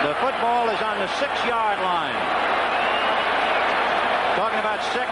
The 0.00 0.14
football 0.20 0.68
is 0.70 0.80
on 0.80 0.96
the 0.98 1.10
six-yard 1.20 1.78
line. 1.84 2.20
Talking 4.36 4.60
about 4.60 4.80
six, 4.96 5.10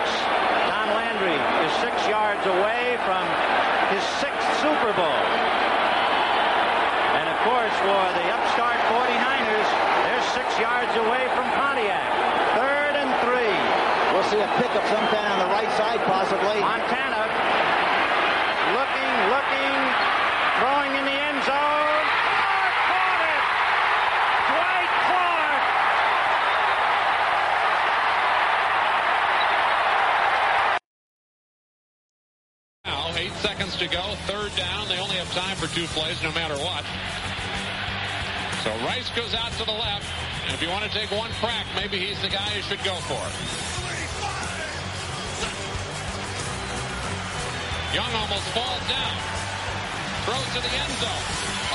Tom 0.72 0.88
Landry 0.96 1.36
is 1.64 1.72
six 1.84 1.94
yards 2.08 2.40
away 2.46 2.96
from 3.04 3.24
his 3.92 4.04
sixth 4.20 4.48
Super 4.64 4.92
Bowl. 4.96 5.22
And 7.20 7.26
of 7.28 7.38
course, 7.44 7.74
for 7.84 8.02
the 8.16 8.26
upstart 8.32 8.80
49ers, 8.88 9.68
they're 10.08 10.26
six 10.32 10.48
yards 10.58 10.92
away 10.96 11.28
from 11.36 11.44
Pontiac. 11.52 12.08
Third 12.56 12.94
and 12.96 13.10
three. 13.24 13.56
We'll 14.12 14.24
see 14.32 14.40
a 14.40 14.48
pick 14.56 14.72
pickup 14.72 14.86
sometime 14.88 15.32
on 15.32 15.38
the 15.38 15.50
right 15.52 15.70
side, 15.76 16.00
possibly. 16.04 16.60
Montana 16.60 17.28
looking, 18.76 19.14
looking, 19.32 19.74
throwing 20.60 20.92
in 20.96 21.04
the 21.04 21.16
end 21.16 21.40
zone. 21.44 22.04
Clark 22.36 22.74
caught 22.90 23.22
it! 23.24 23.42
Dwight 24.52 24.92
Clark! 25.08 25.62
Now, 32.84 33.16
eight 33.16 33.32
seconds 33.40 33.76
to 33.76 33.86
go, 33.88 34.14
third 34.26 34.54
down. 34.56 34.88
They 34.88 34.98
only 34.98 35.16
have 35.16 35.32
time 35.32 35.47
for 35.58 35.66
two 35.74 35.86
plays 35.88 36.22
no 36.22 36.30
matter 36.30 36.54
what. 36.54 36.86
So 38.62 38.70
Rice 38.86 39.10
goes 39.10 39.34
out 39.34 39.50
to 39.58 39.64
the 39.64 39.72
left. 39.72 40.06
And 40.46 40.54
if 40.54 40.62
you 40.62 40.68
want 40.68 40.84
to 40.84 40.90
take 40.90 41.10
one 41.10 41.30
crack, 41.42 41.66
maybe 41.74 41.98
he's 41.98 42.20
the 42.22 42.28
guy 42.28 42.54
you 42.54 42.62
should 42.62 42.82
go 42.84 42.94
for. 43.10 43.18
Young 47.92 48.12
almost 48.14 48.46
falls 48.54 48.86
down. 48.86 49.16
Throws 50.24 50.46
to 50.54 50.60
the 50.62 50.74
end 50.78 50.92
zone. 51.02 51.67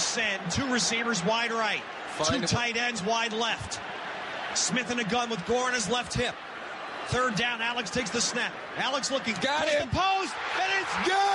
49ers 0.00 0.40
send 0.40 0.50
two 0.50 0.66
receivers 0.72 1.24
wide 1.24 1.52
right, 1.52 1.82
Find 2.08 2.42
two 2.42 2.46
tight 2.46 2.76
ends 2.76 3.02
wide 3.02 3.32
left. 3.32 3.80
Smith 4.54 4.90
in 4.90 4.98
a 4.98 5.04
gun 5.04 5.30
with 5.30 5.44
Gore 5.46 5.66
on 5.66 5.74
his 5.74 5.88
left 5.88 6.14
hip. 6.14 6.34
Third 7.06 7.34
down, 7.34 7.60
Alex 7.60 7.90
takes 7.90 8.10
the 8.10 8.20
snap. 8.20 8.52
Alex 8.76 9.10
looking. 9.10 9.34
Got 9.40 9.68
him. 9.68 9.88
Post, 9.88 10.34
and 10.60 10.72
it's 10.80 11.08
got 11.08 11.29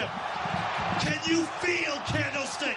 Championship. 0.00 0.08
Can 1.00 1.30
you 1.30 1.44
feel 1.60 1.92
Candlestick? 2.06 2.76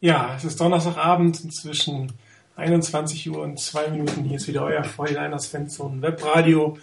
Ja, 0.00 0.34
es 0.36 0.44
ist 0.44 0.60
Donnerstagabend 0.60 1.42
inzwischen 1.42 2.12
21 2.56 3.30
Uhr 3.30 3.42
und 3.42 3.58
zwei 3.58 3.88
Minuten. 3.88 4.24
Hier 4.24 4.36
ist 4.36 4.48
wieder 4.48 4.62
euer 4.62 4.82
49ers 4.82 5.48
Fanzone 5.50 6.02
Webradio. 6.02 6.78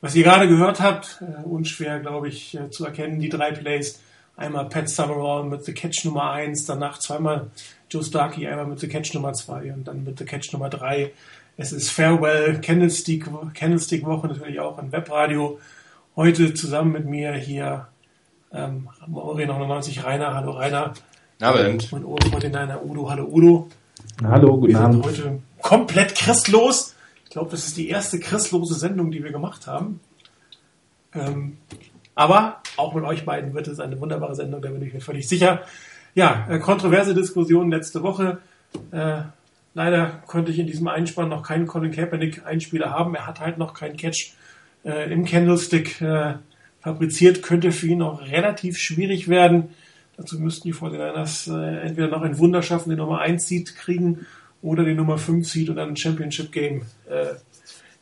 Was 0.00 0.14
ihr 0.14 0.24
gerade 0.24 0.48
gehört 0.48 0.80
habt, 0.80 1.22
äh, 1.22 1.44
unschwer, 1.44 2.00
glaube 2.00 2.28
ich, 2.28 2.54
äh, 2.54 2.70
zu 2.70 2.84
erkennen, 2.84 3.20
die 3.20 3.28
drei 3.28 3.52
Plays. 3.52 4.00
Einmal 4.36 4.68
Pat 4.68 4.88
Summerall 4.88 5.44
mit 5.44 5.64
The 5.64 5.74
Catch 5.74 6.04
Nummer 6.04 6.32
1, 6.32 6.64
danach 6.64 6.98
zweimal 6.98 7.50
Joe 7.90 8.02
Starkey, 8.02 8.46
einmal 8.48 8.66
mit 8.66 8.80
The 8.80 8.88
Catch 8.88 9.14
Nummer 9.14 9.34
2 9.34 9.72
und 9.74 9.86
dann 9.86 10.04
mit 10.04 10.18
The 10.18 10.24
Catch 10.24 10.52
Nummer 10.52 10.70
3. 10.70 11.12
Es 11.56 11.72
ist 11.72 11.90
Farewell, 11.90 12.60
Candlestick, 12.60 13.28
Candlestick 13.54 14.04
Woche 14.06 14.28
natürlich 14.28 14.58
auch 14.58 14.78
im 14.78 14.90
Webradio. 14.90 15.60
Heute 16.14 16.52
zusammen 16.52 16.92
mit 16.92 17.06
mir 17.06 17.32
hier 17.32 17.88
ähm, 18.52 18.90
Mauri 19.06 19.46
99 19.46 20.04
Rainer. 20.04 20.34
Hallo 20.34 20.50
Rainer. 20.50 20.92
Abend. 21.40 21.90
Und 21.90 22.04
Udo 22.04 22.28
49er 22.28 22.82
Udo. 22.82 23.08
Hallo 23.08 23.24
Udo. 23.24 23.68
Hallo, 24.22 24.58
guten 24.58 24.72
Wir 24.72 24.76
sind 24.76 24.84
Abend. 24.84 25.06
heute 25.06 25.38
komplett 25.62 26.14
christlos. 26.14 26.94
Ich 27.24 27.30
glaube, 27.30 27.50
das 27.50 27.66
ist 27.66 27.78
die 27.78 27.88
erste 27.88 28.20
christlose 28.20 28.74
Sendung, 28.74 29.10
die 29.10 29.24
wir 29.24 29.32
gemacht 29.32 29.66
haben. 29.66 30.00
Ähm, 31.14 31.56
aber 32.14 32.60
auch 32.76 32.92
mit 32.92 33.04
euch 33.04 33.24
beiden 33.24 33.54
wird 33.54 33.68
es 33.68 33.80
eine 33.80 33.98
wunderbare 33.98 34.34
Sendung, 34.34 34.60
da 34.60 34.68
bin 34.68 34.82
ich 34.82 34.92
mir 34.92 35.00
völlig 35.00 35.26
sicher. 35.26 35.62
Ja, 36.14 36.46
äh, 36.50 36.58
kontroverse 36.58 37.14
Diskussion 37.14 37.70
letzte 37.70 38.02
Woche. 38.02 38.36
Äh, 38.90 39.22
leider 39.72 40.20
konnte 40.26 40.52
ich 40.52 40.58
in 40.58 40.66
diesem 40.66 40.88
Einspann 40.88 41.30
noch 41.30 41.42
keinen 41.42 41.66
Colin 41.66 41.90
Kaepernick 41.90 42.44
Einspieler 42.44 42.90
haben. 42.90 43.14
Er 43.14 43.26
hat 43.26 43.40
halt 43.40 43.56
noch 43.56 43.72
keinen 43.72 43.96
Catch 43.96 44.34
äh, 44.84 45.12
im 45.12 45.24
Candlestick 45.24 46.00
äh, 46.00 46.34
fabriziert. 46.80 47.42
Könnte 47.42 47.72
für 47.72 47.86
ihn 47.86 48.02
auch 48.02 48.22
relativ 48.22 48.78
schwierig 48.78 49.28
werden. 49.28 49.70
Dazu 50.16 50.38
müssten 50.38 50.68
die 50.68 50.74
49ers 50.74 51.52
äh, 51.52 51.86
entweder 51.86 52.08
noch 52.08 52.22
ein 52.22 52.38
Wunder 52.38 52.62
schaffen, 52.62 52.90
den 52.90 52.98
Nummer 52.98 53.20
1 53.20 53.46
Seed 53.46 53.74
kriegen 53.76 54.26
oder 54.60 54.84
den 54.84 54.96
Nummer 54.96 55.18
5 55.18 55.48
Seed 55.48 55.70
und 55.70 55.76
dann 55.76 55.90
ein 55.90 55.96
Championship 55.96 56.52
Game 56.52 56.82
äh, 57.08 57.34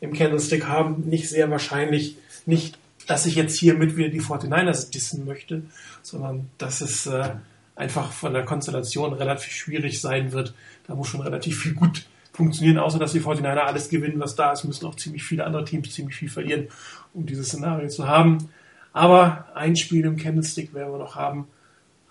im 0.01 0.13
Candlestick 0.13 0.67
haben. 0.67 1.09
Nicht 1.09 1.29
sehr 1.29 1.49
wahrscheinlich. 1.49 2.17
Nicht, 2.45 2.77
dass 3.07 3.25
ich 3.25 3.35
jetzt 3.35 3.57
hier 3.57 3.75
mit 3.75 3.95
wieder 3.95 4.09
die 4.09 4.21
49ers 4.21 4.91
dissen 4.91 5.25
möchte, 5.25 5.63
sondern 6.01 6.49
dass 6.57 6.81
es 6.81 7.07
äh, 7.07 7.29
einfach 7.75 8.11
von 8.11 8.33
der 8.33 8.43
Konstellation 8.43 9.13
relativ 9.13 9.51
schwierig 9.51 10.01
sein 10.01 10.31
wird. 10.31 10.53
Da 10.87 10.95
muss 10.95 11.07
schon 11.07 11.21
relativ 11.21 11.61
viel 11.61 11.73
gut 11.73 12.05
funktionieren, 12.33 12.77
außer 12.77 12.99
dass 12.99 13.13
die 13.13 13.21
49er 13.21 13.57
alles 13.57 13.89
gewinnen, 13.89 14.19
was 14.19 14.35
da 14.35 14.51
ist, 14.51 14.63
müssen 14.63 14.85
auch 14.85 14.95
ziemlich 14.95 15.23
viele 15.23 15.45
andere 15.45 15.65
Teams 15.65 15.91
ziemlich 15.91 16.15
viel 16.15 16.29
verlieren, 16.29 16.67
um 17.13 17.25
dieses 17.25 17.47
Szenario 17.47 17.89
zu 17.89 18.07
haben. 18.07 18.49
Aber 18.93 19.47
ein 19.55 19.75
Spiel 19.75 20.05
im 20.05 20.17
Candlestick 20.17 20.73
werden 20.73 20.91
wir 20.91 20.99
noch 20.99 21.15
haben 21.15 21.47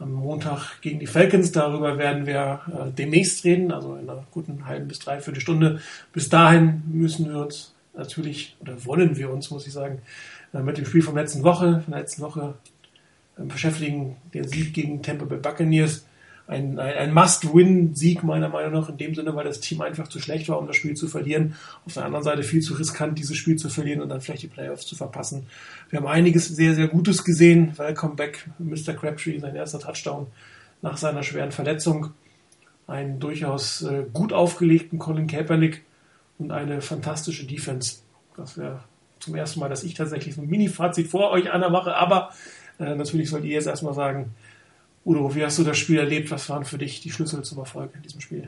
am 0.00 0.12
Montag 0.12 0.80
gegen 0.80 0.98
die 0.98 1.06
Falcons. 1.06 1.52
Darüber 1.52 1.98
werden 1.98 2.26
wir 2.26 2.60
äh, 2.68 2.90
demnächst 2.90 3.44
reden, 3.44 3.70
also 3.70 3.96
in 3.96 4.08
einer 4.08 4.24
guten 4.30 4.66
halben 4.66 4.88
bis 4.88 4.98
dreiviertel 4.98 5.40
Stunde. 5.40 5.80
Bis 6.12 6.28
dahin 6.28 6.82
müssen 6.90 7.28
wir 7.28 7.38
uns 7.38 7.74
natürlich, 7.94 8.56
oder 8.60 8.84
wollen 8.86 9.16
wir 9.16 9.30
uns, 9.30 9.50
muss 9.50 9.66
ich 9.66 9.72
sagen, 9.72 10.00
äh, 10.54 10.60
mit 10.60 10.78
dem 10.78 10.86
Spiel 10.86 11.02
von 11.02 11.14
letzten 11.14 11.42
Woche, 11.42 11.80
von 11.82 11.92
der 11.92 12.00
letzten 12.00 12.22
Woche 12.22 12.54
äh, 13.36 13.42
beschäftigen. 13.42 14.16
Der 14.32 14.48
Sieg 14.48 14.72
gegen 14.72 15.02
Tampa 15.02 15.26
Bay 15.26 15.38
Buccaneers. 15.38 16.06
Ein, 16.50 16.80
ein, 16.80 16.94
ein 16.94 17.14
Must-Win-Sieg 17.14 18.24
meiner 18.24 18.48
Meinung 18.48 18.72
nach, 18.72 18.88
in 18.88 18.96
dem 18.96 19.14
Sinne, 19.14 19.36
weil 19.36 19.44
das 19.44 19.60
Team 19.60 19.82
einfach 19.82 20.08
zu 20.08 20.18
schlecht 20.18 20.48
war, 20.48 20.58
um 20.58 20.66
das 20.66 20.74
Spiel 20.74 20.94
zu 20.94 21.06
verlieren. 21.06 21.54
Auf 21.86 21.94
der 21.94 22.04
anderen 22.04 22.24
Seite 22.24 22.42
viel 22.42 22.60
zu 22.60 22.74
riskant, 22.74 23.16
dieses 23.16 23.36
Spiel 23.36 23.54
zu 23.54 23.68
verlieren 23.68 24.00
und 24.02 24.08
dann 24.08 24.20
vielleicht 24.20 24.42
die 24.42 24.48
Playoffs 24.48 24.84
zu 24.84 24.96
verpassen. 24.96 25.46
Wir 25.90 26.00
haben 26.00 26.08
einiges 26.08 26.48
sehr, 26.48 26.74
sehr 26.74 26.88
Gutes 26.88 27.22
gesehen. 27.22 27.78
Welcome 27.78 28.16
back, 28.16 28.48
Mr. 28.58 28.94
Crabtree, 28.94 29.38
sein 29.38 29.54
erster 29.54 29.78
Touchdown 29.78 30.26
nach 30.82 30.96
seiner 30.96 31.22
schweren 31.22 31.52
Verletzung. 31.52 32.14
Einen 32.88 33.20
durchaus 33.20 33.82
äh, 33.82 34.06
gut 34.12 34.32
aufgelegten 34.32 34.98
Colin 34.98 35.28
Kaepernick 35.28 35.84
und 36.38 36.50
eine 36.50 36.80
fantastische 36.80 37.46
Defense. 37.46 37.98
Das 38.36 38.58
wäre 38.58 38.80
zum 39.20 39.36
ersten 39.36 39.60
Mal, 39.60 39.68
dass 39.68 39.84
ich 39.84 39.94
tatsächlich 39.94 40.34
so 40.34 40.42
ein 40.42 40.48
Mini-Fazit 40.48 41.06
vor 41.06 41.30
euch 41.30 41.52
einer 41.52 41.70
mache, 41.70 41.94
aber 41.94 42.30
äh, 42.80 42.96
natürlich 42.96 43.30
sollt 43.30 43.44
ihr 43.44 43.52
jetzt 43.52 43.68
erstmal 43.68 43.94
sagen, 43.94 44.34
Udo, 45.10 45.34
wie 45.34 45.44
hast 45.44 45.58
du 45.58 45.64
das 45.64 45.76
Spiel 45.76 45.98
erlebt? 45.98 46.30
Was 46.30 46.48
waren 46.50 46.62
für 46.62 46.78
dich 46.78 47.00
die 47.00 47.10
Schlüssel 47.10 47.42
zum 47.42 47.58
Erfolg 47.58 47.90
in 47.96 48.02
diesem 48.02 48.20
Spiel? 48.20 48.44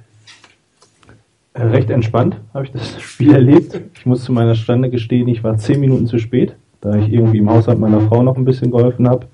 Äh, 1.55 1.62
Recht 1.64 1.91
entspannt 1.91 2.37
habe 2.55 2.67
ich 2.67 2.70
das 2.70 3.00
Spiel 3.03 3.35
erlebt. 3.35 3.81
Ich 3.97 4.06
muss 4.06 4.23
zu 4.23 4.32
meiner 4.32 4.55
Stande 4.55 4.88
gestehen, 4.88 5.26
ich 5.26 5.43
war 5.43 5.56
zehn 5.56 5.81
Minuten 5.81 6.06
zu 6.06 6.20
spät, 6.20 6.55
da 6.81 6.94
ich 6.94 7.12
irgendwie 7.12 7.38
im 7.38 7.50
Haushalt 7.50 7.81
meiner 7.81 8.03
Frau 8.03 8.23
noch 8.23 8.37
ein 8.37 8.44
bisschen 8.44 8.70
geholfen 8.70 9.09
habe. 9.09 9.26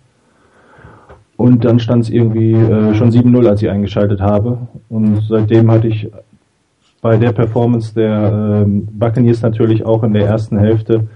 Und 1.36 1.66
dann 1.66 1.78
stand 1.80 2.04
es 2.04 2.10
irgendwie 2.10 2.54
äh, 2.54 2.94
schon 2.94 3.10
7-0, 3.10 3.46
als 3.46 3.60
ich 3.60 3.68
eingeschaltet 3.68 4.22
habe. 4.22 4.66
Und 4.88 5.20
seitdem 5.28 5.70
hatte 5.70 5.88
ich 5.88 6.08
bei 7.02 7.18
der 7.18 7.32
Performance 7.32 7.92
der 7.92 8.62
ähm, 8.64 8.88
Buccaneers 8.90 9.42
natürlich 9.42 9.84
auch 9.84 10.02
in 10.02 10.14
der 10.14 10.24
ersten 10.24 10.58
Hälfte 10.58 11.06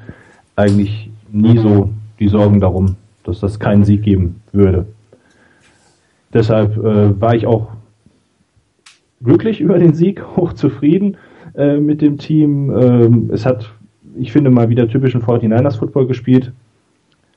eigentlich 0.56 1.08
nie 1.31 1.56
so 1.56 1.88
die 2.20 2.29
Sorgen 2.29 2.61
darum, 2.61 2.97
dass 3.25 3.41
das 3.41 3.58
keinen 3.58 3.85
Sieg 3.85 4.03
geben 4.03 4.43
würde. 4.53 4.85
Deshalb 6.32 6.76
äh, 6.76 7.20
war 7.20 7.34
ich 7.34 7.46
auch 7.46 7.69
glücklich 9.23 9.61
über 9.61 9.79
den 9.79 9.94
Sieg, 9.94 10.23
hochzufrieden 10.37 11.17
äh, 11.55 11.79
mit 11.79 12.02
dem 12.02 12.19
Team. 12.19 12.70
Ähm, 12.76 13.31
es 13.32 13.46
hat, 13.46 13.73
ich 14.17 14.32
finde, 14.32 14.50
mal 14.50 14.69
wieder 14.69 14.88
typischen 14.88 15.23
49ers 15.23 15.79
Football 15.79 16.06
gespielt. 16.06 16.52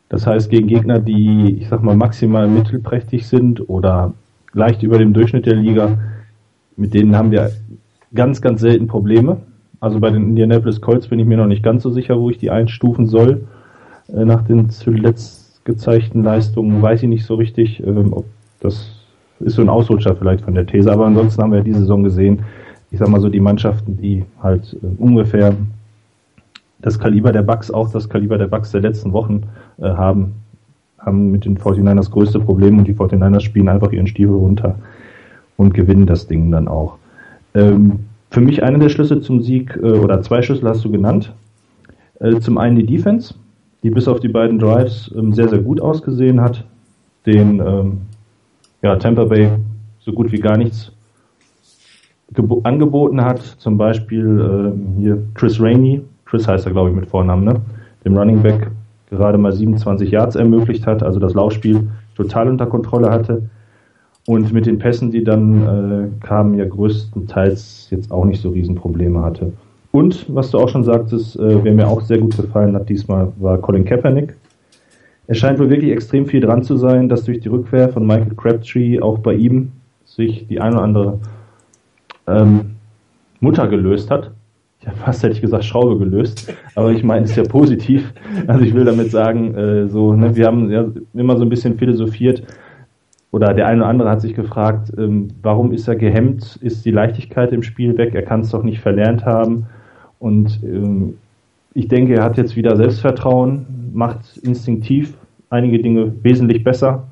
Das 0.09 0.27
heißt, 0.27 0.49
gegen 0.49 0.67
Gegner, 0.67 0.99
die, 0.99 1.57
ich 1.59 1.67
sag 1.67 1.83
mal, 1.83 1.95
maximal 1.95 2.47
mittelprächtig 2.47 3.27
sind 3.27 3.69
oder 3.69 4.13
leicht 4.53 4.83
über 4.83 4.97
dem 4.97 5.13
Durchschnitt 5.13 5.45
der 5.45 5.55
Liga, 5.55 5.97
mit 6.77 6.93
denen 6.93 7.15
haben 7.15 7.31
wir 7.31 7.51
ganz, 8.13 8.41
ganz 8.41 8.61
selten 8.61 8.87
Probleme. 8.87 9.41
Also 9.79 9.99
bei 9.99 10.09
den 10.09 10.29
Indianapolis 10.29 10.79
Colts 10.79 11.07
bin 11.07 11.19
ich 11.19 11.25
mir 11.25 11.37
noch 11.37 11.47
nicht 11.47 11.63
ganz 11.63 11.83
so 11.83 11.89
sicher, 11.89 12.19
wo 12.19 12.29
ich 12.29 12.37
die 12.37 12.51
einstufen 12.51 13.07
soll. 13.07 13.47
Äh, 14.07 14.25
nach 14.25 14.43
den 14.43 14.69
zuletzt 14.69 15.65
gezeigten 15.65 16.23
Leistungen 16.23 16.81
weiß 16.81 17.03
ich 17.03 17.09
nicht 17.09 17.25
so 17.25 17.35
richtig, 17.35 17.81
ähm, 17.85 18.13
ob 18.13 18.25
das 18.65 18.89
ist 19.39 19.55
so 19.55 19.61
ein 19.61 19.69
Ausrutscher 19.69 20.15
vielleicht 20.15 20.43
von 20.43 20.55
der 20.55 20.65
These. 20.65 20.91
Aber 20.91 21.05
ansonsten 21.05 21.41
haben 21.41 21.51
wir 21.51 21.61
diese 21.61 21.79
Saison 21.79 22.03
gesehen, 22.03 22.39
ich 22.91 22.99
sag 22.99 23.09
mal 23.09 23.21
so, 23.21 23.29
die 23.29 23.39
Mannschaften, 23.39 23.97
die 23.97 24.23
halt 24.41 24.77
äh, 24.81 25.01
ungefähr 25.01 25.55
das 26.79 26.99
Kaliber 26.99 27.31
der 27.31 27.41
Bucks, 27.41 27.71
auch 27.71 27.91
das 27.91 28.09
Kaliber 28.09 28.37
der 28.37 28.47
Bucks 28.47 28.71
der 28.71 28.81
letzten 28.81 29.11
Wochen 29.11 29.43
äh, 29.77 29.89
haben, 29.89 30.35
haben 30.99 31.31
mit 31.31 31.45
den 31.45 31.57
49ers 31.57 32.11
größte 32.11 32.39
Probleme 32.39 32.77
und 32.77 32.87
die 32.87 32.93
49ers 32.93 33.41
spielen 33.41 33.69
einfach 33.69 33.91
ihren 33.91 34.07
Stiefel 34.07 34.35
runter 34.35 34.75
und 35.57 35.73
gewinnen 35.73 36.05
das 36.05 36.27
Ding 36.27 36.51
dann 36.51 36.67
auch. 36.67 36.97
Ähm, 37.53 37.99
für 38.29 38.41
mich 38.41 38.63
einer 38.63 38.79
der 38.79 38.89
Schlüssel 38.89 39.21
zum 39.21 39.41
Sieg, 39.41 39.77
äh, 39.81 39.91
oder 39.91 40.21
zwei 40.21 40.41
Schlüssel 40.41 40.67
hast 40.67 40.83
du 40.83 40.91
genannt. 40.91 41.33
Äh, 42.19 42.39
zum 42.39 42.57
einen 42.57 42.75
die 42.75 42.85
Defense, 42.85 43.33
die 43.83 43.89
bis 43.89 44.07
auf 44.07 44.19
die 44.19 44.27
beiden 44.27 44.59
Drives 44.59 45.11
ähm, 45.17 45.33
sehr, 45.33 45.47
sehr 45.47 45.59
gut 45.59 45.79
ausgesehen 45.81 46.41
hat. 46.41 46.63
Den 47.25 47.59
ähm, 47.59 48.01
ja, 48.85 48.95
Tampa 48.97 49.25
Bay 49.25 49.49
so 49.99 50.13
gut 50.13 50.31
wie 50.31 50.39
gar 50.39 50.57
nichts 50.57 50.91
angeboten 52.63 53.23
hat. 53.23 53.39
Zum 53.39 53.79
Beispiel 53.79 54.75
äh, 54.77 54.99
hier 55.01 55.23
Chris 55.33 55.59
Rainey, 55.59 56.01
Chris 56.25 56.47
heißt 56.47 56.67
er 56.67 56.71
glaube 56.71 56.91
ich 56.91 56.95
mit 56.95 57.07
Vornamen, 57.07 57.43
ne? 57.43 57.55
dem 58.05 58.15
Running 58.15 58.43
Back 58.43 58.69
gerade 59.09 59.39
mal 59.39 59.51
27 59.51 60.11
Yards 60.11 60.35
ermöglicht 60.35 60.85
hat, 60.85 61.01
also 61.01 61.19
das 61.19 61.33
Laufspiel 61.33 61.87
total 62.15 62.47
unter 62.47 62.67
Kontrolle 62.67 63.09
hatte. 63.09 63.49
Und 64.27 64.53
mit 64.53 64.67
den 64.67 64.77
Pässen, 64.77 65.09
die 65.09 65.23
dann 65.23 65.63
äh, 65.63 66.25
kamen, 66.25 66.53
ja 66.55 66.65
größtenteils 66.65 67.87
jetzt 67.89 68.11
auch 68.11 68.25
nicht 68.25 68.41
so 68.41 68.49
Riesenprobleme 68.49 69.21
hatte. 69.21 69.53
Und 69.91 70.25
was 70.27 70.51
du 70.51 70.59
auch 70.59 70.69
schon 70.69 70.83
sagtest, 70.83 71.39
äh, 71.39 71.63
wer 71.63 71.73
mir 71.73 71.87
auch 71.87 72.01
sehr 72.01 72.19
gut 72.19 72.37
gefallen 72.37 72.75
hat 72.75 72.89
diesmal, 72.89 73.31
war 73.37 73.57
Colin 73.57 73.85
Kaepernick. 73.85 74.35
Er 75.27 75.35
scheint 75.35 75.59
wohl 75.59 75.69
wirklich 75.69 75.91
extrem 75.91 76.25
viel 76.25 76.41
dran 76.41 76.63
zu 76.63 76.77
sein, 76.77 77.09
dass 77.09 77.23
durch 77.23 77.39
die 77.39 77.49
Rückwehr 77.49 77.89
von 77.89 78.05
Michael 78.05 78.35
Crabtree 78.35 78.99
auch 78.99 79.19
bei 79.19 79.33
ihm 79.33 79.71
sich 80.05 80.47
die 80.47 80.61
eine 80.61 80.75
oder 80.75 80.83
andere 80.83 81.19
ähm, 82.27 82.75
Mutter 83.39 83.67
gelöst 83.67 84.11
hat. 84.11 84.31
Ja, 84.85 84.91
fast 84.91 85.23
hätte 85.23 85.33
ich 85.33 85.41
gesagt 85.41 85.65
Schraube 85.65 85.97
gelöst, 85.97 86.53
aber 86.75 86.91
ich 86.91 87.03
meine 87.03 87.25
es 87.25 87.35
ja 87.35 87.43
positiv. 87.43 88.13
Also 88.45 88.63
ich 88.63 88.73
will 88.75 88.85
damit 88.85 89.09
sagen, 89.09 89.55
äh, 89.55 89.87
so, 89.87 90.13
ne, 90.13 90.35
wir 90.35 90.45
haben 90.45 90.69
ja 90.69 90.85
immer 91.15 91.37
so 91.37 91.43
ein 91.43 91.49
bisschen 91.49 91.77
philosophiert, 91.77 92.43
oder 93.35 93.53
der 93.53 93.67
eine 93.67 93.81
oder 93.81 93.89
andere 93.89 94.09
hat 94.09 94.21
sich 94.21 94.33
gefragt, 94.33 94.93
ähm, 94.97 95.27
warum 95.41 95.73
ist 95.73 95.89
er 95.89 95.97
gehemmt? 95.97 96.57
Ist 96.61 96.85
die 96.85 96.91
Leichtigkeit 96.91 97.51
im 97.51 97.63
Spiel 97.63 97.97
weg? 97.97 98.15
Er 98.15 98.21
kann 98.21 98.39
es 98.39 98.51
doch 98.51 98.63
nicht 98.63 98.79
verlernt 98.79 99.25
haben. 99.25 99.65
Und 100.19 100.63
ähm, 100.63 101.17
ich 101.75 101.87
denke, 101.87 102.15
er 102.15 102.23
hat 102.23 102.37
jetzt 102.37 102.55
wieder 102.55 102.75
Selbstvertrauen, 102.75 103.91
macht 103.93 104.37
instinktiv 104.37 105.15
einige 105.49 105.79
Dinge 105.79 106.11
wesentlich 106.23 106.63
besser. 106.63 107.07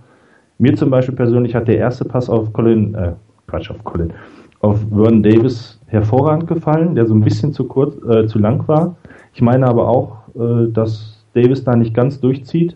Mir 0.57 0.75
zum 0.75 0.89
Beispiel 0.89 1.15
persönlich 1.15 1.53
hat 1.53 1.67
der 1.67 1.77
erste 1.77 2.05
Pass 2.05 2.29
auf 2.29 2.51
Colin, 2.53 2.95
äh, 2.95 3.11
Quatsch, 3.47 3.69
auf 3.69 3.83
Colin, 3.83 4.13
auf 4.61 4.79
Vernon 4.89 5.21
Davis 5.21 5.79
hervorragend 5.87 6.47
gefallen, 6.47 6.95
der 6.95 7.05
so 7.05 7.13
ein 7.13 7.21
bisschen 7.21 7.53
zu 7.53 7.65
kurz, 7.65 7.95
äh, 8.05 8.25
zu 8.25 8.39
lang 8.39 8.67
war. 8.67 8.95
Ich 9.33 9.41
meine 9.41 9.67
aber 9.67 9.87
auch, 9.87 10.17
äh, 10.35 10.71
dass 10.71 11.23
Davis 11.33 11.63
da 11.63 11.75
nicht 11.75 11.93
ganz 11.93 12.19
durchzieht 12.21 12.75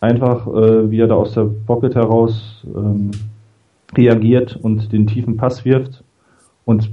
einfach, 0.00 0.46
äh, 0.46 0.90
wie 0.90 1.00
er 1.00 1.06
da 1.06 1.14
aus 1.14 1.34
der 1.34 1.48
Pocket 1.66 1.94
heraus 1.94 2.64
ähm, 2.64 3.12
reagiert 3.96 4.58
und 4.60 4.92
den 4.92 5.06
tiefen 5.06 5.36
Pass 5.36 5.64
wirft. 5.64 6.02
Und 6.64 6.90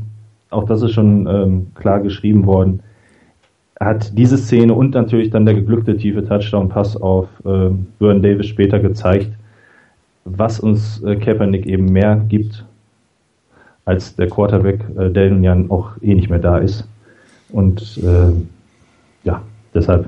auch 0.50 0.66
das 0.66 0.83
ist 0.83 0.92
schon 0.92 1.27
ähm, 1.27 1.68
klar 1.75 2.00
geschrieben 2.00 2.45
worden. 2.45 2.81
Hat 3.83 4.18
diese 4.18 4.38
Szene 4.38 4.74
und 4.74 4.94
natürlich 4.94 5.30
dann 5.30 5.45
der 5.45 5.56
geglückte 5.56 5.97
tiefe 5.97 6.25
Touchdown-Pass 6.25 6.97
auf 6.97 7.27
äh, 7.45 7.69
Vernon 8.00 8.21
Davis 8.21 8.47
später 8.47 8.80
gezeigt, 8.80 9.30
was 10.25 10.59
uns 10.59 11.03
äh, 11.03 11.15
Kaepernick 11.15 11.65
eben 11.65 11.85
mehr 11.85 12.15
gibt, 12.30 12.65
als 13.85 14.15
der 14.15 14.30
Quarterback, 14.30 14.80
äh, 14.97 15.09
der 15.09 15.30
nun 15.30 15.44
ja 15.44 15.57
auch 15.69 15.91
eh 16.01 16.13
nicht 16.13 16.30
mehr 16.30 16.39
da 16.39 16.57
ist. 16.57 16.88
Und 17.51 18.00
äh, 18.03 18.31
ja, 19.25 19.41
deshalb 19.74 20.07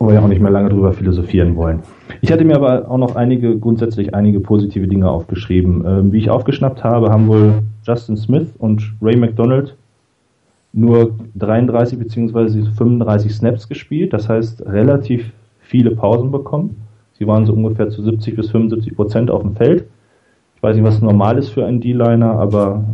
wo 0.00 0.08
wir 0.08 0.22
auch 0.22 0.28
nicht 0.28 0.40
mehr 0.40 0.50
lange 0.50 0.70
drüber 0.70 0.94
philosophieren 0.94 1.54
wollen. 1.56 1.80
Ich 2.22 2.32
hatte 2.32 2.44
mir 2.44 2.56
aber 2.56 2.90
auch 2.90 2.96
noch 2.96 3.16
einige, 3.16 3.58
grundsätzlich 3.58 4.14
einige 4.14 4.40
positive 4.40 4.88
Dinge 4.88 5.08
aufgeschrieben. 5.10 5.84
Ähm, 5.86 6.12
wie 6.12 6.18
ich 6.18 6.30
aufgeschnappt 6.30 6.82
habe, 6.82 7.10
haben 7.10 7.28
wohl 7.28 7.62
Justin 7.86 8.16
Smith 8.16 8.48
und 8.58 8.94
Ray 9.02 9.16
McDonald 9.16 9.76
nur 10.72 11.14
33 11.36 11.98
bzw. 11.98 12.62
35 12.76 13.34
Snaps 13.34 13.68
gespielt, 13.68 14.12
das 14.12 14.28
heißt 14.28 14.66
relativ 14.66 15.32
viele 15.60 15.92
Pausen 15.92 16.30
bekommen. 16.30 16.76
Sie 17.18 17.26
waren 17.26 17.44
so 17.44 17.52
ungefähr 17.52 17.90
zu 17.90 18.02
70 18.02 18.36
bis 18.36 18.50
75 18.50 18.96
Prozent 18.96 19.30
auf 19.30 19.42
dem 19.42 19.54
Feld. 19.54 19.86
Ich 20.56 20.62
weiß 20.62 20.76
nicht, 20.76 20.84
was 20.84 21.00
normal 21.00 21.38
ist 21.38 21.50
für 21.50 21.64
einen 21.66 21.80
D-Liner, 21.80 22.38
aber 22.38 22.84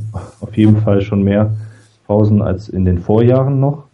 auf 0.41 0.57
jeden 0.57 0.77
Fall 0.79 1.01
schon 1.01 1.23
mehr 1.23 1.53
Pausen 2.07 2.43
als 2.43 2.69
in 2.69 2.85
den 2.85 2.99
Vorjahren 2.99 3.61
noch. 3.61 3.85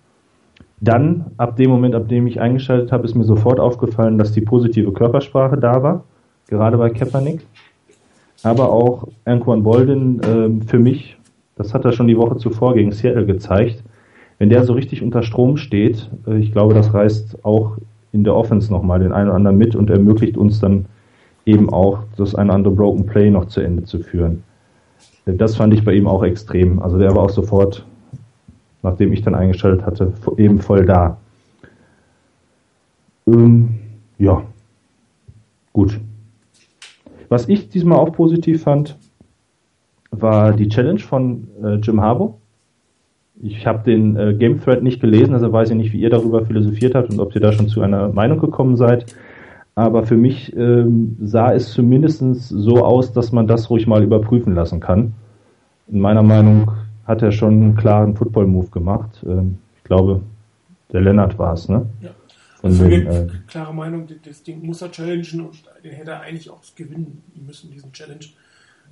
Dann, 0.80 1.26
ab 1.36 1.56
dem 1.56 1.70
Moment, 1.70 1.94
ab 1.94 2.08
dem 2.08 2.26
ich 2.26 2.40
eingeschaltet 2.40 2.92
habe, 2.92 3.04
ist 3.04 3.14
mir 3.14 3.24
sofort 3.24 3.60
aufgefallen, 3.60 4.18
dass 4.18 4.32
die 4.32 4.40
positive 4.40 4.92
Körpersprache 4.92 5.56
da 5.56 5.82
war, 5.82 6.04
gerade 6.48 6.76
bei 6.76 6.90
Kaepernick. 6.90 7.46
Aber 8.42 8.70
auch 8.72 9.06
Anquan 9.24 9.62
Bolden 9.62 10.20
äh, 10.20 10.66
für 10.66 10.78
mich, 10.78 11.16
das 11.62 11.74
hat 11.74 11.84
er 11.84 11.92
schon 11.92 12.08
die 12.08 12.16
Woche 12.16 12.36
zuvor 12.36 12.74
gegen 12.74 12.92
Seattle 12.92 13.26
gezeigt, 13.26 13.82
wenn 14.38 14.50
der 14.50 14.64
so 14.64 14.72
richtig 14.72 15.02
unter 15.02 15.22
Strom 15.22 15.56
steht, 15.56 16.10
äh, 16.26 16.38
ich 16.38 16.52
glaube, 16.52 16.74
das 16.74 16.92
reißt 16.92 17.44
auch 17.44 17.76
in 18.12 18.24
der 18.24 18.34
Offense 18.34 18.70
nochmal 18.70 19.00
den 19.00 19.12
einen 19.12 19.28
oder 19.28 19.36
anderen 19.36 19.58
mit 19.58 19.74
und 19.74 19.90
ermöglicht 19.90 20.36
uns 20.36 20.60
dann 20.60 20.86
eben 21.46 21.72
auch 21.72 22.00
das 22.16 22.34
eine 22.34 22.50
oder 22.50 22.56
andere 22.56 22.74
Broken 22.74 23.06
Play 23.06 23.30
noch 23.30 23.46
zu 23.46 23.60
Ende 23.60 23.84
zu 23.84 24.00
führen. 24.00 24.42
Äh, 25.26 25.34
das 25.34 25.56
fand 25.56 25.72
ich 25.74 25.84
bei 25.84 25.94
ihm 25.94 26.06
auch 26.06 26.22
extrem. 26.22 26.82
Also 26.82 26.98
der 26.98 27.14
war 27.14 27.24
auch 27.24 27.30
sofort 27.30 27.84
nachdem 28.82 29.12
ich 29.12 29.22
dann 29.22 29.34
eingeschaltet 29.34 29.86
hatte, 29.86 30.12
eben 30.36 30.60
voll 30.60 30.84
da. 30.84 31.16
Ähm, 33.26 33.78
ja, 34.18 34.42
gut. 35.72 36.00
Was 37.28 37.48
ich 37.48 37.68
diesmal 37.68 37.98
auch 37.98 38.12
positiv 38.12 38.62
fand, 38.62 38.98
war 40.12 40.52
die 40.52 40.68
Challenge 40.68 41.00
von 41.00 41.48
äh, 41.62 41.74
Jim 41.76 42.00
Harbour. 42.00 42.38
Ich 43.42 43.66
habe 43.66 43.82
den 43.82 44.16
äh, 44.16 44.34
Game 44.34 44.60
Thread 44.60 44.82
nicht 44.82 45.00
gelesen, 45.00 45.34
also 45.34 45.52
weiß 45.52 45.70
ich 45.70 45.76
nicht, 45.76 45.92
wie 45.92 46.00
ihr 46.00 46.10
darüber 46.10 46.46
philosophiert 46.46 46.94
habt 46.94 47.10
und 47.10 47.18
ob 47.18 47.34
ihr 47.34 47.40
da 47.40 47.52
schon 47.52 47.68
zu 47.68 47.80
einer 47.80 48.08
Meinung 48.12 48.38
gekommen 48.38 48.76
seid. 48.76 49.06
Aber 49.74 50.04
für 50.04 50.16
mich 50.16 50.54
ähm, 50.54 51.16
sah 51.20 51.52
es 51.52 51.72
zumindest 51.72 52.20
so 52.48 52.84
aus, 52.84 53.12
dass 53.12 53.32
man 53.32 53.46
das 53.46 53.70
ruhig 53.70 53.86
mal 53.86 54.02
überprüfen 54.02 54.54
lassen 54.54 54.80
kann. 54.80 55.14
In 55.88 55.98
meiner 55.98 56.22
Meinung 56.22 56.70
hat 57.06 57.22
er 57.22 57.32
schon 57.32 57.54
einen 57.54 57.74
klaren 57.74 58.14
Football-Move 58.14 58.68
gemacht. 58.68 59.24
Ähm, 59.26 59.58
ich 59.78 59.84
glaube, 59.84 60.20
der 60.92 61.00
Lennart 61.00 61.38
war 61.38 61.54
es, 61.54 61.68
ne? 61.68 61.86
Ja. 62.00 62.10
Also 62.62 62.86
den, 62.86 63.06
äh, 63.06 63.26
klare 63.48 63.74
Meinung, 63.74 64.06
das 64.24 64.42
Ding 64.44 64.64
muss 64.64 64.82
er 64.82 64.92
challengen 64.92 65.40
und 65.40 65.64
den 65.82 65.92
hätte 65.92 66.12
er 66.12 66.20
eigentlich 66.20 66.48
auch 66.48 66.60
gewinnen 66.76 67.22
müssen, 67.34 67.72
diesen 67.72 67.92
Challenge. 67.92 68.24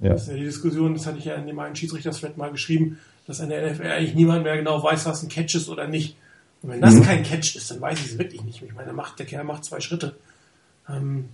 Ja. 0.00 0.10
Das 0.10 0.22
ist 0.22 0.28
ja 0.28 0.34
die 0.34 0.44
Diskussion, 0.44 0.94
das 0.94 1.06
hatte 1.06 1.18
ich 1.18 1.26
ja 1.26 1.34
in 1.34 1.46
dem 1.46 1.58
einen 1.58 1.76
Schiedsrichter-Thread 1.76 2.36
mal 2.36 2.50
geschrieben, 2.50 2.98
dass 3.26 3.40
in 3.40 3.50
der 3.50 3.70
NFL 3.70 3.86
eigentlich 3.86 4.14
niemand 4.14 4.44
mehr 4.44 4.56
genau 4.56 4.82
weiß, 4.82 5.06
was 5.06 5.22
ein 5.22 5.28
Catch 5.28 5.54
ist 5.54 5.68
oder 5.68 5.86
nicht. 5.86 6.16
Und 6.62 6.70
wenn 6.70 6.80
das 6.80 6.94
mhm. 6.94 7.02
kein 7.02 7.22
Catch 7.22 7.56
ist, 7.56 7.70
dann 7.70 7.80
weiß 7.80 7.98
ich 8.00 8.06
es 8.12 8.18
wirklich 8.18 8.42
nicht. 8.42 8.62
Ich 8.62 8.72
meine, 8.74 8.86
der, 8.86 8.94
macht, 8.94 9.18
der 9.18 9.26
Kerl 9.26 9.44
macht 9.44 9.64
zwei 9.64 9.80
Schritte. 9.80 10.16
Ähm, 10.88 11.28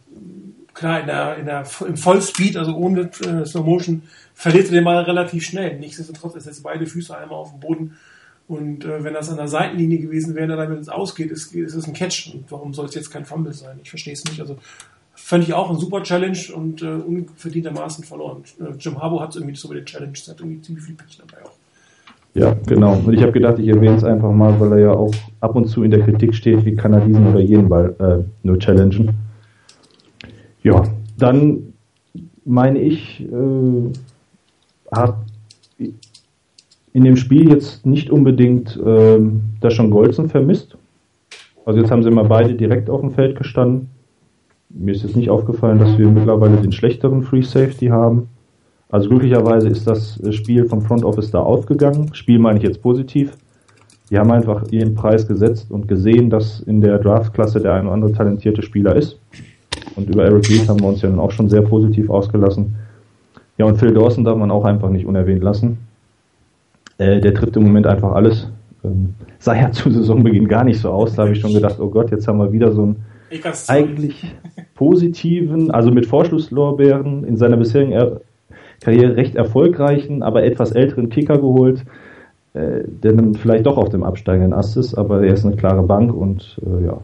klar, 0.75 1.00
in 1.00 1.06
der, 1.06 1.37
in 1.37 1.46
der, 1.46 1.66
im 1.87 1.96
Vollspeed, 1.96 2.56
also 2.56 2.76
ohne 2.76 3.11
äh, 3.25 3.44
Slow 3.44 3.64
Motion, 3.64 4.02
verliert 4.35 4.66
er 4.66 4.73
den 4.73 4.85
Ball 4.85 5.02
relativ 5.04 5.44
schnell. 5.44 5.78
Nichtsdestotrotz 5.78 6.35
ist 6.35 6.46
jetzt 6.46 6.62
beide 6.62 6.87
Füße 6.87 7.16
einmal 7.16 7.38
auf 7.38 7.50
dem 7.50 7.61
Boden. 7.61 7.96
Und 8.49 8.85
äh, 8.85 9.02
wenn 9.02 9.14
das 9.14 9.28
an 9.28 9.38
der 9.38 9.49
Seitenlinie 9.49 9.99
gewesen 9.99 10.35
wäre, 10.35 10.56
dann, 10.56 10.70
wenn 10.70 10.78
es 10.78 10.88
ausgeht, 10.88 11.30
ist, 11.30 11.52
ist 11.54 11.75
es 11.75 11.87
ein 11.87 11.94
Catch. 11.94 12.32
Und 12.32 12.50
warum 12.50 12.75
soll 12.75 12.87
es 12.87 12.94
jetzt 12.94 13.11
kein 13.11 13.25
Fumble 13.25 13.52
sein? 13.52 13.80
Ich 13.82 13.90
verstehe 13.90 14.12
es 14.12 14.25
nicht. 14.25 14.40
Also 14.40 14.58
fand 15.26 15.42
ich 15.42 15.52
auch 15.52 15.68
ein 15.71 15.76
super 15.76 16.04
Challenge 16.04 16.38
und 16.54 16.83
äh, 16.83 16.87
unverdientermaßen 16.87 18.04
verloren. 18.04 18.45
Äh, 18.61 18.76
Jim 18.78 19.02
Harbour 19.02 19.21
hat 19.21 19.30
es 19.30 19.37
irgendwie 19.37 19.56
so 19.56 19.66
mit 19.66 19.78
den 19.78 19.85
Challenges, 19.85 20.28
hat 20.28 20.38
irgendwie 20.38 20.61
ziemlich 20.61 20.85
viel 20.85 20.95
Pech 20.95 21.18
dabei 21.18 21.45
auch. 21.45 21.52
Ja, 22.35 22.54
genau. 22.64 22.97
Und 23.04 23.12
ich 23.12 23.23
habe 23.23 23.33
gedacht, 23.33 23.59
ich 23.59 23.66
erwähne 23.66 23.97
es 23.97 24.04
einfach 24.04 24.30
mal, 24.30 24.61
weil 24.61 24.73
er 24.75 24.78
ja 24.78 24.92
auch 24.92 25.12
ab 25.40 25.56
und 25.56 25.66
zu 25.66 25.83
in 25.83 25.90
der 25.90 26.02
Kritik 26.02 26.33
steht, 26.33 26.64
wie 26.64 26.76
kann 26.76 26.92
er 26.92 27.00
diesen 27.00 27.26
oder 27.26 27.40
jenen 27.40 27.68
Ball 27.68 27.97
äh, 27.99 28.47
nur 28.47 28.61
challengen. 28.61 29.14
Ja, 30.62 30.85
dann 31.18 31.73
meine 32.45 32.78
ich, 32.78 33.21
äh, 33.21 33.92
hat 34.92 35.16
in 36.92 37.02
dem 37.02 37.16
Spiel 37.16 37.49
jetzt 37.49 37.85
nicht 37.85 38.11
unbedingt 38.11 38.78
ähm, 38.87 39.42
da 39.61 39.71
schon 39.71 39.90
Golzen 39.90 40.28
vermisst. 40.28 40.76
Also 41.64 41.80
jetzt 41.80 41.90
haben 41.90 42.04
sie 42.04 42.11
immer 42.11 42.25
beide 42.25 42.54
direkt 42.54 42.88
auf 42.88 43.00
dem 43.00 43.11
Feld 43.11 43.37
gestanden. 43.37 43.88
Mir 44.78 44.95
ist 44.95 45.02
jetzt 45.02 45.16
nicht 45.16 45.30
aufgefallen, 45.30 45.78
dass 45.78 45.97
wir 45.99 46.09
mittlerweile 46.09 46.56
den 46.56 46.73
schlechteren 46.73 47.23
Free 47.23 47.42
Safety 47.42 47.87
haben. 47.87 48.28
Also 48.88 49.09
glücklicherweise 49.09 49.68
ist 49.68 49.87
das 49.87 50.21
Spiel 50.30 50.66
vom 50.66 50.83
Front 50.83 51.04
Office 51.04 51.30
da 51.30 51.40
aufgegangen. 51.40 52.14
Spiel 52.14 52.38
meine 52.38 52.59
ich 52.59 52.64
jetzt 52.64 52.83
positiv. 52.83 53.37
Die 54.11 54.18
haben 54.18 54.30
einfach 54.30 54.71
ihren 54.71 54.95
Preis 54.95 55.26
gesetzt 55.26 55.71
und 55.71 55.88
gesehen, 55.88 56.30
dass 56.30 56.61
in 56.61 56.80
der 56.80 56.99
Draftklasse 56.99 57.61
der 57.61 57.75
ein 57.75 57.87
oder 57.87 57.95
andere 57.95 58.12
talentierte 58.12 58.62
Spieler 58.62 58.95
ist. 58.95 59.18
Und 59.97 60.09
über 60.09 60.25
Eric 60.25 60.49
Reed 60.49 60.68
haben 60.68 60.80
wir 60.80 60.88
uns 60.88 61.02
ja 61.02 61.09
dann 61.09 61.18
auch 61.18 61.33
schon 61.33 61.49
sehr 61.49 61.62
positiv 61.62 62.11
ausgelassen. 62.11 62.76
Ja, 63.59 63.64
und 63.64 63.78
Phil 63.78 63.95
Dawson 63.95 64.25
darf 64.25 64.37
man 64.37 64.50
auch 64.50 64.64
einfach 64.64 64.90
nicht 64.90 65.06
unerwähnt 65.06 65.42
lassen. 65.42 65.78
Äh, 66.99 67.21
der 67.21 67.35
trifft 67.35 67.56
im 67.56 67.64
Moment 67.64 67.87
einfach 67.87 68.12
alles. 68.12 68.49
Ähm, 68.85 69.14
sah 69.38 69.54
ja 69.54 69.73
zu 69.73 69.90
Saisonbeginn 69.90 70.47
gar 70.47 70.64
nicht 70.64 70.80
so 70.80 70.90
aus. 70.90 71.14
Da 71.14 71.23
habe 71.23 71.33
ich 71.33 71.40
schon 71.40 71.54
gedacht, 71.54 71.80
oh 71.80 71.88
Gott, 71.88 72.11
jetzt 72.11 72.28
haben 72.28 72.38
wir 72.38 72.52
wieder 72.52 72.73
so 72.73 72.83
einen 72.83 72.97
eigentlich 73.68 74.25
positiven, 74.75 75.71
also 75.71 75.90
mit 75.90 76.06
Vorschlusslorbeeren 76.06 77.25
in 77.25 77.37
seiner 77.37 77.56
bisherigen 77.56 77.92
er 77.92 78.21
Karriere 78.80 79.16
recht 79.16 79.35
erfolgreichen, 79.35 80.23
aber 80.23 80.45
etwas 80.45 80.73
älteren 80.73 81.09
Kicker 81.09 81.38
geholt, 81.38 81.85
äh, 82.54 82.83
der 82.87 83.14
dann 83.14 83.35
vielleicht 83.35 83.66
doch 83.66 83.78
auf 83.78 83.88
dem 83.88 84.02
absteigenden 84.02 84.52
Ast 84.52 84.76
ist, 84.76 84.95
aber 84.95 85.25
er 85.25 85.33
ist 85.33 85.47
eine 85.47 85.56
klare 85.56 85.83
Bank 85.83 86.14
und 86.14 86.61
äh, 86.64 86.87
ja. 86.87 87.00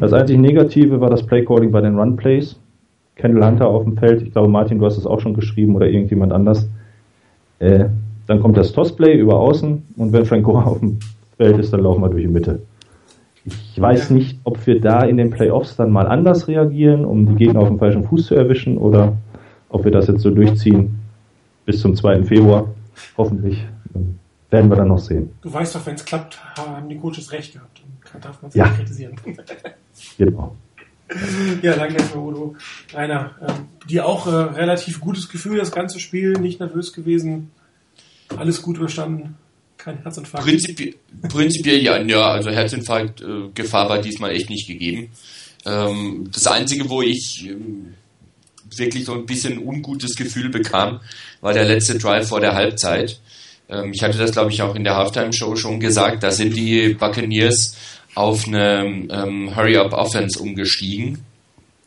Das 0.00 0.12
einzig 0.12 0.38
Negative 0.38 1.00
war 1.00 1.10
das 1.10 1.24
Playcalling 1.24 1.70
bei 1.70 1.80
den 1.80 1.98
Run-Plays. 1.98 2.56
Kendall 3.16 3.46
Hunter 3.46 3.68
auf 3.68 3.84
dem 3.84 3.96
Feld, 3.96 4.22
ich 4.22 4.32
glaube 4.32 4.48
Martin, 4.48 4.78
du 4.78 4.86
hast 4.86 4.96
es 4.96 5.06
auch 5.06 5.20
schon 5.20 5.34
geschrieben 5.34 5.76
oder 5.76 5.86
irgendjemand 5.86 6.32
anders. 6.32 6.68
Äh, 7.58 7.86
dann 8.26 8.40
kommt 8.40 8.56
das 8.56 8.72
Tossplay 8.72 9.16
über 9.18 9.38
außen 9.38 9.82
und 9.96 10.12
wenn 10.12 10.24
Frank 10.24 10.44
Gore 10.44 10.66
auf 10.66 10.80
dem 10.80 10.98
Feld 11.36 11.58
ist, 11.58 11.72
dann 11.72 11.80
laufen 11.80 12.00
wir 12.02 12.08
durch 12.08 12.22
die 12.22 12.28
Mitte. 12.28 12.60
Ich 13.44 13.80
weiß 13.80 14.10
nicht, 14.10 14.38
ob 14.44 14.66
wir 14.66 14.80
da 14.80 15.02
in 15.02 15.16
den 15.16 15.30
Playoffs 15.30 15.76
dann 15.76 15.90
mal 15.90 16.06
anders 16.06 16.46
reagieren, 16.46 17.04
um 17.04 17.26
die 17.26 17.34
Gegner 17.34 17.60
auf 17.60 17.68
dem 17.68 17.78
falschen 17.78 18.04
Fuß 18.04 18.26
zu 18.26 18.34
erwischen 18.34 18.78
oder 18.78 19.16
ob 19.68 19.84
wir 19.84 19.90
das 19.90 20.06
jetzt 20.06 20.20
so 20.20 20.30
durchziehen 20.30 21.00
bis 21.64 21.80
zum 21.80 21.96
2. 21.96 22.24
Februar. 22.24 22.68
Hoffentlich 23.16 23.64
werden 24.50 24.70
wir 24.70 24.76
dann 24.76 24.88
noch 24.88 24.98
sehen. 24.98 25.30
Du 25.40 25.52
weißt 25.52 25.74
doch, 25.74 25.84
wenn 25.86 25.94
es 25.94 26.04
klappt, 26.04 26.38
haben 26.56 26.88
die 26.88 26.98
Coaches 26.98 27.32
recht 27.32 27.54
gehabt. 27.54 27.82
Und 28.14 28.24
darf 28.24 28.42
man 28.42 28.50
es 28.50 28.54
ja. 28.54 28.66
nicht 28.66 28.76
kritisieren. 28.76 29.16
genau. 30.18 30.56
Ja, 31.62 31.74
danke 31.74 31.94
erstmal, 31.94 32.24
Udo. 32.24 32.56
Rainer, 32.92 33.32
ähm, 33.40 33.68
dir 33.88 34.06
auch 34.06 34.26
äh, 34.26 34.30
relativ 34.30 35.00
gutes 35.00 35.28
Gefühl, 35.28 35.58
das 35.58 35.72
ganze 35.72 35.98
Spiel, 35.98 36.32
nicht 36.34 36.60
nervös 36.60 36.92
gewesen, 36.92 37.50
alles 38.36 38.62
gut 38.62 38.78
überstanden, 38.78 39.36
kein 39.82 40.02
Herzinfarkt. 40.02 40.46
Prinzipi 40.46 40.94
prinzipiell 41.28 41.82
ja, 41.82 42.00
ja, 42.00 42.30
also 42.30 42.50
Herzinfarkt, 42.50 43.20
äh, 43.20 43.72
war 43.72 44.00
diesmal 44.00 44.32
echt 44.32 44.50
nicht 44.50 44.66
gegeben. 44.66 45.10
Ähm, 45.64 46.28
das 46.32 46.46
Einzige, 46.46 46.88
wo 46.88 47.02
ich 47.02 47.46
ähm, 47.48 47.94
wirklich 48.76 49.04
so 49.04 49.14
ein 49.14 49.26
bisschen 49.26 49.58
ungutes 49.58 50.16
Gefühl 50.16 50.48
bekam, 50.48 51.00
war 51.40 51.52
der 51.52 51.64
letzte 51.64 51.98
Drive 51.98 52.28
vor 52.28 52.40
der 52.40 52.54
Halbzeit. 52.54 53.20
Ähm, 53.68 53.92
ich 53.92 54.02
hatte 54.02 54.18
das, 54.18 54.32
glaube 54.32 54.52
ich, 54.52 54.62
auch 54.62 54.74
in 54.74 54.84
der 54.84 54.96
Halftime-Show 54.96 55.56
schon 55.56 55.80
gesagt, 55.80 56.22
da 56.22 56.30
sind 56.30 56.56
die 56.56 56.94
Buccaneers 56.94 57.76
auf 58.14 58.46
eine 58.46 59.06
ähm, 59.10 59.56
Hurry-Up-Offense 59.56 60.38
umgestiegen, 60.38 61.18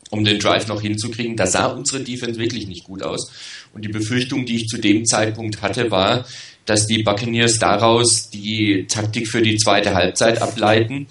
um 0.09 0.23
den 0.23 0.39
Drive 0.39 0.67
noch 0.67 0.81
hinzukriegen. 0.81 1.35
Da 1.35 1.47
sah 1.47 1.67
unsere 1.67 2.03
Defense 2.03 2.39
wirklich 2.39 2.67
nicht 2.67 2.83
gut 2.83 3.03
aus. 3.03 3.31
Und 3.73 3.83
die 3.83 3.89
Befürchtung, 3.89 4.45
die 4.45 4.55
ich 4.57 4.67
zu 4.67 4.77
dem 4.77 5.05
Zeitpunkt 5.05 5.61
hatte, 5.61 5.91
war, 5.91 6.25
dass 6.65 6.87
die 6.87 7.03
Buccaneers 7.03 7.59
daraus 7.59 8.29
die 8.29 8.85
Taktik 8.87 9.27
für 9.27 9.41
die 9.41 9.57
zweite 9.57 9.93
Halbzeit 9.93 10.41
ableiten 10.41 11.07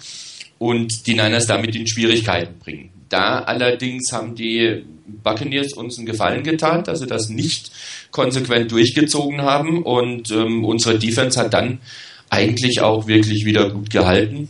und 0.57 1.07
die 1.07 1.13
Niners 1.13 1.47
damit 1.47 1.75
in 1.75 1.87
Schwierigkeiten 1.87 2.59
bringen. 2.59 2.89
Da 3.09 3.39
allerdings 3.39 4.11
haben 4.11 4.35
die 4.35 4.83
Buccaneers 5.23 5.73
uns 5.73 5.97
einen 5.97 6.07
Gefallen 6.07 6.43
getan, 6.43 6.83
dass 6.83 6.99
sie 6.99 7.07
das 7.07 7.29
nicht 7.29 7.71
konsequent 8.11 8.71
durchgezogen 8.71 9.41
haben 9.41 9.83
und 9.83 10.31
ähm, 10.31 10.65
unsere 10.65 10.97
Defense 10.97 11.39
hat 11.39 11.53
dann 11.53 11.79
eigentlich 12.29 12.81
auch 12.81 13.07
wirklich 13.07 13.45
wieder 13.45 13.69
gut 13.69 13.89
gehalten 13.89 14.49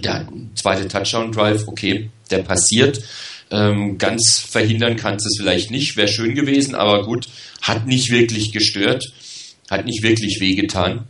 der 0.00 0.26
zweite 0.54 0.88
Touchdown-Drive, 0.88 1.68
okay, 1.68 2.10
der 2.30 2.38
passiert. 2.38 3.00
Ähm, 3.50 3.98
ganz 3.98 4.40
verhindern 4.40 4.96
kannst 4.96 5.24
du 5.24 5.28
es 5.28 5.38
vielleicht 5.38 5.70
nicht, 5.70 5.96
wäre 5.96 6.08
schön 6.08 6.34
gewesen, 6.34 6.74
aber 6.74 7.04
gut, 7.04 7.28
hat 7.62 7.86
nicht 7.86 8.10
wirklich 8.10 8.52
gestört, 8.52 9.04
hat 9.70 9.84
nicht 9.84 10.02
wirklich 10.02 10.40
wehgetan. 10.40 11.06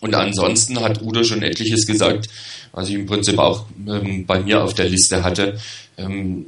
Und 0.00 0.14
ansonsten 0.14 0.80
hat 0.80 1.02
Udo 1.02 1.24
schon 1.24 1.42
etliches 1.42 1.86
gesagt, 1.86 2.28
was 2.72 2.88
ich 2.88 2.94
im 2.94 3.06
Prinzip 3.06 3.38
auch 3.38 3.66
ähm, 3.86 4.26
bei 4.26 4.40
mir 4.40 4.62
auf 4.62 4.74
der 4.74 4.88
Liste 4.88 5.24
hatte. 5.24 5.58
Ähm, 5.96 6.46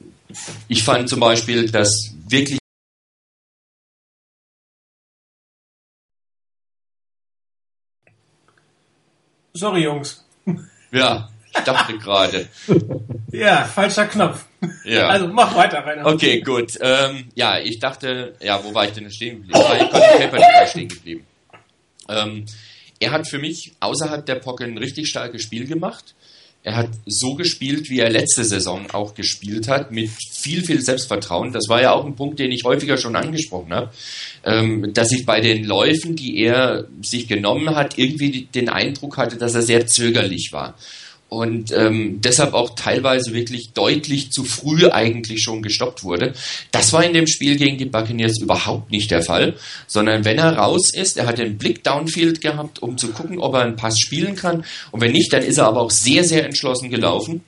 ich 0.69 0.85
fand 0.85 1.09
zum 1.09 1.21
Beispiel, 1.21 1.69
dass 1.69 2.15
wirklich 2.29 2.59
Sorry, 9.53 9.83
Jungs. 9.83 10.25
Ja, 10.93 11.29
ich 11.61 11.64
dachte 11.64 11.99
gerade. 11.99 12.49
Ja, 13.33 13.64
falscher 13.64 14.07
Knopf. 14.07 14.45
Ja. 14.85 15.09
Also 15.09 15.29
mach 15.29 15.55
weiter, 15.55 15.79
Rainer. 15.79 16.07
Okay, 16.07 16.40
gut. 16.40 16.73
Ähm, 16.81 17.29
ja, 17.35 17.59
ich 17.59 17.79
dachte, 17.79 18.35
ja, 18.43 18.62
wo 18.62 18.75
war 18.75 18.85
ich 18.85 18.93
denn 18.93 19.11
stehen 19.11 19.37
geblieben? 19.37 19.64
Bei 19.69 19.79
Colin 19.85 20.19
Kaepernick 20.19 20.69
stehen 20.69 20.88
geblieben. 20.88 21.26
Ähm, 22.09 22.45
er 22.99 23.12
hat 23.12 23.29
für 23.29 23.38
mich 23.38 23.73
außerhalb 23.81 24.26
der 24.26 24.37
Pocket 24.37 24.69
ein 24.69 24.79
richtig 24.79 25.09
starkes 25.09 25.43
Spiel 25.43 25.67
gemacht. 25.67 26.14
Er 26.62 26.76
hat 26.76 26.90
so 27.07 27.37
gespielt, 27.37 27.88
wie 27.88 28.00
er 28.00 28.11
letzte 28.11 28.45
Saison 28.45 28.90
auch 28.90 29.14
gespielt 29.14 29.67
hat, 29.69 29.93
mit 29.93 30.11
viel, 30.31 30.62
viel 30.62 30.83
Selbstvertrauen. 30.83 31.52
Das 31.52 31.69
war 31.69 31.81
ja 31.81 31.93
auch 31.93 32.05
ein 32.05 32.17
Punkt, 32.17 32.38
den 32.38 32.52
ich 32.52 32.64
häufiger 32.64 32.99
schon 32.99 33.17
angesprochen 33.17 33.73
habe, 33.73 33.90
ähm, 34.45 34.93
dass 34.93 35.11
ich 35.11 35.25
bei 35.25 35.40
den 35.40 35.64
Läufen, 35.64 36.17
die 36.17 36.38
er 36.38 36.85
sich 37.00 37.29
genommen 37.29 37.75
hat, 37.75 37.97
irgendwie 37.97 38.43
den 38.55 38.69
Eindruck 38.69 39.17
hatte, 39.17 39.37
dass 39.37 39.55
er 39.55 39.62
sehr 39.62 39.87
zögerlich 39.87 40.50
war 40.52 40.75
und 41.31 41.73
ähm, 41.73 42.21
deshalb 42.21 42.55
auch 42.55 42.75
teilweise 42.75 43.33
wirklich 43.33 43.73
deutlich 43.73 44.33
zu 44.33 44.45
früh 44.45 44.89
eigentlich 44.89 45.43
schon 45.43 45.63
gestoppt 45.63 46.03
wurde. 46.03 46.35
Das 46.73 46.93
war 46.93 47.05
in 47.05 47.15
dem 47.15 47.29
Spiel 47.29 47.57
gegen 47.57 47.79
die 47.79 47.85
Buccaneers 47.85 48.41
überhaupt 48.43 48.91
nicht 48.91 49.13
der 49.13 49.23
Fall, 49.23 49.55
sondern 49.87 50.25
wenn 50.25 50.39
er 50.39 50.57
raus 50.57 50.93
ist, 50.93 51.17
er 51.17 51.27
hat 51.27 51.39
den 51.39 51.57
Blick 51.57 51.85
downfield 51.85 52.41
gehabt, 52.41 52.83
um 52.83 52.99
zu 52.99 53.13
gucken, 53.13 53.39
ob 53.39 53.55
er 53.55 53.61
einen 53.61 53.77
Pass 53.77 53.99
spielen 53.99 54.35
kann 54.35 54.65
und 54.91 55.01
wenn 55.01 55.13
nicht, 55.13 55.33
dann 55.33 55.43
ist 55.43 55.59
er 55.59 55.67
aber 55.67 55.81
auch 55.81 55.93
sehr, 55.93 56.25
sehr 56.25 56.45
entschlossen 56.45 56.91
gelaufen. 56.91 57.43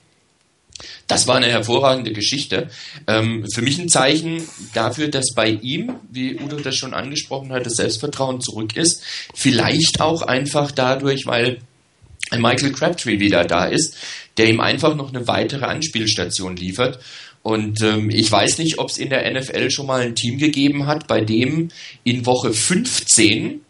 Das 1.07 1.27
war 1.27 1.35
eine 1.35 1.47
hervorragende 1.47 2.13
Geschichte. 2.13 2.69
Ähm, 3.07 3.45
für 3.53 3.61
mich 3.61 3.77
ein 3.79 3.89
Zeichen 3.89 4.41
dafür, 4.73 5.09
dass 5.09 5.33
bei 5.35 5.49
ihm, 5.49 5.95
wie 6.09 6.39
Udo 6.39 6.57
das 6.57 6.75
schon 6.75 6.93
angesprochen 6.93 7.51
hat, 7.51 7.65
das 7.65 7.73
Selbstvertrauen 7.73 8.39
zurück 8.39 8.77
ist. 8.77 9.03
Vielleicht 9.33 9.99
auch 9.99 10.21
einfach 10.21 10.71
dadurch, 10.71 11.25
weil 11.25 11.59
Michael 12.31 12.71
Crabtree 12.71 13.19
wieder 13.19 13.45
da 13.45 13.65
ist, 13.65 13.97
der 14.37 14.49
ihm 14.49 14.59
einfach 14.59 14.95
noch 14.95 15.13
eine 15.13 15.27
weitere 15.27 15.65
Anspielstation 15.65 16.55
liefert. 16.55 16.99
Und 17.43 17.81
ähm, 17.81 18.09
ich 18.09 18.31
weiß 18.31 18.57
nicht, 18.57 18.79
ob 18.79 18.89
es 18.89 18.97
in 18.97 19.09
der 19.09 19.29
NFL 19.29 19.69
schon 19.69 19.85
mal 19.85 20.01
ein 20.01 20.15
Team 20.15 20.37
gegeben 20.37 20.87
hat, 20.87 21.07
bei 21.07 21.21
dem 21.21 21.69
in 22.03 22.25
Woche 22.25 22.53
15 22.53 23.61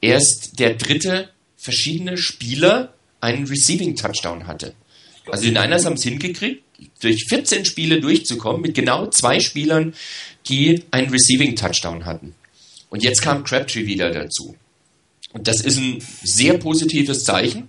erst 0.00 0.58
der 0.58 0.74
dritte 0.74 1.30
verschiedene 1.56 2.16
Spieler 2.16 2.94
einen 3.20 3.46
Receiving 3.46 3.96
Touchdown 3.96 4.46
hatte. 4.46 4.74
Also 5.26 5.44
die 5.44 5.50
Niners 5.50 5.84
haben 5.84 5.94
es 5.94 6.02
hingekriegt, 6.02 6.62
durch 7.00 7.26
14 7.28 7.64
Spiele 7.64 8.00
durchzukommen 8.00 8.62
mit 8.62 8.74
genau 8.74 9.08
zwei 9.08 9.40
Spielern, 9.40 9.94
die 10.48 10.84
einen 10.90 11.10
Receiving 11.10 11.56
Touchdown 11.56 12.06
hatten. 12.06 12.34
Und 12.88 13.02
jetzt 13.02 13.22
kam 13.22 13.44
Crabtree 13.44 13.86
wieder 13.86 14.10
dazu. 14.10 14.56
Und 15.32 15.46
das 15.46 15.60
ist 15.60 15.76
ein 15.76 16.02
sehr 16.22 16.58
positives 16.58 17.24
Zeichen 17.24 17.68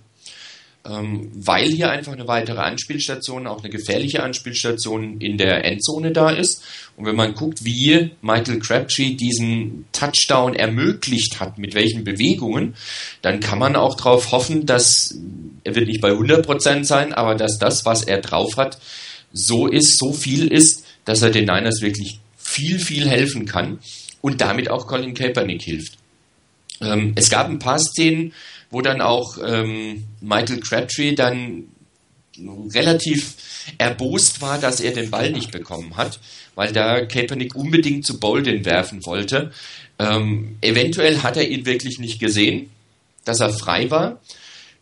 weil 0.84 1.68
hier 1.68 1.90
einfach 1.90 2.12
eine 2.12 2.26
weitere 2.26 2.60
Anspielstation, 2.60 3.46
auch 3.46 3.60
eine 3.60 3.70
gefährliche 3.70 4.22
Anspielstation 4.22 5.20
in 5.20 5.38
der 5.38 5.64
Endzone 5.64 6.10
da 6.10 6.30
ist. 6.30 6.64
Und 6.96 7.06
wenn 7.06 7.14
man 7.14 7.34
guckt, 7.34 7.64
wie 7.64 8.10
Michael 8.20 8.58
Crabtree 8.58 9.14
diesen 9.14 9.84
Touchdown 9.92 10.54
ermöglicht 10.54 11.38
hat, 11.38 11.56
mit 11.56 11.74
welchen 11.74 12.02
Bewegungen, 12.02 12.74
dann 13.22 13.38
kann 13.38 13.60
man 13.60 13.76
auch 13.76 13.96
darauf 13.96 14.32
hoffen, 14.32 14.66
dass 14.66 15.16
er 15.62 15.76
wird 15.76 15.86
nicht 15.86 16.00
bei 16.00 16.10
100% 16.10 16.84
sein, 16.84 17.12
aber 17.12 17.36
dass 17.36 17.58
das, 17.58 17.84
was 17.84 18.02
er 18.02 18.20
drauf 18.20 18.56
hat, 18.56 18.78
so 19.32 19.68
ist, 19.68 19.98
so 19.98 20.12
viel 20.12 20.48
ist, 20.48 20.84
dass 21.04 21.22
er 21.22 21.30
den 21.30 21.46
Niners 21.46 21.80
wirklich 21.80 22.18
viel, 22.36 22.80
viel 22.80 23.08
helfen 23.08 23.46
kann 23.46 23.78
und 24.20 24.40
damit 24.40 24.68
auch 24.68 24.88
Colin 24.88 25.14
Kaepernick 25.14 25.62
hilft. 25.62 25.94
Ähm, 26.80 27.12
es 27.14 27.30
gab 27.30 27.48
ein 27.48 27.58
paar 27.58 27.78
Szenen, 27.78 28.32
wo 28.72 28.80
dann 28.80 29.00
auch 29.00 29.38
ähm, 29.46 30.04
Michael 30.20 30.60
Crabtree 30.60 31.14
dann 31.14 31.68
relativ 32.74 33.36
erbost 33.76 34.40
war, 34.40 34.58
dass 34.58 34.80
er 34.80 34.92
den 34.92 35.10
Ball 35.10 35.30
nicht 35.30 35.52
bekommen 35.52 35.96
hat, 35.96 36.18
weil 36.54 36.72
da 36.72 37.04
Kaepernick 37.04 37.54
unbedingt 37.54 38.06
zu 38.06 38.18
Bolden 38.18 38.64
werfen 38.64 39.04
wollte. 39.04 39.52
Ähm, 39.98 40.56
eventuell 40.62 41.22
hat 41.22 41.36
er 41.36 41.48
ihn 41.48 41.66
wirklich 41.66 41.98
nicht 41.98 42.18
gesehen, 42.18 42.70
dass 43.24 43.40
er 43.40 43.50
frei 43.50 43.90
war. 43.90 44.20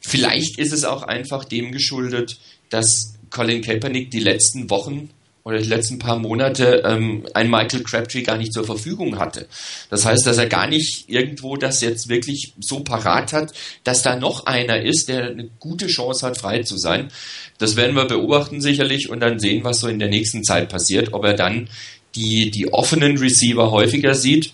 Vielleicht 0.00 0.58
ist 0.58 0.72
es 0.72 0.84
auch 0.84 1.02
einfach 1.02 1.44
dem 1.44 1.72
geschuldet, 1.72 2.38
dass 2.70 3.14
Colin 3.30 3.60
Kaepernick 3.60 4.12
die 4.12 4.20
letzten 4.20 4.70
Wochen 4.70 5.10
oder 5.42 5.58
die 5.58 5.68
letzten 5.68 5.98
paar 5.98 6.18
Monate 6.18 6.82
ähm, 6.84 7.26
ein 7.34 7.50
Michael 7.50 7.82
Crabtree 7.82 8.22
gar 8.22 8.36
nicht 8.36 8.52
zur 8.52 8.64
Verfügung 8.64 9.18
hatte. 9.18 9.46
Das 9.88 10.04
heißt, 10.04 10.26
dass 10.26 10.38
er 10.38 10.46
gar 10.46 10.66
nicht 10.66 11.08
irgendwo 11.08 11.56
das 11.56 11.80
jetzt 11.80 12.08
wirklich 12.08 12.52
so 12.60 12.80
parat 12.80 13.32
hat, 13.32 13.52
dass 13.84 14.02
da 14.02 14.16
noch 14.16 14.46
einer 14.46 14.82
ist, 14.82 15.08
der 15.08 15.30
eine 15.30 15.48
gute 15.58 15.86
Chance 15.86 16.26
hat, 16.26 16.38
frei 16.38 16.62
zu 16.62 16.76
sein. 16.76 17.08
Das 17.58 17.76
werden 17.76 17.96
wir 17.96 18.04
beobachten 18.04 18.60
sicherlich 18.60 19.08
und 19.08 19.20
dann 19.20 19.38
sehen, 19.38 19.64
was 19.64 19.80
so 19.80 19.88
in 19.88 19.98
der 19.98 20.08
nächsten 20.08 20.44
Zeit 20.44 20.68
passiert, 20.68 21.12
ob 21.12 21.24
er 21.24 21.34
dann 21.34 21.68
die, 22.14 22.50
die 22.50 22.72
offenen 22.72 23.16
Receiver 23.18 23.70
häufiger 23.70 24.14
sieht. 24.14 24.52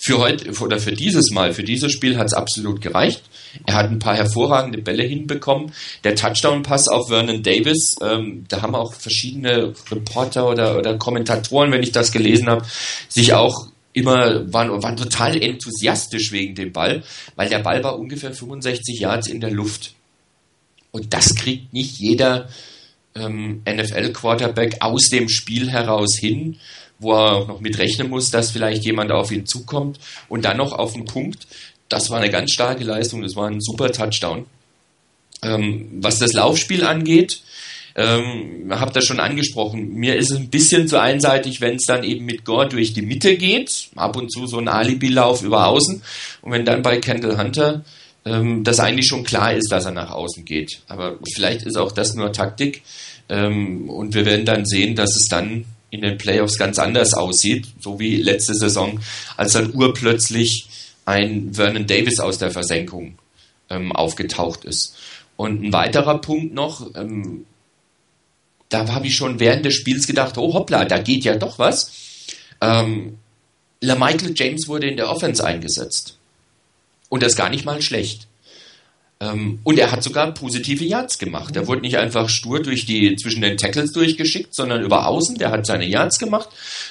Für 0.00 0.18
heute 0.18 0.52
oder 0.60 0.78
für 0.78 0.92
dieses 0.92 1.32
Mal, 1.32 1.52
für 1.52 1.64
dieses 1.64 1.90
Spiel 1.90 2.18
hat 2.18 2.28
es 2.28 2.32
absolut 2.32 2.80
gereicht. 2.80 3.22
Er 3.66 3.74
hat 3.74 3.90
ein 3.90 3.98
paar 3.98 4.16
hervorragende 4.16 4.80
Bälle 4.80 5.02
hinbekommen. 5.02 5.72
Der 6.04 6.14
Touchdown-Pass 6.14 6.88
auf 6.88 7.08
Vernon 7.08 7.42
Davis, 7.42 7.96
ähm, 8.02 8.44
da 8.48 8.62
haben 8.62 8.74
auch 8.74 8.94
verschiedene 8.94 9.74
Reporter 9.90 10.48
oder, 10.48 10.78
oder 10.78 10.98
Kommentatoren, 10.98 11.72
wenn 11.72 11.82
ich 11.82 11.92
das 11.92 12.12
gelesen 12.12 12.48
habe, 12.48 12.64
sich 13.08 13.34
auch 13.34 13.68
immer 13.92 14.52
waren, 14.52 14.82
waren 14.82 14.96
total 14.96 15.42
enthusiastisch 15.42 16.32
wegen 16.32 16.54
dem 16.54 16.72
Ball, 16.72 17.02
weil 17.36 17.48
der 17.48 17.58
Ball 17.60 17.82
war 17.82 17.98
ungefähr 17.98 18.32
65 18.32 19.00
Yards 19.00 19.28
in 19.28 19.40
der 19.40 19.50
Luft. 19.50 19.94
Und 20.90 21.12
das 21.12 21.34
kriegt 21.34 21.72
nicht 21.72 21.98
jeder 21.98 22.48
ähm, 23.14 23.62
NFL-Quarterback 23.68 24.76
aus 24.80 25.08
dem 25.08 25.28
Spiel 25.28 25.70
heraus 25.70 26.16
hin, 26.18 26.56
wo 26.98 27.12
er 27.12 27.46
noch 27.46 27.60
mit 27.60 27.78
rechnen 27.78 28.08
muss, 28.08 28.30
dass 28.30 28.50
vielleicht 28.50 28.84
jemand 28.84 29.12
auf 29.12 29.30
ihn 29.30 29.46
zukommt 29.46 29.98
und 30.28 30.44
dann 30.44 30.56
noch 30.56 30.72
auf 30.72 30.94
den 30.94 31.04
Punkt 31.04 31.46
das 31.88 32.10
war 32.10 32.18
eine 32.18 32.30
ganz 32.30 32.52
starke 32.52 32.84
Leistung, 32.84 33.22
das 33.22 33.36
war 33.36 33.48
ein 33.48 33.60
super 33.60 33.90
Touchdown. 33.92 34.46
Ähm, 35.42 35.88
was 36.00 36.18
das 36.18 36.32
Laufspiel 36.32 36.84
angeht, 36.84 37.42
ähm, 37.94 38.70
habt 38.70 38.94
ihr 38.96 39.02
schon 39.02 39.20
angesprochen, 39.20 39.94
mir 39.94 40.16
ist 40.16 40.30
es 40.30 40.36
ein 40.36 40.50
bisschen 40.50 40.86
zu 40.86 41.00
einseitig, 41.00 41.60
wenn 41.60 41.76
es 41.76 41.84
dann 41.84 42.04
eben 42.04 42.24
mit 42.26 42.44
Gore 42.44 42.68
durch 42.68 42.92
die 42.92 43.02
Mitte 43.02 43.36
geht, 43.36 43.90
ab 43.96 44.16
und 44.16 44.32
zu 44.32 44.46
so 44.46 44.58
ein 44.58 44.68
Alibi-Lauf 44.68 45.42
über 45.42 45.66
außen 45.66 46.02
und 46.42 46.52
wenn 46.52 46.64
dann 46.64 46.82
bei 46.82 46.98
Kendall 46.98 47.38
Hunter 47.38 47.84
ähm, 48.24 48.62
das 48.62 48.78
eigentlich 48.78 49.08
schon 49.08 49.24
klar 49.24 49.52
ist, 49.52 49.72
dass 49.72 49.84
er 49.84 49.90
nach 49.90 50.12
außen 50.12 50.44
geht. 50.44 50.80
Aber 50.86 51.18
vielleicht 51.34 51.62
ist 51.62 51.76
auch 51.76 51.90
das 51.90 52.14
nur 52.14 52.32
Taktik 52.32 52.82
ähm, 53.28 53.90
und 53.90 54.14
wir 54.14 54.24
werden 54.24 54.46
dann 54.46 54.64
sehen, 54.64 54.94
dass 54.94 55.16
es 55.16 55.26
dann 55.28 55.64
in 55.90 56.02
den 56.02 56.18
Playoffs 56.18 56.58
ganz 56.58 56.78
anders 56.78 57.14
aussieht, 57.14 57.66
so 57.80 57.98
wie 57.98 58.16
letzte 58.16 58.54
Saison, 58.54 59.00
als 59.36 59.54
dann 59.54 59.74
urplötzlich 59.74 60.67
ein 61.08 61.54
Vernon 61.54 61.86
Davis 61.86 62.20
aus 62.20 62.36
der 62.36 62.50
Versenkung 62.50 63.18
ähm, 63.70 63.92
aufgetaucht 63.92 64.66
ist. 64.66 64.94
Und 65.36 65.62
ein 65.62 65.72
weiterer 65.72 66.18
Punkt 66.18 66.52
noch, 66.52 66.94
ähm, 66.94 67.46
da 68.68 68.86
habe 68.88 69.06
ich 69.06 69.16
schon 69.16 69.40
während 69.40 69.64
des 69.64 69.74
Spiels 69.74 70.06
gedacht, 70.06 70.36
oh 70.36 70.52
hoppla, 70.52 70.84
da 70.84 70.98
geht 70.98 71.24
ja 71.24 71.36
doch 71.36 71.58
was. 71.58 71.92
Ähm, 72.60 73.16
Michael 73.80 74.34
James 74.34 74.68
wurde 74.68 74.88
in 74.88 74.98
der 74.98 75.08
Offense 75.08 75.42
eingesetzt. 75.42 76.18
Und 77.08 77.22
das 77.22 77.36
gar 77.36 77.48
nicht 77.48 77.64
mal 77.64 77.80
schlecht. 77.80 78.26
Ähm, 79.20 79.60
und 79.64 79.78
er 79.78 79.90
hat 79.90 80.02
sogar 80.02 80.34
positive 80.34 80.84
Yards 80.84 81.18
gemacht. 81.18 81.56
Er 81.56 81.66
wurde 81.66 81.80
nicht 81.80 81.96
einfach 81.96 82.28
stur 82.28 82.62
durch 82.62 82.84
die, 82.84 83.16
zwischen 83.16 83.40
den 83.40 83.56
Tackles 83.56 83.92
durchgeschickt, 83.92 84.54
sondern 84.54 84.82
über 84.82 85.06
außen. 85.06 85.38
Der 85.38 85.52
hat 85.52 85.64
seine 85.64 85.86
Yards 85.86 86.18
gemacht. 86.18 86.50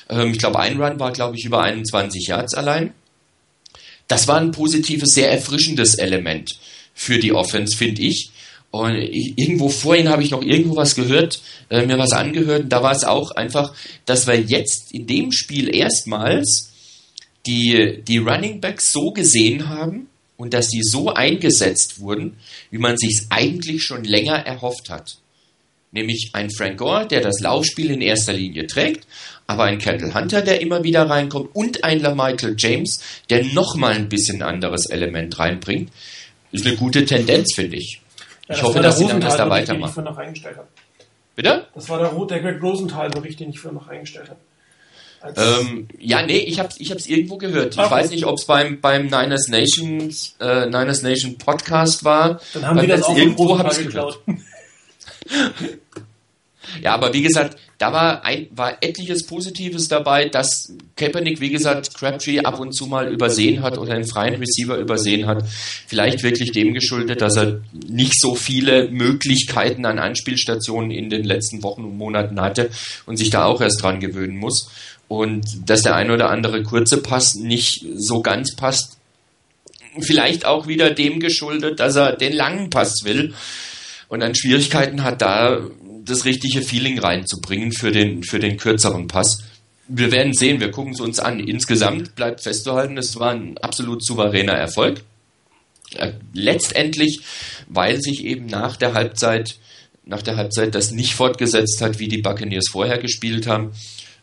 Ähm, 0.09 0.31
ich 0.31 0.39
glaube, 0.39 0.59
ein 0.59 0.81
Run 0.81 0.99
war, 0.99 1.11
glaube 1.11 1.37
ich, 1.37 1.45
über 1.45 1.61
21 1.61 2.25
Yards 2.27 2.55
allein. 2.55 2.93
Das 4.07 4.27
war 4.27 4.39
ein 4.39 4.51
positives, 4.51 5.13
sehr 5.13 5.31
erfrischendes 5.31 5.95
Element 5.95 6.57
für 6.93 7.19
die 7.19 7.33
Offense, 7.33 7.75
finde 7.75 8.01
ich. 8.01 8.31
Und 8.71 8.95
irgendwo 8.95 9.69
vorhin 9.69 10.09
habe 10.09 10.23
ich 10.23 10.31
noch 10.31 10.41
irgendwo 10.41 10.75
was 10.75 10.95
gehört, 10.95 11.41
äh, 11.69 11.85
mir 11.85 11.97
was 11.97 12.11
angehört, 12.11 12.63
und 12.63 12.69
da 12.69 12.83
war 12.83 12.91
es 12.91 13.03
auch 13.03 13.31
einfach, 13.31 13.73
dass 14.05 14.27
wir 14.27 14.39
jetzt 14.39 14.91
in 14.91 15.07
dem 15.07 15.31
Spiel 15.31 15.73
erstmals 15.73 16.71
die, 17.45 18.03
die 18.05 18.17
Running 18.17 18.59
Backs 18.59 18.91
so 18.91 19.11
gesehen 19.11 19.69
haben 19.69 20.09
und 20.35 20.53
dass 20.53 20.67
die 20.67 20.83
so 20.83 21.13
eingesetzt 21.13 21.99
wurden, 21.99 22.37
wie 22.69 22.77
man 22.77 22.97
sich 22.97 23.17
es 23.17 23.27
eigentlich 23.31 23.83
schon 23.83 24.03
länger 24.03 24.35
erhofft 24.35 24.89
hat. 24.89 25.17
Nämlich 25.91 26.31
ein 26.33 26.49
Frank 26.51 26.77
Gore, 26.77 27.07
der 27.07 27.21
das 27.21 27.39
Laufspiel 27.39 27.91
in 27.91 28.01
erster 28.01 28.33
Linie 28.33 28.67
trägt, 28.67 29.07
aber 29.47 29.63
ein 29.63 29.77
Kettle 29.77 30.13
Hunter, 30.13 30.41
der 30.41 30.61
immer 30.61 30.83
wieder 30.83 31.09
reinkommt 31.09 31.49
und 31.53 31.83
ein 31.83 31.99
LaMichael 31.99 32.55
James, 32.57 32.99
der 33.29 33.45
nochmal 33.45 33.93
ein 33.93 34.09
bisschen 34.09 34.43
anderes 34.43 34.89
Element 34.89 35.39
reinbringt, 35.39 35.91
ist 36.51 36.65
eine 36.65 36.75
gute 36.75 37.05
Tendenz, 37.05 37.53
finde 37.55 37.77
ich. 37.77 38.01
Ja, 38.47 38.55
ich 38.55 38.63
hoffe, 38.63 38.81
dass 38.81 38.97
sie 38.97 39.07
dann 39.07 39.21
das 39.21 39.37
da 39.37 39.49
weitermachen. 39.49 39.93
Den 39.95 40.03
ich 40.03 40.09
noch 40.09 40.17
eingestellt 40.17 40.57
habe. 40.57 40.67
Bitte? 41.35 41.67
Das 41.75 41.87
war 41.89 41.99
der, 41.99 42.25
der 42.25 42.39
Greg 42.39 42.61
Rosenthal-Bericht, 42.61 43.39
den 43.39 43.49
ich 43.51 43.59
für 43.59 43.71
noch 43.71 43.87
eingestellt 43.87 44.29
habe. 44.29 44.39
Ähm, 45.35 45.87
ja, 45.99 46.25
nee, 46.25 46.37
ich 46.37 46.59
habe 46.59 46.69
es 46.69 46.79
ich 46.79 47.09
irgendwo 47.09 47.37
gehört. 47.37 47.73
Ich 47.73 47.79
Ach, 47.79 47.89
weiß 47.89 48.11
nicht, 48.11 48.25
ob 48.25 48.37
es 48.37 48.45
beim, 48.45 48.79
beim 48.79 49.05
Niners, 49.05 49.47
Nations, 49.47 50.35
äh, 50.39 50.65
Niners 50.65 51.01
Nation 51.01 51.37
Podcast 51.37 52.03
war. 52.03 52.39
Dann 52.53 52.65
haben 52.65 52.81
die 52.81 52.87
das 52.87 53.03
auch 53.03 53.17
irgendwo 53.17 53.57
ich 53.57 53.87
gehört. 53.87 54.19
Ja, 56.81 56.93
aber 56.93 57.13
wie 57.13 57.21
gesagt, 57.21 57.57
da 57.77 57.93
war, 57.93 58.25
ein, 58.25 58.47
war 58.51 58.77
etliches 58.81 59.25
Positives 59.25 59.87
dabei, 59.87 60.27
dass 60.27 60.73
Kaepernick, 60.95 61.39
wie 61.39 61.49
gesagt, 61.49 61.93
Crabtree 61.93 62.39
ab 62.39 62.59
und 62.59 62.73
zu 62.73 62.87
mal 62.87 63.11
übersehen 63.11 63.61
hat 63.61 63.77
oder 63.77 63.93
einen 63.93 64.07
freien 64.07 64.35
Receiver 64.35 64.77
übersehen 64.77 65.27
hat. 65.27 65.43
Vielleicht 65.87 66.23
wirklich 66.23 66.51
dem 66.51 66.73
geschuldet, 66.73 67.21
dass 67.21 67.37
er 67.37 67.61
nicht 67.87 68.19
so 68.19 68.35
viele 68.35 68.89
Möglichkeiten 68.89 69.85
an 69.85 69.99
Anspielstationen 69.99 70.91
in 70.91 71.09
den 71.09 71.23
letzten 71.23 71.63
Wochen 71.63 71.83
und 71.83 71.97
Monaten 71.97 72.41
hatte 72.41 72.69
und 73.05 73.17
sich 73.17 73.29
da 73.29 73.45
auch 73.45 73.61
erst 73.61 73.81
dran 73.81 73.99
gewöhnen 73.99 74.37
muss. 74.37 74.71
Und 75.07 75.69
dass 75.69 75.83
der 75.83 75.95
ein 75.95 76.11
oder 76.11 76.29
andere 76.29 76.63
kurze 76.63 76.97
Pass 76.97 77.35
nicht 77.35 77.85
so 77.95 78.21
ganz 78.21 78.55
passt. 78.55 78.97
Vielleicht 79.99 80.45
auch 80.45 80.67
wieder 80.67 80.91
dem 80.91 81.19
geschuldet, 81.19 81.79
dass 81.79 81.95
er 81.95 82.15
den 82.15 82.33
langen 82.33 82.69
Pass 82.69 83.03
will 83.03 83.33
und 84.07 84.21
dann 84.21 84.35
Schwierigkeiten 84.35 85.03
hat, 85.03 85.21
da 85.21 85.61
das 86.05 86.25
richtige 86.25 86.61
Feeling 86.61 86.99
reinzubringen 86.99 87.71
für 87.71 87.91
den, 87.91 88.23
für 88.23 88.39
den 88.39 88.57
kürzeren 88.57 89.07
Pass. 89.07 89.43
Wir 89.87 90.11
werden 90.11 90.33
sehen, 90.33 90.59
wir 90.59 90.71
gucken 90.71 90.93
es 90.93 90.99
uns 90.99 91.19
an. 91.19 91.39
Insgesamt 91.39 92.15
bleibt 92.15 92.41
festzuhalten, 92.41 92.97
es 92.97 93.17
war 93.19 93.31
ein 93.31 93.57
absolut 93.57 94.03
souveräner 94.03 94.53
Erfolg. 94.53 95.03
Letztendlich, 96.33 97.21
weil 97.67 98.01
sich 98.01 98.25
eben 98.25 98.45
nach 98.45 98.75
der 98.75 98.93
Halbzeit, 98.93 99.57
nach 100.05 100.21
der 100.21 100.35
Halbzeit 100.35 100.75
das 100.75 100.91
nicht 100.91 101.13
fortgesetzt 101.13 101.81
hat, 101.81 101.99
wie 101.99 102.07
die 102.07 102.21
Buccaneers 102.21 102.67
vorher 102.69 102.97
gespielt 102.97 103.47
haben, 103.47 103.71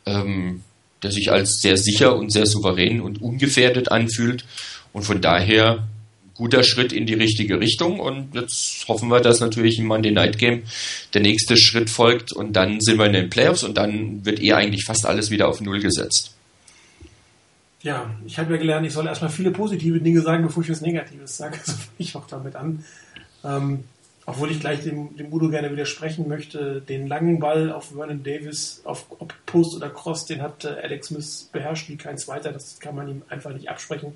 ähm, 0.06 0.62
der 1.02 1.10
sich 1.10 1.30
als 1.30 1.60
sehr 1.60 1.76
sicher 1.76 2.16
und 2.16 2.30
sehr 2.30 2.46
souverän 2.46 3.00
und 3.00 3.20
ungefährdet 3.20 3.90
anfühlt. 3.90 4.44
Und 4.92 5.04
von 5.04 5.20
daher 5.20 5.86
guter 6.34 6.64
Schritt 6.64 6.92
in 6.92 7.06
die 7.06 7.14
richtige 7.14 7.60
Richtung 7.60 8.00
und 8.00 8.34
jetzt 8.34 8.86
hoffen 8.88 9.08
wir, 9.08 9.20
dass 9.20 9.40
natürlich 9.40 9.78
im 9.78 9.86
Monday 9.86 10.10
Night 10.10 10.38
Game 10.38 10.64
der 11.12 11.22
nächste 11.22 11.56
Schritt 11.56 11.90
folgt 11.90 12.32
und 12.32 12.54
dann 12.54 12.80
sind 12.80 12.98
wir 12.98 13.06
in 13.06 13.12
den 13.12 13.30
Playoffs 13.30 13.62
und 13.62 13.76
dann 13.76 14.24
wird 14.24 14.42
eh 14.42 14.52
eigentlich 14.52 14.84
fast 14.84 15.06
alles 15.06 15.30
wieder 15.30 15.48
auf 15.48 15.60
Null 15.60 15.80
gesetzt. 15.80 16.34
Ja, 17.82 18.10
ich 18.26 18.38
habe 18.38 18.54
ja 18.54 18.58
gelernt, 18.58 18.86
ich 18.86 18.94
soll 18.94 19.06
erstmal 19.06 19.30
viele 19.30 19.50
positive 19.50 20.00
Dinge 20.00 20.22
sagen, 20.22 20.42
bevor 20.42 20.62
ich 20.62 20.70
was 20.70 20.80
Negatives 20.80 21.36
sage. 21.36 21.58
Also 21.60 21.72
fange 21.72 21.90
ich 21.98 22.16
auch 22.16 22.26
damit 22.26 22.56
an. 22.56 22.84
Ähm, 23.44 23.84
obwohl 24.26 24.50
ich 24.50 24.60
gleich 24.60 24.82
dem, 24.82 25.14
dem 25.16 25.30
Udo 25.30 25.50
gerne 25.50 25.70
widersprechen 25.70 26.26
möchte, 26.26 26.80
den 26.80 27.06
langen 27.06 27.40
Ball 27.40 27.70
auf 27.70 27.90
Vernon 27.94 28.22
Davis, 28.22 28.80
auf 28.84 29.06
ob 29.18 29.34
Post 29.44 29.76
oder 29.76 29.90
Cross, 29.90 30.24
den 30.24 30.40
hat 30.40 30.64
äh, 30.64 30.68
Alex 30.82 31.08
Smith 31.08 31.50
beherrscht 31.52 31.90
wie 31.90 31.96
kein 31.96 32.16
zweiter. 32.16 32.52
Das 32.52 32.80
kann 32.80 32.94
man 32.94 33.08
ihm 33.08 33.22
einfach 33.28 33.52
nicht 33.52 33.68
absprechen. 33.68 34.14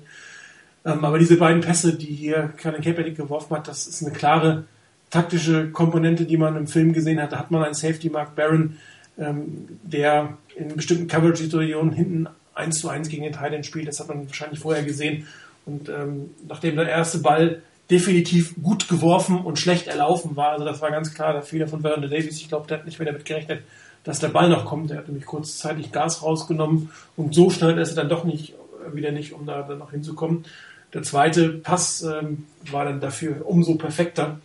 Ähm, 0.85 1.03
aber 1.03 1.19
diese 1.19 1.37
beiden 1.37 1.61
Pässe, 1.61 1.95
die 1.95 2.13
hier 2.13 2.53
Colin 2.61 2.81
Kaepernick 2.81 3.17
geworfen 3.17 3.55
hat, 3.55 3.67
das 3.67 3.87
ist 3.87 4.03
eine 4.03 4.13
klare 4.13 4.65
taktische 5.09 5.71
Komponente, 5.71 6.25
die 6.25 6.37
man 6.37 6.55
im 6.55 6.67
Film 6.67 6.93
gesehen 6.93 7.21
hat. 7.21 7.31
Da 7.31 7.39
hat 7.39 7.51
man 7.51 7.63
einen 7.63 7.73
Safety 7.73 8.09
Mark 8.09 8.35
Barron, 8.35 8.77
ähm, 9.17 9.67
der 9.83 10.37
in 10.55 10.75
bestimmten 10.75 11.07
Coverage-Situationen 11.07 11.93
hinten 11.93 12.27
1 12.53 12.79
zu 12.79 12.89
1 12.89 13.09
gegen 13.09 13.23
den 13.23 13.33
Thailand 13.33 13.65
spielt. 13.65 13.87
Das 13.87 13.99
hat 13.99 14.07
man 14.07 14.27
wahrscheinlich 14.27 14.59
vorher 14.59 14.83
gesehen. 14.83 15.27
Und 15.65 15.89
ähm, 15.89 16.31
nachdem 16.47 16.75
der 16.75 16.89
erste 16.89 17.19
Ball 17.19 17.61
definitiv 17.89 18.55
gut 18.61 18.87
geworfen 18.87 19.39
und 19.39 19.57
schlecht 19.57 19.87
erlaufen 19.87 20.35
war, 20.35 20.51
also 20.51 20.65
das 20.65 20.81
war 20.81 20.91
ganz 20.91 21.13
klar 21.13 21.33
der 21.33 21.41
Fehler 21.41 21.67
von 21.67 21.81
Vernon 21.81 22.09
Davis. 22.09 22.37
Ich 22.37 22.49
glaube, 22.49 22.67
der 22.67 22.79
hat 22.79 22.85
nicht 22.85 22.99
mehr 22.99 23.07
damit 23.07 23.25
gerechnet, 23.25 23.63
dass 24.03 24.19
der 24.19 24.29
Ball 24.29 24.49
noch 24.49 24.65
kommt. 24.65 24.91
Er 24.91 24.97
hat 24.97 25.07
nämlich 25.07 25.25
kurzzeitig 25.25 25.91
Gas 25.91 26.21
rausgenommen 26.21 26.91
und 27.17 27.33
so 27.33 27.49
schnell 27.49 27.77
ist 27.79 27.91
er 27.91 27.95
dann 27.95 28.09
doch 28.09 28.23
nicht 28.23 28.53
wieder 28.93 29.11
nicht, 29.11 29.33
um 29.33 29.45
da 29.45 29.61
dann 29.63 29.79
noch 29.79 29.91
hinzukommen. 29.91 30.45
Der 30.93 31.03
zweite 31.03 31.49
Pass 31.49 32.01
ähm, 32.01 32.45
war 32.71 32.85
dann 32.85 32.99
dafür 32.99 33.45
umso 33.45 33.75
perfekter. 33.75 34.39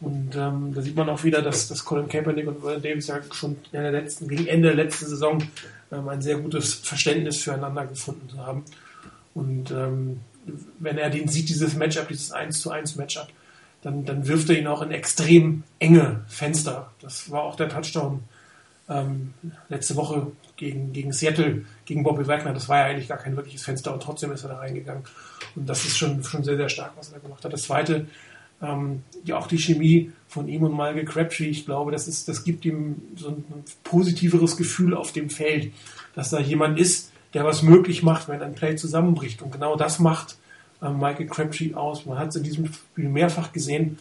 Und 0.00 0.34
ähm, 0.34 0.72
da 0.74 0.82
sieht 0.82 0.96
man 0.96 1.08
auch 1.08 1.24
wieder, 1.24 1.42
dass, 1.42 1.68
dass 1.68 1.84
Colin 1.84 2.08
Kaepernick 2.08 2.46
und 2.46 2.60
Vernon 2.60 2.82
Davis 2.82 3.06
ja 3.06 3.20
schon 3.32 3.56
letzten, 3.72 4.28
gegen 4.28 4.46
Ende 4.46 4.68
der 4.68 4.84
letzten 4.84 5.06
Saison 5.06 5.42
ähm, 5.90 6.08
ein 6.08 6.20
sehr 6.20 6.38
gutes 6.38 6.74
Verständnis 6.74 7.42
füreinander 7.42 7.86
gefunden 7.86 8.38
haben. 8.38 8.64
Und 9.34 9.70
ähm, 9.70 10.20
wenn 10.78 10.98
er 10.98 11.10
den 11.10 11.28
sieht, 11.28 11.48
dieses 11.48 11.76
Matchup, 11.76 12.08
dieses 12.08 12.32
1 12.32 12.60
zu 12.60 12.70
1 12.70 12.96
Matchup, 12.96 13.28
dann, 13.82 14.04
dann 14.04 14.26
wirft 14.26 14.48
er 14.50 14.58
ihn 14.58 14.66
auch 14.66 14.82
in 14.82 14.90
extrem 14.90 15.62
enge 15.78 16.24
Fenster. 16.28 16.90
Das 17.00 17.30
war 17.30 17.42
auch 17.42 17.56
der 17.56 17.68
Touchdown 17.68 18.24
ähm, 18.92 19.34
letzte 19.68 19.96
Woche 19.96 20.32
gegen, 20.56 20.92
gegen 20.92 21.12
Seattle, 21.12 21.64
gegen 21.84 22.02
Bobby 22.02 22.26
Wagner. 22.26 22.52
Das 22.52 22.68
war 22.68 22.78
ja 22.78 22.84
eigentlich 22.84 23.08
gar 23.08 23.18
kein 23.18 23.36
wirkliches 23.36 23.64
Fenster 23.64 23.92
und 23.92 24.02
trotzdem 24.02 24.32
ist 24.32 24.42
er 24.42 24.50
da 24.50 24.58
reingegangen. 24.58 25.04
Und 25.56 25.68
das 25.68 25.84
ist 25.84 25.96
schon, 25.96 26.22
schon 26.22 26.44
sehr, 26.44 26.56
sehr 26.56 26.68
stark, 26.68 26.92
was 26.96 27.08
er 27.08 27.14
da 27.14 27.20
gemacht 27.20 27.44
hat. 27.44 27.52
Das 27.52 27.62
zweite, 27.62 28.06
ähm, 28.62 29.02
ja, 29.24 29.38
auch 29.38 29.46
die 29.46 29.58
Chemie 29.58 30.12
von 30.28 30.48
ihm 30.48 30.62
und 30.62 30.72
Malge 30.72 31.04
Crabtree, 31.04 31.48
ich 31.48 31.64
glaube, 31.64 31.90
das, 31.90 32.08
ist, 32.08 32.28
das 32.28 32.44
gibt 32.44 32.64
ihm 32.64 32.96
so 33.16 33.28
ein, 33.28 33.44
positiveres 33.82 34.56
Gefühl 34.56 34.94
auf 34.94 35.12
dem 35.12 35.30
Feld, 35.30 35.72
dass 36.14 36.30
da 36.30 36.38
jemand 36.38 36.78
ist, 36.78 37.10
der 37.34 37.44
was 37.44 37.62
möglich 37.62 38.02
macht, 38.02 38.28
wenn 38.28 38.42
ein 38.42 38.54
Play 38.54 38.76
zusammenbricht. 38.76 39.42
Und 39.42 39.52
genau 39.52 39.76
das 39.76 39.98
macht 39.98 40.36
ähm, 40.82 40.98
Michael 40.98 41.26
Crabtree 41.26 41.74
aus. 41.74 42.06
Man 42.06 42.18
hat 42.18 42.28
es 42.28 42.36
in 42.36 42.42
diesem 42.42 42.66
Spiel 42.66 43.08
mehrfach 43.08 43.52
gesehen. 43.52 43.98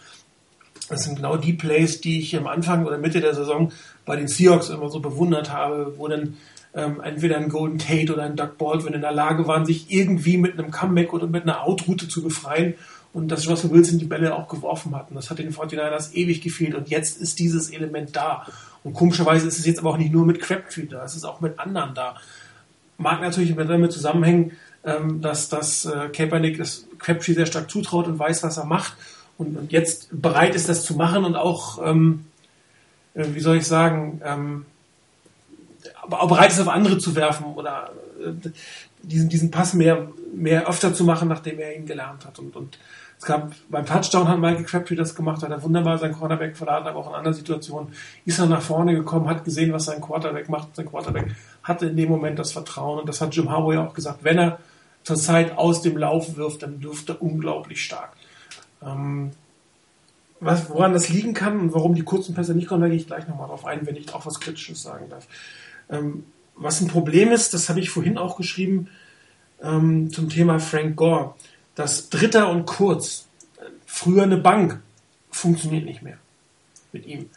Das 0.91 1.03
sind 1.03 1.15
genau 1.15 1.37
die 1.37 1.53
Plays, 1.53 2.01
die 2.01 2.19
ich 2.19 2.35
am 2.35 2.47
Anfang 2.47 2.85
oder 2.85 2.97
Mitte 2.97 3.21
der 3.21 3.33
Saison 3.33 3.71
bei 4.05 4.17
den 4.17 4.27
Seahawks 4.27 4.69
immer 4.69 4.89
so 4.89 4.99
bewundert 4.99 5.51
habe, 5.51 5.93
wo 5.97 6.07
dann 6.09 6.37
ähm, 6.73 7.01
entweder 7.01 7.37
ein 7.37 7.47
Golden 7.47 7.79
Tate 7.79 8.11
oder 8.13 8.23
ein 8.23 8.35
Doug 8.35 8.57
Baldwin 8.57 8.93
in 8.93 9.01
der 9.01 9.13
Lage 9.13 9.47
waren, 9.47 9.65
sich 9.65 9.89
irgendwie 9.89 10.37
mit 10.37 10.59
einem 10.59 10.69
Comeback 10.69 11.13
oder 11.13 11.27
mit 11.27 11.43
einer 11.43 11.63
Outroute 11.63 12.09
zu 12.09 12.21
befreien 12.21 12.75
und 13.13 13.29
dass 13.29 13.47
Russell 13.47 13.71
Wilson 13.71 13.99
die 13.99 14.05
Bälle 14.05 14.35
auch 14.35 14.49
geworfen 14.49 14.93
hat. 14.93 15.09
Und 15.09 15.15
das 15.15 15.29
hat 15.29 15.39
den 15.39 15.53
49ers 15.53 16.13
ewig 16.13 16.41
gefehlt 16.41 16.75
und 16.75 16.89
jetzt 16.89 17.21
ist 17.21 17.39
dieses 17.39 17.69
Element 17.69 18.15
da. 18.15 18.45
Und 18.83 18.93
komischerweise 18.93 19.47
ist 19.47 19.59
es 19.59 19.65
jetzt 19.65 19.79
aber 19.79 19.91
auch 19.91 19.97
nicht 19.97 20.11
nur 20.11 20.25
mit 20.25 20.41
Crabtree 20.41 20.87
da, 20.87 21.05
es 21.05 21.15
ist 21.15 21.23
auch 21.23 21.39
mit 21.39 21.57
anderen 21.57 21.93
da. 21.93 22.15
Mag 22.97 23.21
natürlich 23.21 23.55
damit 23.55 23.93
zusammenhängen, 23.93 24.51
ähm, 24.83 25.21
dass, 25.21 25.47
dass 25.47 25.85
äh, 25.85 26.09
Kaepernick 26.09 26.57
das 26.57 26.85
Crabtree 26.99 27.33
sehr 27.33 27.45
stark 27.45 27.71
zutraut 27.71 28.07
und 28.07 28.19
weiß, 28.19 28.43
was 28.43 28.57
er 28.57 28.65
macht 28.65 28.95
und, 29.37 29.57
und 29.57 29.71
jetzt 29.71 30.09
bereit 30.11 30.55
ist, 30.55 30.69
das 30.69 30.83
zu 30.83 30.95
machen 30.95 31.25
und 31.25 31.35
auch, 31.35 31.85
ähm, 31.85 32.25
äh, 33.13 33.25
wie 33.33 33.39
soll 33.39 33.57
ich 33.57 33.67
sagen, 33.67 34.21
ähm, 34.23 34.65
aber 36.01 36.23
auch 36.23 36.27
bereit 36.27 36.51
ist, 36.51 36.59
auf 36.59 36.67
andere 36.67 36.97
zu 36.97 37.15
werfen 37.15 37.45
oder 37.45 37.91
äh, 38.23 38.49
diesen, 39.03 39.29
diesen 39.29 39.51
Pass 39.51 39.73
mehr, 39.73 40.07
mehr 40.33 40.67
öfter 40.67 40.93
zu 40.93 41.03
machen, 41.03 41.27
nachdem 41.27 41.59
er 41.59 41.75
ihn 41.75 41.85
gelernt 41.85 42.25
hat. 42.25 42.39
Und, 42.39 42.55
und 42.55 42.77
es 43.21 43.25
gab 43.25 43.51
beim 43.69 43.85
Touchdown 43.85 44.27
hat 44.27 44.39
Michael 44.39 44.63
Crabtree 44.63 44.95
das 44.95 45.13
gemacht, 45.13 45.43
hat 45.43 45.51
er 45.51 45.61
wunderbar 45.61 45.99
seinen 45.99 46.15
Quarterback 46.15 46.57
verladen, 46.57 46.87
aber 46.87 46.99
auch 46.99 47.09
in 47.09 47.13
anderen 47.13 47.35
Situationen 47.35 47.93
ist 48.25 48.39
er 48.39 48.47
nach 48.47 48.63
vorne 48.63 48.95
gekommen, 48.95 49.27
hat 49.27 49.45
gesehen, 49.45 49.71
was 49.73 49.85
sein 49.85 50.01
Quarterback 50.01 50.49
macht. 50.49 50.75
Sein 50.75 50.87
Quarterback 50.87 51.35
hatte 51.61 51.85
in 51.85 51.97
dem 51.97 52.09
Moment 52.09 52.39
das 52.39 52.51
Vertrauen 52.51 52.99
und 52.99 53.07
das 53.07 53.21
hat 53.21 53.35
Jim 53.35 53.51
Harbaugh 53.51 53.73
ja 53.73 53.85
auch 53.85 53.93
gesagt, 53.93 54.23
wenn 54.23 54.39
er 54.39 54.59
zur 55.03 55.17
Zeit 55.17 55.57
aus 55.57 55.83
dem 55.83 55.97
Lauf 55.97 56.35
wirft, 56.35 56.63
dann 56.63 56.81
wirft 56.81 57.09
er 57.09 57.21
unglaublich 57.21 57.83
stark. 57.83 58.13
Ähm, 58.83 59.31
was, 60.39 60.69
woran 60.69 60.93
das 60.93 61.09
liegen 61.09 61.33
kann 61.33 61.59
und 61.59 61.73
warum 61.73 61.93
die 61.93 62.03
kurzen 62.03 62.33
Pässe 62.33 62.55
nicht 62.55 62.67
kommen, 62.67 62.81
da 62.81 62.87
gehe 62.87 62.97
ich 62.97 63.07
gleich 63.07 63.27
nochmal 63.27 63.47
drauf 63.47 63.65
ein, 63.65 63.85
wenn 63.85 63.95
ich 63.95 64.13
auch 64.13 64.25
was 64.25 64.39
Kritisches 64.39 64.81
sagen 64.81 65.07
darf. 65.09 65.27
Ähm, 65.89 66.23
was 66.55 66.81
ein 66.81 66.87
Problem 66.87 67.31
ist, 67.31 67.53
das 67.53 67.69
habe 67.69 67.79
ich 67.79 67.89
vorhin 67.89 68.17
auch 68.17 68.37
geschrieben 68.37 68.89
ähm, 69.61 70.11
zum 70.11 70.29
Thema 70.29 70.59
Frank 70.59 70.95
Gore, 70.95 71.35
dass 71.75 72.09
Dritter 72.09 72.49
und 72.49 72.65
Kurz, 72.65 73.27
früher 73.85 74.23
eine 74.23 74.37
Bank, 74.37 74.81
funktioniert 75.29 75.85
nicht 75.85 76.01
mehr 76.01 76.17
mit 76.91 77.05
ihm. 77.05 77.29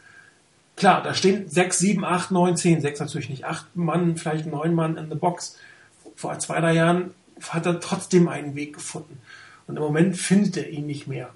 Klar, 0.77 1.03
da 1.03 1.15
stehen 1.15 1.49
sechs, 1.49 1.79
sieben, 1.79 2.05
acht, 2.05 2.31
neun, 2.31 2.57
zehn, 2.57 2.81
sechs 2.81 2.99
natürlich 2.99 3.29
nicht, 3.29 3.45
acht 3.45 3.77
Mann, 3.77 4.17
vielleicht 4.17 4.47
neun 4.47 4.75
Mann 4.75 4.97
in 4.97 5.09
the 5.09 5.15
Box. 5.15 5.57
Vor 6.17 6.37
zwei, 6.39 6.61
drei 6.61 6.75
Jahren 6.75 7.15
hat 7.49 7.67
er 7.67 7.81
trotzdem 7.81 8.29
einen 8.29 8.55
Weg 8.55 8.75
gefunden. 8.75 9.21
Und 9.67 9.77
im 9.77 9.83
Moment 9.83 10.17
findet 10.17 10.59
er 10.59 10.69
ihn 10.69 10.87
nicht 10.87 11.07
mehr. 11.07 11.31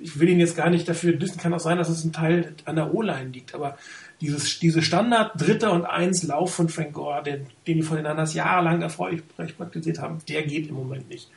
Ich 0.00 0.20
will 0.20 0.28
ihn 0.28 0.38
jetzt 0.38 0.56
gar 0.56 0.70
nicht 0.70 0.88
dafür 0.88 1.12
dissen. 1.14 1.38
Kann 1.38 1.52
auch 1.52 1.60
sein, 1.60 1.78
dass 1.78 1.88
es 1.88 2.04
ein 2.04 2.12
Teil 2.12 2.54
an 2.64 2.76
der 2.76 2.94
O-Line 2.94 3.30
liegt. 3.30 3.54
Aber 3.54 3.76
dieses, 4.20 4.60
diese 4.60 4.82
Standard 4.82 5.40
Dritter 5.40 5.72
und 5.72 5.84
Eins 5.84 6.22
Lauf 6.22 6.54
von 6.54 6.68
Frank 6.68 6.92
Gore, 6.92 7.22
den, 7.24 7.46
den 7.66 7.78
die 7.78 7.82
von 7.82 7.96
den 7.96 8.06
Anders 8.06 8.34
jahrelang 8.34 8.82
erfolgreich 8.82 9.56
praktiziert 9.56 9.98
haben, 9.98 10.18
der 10.28 10.44
geht 10.44 10.68
im 10.68 10.74
Moment 10.76 11.08
nicht. 11.08 11.28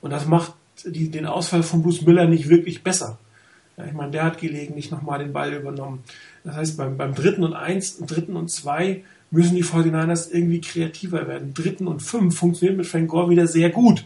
Und 0.00 0.10
das 0.10 0.26
macht 0.26 0.54
die, 0.84 1.10
den 1.10 1.26
Ausfall 1.26 1.62
von 1.62 1.82
Bruce 1.82 2.02
Miller 2.02 2.26
nicht 2.26 2.48
wirklich 2.48 2.82
besser. 2.82 3.18
Ja, 3.76 3.86
ich 3.86 3.92
meine, 3.92 4.10
der 4.10 4.24
hat 4.24 4.38
gelegentlich 4.38 4.90
nochmal 4.90 5.20
den 5.20 5.32
Ball 5.32 5.52
übernommen. 5.52 6.02
Das 6.42 6.56
heißt, 6.56 6.76
beim, 6.76 6.96
beim 6.96 7.14
dritten 7.14 7.44
und 7.44 7.54
eins, 7.54 7.98
dritten 7.98 8.36
und 8.36 8.50
zwei 8.50 9.04
müssen 9.30 9.56
die 9.56 9.64
49ers 9.64 10.30
irgendwie 10.32 10.60
kreativer 10.60 11.28
werden. 11.28 11.54
Dritten 11.54 11.86
und 11.86 12.00
fünf 12.00 12.36
funktioniert 12.36 12.76
mit 12.76 12.86
Frank 12.86 13.08
Gore 13.08 13.30
wieder 13.30 13.46
sehr 13.46 13.70
gut, 13.70 14.04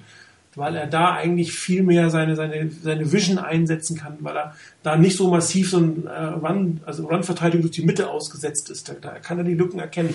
weil 0.54 0.76
er 0.76 0.86
da 0.86 1.14
eigentlich 1.14 1.52
viel 1.52 1.82
mehr 1.82 2.10
seine, 2.10 2.36
seine, 2.36 2.70
seine 2.70 3.10
Vision 3.10 3.38
einsetzen 3.38 3.96
kann, 3.96 4.18
weil 4.20 4.36
er 4.36 4.56
da 4.82 4.96
nicht 4.96 5.16
so 5.16 5.30
massiv 5.30 5.70
so 5.70 5.78
ein 5.78 6.06
äh, 6.06 6.24
Run, 6.24 6.80
also 6.84 7.06
Run-Verteidigung 7.06 7.62
durch 7.62 7.74
die 7.74 7.84
Mitte 7.84 8.10
ausgesetzt 8.10 8.68
ist. 8.68 8.94
Da, 9.00 9.10
kann 9.18 9.38
er 9.38 9.44
die 9.44 9.54
Lücken 9.54 9.78
erkennen. 9.78 10.14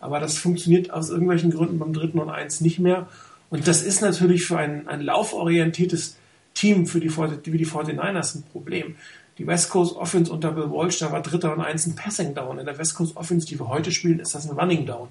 Aber 0.00 0.20
das 0.20 0.38
funktioniert 0.38 0.90
aus 0.90 1.10
irgendwelchen 1.10 1.50
Gründen 1.50 1.78
beim 1.78 1.92
dritten 1.92 2.18
und 2.18 2.30
eins 2.30 2.60
nicht 2.60 2.78
mehr. 2.78 3.08
Und 3.50 3.68
das 3.68 3.82
ist 3.82 4.00
natürlich 4.00 4.46
für 4.46 4.58
ein, 4.58 4.88
ein 4.88 5.00
lauforientiertes 5.00 6.16
Team 6.54 6.86
für 6.86 7.00
die, 7.00 7.10
wie 7.10 7.58
die 7.58 7.66
49ers 7.66 8.36
ein 8.36 8.42
Problem. 8.52 8.96
Die 9.38 9.46
West 9.46 9.70
Coast 9.70 9.96
Offense 9.96 10.32
unter 10.32 10.52
Bill 10.52 10.70
Walsh, 10.70 10.98
da 11.00 11.10
war 11.10 11.20
Dritter 11.20 11.52
und 11.52 11.60
Eins 11.60 11.86
ein 11.86 11.96
Passing 11.96 12.34
Down. 12.34 12.58
In 12.58 12.66
der 12.66 12.78
West 12.78 12.94
Coast 12.94 13.16
Offense, 13.16 13.46
die 13.46 13.58
wir 13.58 13.68
heute 13.68 13.90
spielen, 13.90 14.20
ist 14.20 14.34
das 14.34 14.48
ein 14.48 14.56
Running 14.56 14.86
Down. 14.86 15.08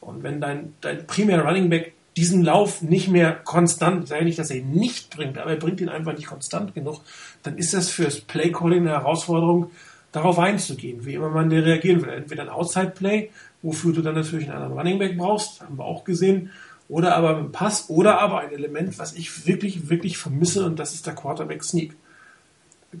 Und 0.00 0.22
wenn 0.22 0.40
dein, 0.40 0.74
dein 0.82 1.06
primärer 1.06 1.46
Running 1.46 1.70
Back 1.70 1.93
diesen 2.16 2.42
Lauf 2.42 2.82
nicht 2.82 3.08
mehr 3.08 3.32
konstant, 3.32 4.06
sage 4.06 4.24
nicht, 4.24 4.38
dass 4.38 4.50
er 4.50 4.58
ihn 4.58 4.70
nicht 4.70 5.10
bringt, 5.10 5.38
aber 5.38 5.50
er 5.50 5.56
bringt 5.56 5.80
ihn 5.80 5.88
einfach 5.88 6.14
nicht 6.14 6.26
konstant 6.26 6.74
genug, 6.74 7.00
dann 7.42 7.58
ist 7.58 7.74
das 7.74 7.90
fürs 7.90 8.20
Play 8.20 8.52
Calling 8.52 8.82
eine 8.82 8.90
Herausforderung, 8.90 9.70
darauf 10.14 10.38
einzugehen, 10.38 11.04
wie 11.04 11.14
immer 11.14 11.28
man 11.28 11.50
reagieren 11.50 12.02
will. 12.02 12.10
Entweder 12.10 12.42
ein 12.42 12.48
Outside 12.48 12.92
Play, 12.94 13.30
wofür 13.62 13.92
du 13.92 14.00
dann 14.00 14.14
natürlich 14.14 14.48
einen 14.48 14.62
anderen 14.62 14.78
Running 14.78 14.98
Back 15.00 15.18
brauchst, 15.18 15.60
haben 15.60 15.76
wir 15.76 15.84
auch 15.84 16.04
gesehen, 16.04 16.50
oder 16.88 17.16
aber 17.16 17.36
ein 17.36 17.50
Pass, 17.50 17.88
oder 17.88 18.20
aber 18.20 18.40
ein 18.40 18.52
Element, 18.52 18.98
was 18.98 19.14
ich 19.14 19.46
wirklich, 19.46 19.88
wirklich 19.88 20.16
vermisse, 20.16 20.64
und 20.66 20.78
das 20.78 20.94
ist 20.94 21.06
der 21.06 21.14
Quarterback 21.14 21.64
Sneak. 21.64 21.96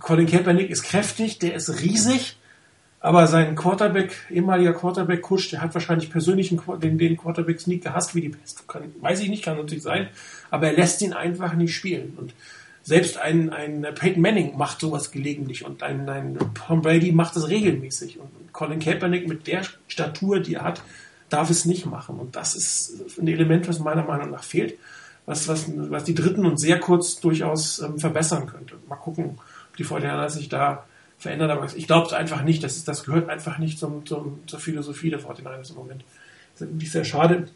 Colin 0.00 0.26
Kaepernick 0.26 0.70
ist 0.70 0.82
kräftig, 0.82 1.38
der 1.38 1.54
ist 1.54 1.82
riesig, 1.82 2.36
aber 3.04 3.26
sein 3.26 3.54
Quarterback, 3.54 4.16
ehemaliger 4.30 4.72
Quarterback-Coach, 4.72 5.50
der 5.50 5.60
hat 5.60 5.74
wahrscheinlich 5.74 6.08
persönlich 6.08 6.56
den, 6.80 6.96
den 6.96 7.16
Quarterback 7.18 7.60
Sneak 7.60 7.82
gehasst 7.82 8.14
wie 8.14 8.22
die 8.22 8.30
Pest. 8.30 8.66
Kann, 8.66 8.94
weiß 9.02 9.20
ich 9.20 9.28
nicht, 9.28 9.44
kann 9.44 9.58
natürlich 9.58 9.84
sein, 9.84 10.08
aber 10.50 10.68
er 10.68 10.72
lässt 10.72 11.02
ihn 11.02 11.12
einfach 11.12 11.52
nicht 11.52 11.74
spielen. 11.74 12.14
Und 12.16 12.32
selbst 12.82 13.18
ein, 13.18 13.50
ein 13.50 13.86
Peyton 13.94 14.22
Manning 14.22 14.56
macht 14.56 14.80
sowas 14.80 15.10
gelegentlich 15.10 15.66
und 15.66 15.82
ein, 15.82 16.08
ein 16.08 16.38
Tom 16.54 16.80
Brady 16.80 17.12
macht 17.12 17.36
es 17.36 17.46
regelmäßig. 17.46 18.20
Und 18.20 18.30
Colin 18.54 18.78
Kaepernick 18.78 19.28
mit 19.28 19.46
der 19.48 19.60
Statur, 19.86 20.40
die 20.40 20.54
er 20.54 20.64
hat, 20.64 20.82
darf 21.28 21.50
es 21.50 21.66
nicht 21.66 21.84
machen. 21.84 22.18
Und 22.18 22.36
das 22.36 22.54
ist 22.54 23.18
ein 23.20 23.28
Element, 23.28 23.68
was 23.68 23.80
meiner 23.80 24.04
Meinung 24.04 24.30
nach 24.30 24.44
fehlt, 24.44 24.78
was, 25.26 25.46
was, 25.46 25.66
was 25.76 26.04
die 26.04 26.14
Dritten 26.14 26.46
und 26.46 26.58
sehr 26.58 26.80
kurz 26.80 27.20
durchaus 27.20 27.80
ähm, 27.80 27.98
verbessern 27.98 28.46
könnte. 28.46 28.76
Mal 28.88 28.96
gucken, 28.96 29.38
die 29.76 29.84
Vorteile 29.84 30.30
sich 30.30 30.48
da 30.48 30.86
verändert, 31.18 31.50
aber 31.50 31.66
ich 31.74 31.86
glaube 31.86 32.06
es 32.06 32.12
einfach 32.12 32.42
nicht. 32.42 32.62
Das, 32.62 32.84
das 32.84 33.04
gehört 33.04 33.28
einfach 33.28 33.58
nicht 33.58 33.78
zum, 33.78 34.06
zum, 34.06 34.40
zur 34.46 34.60
Philosophie 34.60 35.10
der 35.10 35.20
49ers 35.20 35.70
im 35.70 35.76
Moment. 35.76 36.04
Das 36.58 36.68
ist 36.68 36.92
sehr 36.92 37.04
schade, 37.04 37.48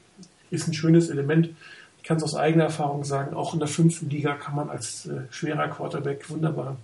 ist 0.51 0.69
ein 0.69 0.75
schönes 0.75 1.11
Element. 1.11 1.51
Ich 1.99 2.05
kann 2.05 2.17
es 2.17 2.23
aus 2.23 2.35
eigener 2.35 2.65
Erfahrung 2.65 3.05
sagen, 3.05 3.35
auch 3.35 3.53
in 3.53 3.61
der 3.61 3.69
fünften 3.69 4.09
Liga 4.09 4.35
kann 4.35 4.55
man 4.55 4.71
als 4.71 5.07
äh, 5.07 5.23
schwerer 5.31 5.69
Quarterback 5.69 6.29
wunderbar 6.31 6.77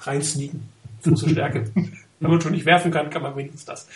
reinsneaken. 0.00 0.62
Große 1.02 1.28
Stärke. 1.28 1.70
Wenn 2.20 2.30
man 2.30 2.40
schon 2.40 2.52
nicht 2.52 2.64
werfen 2.64 2.90
kann, 2.90 3.10
kann 3.10 3.22
man 3.22 3.36
wenigstens 3.36 3.64
das. 3.64 3.88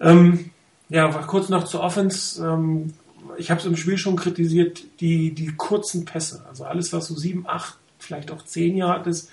Ähm, 0.00 0.50
ja, 0.88 1.08
kurz 1.08 1.48
noch 1.48 1.64
zur 1.64 1.80
Offense. 1.80 2.42
Ähm, 2.42 2.94
ich 3.36 3.50
habe 3.50 3.60
es 3.60 3.66
im 3.66 3.76
Spiel 3.76 3.98
schon 3.98 4.16
kritisiert, 4.16 4.84
die, 5.00 5.34
die 5.34 5.54
kurzen 5.54 6.04
Pässe. 6.04 6.44
Also 6.48 6.64
alles, 6.64 6.92
was 6.92 7.06
so 7.06 7.14
sieben, 7.14 7.46
acht, 7.46 7.76
vielleicht 7.98 8.30
auch 8.30 8.44
zehn 8.44 8.76
Jahre 8.76 9.08
ist, 9.10 9.30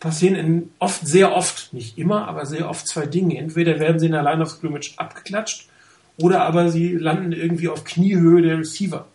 passieren 0.00 0.70
oft, 0.78 1.06
sehr 1.06 1.34
oft, 1.34 1.72
nicht 1.72 1.98
immer, 1.98 2.28
aber 2.28 2.46
sehr 2.46 2.68
oft 2.68 2.86
zwei 2.86 3.06
Dinge. 3.06 3.38
Entweder 3.38 3.78
werden 3.78 3.98
sie 3.98 4.06
in 4.06 4.12
der 4.12 4.22
Line 4.22 4.42
of 4.42 4.50
Scrimmage 4.50 4.94
abgeklatscht 4.96 5.68
oder 6.18 6.42
aber 6.42 6.70
sie 6.70 6.92
landen 6.92 7.32
irgendwie 7.32 7.68
auf 7.68 7.84
Kniehöhe 7.84 8.42
der 8.42 8.58
Receiver. 8.58 9.06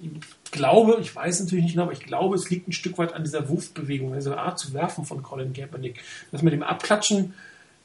Ich 0.00 0.10
glaube, 0.50 0.98
ich 1.00 1.14
weiß 1.14 1.40
natürlich 1.40 1.64
nicht 1.64 1.74
genau, 1.74 1.84
aber 1.84 1.92
ich 1.92 2.00
glaube, 2.00 2.36
es 2.36 2.50
liegt 2.50 2.68
ein 2.68 2.72
Stück 2.72 2.98
weit 2.98 3.14
an 3.14 3.24
dieser 3.24 3.48
Wurfbewegung, 3.48 4.14
dieser 4.14 4.38
Art 4.38 4.58
zu 4.58 4.74
werfen 4.74 5.04
von 5.04 5.22
Colin 5.22 5.52
Kaepernick. 5.52 6.00
Das 6.32 6.42
mit 6.42 6.52
dem 6.52 6.62
Abklatschen, 6.62 7.34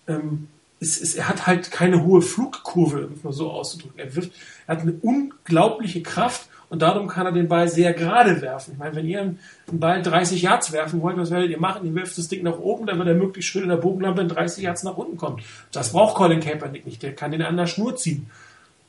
ähm, 0.07 0.47
ist, 0.81 0.97
ist, 0.99 1.15
er 1.15 1.29
hat 1.29 1.47
halt 1.47 1.71
keine 1.71 2.03
hohe 2.03 2.21
Flugkurve, 2.21 3.07
um 3.07 3.13
es 3.13 3.23
mal 3.23 3.31
so 3.31 3.51
auszudrücken. 3.51 3.99
Er, 3.99 4.15
wirft, 4.15 4.31
er 4.67 4.75
hat 4.75 4.81
eine 4.81 4.93
unglaubliche 4.93 6.01
Kraft 6.01 6.49
und 6.71 6.81
darum 6.81 7.09
kann 7.09 7.25
er 7.25 7.33
den 7.33 7.49
Ball 7.49 7.67
sehr 7.67 7.91
gerade 7.91 8.41
werfen. 8.41 8.71
Ich 8.71 8.79
meine, 8.79 8.95
wenn 8.95 9.05
ihr 9.05 9.19
einen 9.19 9.39
Ball 9.73 10.01
30 10.01 10.41
Yards 10.41 10.71
werfen 10.71 11.01
wollt, 11.01 11.17
was 11.17 11.29
werdet 11.29 11.51
ihr 11.51 11.59
machen? 11.59 11.85
Ihr 11.85 11.93
werft 11.93 12.17
das 12.17 12.29
Ding 12.29 12.43
nach 12.43 12.59
oben, 12.59 12.85
damit 12.87 13.07
er 13.07 13.13
möglichst 13.13 13.51
schön 13.51 13.63
in 13.63 13.69
der 13.69 13.75
Bogenlampe 13.75 14.21
in 14.21 14.29
30 14.29 14.63
Yards 14.63 14.83
nach 14.83 14.95
unten 14.95 15.17
kommt. 15.17 15.43
Das 15.73 15.91
braucht 15.91 16.15
Colin 16.15 16.39
Kaepernick 16.39 16.85
nicht, 16.85 17.03
der 17.03 17.13
kann 17.13 17.31
den 17.31 17.41
an 17.41 17.57
der 17.57 17.67
Schnur 17.67 17.97
ziehen. 17.97 18.29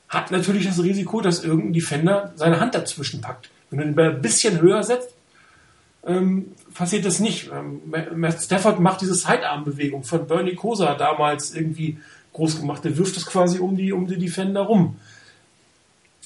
Hat 0.09 0.31
natürlich 0.31 0.65
das 0.65 0.81
Risiko, 0.81 1.21
dass 1.23 1.43
irgendein 1.43 1.73
Defender 1.73 2.33
seine 2.37 2.61
Hand 2.61 2.77
dazwischen 2.77 3.21
packt. 3.21 3.51
Wenn 3.69 3.81
du 3.81 3.85
den 3.87 3.95
Ball 3.97 4.11
ein 4.15 4.23
bisschen 4.23 4.61
höher 4.61 4.85
setzt, 4.85 5.17
ähm, 6.07 6.53
passiert 6.73 7.05
das 7.05 7.19
nicht. 7.19 7.51
Ähm, 7.53 7.81
Stafford 8.39 8.79
macht 8.79 9.01
diese 9.01 9.15
Sidearm-Bewegung 9.15 10.05
von 10.05 10.29
Bernie 10.29 10.55
Kosar 10.55 10.97
damals 10.97 11.53
irgendwie 11.53 11.99
groß 12.33 12.61
gemacht. 12.61 12.85
Der 12.85 12.97
wirft 12.97 13.17
das 13.17 13.27
quasi 13.27 13.59
um 13.59 13.77
die, 13.77 13.93
um 13.93 14.07
die 14.07 14.19
Defender 14.19 14.61
rum. 14.61 14.99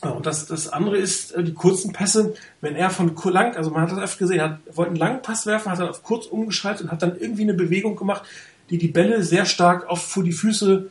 Und 0.02 0.26
das, 0.26 0.46
das 0.46 0.68
andere 0.68 0.98
ist 0.98 1.32
äh, 1.32 1.42
die 1.42 1.54
kurzen 1.54 1.92
Pässe, 1.92 2.34
wenn 2.60 2.76
er 2.76 2.90
von 2.90 3.14
lang, 3.24 3.56
also 3.56 3.70
man 3.70 3.82
hat 3.82 3.92
das 3.92 3.98
öfter 3.98 4.26
gesehen, 4.26 4.42
hat, 4.42 4.58
wollte 4.72 4.90
einen 4.90 4.98
langen 4.98 5.22
Pass 5.22 5.46
werfen, 5.46 5.72
hat 5.72 5.78
dann 5.78 5.88
auf 5.88 6.02
kurz 6.02 6.26
umgeschaltet 6.26 6.82
und 6.82 6.92
hat 6.92 7.02
dann 7.02 7.16
irgendwie 7.18 7.42
eine 7.42 7.54
Bewegung 7.54 7.96
gemacht, 7.96 8.22
die 8.68 8.78
die 8.78 8.88
Bälle 8.88 9.22
sehr 9.22 9.46
stark 9.46 9.88
auf 9.88 10.02
vor 10.02 10.22
die 10.22 10.32
Füße 10.32 10.88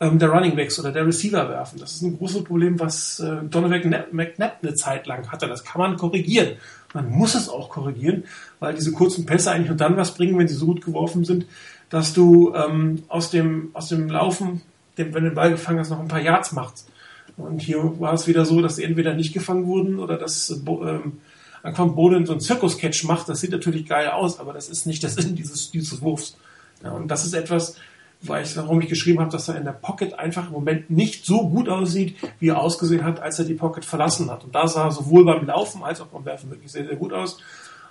ähm, 0.00 0.18
der 0.18 0.28
Running 0.28 0.54
Backs 0.54 0.78
oder 0.78 0.92
der 0.92 1.06
Receiver 1.06 1.48
werfen. 1.48 1.78
Das 1.78 1.92
ist 1.94 2.02
ein 2.02 2.18
großes 2.18 2.44
Problem, 2.44 2.78
was 2.78 3.20
äh, 3.20 3.36
Donovan 3.48 4.04
McNabb 4.10 4.58
eine 4.62 4.74
Zeit 4.74 5.06
lang 5.06 5.30
hatte. 5.30 5.46
Das 5.46 5.64
kann 5.64 5.80
man 5.80 5.96
korrigieren. 5.96 6.56
Man 6.92 7.08
muss 7.08 7.34
es 7.34 7.48
auch 7.48 7.70
korrigieren, 7.70 8.24
weil 8.58 8.74
diese 8.74 8.92
kurzen 8.92 9.24
Pässe 9.24 9.50
eigentlich 9.50 9.68
nur 9.68 9.76
dann 9.76 9.96
was 9.96 10.14
bringen, 10.14 10.38
wenn 10.38 10.48
sie 10.48 10.54
so 10.54 10.66
gut 10.66 10.84
geworfen 10.84 11.24
sind, 11.24 11.46
dass 11.88 12.12
du 12.12 12.52
ähm, 12.54 13.04
aus, 13.08 13.30
dem, 13.30 13.70
aus 13.72 13.88
dem 13.88 14.10
Laufen, 14.10 14.60
dem, 14.98 15.14
wenn 15.14 15.24
du 15.24 15.30
den 15.30 15.36
Ball 15.36 15.50
gefangen 15.50 15.78
hast, 15.78 15.90
noch 15.90 16.00
ein 16.00 16.08
paar 16.08 16.20
Yards 16.20 16.52
machst. 16.52 16.88
Und 17.36 17.62
hier 17.62 18.00
war 18.00 18.12
es 18.12 18.26
wieder 18.26 18.44
so, 18.44 18.60
dass 18.60 18.76
sie 18.76 18.84
entweder 18.84 19.14
nicht 19.14 19.32
gefangen 19.32 19.66
wurden 19.66 19.98
oder 19.98 20.16
dass 20.16 20.50
ähm, 20.50 21.18
Anquan 21.62 21.94
Boden 21.94 22.26
so 22.26 22.32
einen 22.32 22.40
Zirkus-Catch 22.40 23.04
macht. 23.04 23.28
Das 23.28 23.40
sieht 23.40 23.52
natürlich 23.52 23.86
geil 23.86 24.08
aus, 24.08 24.38
aber 24.38 24.52
das 24.52 24.68
ist 24.68 24.86
nicht 24.86 25.02
der 25.02 25.10
Sinn 25.10 25.34
dieses, 25.34 25.70
dieses 25.70 26.02
Wurfs. 26.02 26.36
Ja, 26.82 26.90
und 26.90 27.08
das 27.08 27.24
ist 27.24 27.34
etwas, 27.34 27.76
weil 28.20 28.44
ich, 28.44 28.56
warum 28.56 28.80
ich 28.80 28.88
geschrieben 28.88 29.20
habe, 29.20 29.30
dass 29.30 29.48
er 29.48 29.56
in 29.56 29.64
der 29.64 29.72
Pocket 29.72 30.18
einfach 30.18 30.46
im 30.46 30.52
Moment 30.52 30.90
nicht 30.90 31.24
so 31.24 31.48
gut 31.48 31.68
aussieht, 31.68 32.16
wie 32.38 32.48
er 32.48 32.60
ausgesehen 32.60 33.04
hat, 33.04 33.20
als 33.20 33.38
er 33.38 33.44
die 33.44 33.54
Pocket 33.54 33.84
verlassen 33.84 34.30
hat. 34.30 34.44
Und 34.44 34.54
da 34.54 34.66
sah 34.66 34.86
er 34.86 34.90
sowohl 34.92 35.24
beim 35.24 35.46
Laufen 35.46 35.82
als 35.82 36.00
auch 36.00 36.06
beim 36.06 36.24
Werfen 36.24 36.50
wirklich 36.50 36.70
sehr, 36.70 36.86
sehr 36.86 36.96
gut 36.96 37.12
aus. 37.12 37.38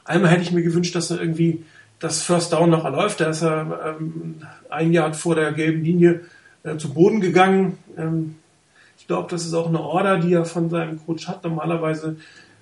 Einmal 0.06 0.32
hätte 0.32 0.44
ich 0.44 0.52
mir 0.52 0.64
gewünscht, 0.64 0.96
dass 0.96 1.12
er 1.12 1.20
irgendwie 1.20 1.64
das 2.00 2.24
First 2.24 2.54
Down 2.54 2.70
noch 2.70 2.86
erläuft. 2.86 3.20
Da 3.20 3.30
ist 3.30 3.44
er 3.44 3.98
ähm, 4.00 4.42
ein 4.70 4.92
Jahr 4.92 5.14
vor 5.14 5.36
der 5.36 5.52
gelben 5.52 5.84
Linie 5.84 6.22
äh, 6.64 6.78
zu 6.78 6.94
Boden 6.94 7.22
gegangen. 7.22 7.78
Ähm, 7.98 8.36
ich 9.02 9.08
glaube, 9.08 9.30
das 9.30 9.46
ist 9.46 9.54
auch 9.54 9.68
eine 9.68 9.82
Order, 9.82 10.18
die 10.18 10.34
er 10.34 10.46
von 10.46 10.70
seinem 10.70 11.04
Coach 11.06 11.28
hat. 11.28 11.44
Normalerweise, 11.44 12.18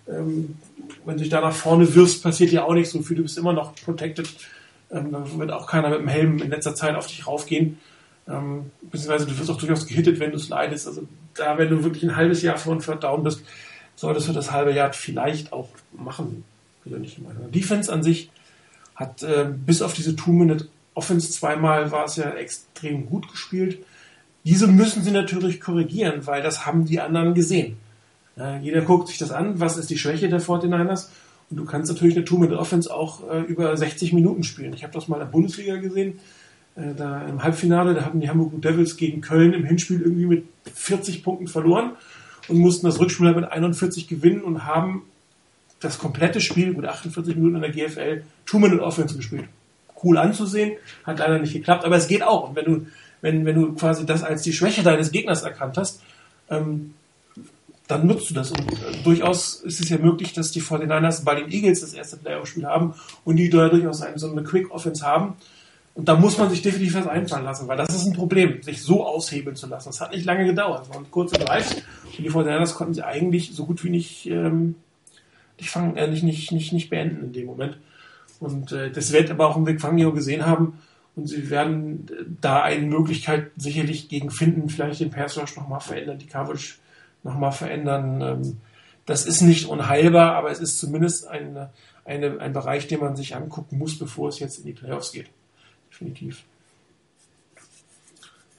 ähm, 0.08 0.58
wenn 1.06 1.17
du 1.17 1.21
dich 1.21 1.30
da 1.30 1.41
nach 1.41 1.54
vorne 1.54 1.93
wirfst, 1.93 2.23
passiert 2.23 2.52
ja 2.52 2.63
auch 2.63 2.73
nicht 2.73 2.89
so 2.89 3.02
viel. 3.02 3.17
Du 3.17 3.23
bist 3.23 3.38
immer 3.38 3.54
noch 3.54 3.75
protected 3.75 4.28
ähm, 4.91 5.12
da 5.12 5.23
wird 5.38 5.52
auch 5.52 5.67
keiner 5.67 5.89
mit 5.89 5.99
dem 5.99 6.08
Helm 6.08 6.39
in 6.39 6.49
letzter 6.49 6.75
Zeit 6.75 6.95
auf 6.95 7.08
dich 7.08 7.28
raufgehen. 7.28 7.78
Ähm, 8.28 8.71
beziehungsweise 8.82 9.25
du 9.25 9.38
wirst 9.38 9.49
auch 9.49 9.58
durchaus 9.58 9.88
gehittet, 9.88 10.19
wenn 10.19 10.32
du 10.32 10.38
es 10.38 10.49
leidest. 10.49 10.88
Also 10.88 11.08
da, 11.36 11.58
wenn 11.58 11.69
du 11.69 11.84
wirklich 11.84 12.04
ein 12.04 12.15
halbes 12.15 12.41
Jahr 12.41 12.58
vor 12.58 12.73
und 12.73 12.84
Third 12.84 13.04
Down 13.04 13.23
bist, 13.23 13.41
solltest 13.95 14.28
du 14.28 14.34
das 14.34 14.52
halbe 14.52 14.73
Jahr 14.73 14.93
vielleicht 14.93 15.54
auch 15.54 15.69
machen. 15.91 16.43
Persönliche 16.84 17.21
Meinung. 17.21 17.52
Defense 17.52 17.91
an 17.91 18.04
sich 18.04 18.30
hat 18.95 19.23
äh, 19.23 19.45
bis 19.65 19.82
auf 19.82 19.93
diese 19.93 20.15
Two-Minute 20.15 20.67
Offense 20.93 21.32
zweimal 21.32 21.91
war 21.91 22.06
es 22.06 22.15
ja 22.17 22.32
extrem 22.32 23.06
gut 23.06 23.30
gespielt. 23.30 23.80
Diese 24.45 24.67
müssen 24.67 25.04
sie 25.04 25.12
natürlich 25.12 25.60
korrigieren, 25.60 26.25
weil 26.25 26.41
das 26.41 26.65
haben 26.65 26.86
die 26.86 26.99
anderen 26.99 27.34
gesehen. 27.34 27.78
Ja, 28.38 28.58
jeder 28.58 28.82
guckt 28.82 29.10
sich 29.10 29.17
das 29.17 29.32
an, 29.32 29.60
was 29.60 29.78
ist 29.78 29.89
die 29.89 29.97
Schwäche 29.97 30.30
der 30.30 30.41
49ers 30.41 31.08
und 31.49 31.58
du 31.58 31.65
kannst 31.65 31.91
natürlich 31.91 32.15
eine 32.15 32.25
Two-Minute-Offense 32.25 32.93
auch 32.93 33.30
äh, 33.30 33.41
über 33.41 33.75
60 33.75 34.13
Minuten 34.13 34.43
spielen. 34.43 34.73
Ich 34.73 34.84
habe 34.84 34.93
das 34.93 35.08
mal 35.08 35.17
in 35.17 35.21
der 35.21 35.32
Bundesliga 35.32 35.78
gesehen. 35.78 36.19
Äh, 36.75 36.93
da 36.95 37.28
im 37.28 37.43
Halbfinale, 37.43 37.93
da 37.93 38.06
hatten 38.06 38.21
die 38.21 38.30
Hamburg 38.30 38.62
Devils 38.62 38.97
gegen 38.97 39.21
Köln 39.21 39.54
im 39.54 39.65
Hinspiel 39.65 40.02
irgendwie 40.02 40.25
mit 40.25 40.45
40 40.73 41.23
Punkten 41.23 41.47
verloren 41.47 41.93
und 42.47 42.60
mussten 42.60 42.86
das 42.86 42.99
Rückspiel 42.99 43.28
halt 43.28 43.36
mit 43.36 43.52
41 43.52 44.08
gewinnen 44.08 44.41
und 44.41 44.65
haben 44.65 45.04
das 45.80 45.97
komplette 45.97 46.39
Spiel 46.39 46.73
mit 46.73 46.86
48 46.86 47.36
Minuten 47.36 47.56
in 47.56 47.62
der 47.62 47.71
GFL 47.71 48.23
Two-Minute-Offense 48.45 49.15
gespielt. 49.15 49.45
Cool 50.04 50.17
anzusehen, 50.17 50.73
hat 51.04 51.19
leider 51.19 51.39
nicht 51.39 51.54
geklappt, 51.54 51.84
aber 51.84 51.97
es 51.97 52.08
geht 52.08 52.23
auch. 52.23 52.49
Und 52.49 52.56
wenn 52.56 52.65
du, 52.65 52.86
wenn, 53.22 53.46
wenn 53.46 53.56
du 53.56 53.74
quasi 53.74 54.06
das 54.06 54.24
als 54.24 54.42
die 54.44 54.54
Schwäche 54.54 54.84
deines 54.84 55.12
Gegners 55.12 55.44
erkannt 55.44 55.78
hast, 55.78 56.02
ähm, 56.50 56.94
dann 57.88 58.06
nutzt 58.06 58.30
du 58.30 58.34
das. 58.36 58.52
Und 58.52 58.72
äh, 58.72 59.04
durchaus 59.04 59.56
ist 59.56 59.82
es 59.82 59.90
ja 59.90 59.98
möglich, 59.98 60.34
dass 60.34 60.52
die 60.52 60.62
49ers 60.62 61.24
bei 61.24 61.36
den 61.36 61.52
Eagles 61.52 61.82
das 61.82 61.94
erste 61.94 62.18
Playoff-Spiel 62.18 62.66
haben 62.66 62.94
und 63.26 63.36
die 63.36 63.50
da 63.50 63.68
durchaus 63.68 64.02
eine, 64.02 64.18
so 64.20 64.32
eine 64.32 64.44
Quick-Offense 64.44 65.06
haben. 65.06 65.34
Und 65.96 66.08
da 66.08 66.16
muss 66.16 66.38
man 66.38 66.50
sich 66.50 66.62
definitiv 66.62 66.96
was 66.96 67.08
einfallen 67.08 67.44
lassen, 67.44 67.68
weil 67.68 67.78
das 67.78 67.94
ist 67.94 68.06
ein 68.06 68.14
Problem, 68.14 68.62
sich 68.62 68.82
so 68.84 69.06
aushebeln 69.06 69.56
zu 69.56 69.68
lassen. 69.68 69.90
Das 69.90 70.00
hat 70.00 70.14
nicht 70.14 70.24
lange 70.24 70.46
gedauert. 70.46 70.84
Es 70.84 70.94
waren 70.94 71.10
kurze 71.12 71.38
Drives 71.38 71.74
und 71.74 72.20
die 72.20 72.30
49ers 72.30 72.76
konnten 72.76 72.94
sie 72.94 73.06
eigentlich 73.06 73.54
so 73.54 73.66
gut 73.66 73.84
wie 73.84 73.90
nicht, 73.90 74.28
ähm, 74.28 74.76
nicht, 75.58 75.72
fangen, 75.72 75.98
äh, 75.98 76.08
nicht, 76.08 76.24
nicht, 76.24 76.52
nicht, 76.52 76.72
nicht 76.72 76.90
beenden 76.90 77.26
in 77.26 77.34
dem 77.34 77.48
Moment. 77.48 77.78
Und 78.40 78.72
äh, 78.72 78.92
das 78.92 79.12
wird 79.12 79.32
aber 79.32 79.48
auch 79.48 79.58
im 79.58 79.68
Vic 79.68 79.82
Fangio 79.82 80.14
gesehen 80.14 80.46
haben. 80.46 80.80
Und 81.15 81.28
sie 81.28 81.50
werden 81.50 82.08
äh, 82.10 82.26
da 82.41 82.63
eine 82.63 82.86
Möglichkeit 82.86 83.52
sicherlich 83.58 84.10
gegen 84.10 84.32
finden, 84.32 84.69
vielleicht 84.69 85.02
den 85.02 85.12
Pass 85.12 85.38
Rush 85.38 85.56
nochmal 85.56 85.82
verändern, 85.82 86.19
die 86.19 86.28
Coverage 86.28 86.76
nochmal 87.24 87.52
verändern. 87.52 88.22
Ähm, 88.22 88.58
das 89.06 89.26
ist 89.26 89.41
nicht 89.41 89.67
unheilbar, 89.67 90.36
aber 90.36 90.52
es 90.52 90.60
ist 90.60 90.78
zumindest 90.80 91.28
eine, 91.28 91.72
eine, 92.06 92.39
ein 92.39 92.54
Bereich, 92.54 92.88
den 92.88 93.00
man 93.00 93.15
sich 93.15 93.36
angucken 93.36 93.78
muss, 93.78 93.98
bevor 93.98 94.30
es 94.30 94.39
jetzt 94.39 94.60
in 94.60 94.65
die 94.65 94.74
Playoffs 94.74 95.12
geht. 95.12 95.30
Definitiv. 95.89 96.43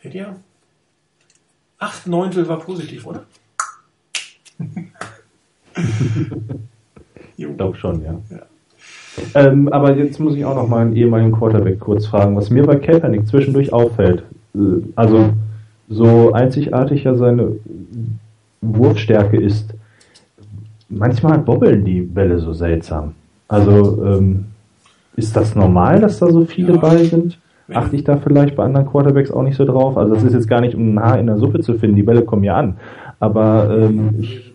Hätt 0.00 0.14
ihr? 0.14 0.40
Acht 1.78 2.06
Neuntel 2.06 2.48
war 2.48 2.58
positiv, 2.58 3.06
oder? 3.06 3.26
ich 7.36 7.56
glaube 7.56 7.76
schon, 7.76 8.02
ja. 8.02 8.20
ja. 8.28 8.46
Ähm, 9.34 9.68
aber 9.68 9.96
jetzt 9.96 10.20
muss 10.20 10.36
ich 10.36 10.44
auch 10.44 10.54
noch 10.54 10.68
mal 10.68 10.82
einen 10.82 10.96
ehemaligen 10.96 11.32
Quarterback 11.32 11.80
kurz 11.80 12.06
fragen, 12.06 12.36
was 12.36 12.50
mir 12.50 12.64
bei 12.64 12.76
Kaepernick 12.76 13.26
zwischendurch 13.26 13.72
auffällt. 13.72 14.22
Äh, 14.54 14.58
also 14.94 15.30
so 15.88 16.32
einzigartig 16.32 17.04
ja 17.04 17.14
seine 17.14 17.56
Wurfstärke 18.60 19.36
ist, 19.36 19.74
manchmal 20.88 21.38
bobbeln 21.38 21.84
die 21.84 22.00
Bälle 22.00 22.38
so 22.38 22.52
seltsam. 22.52 23.14
Also 23.48 24.04
ähm, 24.04 24.46
ist 25.16 25.36
das 25.36 25.54
normal, 25.54 26.00
dass 26.00 26.18
da 26.18 26.30
so 26.30 26.44
viele 26.44 26.74
ja. 26.74 26.78
bei 26.78 27.04
sind? 27.04 27.38
Achte 27.72 27.94
ich 27.94 28.02
da 28.02 28.16
vielleicht 28.16 28.56
bei 28.56 28.64
anderen 28.64 28.86
Quarterbacks 28.86 29.30
auch 29.30 29.42
nicht 29.42 29.56
so 29.56 29.64
drauf? 29.64 29.96
Also 29.96 30.14
es 30.14 30.24
ist 30.24 30.32
jetzt 30.32 30.48
gar 30.48 30.60
nicht, 30.60 30.74
um 30.74 30.94
ein 30.94 31.00
Haar 31.00 31.20
in 31.20 31.26
der 31.26 31.38
Suppe 31.38 31.60
zu 31.60 31.74
finden, 31.74 31.94
die 31.94 32.02
Bälle 32.02 32.22
kommen 32.22 32.42
ja 32.42 32.56
an. 32.56 32.76
Aber 33.20 33.70
ähm, 33.70 34.16
ich 34.18 34.52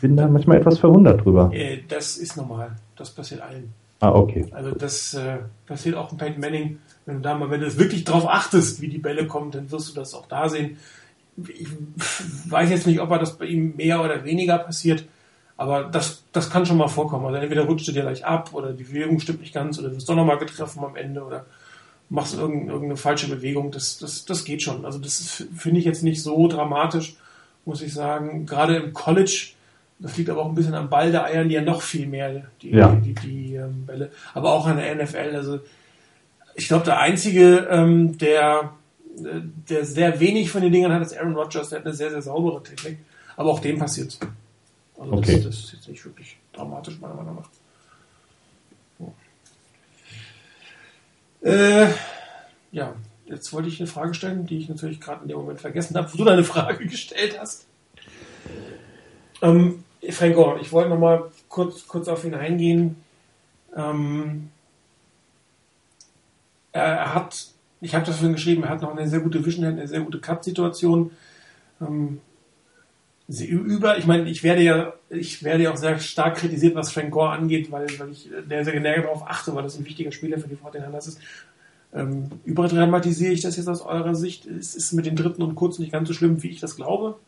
bin 0.00 0.16
da 0.16 0.26
manchmal 0.26 0.58
etwas 0.58 0.78
verwundert 0.78 1.22
drüber. 1.24 1.50
Äh, 1.52 1.78
das 1.86 2.16
ist 2.16 2.36
normal. 2.36 2.68
Das 2.96 3.10
passiert 3.10 3.42
allen. 3.42 3.74
Ah, 4.00 4.10
okay. 4.10 4.46
Also 4.52 4.72
das 4.72 5.14
äh, 5.14 5.38
passiert 5.66 5.96
auch 5.96 6.12
in 6.12 6.18
Peyton 6.18 6.40
Manning. 6.40 6.78
Wenn 7.06 7.16
du 7.16 7.22
da 7.22 7.34
mal, 7.34 7.50
wenn 7.50 7.60
du 7.60 7.78
wirklich 7.78 8.04
drauf 8.04 8.28
achtest, 8.28 8.80
wie 8.80 8.88
die 8.88 8.98
Bälle 8.98 9.26
kommen, 9.26 9.50
dann 9.50 9.70
wirst 9.70 9.88
du 9.88 9.94
das 9.94 10.12
auch 10.14 10.26
da 10.26 10.48
sehen 10.48 10.78
ich 11.36 11.68
weiß 12.48 12.70
jetzt 12.70 12.86
nicht, 12.86 13.00
ob 13.00 13.10
er 13.10 13.18
das 13.18 13.36
bei 13.36 13.46
ihm 13.46 13.76
mehr 13.76 14.02
oder 14.02 14.24
weniger 14.24 14.58
passiert, 14.58 15.04
aber 15.56 15.84
das, 15.84 16.22
das 16.32 16.50
kann 16.50 16.66
schon 16.66 16.76
mal 16.76 16.88
vorkommen. 16.88 17.26
Also 17.26 17.38
entweder 17.38 17.64
rutscht 17.64 17.88
er 17.88 17.94
dir 17.94 18.02
gleich 18.02 18.24
ab 18.24 18.50
oder 18.52 18.72
die 18.72 18.84
Bewegung 18.84 19.20
stimmt 19.20 19.40
nicht 19.40 19.54
ganz 19.54 19.78
oder 19.78 19.88
du 19.88 19.96
wirst 19.96 20.08
doch 20.08 20.14
nochmal 20.14 20.38
getroffen 20.38 20.84
am 20.84 20.96
Ende 20.96 21.22
oder 21.22 21.46
machst 22.08 22.34
irgendeine, 22.34 22.72
irgendeine 22.72 22.96
falsche 22.96 23.28
Bewegung. 23.28 23.70
Das, 23.70 23.98
das, 23.98 24.24
das 24.24 24.44
geht 24.44 24.62
schon. 24.62 24.84
Also 24.84 24.98
das 24.98 25.44
finde 25.54 25.80
ich 25.80 25.86
jetzt 25.86 26.02
nicht 26.02 26.22
so 26.22 26.46
dramatisch, 26.48 27.16
muss 27.64 27.82
ich 27.82 27.92
sagen. 27.92 28.46
Gerade 28.46 28.76
im 28.76 28.92
College, 28.92 29.52
das 29.98 30.16
liegt 30.16 30.28
aber 30.30 30.42
auch 30.42 30.48
ein 30.48 30.54
bisschen 30.54 30.74
am 30.74 30.90
Ball, 30.90 31.10
da 31.10 31.24
eiern 31.24 31.48
die 31.48 31.54
ja 31.54 31.62
noch 31.62 31.82
viel 31.82 32.06
mehr, 32.06 32.42
die, 32.60 32.70
ja. 32.70 32.94
die, 32.94 33.14
die, 33.14 33.14
die 33.14 33.54
ähm, 33.54 33.86
Bälle. 33.86 34.10
Aber 34.34 34.52
auch 34.52 34.66
an 34.66 34.76
der 34.76 34.94
NFL. 34.94 35.34
Also 35.34 35.60
ich 36.54 36.68
glaube, 36.68 36.84
der 36.84 36.98
Einzige, 36.98 37.66
ähm, 37.70 38.18
der 38.18 38.72
der 39.18 39.84
sehr 39.84 40.20
wenig 40.20 40.50
von 40.50 40.62
den 40.62 40.72
Dingern 40.72 40.92
hat, 40.92 41.02
ist 41.02 41.16
Aaron 41.16 41.34
Rodgers, 41.34 41.70
der 41.70 41.80
hat 41.80 41.86
eine 41.86 41.94
sehr, 41.94 42.10
sehr 42.10 42.22
saubere 42.22 42.62
Technik. 42.62 42.98
Aber 43.36 43.50
auch 43.50 43.60
dem 43.60 43.78
passiert 43.78 44.18
Also 44.98 45.12
okay. 45.12 45.36
das, 45.36 45.44
das, 45.44 45.64
ist 45.64 45.72
jetzt 45.72 45.88
nicht 45.88 46.04
wirklich 46.04 46.38
dramatisch, 46.52 46.98
meiner 47.00 47.14
Meinung 47.14 47.36
nach. 47.36 47.48
So. 48.98 49.14
Äh, 51.48 51.88
ja, 52.72 52.94
jetzt 53.26 53.52
wollte 53.52 53.68
ich 53.68 53.80
eine 53.80 53.86
Frage 53.86 54.14
stellen, 54.14 54.46
die 54.46 54.58
ich 54.58 54.68
natürlich 54.68 55.00
gerade 55.00 55.22
in 55.22 55.28
dem 55.28 55.38
Moment 55.38 55.60
vergessen 55.60 55.96
habe, 55.96 56.12
wo 56.12 56.18
du 56.18 56.24
deine 56.24 56.44
Frage 56.44 56.86
gestellt 56.86 57.38
hast. 57.38 57.65
Ähm, 59.42 59.84
Frank 60.10 60.34
Gore, 60.34 60.60
ich 60.60 60.72
wollte 60.72 60.90
noch 60.90 60.98
mal 60.98 61.30
kurz, 61.48 61.86
kurz 61.86 62.08
auf 62.08 62.24
ihn 62.24 62.34
eingehen. 62.34 62.96
Ähm, 63.76 64.50
er, 66.72 67.14
hat 67.14 67.48
ich 67.80 67.94
habe 67.94 68.04
das 68.04 68.16
vorhin 68.16 68.34
geschrieben, 68.34 68.62
er 68.64 68.70
hat 68.70 68.82
noch 68.82 68.96
eine 68.96 69.08
sehr 69.08 69.20
gute 69.20 69.44
Vision, 69.44 69.64
eine 69.64 69.86
sehr 69.86 70.00
gute 70.00 70.18
Cut-Situation. 70.18 71.10
Ähm, 71.80 72.20
über, 73.28 73.98
ich 73.98 74.06
meine, 74.06 74.30
ich 74.30 74.42
werde 74.42 74.62
ja, 74.62 74.92
ich 75.10 75.42
werde 75.42 75.64
ja 75.64 75.72
auch 75.72 75.76
sehr 75.76 75.98
stark 75.98 76.36
kritisiert, 76.36 76.74
was 76.74 76.92
Frank 76.92 77.10
Gore 77.10 77.30
angeht, 77.30 77.72
weil, 77.72 77.86
weil 77.98 78.10
ich 78.10 78.30
sehr, 78.48 78.64
sehr 78.64 78.72
genau 78.72 78.94
darauf 78.94 79.28
achte, 79.28 79.54
weil 79.54 79.64
das 79.64 79.76
ein 79.76 79.84
wichtiger 79.84 80.12
Spieler 80.12 80.38
für 80.38 80.48
die 80.48 80.56
49ers 80.56 81.08
ist. 81.08 81.18
Ähm, 81.92 82.30
überdramatisiere 82.44 83.32
ich 83.32 83.40
das 83.40 83.56
jetzt 83.56 83.68
aus 83.68 83.82
eurer 83.82 84.14
Sicht? 84.14 84.46
Ist 84.46 84.76
es 84.76 84.92
mit 84.92 85.06
den 85.06 85.16
dritten 85.16 85.42
und 85.42 85.54
kurz 85.54 85.78
nicht 85.78 85.92
ganz 85.92 86.08
so 86.08 86.14
schlimm, 86.14 86.42
wie 86.42 86.50
ich 86.50 86.60
das 86.60 86.76
glaube? 86.76 87.18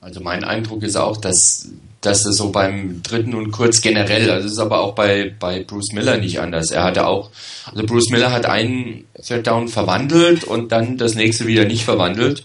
Also 0.00 0.20
mein 0.20 0.44
Eindruck 0.44 0.84
ist 0.84 0.96
auch, 0.96 1.16
dass, 1.16 1.68
dass 2.00 2.24
es 2.24 2.36
so 2.36 2.52
beim 2.52 3.02
dritten 3.02 3.34
und 3.34 3.50
kurz 3.50 3.80
generell, 3.80 4.30
also 4.30 4.46
es 4.46 4.52
ist 4.52 4.58
aber 4.58 4.80
auch 4.80 4.94
bei, 4.94 5.34
bei 5.38 5.64
Bruce 5.64 5.92
Miller 5.92 6.18
nicht 6.18 6.38
anders. 6.38 6.70
Er 6.70 6.84
hatte 6.84 7.06
auch, 7.06 7.30
also 7.66 7.84
Bruce 7.84 8.10
Miller 8.10 8.30
hat 8.30 8.46
einen 8.46 9.06
Third 9.20 9.48
Down 9.48 9.66
verwandelt 9.66 10.44
und 10.44 10.70
dann 10.70 10.98
das 10.98 11.16
nächste 11.16 11.48
wieder 11.48 11.64
nicht 11.64 11.84
verwandelt. 11.84 12.44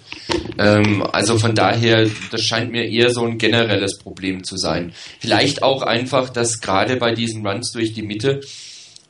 Ähm, 0.58 1.04
also 1.12 1.38
von 1.38 1.54
daher, 1.54 2.10
das 2.32 2.42
scheint 2.42 2.72
mir 2.72 2.90
eher 2.90 3.12
so 3.12 3.24
ein 3.24 3.38
generelles 3.38 4.00
Problem 4.00 4.44
zu 4.44 4.58
sein. 4.58 4.92
Vielleicht 5.20 5.62
auch 5.62 5.84
einfach, 5.84 6.30
dass 6.30 6.60
gerade 6.60 6.96
bei 6.96 7.14
diesen 7.14 7.46
Runs 7.46 7.72
durch 7.72 7.94
die 7.94 8.02
Mitte 8.02 8.42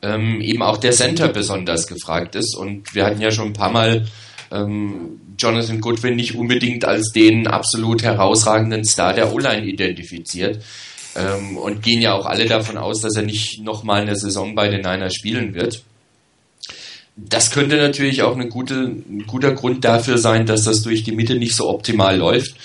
ähm, 0.02 0.42
eben 0.42 0.62
auch 0.62 0.76
der 0.76 0.92
Center 0.92 1.28
besonders 1.28 1.86
gefragt 1.86 2.34
ist. 2.34 2.54
Und 2.54 2.94
wir 2.94 3.06
hatten 3.06 3.22
ja 3.22 3.30
schon 3.30 3.48
ein 3.48 3.52
paar 3.54 3.72
Mal 3.72 4.06
ähm, 4.50 5.20
Jonathan 5.38 5.80
Goodwin 5.80 6.16
nicht 6.16 6.34
unbedingt 6.34 6.84
als 6.84 7.12
den 7.12 7.46
absolut 7.46 8.02
herausragenden 8.02 8.84
Star 8.84 9.12
der 9.12 9.32
O-Line 9.32 9.66
identifiziert. 9.66 10.62
Ähm, 11.16 11.56
und 11.56 11.82
gehen 11.82 12.00
ja 12.00 12.14
auch 12.14 12.26
alle 12.26 12.46
davon 12.46 12.76
aus, 12.76 13.00
dass 13.00 13.16
er 13.16 13.22
nicht 13.22 13.62
nochmal 13.62 14.02
eine 14.02 14.16
Saison 14.16 14.54
bei 14.54 14.68
den 14.68 14.80
Niners 14.80 15.14
spielen 15.14 15.54
wird. 15.54 15.82
Das 17.16 17.52
könnte 17.52 17.76
natürlich 17.76 18.22
auch 18.22 18.34
eine 18.34 18.48
gute, 18.48 18.74
ein 18.74 19.24
guter 19.26 19.52
Grund 19.52 19.84
dafür 19.84 20.18
sein, 20.18 20.46
dass 20.46 20.64
das 20.64 20.82
durch 20.82 21.04
die 21.04 21.12
Mitte 21.12 21.36
nicht 21.36 21.54
so 21.54 21.68
optimal 21.68 22.18
läuft. 22.18 22.56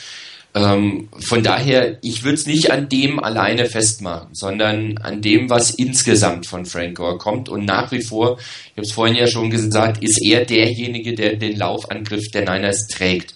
Ähm, 0.56 1.10
von 1.20 1.44
daher, 1.44 2.00
ich 2.02 2.24
würde 2.24 2.36
es 2.36 2.48
nicht 2.48 2.72
an 2.72 2.90
dem 2.90 3.24
alleine 3.24 3.66
festmachen, 3.68 4.30
sondern 4.34 4.98
an 4.98 5.22
dem, 5.22 5.50
was 5.50 5.72
insgesamt 5.72 6.48
von 6.48 6.66
Frank 6.66 6.98
Gore 6.98 7.18
kommt. 7.18 7.50
Und 7.50 7.66
nach 7.66 7.92
wie 7.92 8.02
vor, 8.02 8.40
ich 8.40 8.72
habe 8.72 8.82
es 8.82 8.92
vorhin 8.92 9.16
ja 9.16 9.28
schon 9.28 9.52
gesagt, 9.52 10.04
ist 10.04 10.22
er 10.24 10.46
derjenige, 10.46 11.14
der 11.14 11.36
den 11.36 11.58
Laufangriff 11.58 12.32
der 12.32 12.42
Niners 12.42 12.88
trägt. 12.88 13.36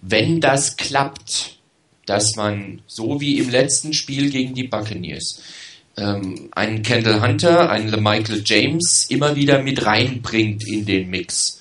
Wenn 0.00 0.40
das 0.40 0.76
klappt, 0.76 1.56
dass 2.06 2.34
man 2.36 2.82
so 2.86 3.20
wie 3.20 3.38
im 3.38 3.48
letzten 3.48 3.92
Spiel 3.94 4.30
gegen 4.30 4.54
die 4.54 4.68
Buccaneers 4.68 5.40
ähm, 5.96 6.48
einen 6.52 6.82
Kendall 6.82 7.22
Hunter, 7.22 7.70
einen 7.70 8.02
Michael 8.02 8.42
James 8.44 9.06
immer 9.08 9.36
wieder 9.36 9.62
mit 9.62 9.86
reinbringt 9.86 10.66
in 10.66 10.84
den 10.84 11.08
Mix, 11.08 11.60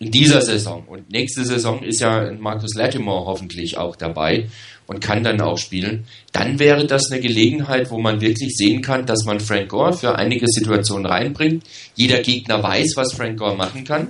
in 0.00 0.10
dieser 0.10 0.42
Saison. 0.42 0.84
Und 0.86 1.10
nächste 1.10 1.44
Saison 1.44 1.82
ist 1.82 2.00
ja 2.00 2.32
Marcus 2.38 2.74
Latimore 2.74 3.26
hoffentlich 3.26 3.76
auch 3.76 3.96
dabei 3.96 4.48
und 4.86 5.00
kann 5.00 5.24
dann 5.24 5.40
auch 5.40 5.58
spielen. 5.58 6.06
Dann 6.32 6.58
wäre 6.58 6.86
das 6.86 7.10
eine 7.10 7.20
Gelegenheit, 7.20 7.90
wo 7.90 7.98
man 7.98 8.20
wirklich 8.20 8.56
sehen 8.56 8.80
kann, 8.80 9.06
dass 9.06 9.24
man 9.24 9.40
Frank 9.40 9.68
Gore 9.68 9.92
für 9.92 10.16
einige 10.16 10.46
Situationen 10.48 11.06
reinbringt. 11.06 11.64
Jeder 11.94 12.22
Gegner 12.22 12.62
weiß, 12.62 12.92
was 12.96 13.12
Frank 13.12 13.38
Gore 13.38 13.56
machen 13.56 13.84
kann 13.84 14.08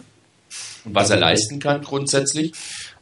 und 0.84 0.94
was 0.94 1.10
er 1.10 1.18
leisten 1.18 1.58
kann 1.58 1.82
grundsätzlich. 1.82 2.52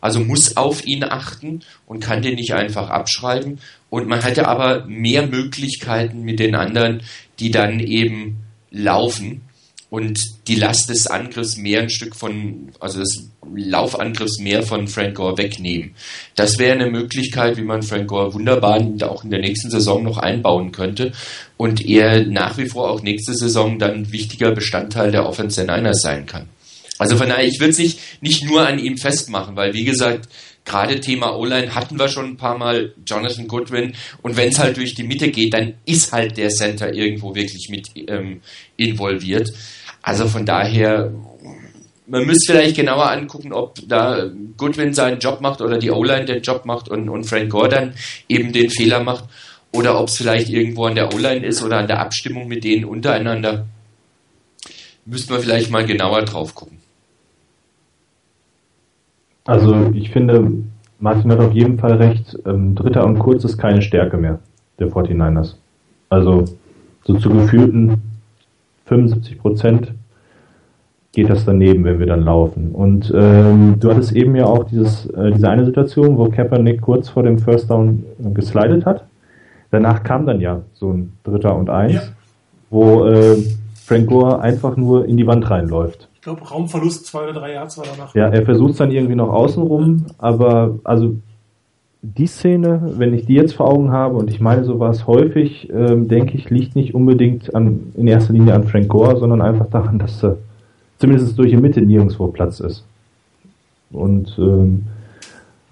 Also 0.01 0.21
muss 0.21 0.57
auf 0.57 0.87
ihn 0.87 1.03
achten 1.03 1.61
und 1.87 2.01
kann 2.01 2.23
den 2.23 2.37
nicht 2.37 2.53
einfach 2.53 2.89
abschreiben. 2.91 3.59
Und 3.91 4.07
man 4.07 4.23
hätte 4.23 4.47
aber 4.47 4.85
mehr 4.87 5.27
Möglichkeiten 5.27 6.23
mit 6.23 6.39
den 6.39 6.55
anderen, 6.55 7.03
die 7.41 7.51
dann 7.51 7.81
eben 7.81 8.45
laufen 8.71 9.43
und 9.89 10.19
die 10.49 10.57
Last 10.57 10.89
des 10.89 11.07
Angriffs 11.07 11.57
mehr 11.57 11.83
ein 11.83 11.91
Stück 11.91 12.17
von, 12.17 12.69
also 12.81 12.99
des 13.01 13.29
Laufangriffs 13.55 14.41
mehr 14.41 14.63
von 14.63 14.89
Frank 14.89 15.15
Gore 15.15 15.39
wegnehmen. 15.39 15.95
Das 16.35 16.59
wäre 16.59 16.73
eine 16.73 16.91
Möglichkeit, 16.91 17.57
wie 17.57 17.63
man 17.63 17.83
Frank 17.83 18.09
Gore 18.09 18.35
wunderbar 18.35 18.85
auch 19.03 19.25
in 19.25 19.31
der 19.31 19.41
nächsten 19.41 19.71
Saison 19.71 20.03
noch 20.03 20.19
einbauen 20.19 20.73
könnte 20.73 21.13
und 21.57 21.85
er 21.87 22.27
nach 22.27 22.59
wie 22.59 22.67
vor 22.67 22.91
auch 22.91 23.03
nächste 23.03 23.35
Saison 23.35 23.79
dann 23.79 24.13
wichtiger 24.13 24.51
Bestandteil 24.51 25.13
der 25.13 25.27
Offense 25.27 25.65
der 25.65 25.77
Niners 25.77 26.03
sein 26.03 26.27
kann. 26.27 26.49
Also 26.99 27.17
von 27.17 27.29
daher, 27.29 27.47
ich 27.47 27.61
würde 27.61 27.73
es 27.73 27.79
nicht, 27.79 27.99
nicht 28.23 28.45
nur 28.45 28.67
an 28.67 28.79
ihm 28.79 28.97
festmachen, 28.97 29.55
weil 29.55 29.75
wie 29.75 29.85
gesagt, 29.85 30.29
gerade 30.67 31.01
Thema 31.01 31.35
O-Line 31.37 31.75
hatten 31.75 31.99
wir 31.99 32.09
schon 32.09 32.27
ein 32.27 32.37
paar 32.37 32.59
Mal, 32.59 32.93
Jonathan 33.07 33.49
Goodwin. 33.49 33.95
Und 34.21 34.37
wenn 34.37 34.51
es 34.51 34.59
halt 34.59 34.77
durch 34.77 34.95
die 34.95 35.05
Mitte 35.05 35.31
geht, 35.31 35.55
dann 35.55 35.75
ist 35.87 36.13
halt 36.13 36.37
der 36.37 36.51
Center 36.51 36.93
irgendwo 36.93 37.35
wirklich 37.35 37.69
mit 37.71 37.89
ähm, 38.09 38.43
involviert. 38.77 39.51
Also 40.03 40.29
von 40.29 40.45
daher, 40.45 41.13
man 42.07 42.27
müsste 42.27 42.53
vielleicht 42.53 42.77
genauer 42.77 43.11
angucken, 43.11 43.53
ob 43.53 43.79
da 43.89 44.29
Goodwin 44.57 44.93
seinen 44.93 45.21
Job 45.21 45.41
macht 45.41 45.61
oder 45.63 45.79
die 45.79 45.91
O-Line 45.91 46.27
den 46.27 46.43
Job 46.43 46.67
macht 46.67 46.89
und, 46.89 47.09
und 47.09 47.25
Frank 47.25 47.51
Gordon 47.51 47.95
eben 48.29 48.53
den 48.53 48.69
Fehler 48.69 49.03
macht. 49.03 49.25
Oder 49.73 50.01
ob 50.01 50.09
es 50.09 50.17
vielleicht 50.17 50.49
irgendwo 50.49 50.87
an 50.87 50.95
der 50.95 51.13
O-Line 51.15 51.45
ist 51.47 51.63
oder 51.63 51.79
an 51.79 51.87
der 51.87 52.01
Abstimmung 52.01 52.49
mit 52.49 52.65
denen 52.65 52.85
untereinander. 52.85 53.67
Müsste 55.05 55.33
man 55.33 55.43
vielleicht 55.43 55.71
mal 55.71 55.85
genauer 55.85 56.23
drauf 56.23 56.55
gucken. 56.55 56.76
Also 59.47 59.91
ich 59.95 60.11
finde, 60.11 60.51
Martin 60.99 61.31
hat 61.31 61.41
auf 61.41 61.53
jeden 61.53 61.79
Fall 61.79 61.95
recht. 61.95 62.37
Ähm, 62.47 62.75
Dritter 62.75 63.05
und 63.05 63.19
kurz 63.19 63.45
ist 63.45 63.59
keine 63.59 63.83
Stärke 63.83 64.17
mehr 64.17 64.39
der 64.79 64.89
49ers. 64.89 65.55
Also 66.09 66.45
so 67.05 67.15
zu 67.15 67.31
gefühlten 67.31 68.03
75 68.87 69.39
Prozent 69.39 69.93
geht 71.13 71.31
das 71.31 71.45
daneben, 71.45 71.85
wenn 71.85 71.99
wir 71.99 72.07
dann 72.07 72.23
laufen. 72.23 72.73
Und 72.73 73.13
ähm, 73.17 73.77
du 73.81 73.91
hattest 73.91 74.13
eben 74.13 74.37
ja 74.37 74.45
auch 74.47 74.65
dieses, 74.65 75.07
äh, 75.07 75.33
diese 75.33 75.49
eine 75.49 75.65
Situation, 75.65 76.19
wo 76.19 76.29
Kaepernick 76.29 76.83
kurz 76.83 77.09
vor 77.09 77.23
dem 77.23 77.39
First 77.39 77.71
Down 77.71 78.05
äh, 78.23 78.31
geslidet 78.31 78.85
hat. 78.85 79.05
Danach 79.71 80.03
kam 80.03 80.27
dann 80.27 80.41
ja 80.41 80.63
so 80.75 80.93
ein 80.93 81.13
Dritter 81.25 81.57
und 81.57 81.71
Eins, 81.71 81.95
ja. 81.95 82.03
wo 82.71 83.07
äh, 83.07 83.37
Frank 83.85 84.09
Gore 84.09 84.41
einfach 84.41 84.77
nur 84.77 85.07
in 85.07 85.17
die 85.17 85.27
Wand 85.27 85.49
reinläuft 85.51 86.09
glaube, 86.27 86.45
Raumverlust 86.45 87.07
zwei 87.07 87.23
oder 87.23 87.35
drei 87.35 87.53
Yards 87.53 87.79
war 87.79 87.85
danach. 87.89 88.15
Ja, 88.15 88.29
er 88.29 88.45
versucht 88.45 88.73
es 88.73 88.79
dann 88.79 88.91
irgendwie 88.91 89.15
noch 89.15 89.33
außenrum, 89.33 90.07
aber 90.19 90.77
also 90.83 91.15
die 92.03 92.27
Szene, 92.27 92.95
wenn 92.99 93.15
ich 93.15 93.27
die 93.27 93.35
jetzt 93.35 93.55
vor 93.55 93.69
Augen 93.69 93.93
habe, 93.93 94.17
und 94.17 94.29
ich 94.29 94.41
meine, 94.41 94.65
so 94.65 94.81
war 94.81 94.91
es 94.91 95.07
häufig, 95.07 95.71
ähm, 95.73 96.09
denke 96.09 96.37
ich, 96.37 96.51
liegt 96.51 96.75
nicht 96.75 96.95
unbedingt 96.95 97.55
an, 97.55 97.93
in 97.97 98.09
erster 98.09 98.33
Linie 98.33 98.55
an 98.55 98.65
Frank 98.65 98.89
Gore, 98.89 99.17
sondern 99.19 99.41
einfach 99.41 99.67
daran, 99.71 100.01
dass 100.01 100.23
er 100.25 100.39
zumindest 100.99 101.39
durch 101.39 101.51
die 101.51 101.57
Mitte 101.57 101.81
nirgendwo 101.81 102.27
Platz 102.27 102.59
ist. 102.59 102.85
Und 103.93 104.37
ähm, 104.37 104.85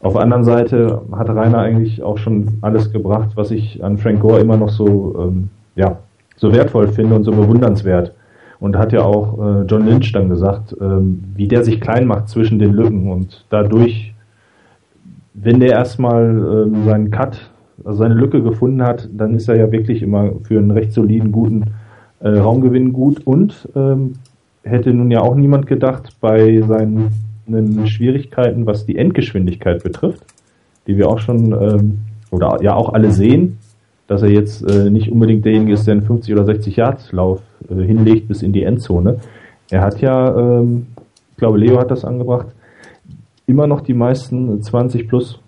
auf 0.01 0.13
der 0.13 0.23
anderen 0.23 0.45
Seite 0.45 1.03
hat 1.13 1.29
Rainer 1.31 1.59
eigentlich 1.59 2.01
auch 2.01 2.19
schon 2.19 2.59
alles 2.61 2.93
gebracht, 2.93 3.31
was 3.35 3.51
ich 3.51 3.83
an 3.83 3.99
Frank 3.99 4.21
Gore 4.21 4.41
immer 4.41 4.57
noch 4.57 4.71
so, 4.71 5.17
ähm, 5.19 5.51
ja, 5.75 5.99
so 6.37 6.53
wertvoll 6.53 6.89
finde 6.89 7.17
und 7.17 7.25
so 7.25 7.33
bewundernswert. 7.33 8.13
Und 8.61 8.77
hat 8.77 8.93
ja 8.93 9.03
auch 9.03 9.39
äh, 9.39 9.63
John 9.63 9.87
Lynch 9.87 10.13
dann 10.13 10.29
gesagt, 10.29 10.75
ähm, 10.81 11.23
wie 11.35 11.49
der 11.49 11.65
sich 11.65 11.81
klein 11.81 12.07
macht 12.07 12.29
zwischen 12.29 12.59
den 12.59 12.73
Lücken 12.73 13.11
und 13.11 13.45
dadurch, 13.51 14.15
wenn 15.35 15.61
der 15.61 15.73
erstmal 15.73 16.25
ähm, 16.25 16.85
seinen 16.85 17.11
Cut, 17.11 17.51
also 17.85 17.99
seine 17.99 18.15
Lücke 18.15 18.43
gefunden 18.43 18.83
hat, 18.83 19.09
dann 19.13 19.35
ist 19.35 19.49
er 19.49 19.57
ja 19.57 19.71
wirklich 19.73 20.03
immer 20.03 20.33
für 20.43 20.59
einen 20.59 20.71
recht 20.71 20.93
soliden, 20.93 21.33
guten 21.33 21.65
äh, 22.21 22.29
Raumgewinn 22.29 22.93
gut. 22.93 23.27
Und 23.27 23.69
ähm, 23.75 24.15
hätte 24.63 24.93
nun 24.95 25.11
ja 25.11 25.21
auch 25.21 25.35
niemand 25.35 25.67
gedacht 25.67 26.17
bei 26.21 26.61
seinen 26.63 27.11
Schwierigkeiten, 27.87 28.67
was 28.67 28.87
die 28.87 28.97
Endgeschwindigkeit 28.97 29.83
betrifft, 29.83 30.25
die 30.87 30.97
wir 30.97 31.09
auch 31.09 31.19
schon 31.19 31.53
ähm, 31.53 31.99
oder 32.31 32.59
ja 32.63 32.75
auch 32.75 32.93
alle 32.93 33.11
sehen, 33.11 33.59
dass 34.07 34.23
er 34.23 34.31
jetzt 34.31 34.63
äh, 34.69 34.91
nicht 34.91 35.11
unbedingt 35.11 35.45
derjenige 35.45 35.73
ist, 35.73 35.87
der 35.87 35.93
einen 35.93 36.03
50 36.03 36.35
oder 36.35 36.45
60 36.45 36.77
Yards 36.77 37.13
Lauf 37.13 37.41
äh, 37.69 37.75
hinlegt 37.75 38.29
bis 38.29 38.43
in 38.43 38.53
die 38.53 38.65
Endzone. 38.65 39.21
Er 39.71 39.81
hat 39.81 40.01
ja, 40.01 40.37
ähm, 40.37 40.87
ich 41.33 41.37
glaube, 41.39 41.59
Leo 41.59 41.79
hat 41.79 41.91
das 41.91 42.05
angebracht, 42.05 42.49
immer 43.47 43.67
noch 43.67 43.81
die 43.81 43.95
meisten 43.95 44.63
20 44.63 45.09
plus 45.09 45.39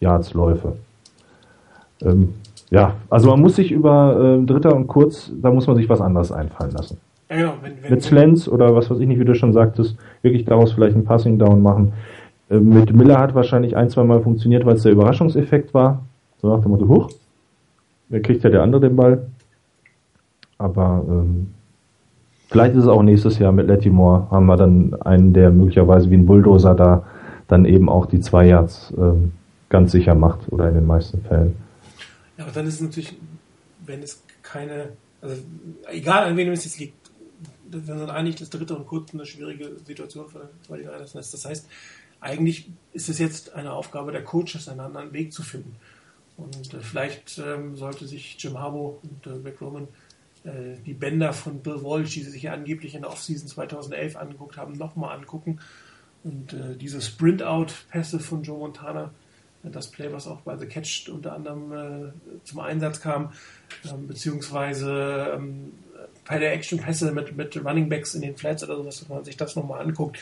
Yards 0.00 0.34
Läufe. 0.34 0.74
Ähm, 2.02 2.34
ja, 2.70 2.94
also 3.10 3.30
man 3.30 3.40
muss 3.40 3.56
sich 3.56 3.70
über 3.70 4.38
äh, 4.40 4.46
Dritter 4.46 4.74
und 4.74 4.86
Kurz, 4.86 5.30
da 5.40 5.50
muss 5.50 5.66
man 5.66 5.76
sich 5.76 5.88
was 5.88 6.00
anderes 6.00 6.32
einfallen 6.32 6.72
lassen. 6.72 6.98
Ja, 7.30 7.36
ja, 7.36 7.54
wenn, 7.62 7.72
wenn, 7.82 7.90
mit 7.90 8.02
Slants 8.02 8.48
oder 8.48 8.74
was 8.74 8.90
weiß 8.90 8.98
ich 8.98 9.06
nicht, 9.06 9.20
wie 9.20 9.24
du 9.24 9.34
schon 9.34 9.52
sagtest, 9.52 9.96
wirklich 10.22 10.44
daraus 10.44 10.72
vielleicht 10.72 10.96
ein 10.96 11.04
Passing 11.04 11.38
Down 11.38 11.62
machen. 11.62 11.92
Äh, 12.50 12.58
mit 12.58 12.94
Miller 12.94 13.18
hat 13.18 13.34
wahrscheinlich 13.34 13.76
ein, 13.76 13.88
zwei 13.90 14.04
Mal 14.04 14.20
funktioniert, 14.20 14.66
weil 14.66 14.76
es 14.76 14.82
der 14.82 14.92
Überraschungseffekt 14.92 15.72
war. 15.72 16.02
So 16.40 16.54
nach 16.54 16.62
dem 16.62 16.72
Motto, 16.72 16.88
wer 16.88 16.96
kriegt 18.20 18.44
ja 18.44 18.50
der 18.50 18.62
andere 18.62 18.82
den 18.82 18.96
Ball. 18.96 19.26
Aber 20.58 21.04
ähm, 21.08 21.48
Vielleicht 22.52 22.74
ist 22.74 22.82
es 22.82 22.88
auch 22.88 23.02
nächstes 23.02 23.38
Jahr 23.38 23.50
mit 23.50 23.66
Latimore, 23.66 24.30
haben 24.30 24.44
wir 24.44 24.58
dann 24.58 24.92
einen, 25.00 25.32
der 25.32 25.48
möglicherweise 25.50 26.10
wie 26.10 26.16
ein 26.16 26.26
Bulldozer 26.26 26.74
da 26.74 27.08
dann 27.48 27.64
eben 27.64 27.88
auch 27.88 28.04
die 28.04 28.20
zwei 28.20 28.46
Yards 28.46 28.92
ähm, 28.98 29.32
ganz 29.70 29.92
sicher 29.92 30.14
macht 30.14 30.52
oder 30.52 30.68
in 30.68 30.74
den 30.74 30.86
meisten 30.86 31.22
Fällen. 31.22 31.56
Ja, 32.36 32.44
aber 32.44 32.52
dann 32.52 32.66
ist 32.66 32.74
es 32.74 32.80
natürlich, 32.82 33.16
wenn 33.86 34.02
es 34.02 34.22
keine, 34.42 34.90
also 35.22 35.36
egal 35.90 36.24
an 36.24 36.36
wen 36.36 36.52
es 36.52 36.66
jetzt 36.66 36.78
liegt, 36.78 36.94
wir 37.70 37.80
sind 37.80 38.10
eigentlich 38.10 38.36
das 38.36 38.50
dritte 38.50 38.76
und 38.76 38.86
kurz 38.86 39.14
eine 39.14 39.24
schwierige 39.24 39.70
Situation 39.86 40.28
für, 40.28 40.50
für 40.66 40.76
die 40.76 40.84
Niners. 40.84 41.14
Das 41.14 41.44
heißt, 41.46 41.66
eigentlich 42.20 42.70
ist 42.92 43.08
es 43.08 43.18
jetzt 43.18 43.54
eine 43.54 43.72
Aufgabe 43.72 44.12
der 44.12 44.24
Coaches, 44.24 44.68
einen 44.68 44.80
anderen 44.80 45.14
Weg 45.14 45.32
zu 45.32 45.42
finden. 45.42 45.74
Und 46.42 46.74
äh, 46.74 46.80
vielleicht 46.80 47.38
ähm, 47.38 47.76
sollte 47.76 48.06
sich 48.06 48.36
Jim 48.38 48.58
Harbaugh 48.58 48.98
und 49.02 49.26
äh, 49.26 49.30
Rick 49.44 49.60
Roman 49.60 49.88
äh, 50.44 50.76
die 50.84 50.94
Bänder 50.94 51.32
von 51.32 51.60
Bill 51.60 51.82
Walsh, 51.82 52.14
die 52.14 52.22
sie 52.22 52.30
sich 52.30 52.42
ja 52.42 52.52
angeblich 52.52 52.94
in 52.94 53.02
der 53.02 53.10
Offseason 53.10 53.48
2011 53.48 54.16
angeguckt 54.16 54.56
haben, 54.56 54.72
nochmal 54.72 55.16
angucken. 55.16 55.60
Und 56.24 56.52
äh, 56.52 56.76
diese 56.76 57.00
Sprint-Out-Pässe 57.00 58.20
von 58.20 58.42
Joe 58.42 58.58
Montana, 58.58 59.12
äh, 59.64 59.70
das 59.70 59.90
Play, 59.90 60.12
was 60.12 60.26
auch 60.26 60.40
bei 60.40 60.56
The 60.56 60.66
Catch 60.66 61.08
unter 61.08 61.34
anderem 61.34 61.72
äh, 61.72 62.12
zum 62.44 62.60
Einsatz 62.60 63.00
kam, 63.00 63.32
ähm, 63.90 64.06
beziehungsweise 64.06 65.32
ähm, 65.34 65.72
bei 66.28 66.38
der 66.38 66.52
Action-Pässe 66.54 67.12
mit, 67.12 67.36
mit 67.36 67.56
Running 67.64 67.88
Backs 67.88 68.14
in 68.14 68.22
den 68.22 68.36
Flats 68.36 68.62
oder 68.64 68.76
sowas, 68.76 69.00
dass 69.00 69.08
man 69.08 69.24
sich 69.24 69.36
das 69.36 69.56
nochmal 69.56 69.80
anguckt. 69.80 70.18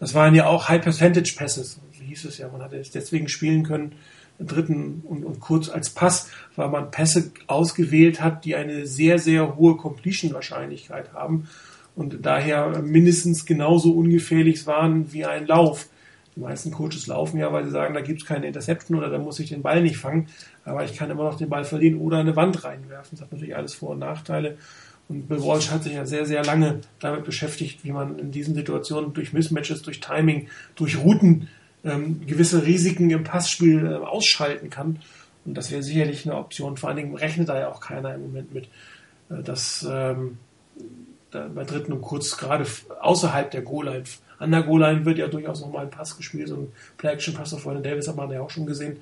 Das 0.00 0.14
waren 0.14 0.34
ja 0.34 0.46
auch 0.46 0.68
High-Percentage-Passes, 0.68 1.80
so 1.92 2.02
hieß 2.02 2.24
es 2.24 2.38
ja. 2.38 2.48
Man 2.48 2.62
hatte 2.62 2.76
es 2.76 2.90
deswegen 2.90 3.28
spielen 3.28 3.64
können, 3.64 3.94
dritten 4.38 5.02
und, 5.04 5.24
und 5.24 5.40
kurz 5.40 5.68
als 5.68 5.90
Pass, 5.90 6.30
weil 6.56 6.68
man 6.68 6.90
Pässe 6.90 7.30
ausgewählt 7.46 8.20
hat, 8.20 8.44
die 8.44 8.56
eine 8.56 8.86
sehr, 8.86 9.18
sehr 9.18 9.56
hohe 9.56 9.76
Completion-Wahrscheinlichkeit 9.76 11.12
haben 11.12 11.48
und 11.96 12.26
daher 12.26 12.82
mindestens 12.82 13.46
genauso 13.46 13.92
ungefährlich 13.92 14.66
waren 14.66 15.12
wie 15.12 15.24
ein 15.24 15.46
Lauf. 15.46 15.88
Die 16.34 16.40
meisten 16.40 16.72
Coaches 16.72 17.06
laufen 17.06 17.38
ja, 17.38 17.52
weil 17.52 17.64
sie 17.64 17.70
sagen, 17.70 17.94
da 17.94 18.00
gibt 18.00 18.22
es 18.22 18.26
keine 18.26 18.46
Interception 18.48 18.98
oder 18.98 19.08
da 19.08 19.18
muss 19.18 19.38
ich 19.38 19.50
den 19.50 19.62
Ball 19.62 19.82
nicht 19.82 19.98
fangen, 19.98 20.26
aber 20.64 20.84
ich 20.84 20.96
kann 20.96 21.10
immer 21.10 21.22
noch 21.24 21.38
den 21.38 21.48
Ball 21.48 21.64
verlieren 21.64 22.00
oder 22.00 22.18
eine 22.18 22.34
Wand 22.34 22.64
reinwerfen. 22.64 23.10
Das 23.12 23.20
hat 23.20 23.32
natürlich 23.32 23.56
alles 23.56 23.74
Vor- 23.74 23.90
und 23.90 24.00
Nachteile. 24.00 24.56
Und 25.08 25.28
Bill 25.28 25.42
Walsh 25.42 25.70
hat 25.70 25.84
sich 25.84 25.92
ja 25.92 26.06
sehr, 26.06 26.26
sehr 26.26 26.42
lange 26.42 26.80
damit 26.98 27.24
beschäftigt, 27.24 27.84
wie 27.84 27.92
man 27.92 28.18
in 28.18 28.32
diesen 28.32 28.54
Situationen 28.54 29.12
durch 29.12 29.32
Mismatches, 29.32 29.82
durch 29.82 30.00
Timing, 30.00 30.48
durch 30.74 30.98
Routen 30.98 31.48
ähm, 31.84 32.26
gewisse 32.26 32.64
Risiken 32.64 33.10
im 33.10 33.24
Passspiel 33.24 33.86
äh, 33.86 33.94
ausschalten 33.96 34.70
kann. 34.70 35.00
Und 35.44 35.54
das 35.54 35.70
wäre 35.70 35.82
sicherlich 35.82 36.26
eine 36.26 36.36
Option. 36.36 36.76
Vor 36.76 36.88
allen 36.88 36.96
Dingen 36.96 37.16
rechnet 37.16 37.48
da 37.48 37.58
ja 37.58 37.68
auch 37.68 37.80
keiner 37.80 38.14
im 38.14 38.22
Moment 38.22 38.54
mit, 38.54 38.68
äh, 39.30 39.42
dass 39.42 39.86
ähm, 39.88 40.38
da 41.30 41.48
bei 41.54 41.64
dritten 41.64 41.92
und 41.92 42.02
kurz 42.02 42.36
gerade 42.36 42.66
außerhalb 43.00 43.50
der 43.50 43.62
Goal-Line, 43.62 44.04
an 44.38 44.50
der 44.50 44.62
Goal-Line 44.62 45.04
wird 45.04 45.18
ja 45.18 45.28
durchaus 45.28 45.60
nochmal 45.60 45.84
ein 45.84 45.90
Pass 45.90 46.16
gespielt, 46.16 46.48
so 46.48 46.56
ein 46.56 46.72
Play-Action-Pass 46.96 47.54
auf 47.54 47.62
Vernon 47.62 47.82
Davis 47.82 48.08
hat 48.08 48.16
man 48.16 48.30
ja 48.30 48.40
auch 48.40 48.50
schon 48.50 48.66
gesehen. 48.66 48.98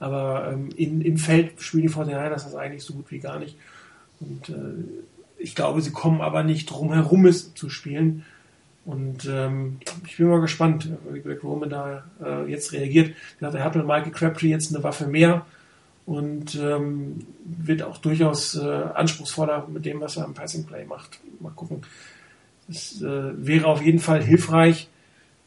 Aber 0.00 0.50
ähm, 0.52 0.70
in, 0.76 1.00
im 1.00 1.16
Feld 1.18 1.60
spielen 1.62 1.84
die 1.84 1.90
49ers 1.90 2.30
das 2.30 2.54
eigentlich 2.54 2.82
so 2.82 2.94
gut 2.94 3.10
wie 3.10 3.20
gar 3.20 3.38
nicht. 3.38 3.56
Und 4.20 4.48
äh, 4.48 4.54
ich 5.38 5.54
glaube, 5.54 5.80
sie 5.82 5.92
kommen 5.92 6.20
aber 6.20 6.42
nicht 6.42 6.66
drum 6.66 6.92
herum, 6.92 7.26
es 7.26 7.54
zu 7.54 7.70
spielen. 7.70 8.24
Und 8.84 9.26
ähm, 9.26 9.78
ich 10.06 10.18
bin 10.18 10.28
mal 10.28 10.40
gespannt, 10.40 10.90
wie 11.10 11.20
Greg 11.20 11.42
Roman 11.42 11.70
da 11.70 12.04
äh, 12.22 12.50
jetzt 12.50 12.72
reagiert. 12.72 13.14
Er 13.40 13.64
hat 13.64 13.76
mit 13.76 13.86
Michael 13.86 14.12
Crabtree 14.12 14.48
jetzt 14.48 14.74
eine 14.74 14.84
Waffe 14.84 15.06
mehr 15.06 15.46
und 16.06 16.54
ähm, 16.56 17.26
wird 17.44 17.82
auch 17.82 17.98
durchaus 17.98 18.56
äh, 18.56 18.62
anspruchsvoller 18.94 19.66
mit 19.72 19.86
dem, 19.86 20.00
was 20.00 20.16
er 20.16 20.26
im 20.26 20.34
Passing 20.34 20.66
Play 20.66 20.84
macht. 20.84 21.20
Mal 21.40 21.52
gucken. 21.52 21.82
Es 22.68 23.00
äh, 23.00 23.46
wäre 23.46 23.66
auf 23.66 23.82
jeden 23.82 24.00
Fall 24.00 24.22
hilfreich, 24.22 24.88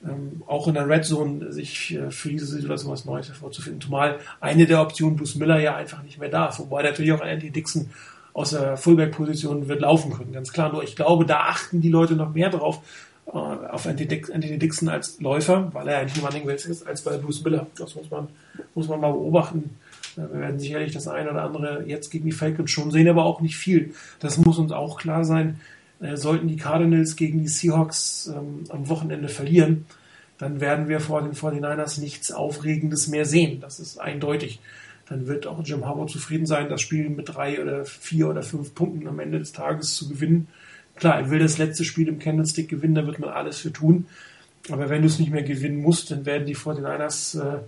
ähm, 0.04 0.42
auch 0.48 0.68
in 0.68 0.74
der 0.74 0.88
Red 0.88 1.06
Zone 1.06 1.52
sich 1.52 1.96
äh, 1.96 2.10
für 2.10 2.30
diese 2.30 2.48
Situation 2.48 2.92
was 2.92 3.06
Neues 3.06 3.28
hervorzufinden. 3.28 3.82
Zumal 3.82 4.20
eine 4.40 4.66
der 4.66 4.82
Optionen 4.82 5.16
Bruce 5.16 5.36
Miller 5.36 5.60
ja 5.60 5.76
einfach 5.76 6.02
nicht 6.04 6.20
mehr 6.20 6.30
da 6.30 6.48
ist, 6.48 6.60
wobei 6.60 6.84
natürlich 6.84 7.12
auch 7.12 7.22
Andy 7.22 7.52
Dixon 7.52 7.90
aus 8.34 8.52
der 8.52 8.78
Fullback-Position 8.78 9.68
wird 9.68 9.82
laufen 9.82 10.14
können, 10.14 10.32
ganz 10.32 10.54
klar. 10.54 10.72
Nur 10.72 10.84
ich 10.84 10.96
glaube, 10.96 11.26
da 11.26 11.42
achten 11.42 11.82
die 11.82 11.90
Leute 11.90 12.16
noch 12.16 12.34
mehr 12.34 12.52
drauf, 12.52 12.82
äh, 13.28 13.32
auf 13.32 13.86
Anthony 13.86 14.58
Dixon 14.58 14.90
als 14.90 15.20
Läufer, 15.20 15.70
weil 15.74 15.88
er 15.88 16.00
eigentlich 16.00 16.24
ein 16.24 16.28
Running 16.28 16.46
Back 16.46 16.66
ist, 16.66 16.88
als 16.88 17.02
bei 17.02 17.18
Bruce 17.18 17.44
Miller. 17.44 17.68
Das 17.78 17.96
muss 17.96 18.10
man, 18.10 18.28
muss 18.76 18.88
man 18.88 19.00
mal 19.00 19.12
beobachten. 19.12 19.78
Äh, 20.16 20.22
wir 20.22 20.40
werden 20.40 20.60
sicherlich 20.60 20.94
das 20.94 21.08
eine 21.08 21.32
oder 21.32 21.44
andere 21.44 21.84
jetzt 21.86 22.10
gegen 22.10 22.26
die 22.26 22.32
Falcons 22.32 22.72
schon 22.72 22.92
sehen, 22.92 23.08
aber 23.08 23.26
auch 23.26 23.42
nicht 23.42 23.58
viel. 23.58 23.94
Das 24.20 24.38
muss 24.38 24.58
uns 24.58 24.72
auch 24.72 25.00
klar 25.00 25.26
sein. 25.26 25.60
Äh, 26.00 26.18
sollten 26.18 26.48
die 26.48 26.58
Cardinals 26.58 27.16
gegen 27.16 27.40
die 27.40 27.48
Seahawks 27.48 28.28
ähm, 28.28 28.64
am 28.70 28.90
Wochenende 28.90 29.30
verlieren, 29.30 29.86
dann 30.38 30.62
werden 30.62 30.88
wir 30.88 31.00
vor 31.00 31.24
den 31.24 31.34
49ers 31.34 32.00
nichts 32.00 32.32
Aufregendes 32.32 33.08
mehr 33.08 33.26
sehen. 33.26 33.60
Das 33.60 33.80
ist 33.80 34.00
eindeutig 34.00 34.60
dann 35.10 35.28
wird 35.28 35.48
auch 35.48 35.62
Jim 35.64 35.86
Harbour 35.86 36.08
zufrieden 36.08 36.46
sein, 36.46 36.70
das 36.70 36.82
Spiel 36.82 37.10
mit 37.10 37.34
drei 37.34 37.62
oder 37.62 37.86
vier 37.86 38.30
oder 38.30 38.44
fünf 38.44 38.76
Punkten 38.76 39.08
am 39.08 39.20
Ende 39.20 39.40
des 39.40 39.52
Tages 39.54 39.96
zu 39.96 40.10
gewinnen. 40.10 40.48
Klar, 40.98 41.20
er 41.20 41.30
will 41.30 41.40
das 41.40 41.58
letzte 41.58 41.84
Spiel 41.84 42.08
im 42.08 42.20
Candlestick 42.20 42.70
gewinnen, 42.70 42.96
da 42.96 43.06
wird 43.06 43.20
man 43.20 43.30
alles 43.30 43.58
für 43.60 43.72
tun. 43.72 44.08
Aber 44.70 44.90
wenn 44.90 45.02
du 45.02 45.08
es 45.08 45.20
nicht 45.20 45.32
mehr 45.32 45.44
gewinnen 45.44 45.82
musst, 45.82 46.12
dann 46.12 46.26
werden 46.26 46.46
die 46.46 46.56
49ers 46.56 47.40
äh, 47.40 47.60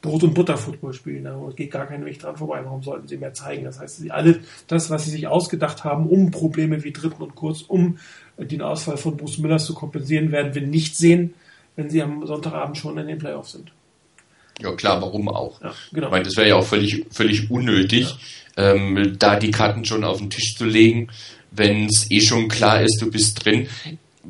Brot- 0.00 0.22
und 0.22 0.34
Butter-Football 0.34 0.92
spielen. 0.92 1.24
Da 1.24 1.38
geht 1.56 1.70
gar 1.70 1.86
kein 1.86 2.04
Weg 2.04 2.18
dran 2.18 2.36
vorbei. 2.36 2.60
Warum 2.62 2.82
sollten 2.82 3.08
sie 3.08 3.16
mehr 3.16 3.32
zeigen? 3.32 3.64
Das 3.64 3.80
heißt, 3.80 3.96
sie 3.96 4.10
alle 4.10 4.40
das, 4.68 4.90
was 4.90 5.04
sie 5.04 5.10
sich 5.10 5.26
ausgedacht 5.26 5.82
haben, 5.82 6.06
um 6.06 6.30
Probleme 6.30 6.84
wie 6.84 6.92
Dritten 6.92 7.22
und 7.22 7.34
Kurz, 7.34 7.62
um 7.62 7.98
den 8.38 8.62
Ausfall 8.62 8.98
von 8.98 9.16
Bruce 9.16 9.38
Millers 9.38 9.64
zu 9.64 9.74
kompensieren, 9.74 10.30
werden 10.30 10.54
wir 10.54 10.62
nicht 10.62 10.96
sehen, 10.96 11.34
wenn 11.76 11.88
sie 11.88 12.02
am 12.02 12.26
Sonntagabend 12.26 12.76
schon 12.76 12.98
in 12.98 13.06
den 13.06 13.18
Playoffs 13.18 13.52
sind. 13.52 13.72
Ja, 14.60 14.72
klar, 14.72 15.00
warum 15.02 15.28
auch? 15.28 15.60
Ja, 15.62 15.74
genau. 15.92 16.06
Ich 16.08 16.12
meine, 16.12 16.24
das 16.24 16.36
wäre 16.36 16.48
ja 16.48 16.56
auch 16.56 16.66
völlig, 16.66 17.06
völlig 17.10 17.50
unnötig, 17.50 18.14
ähm, 18.56 19.16
da 19.18 19.36
die 19.36 19.50
Karten 19.50 19.84
schon 19.84 20.04
auf 20.04 20.18
den 20.18 20.30
Tisch 20.30 20.54
zu 20.56 20.64
legen, 20.64 21.08
wenn 21.50 21.86
es 21.86 22.10
eh 22.10 22.20
schon 22.20 22.48
klar 22.48 22.82
ist, 22.82 22.98
du 23.00 23.10
bist 23.10 23.44
drin. 23.44 23.68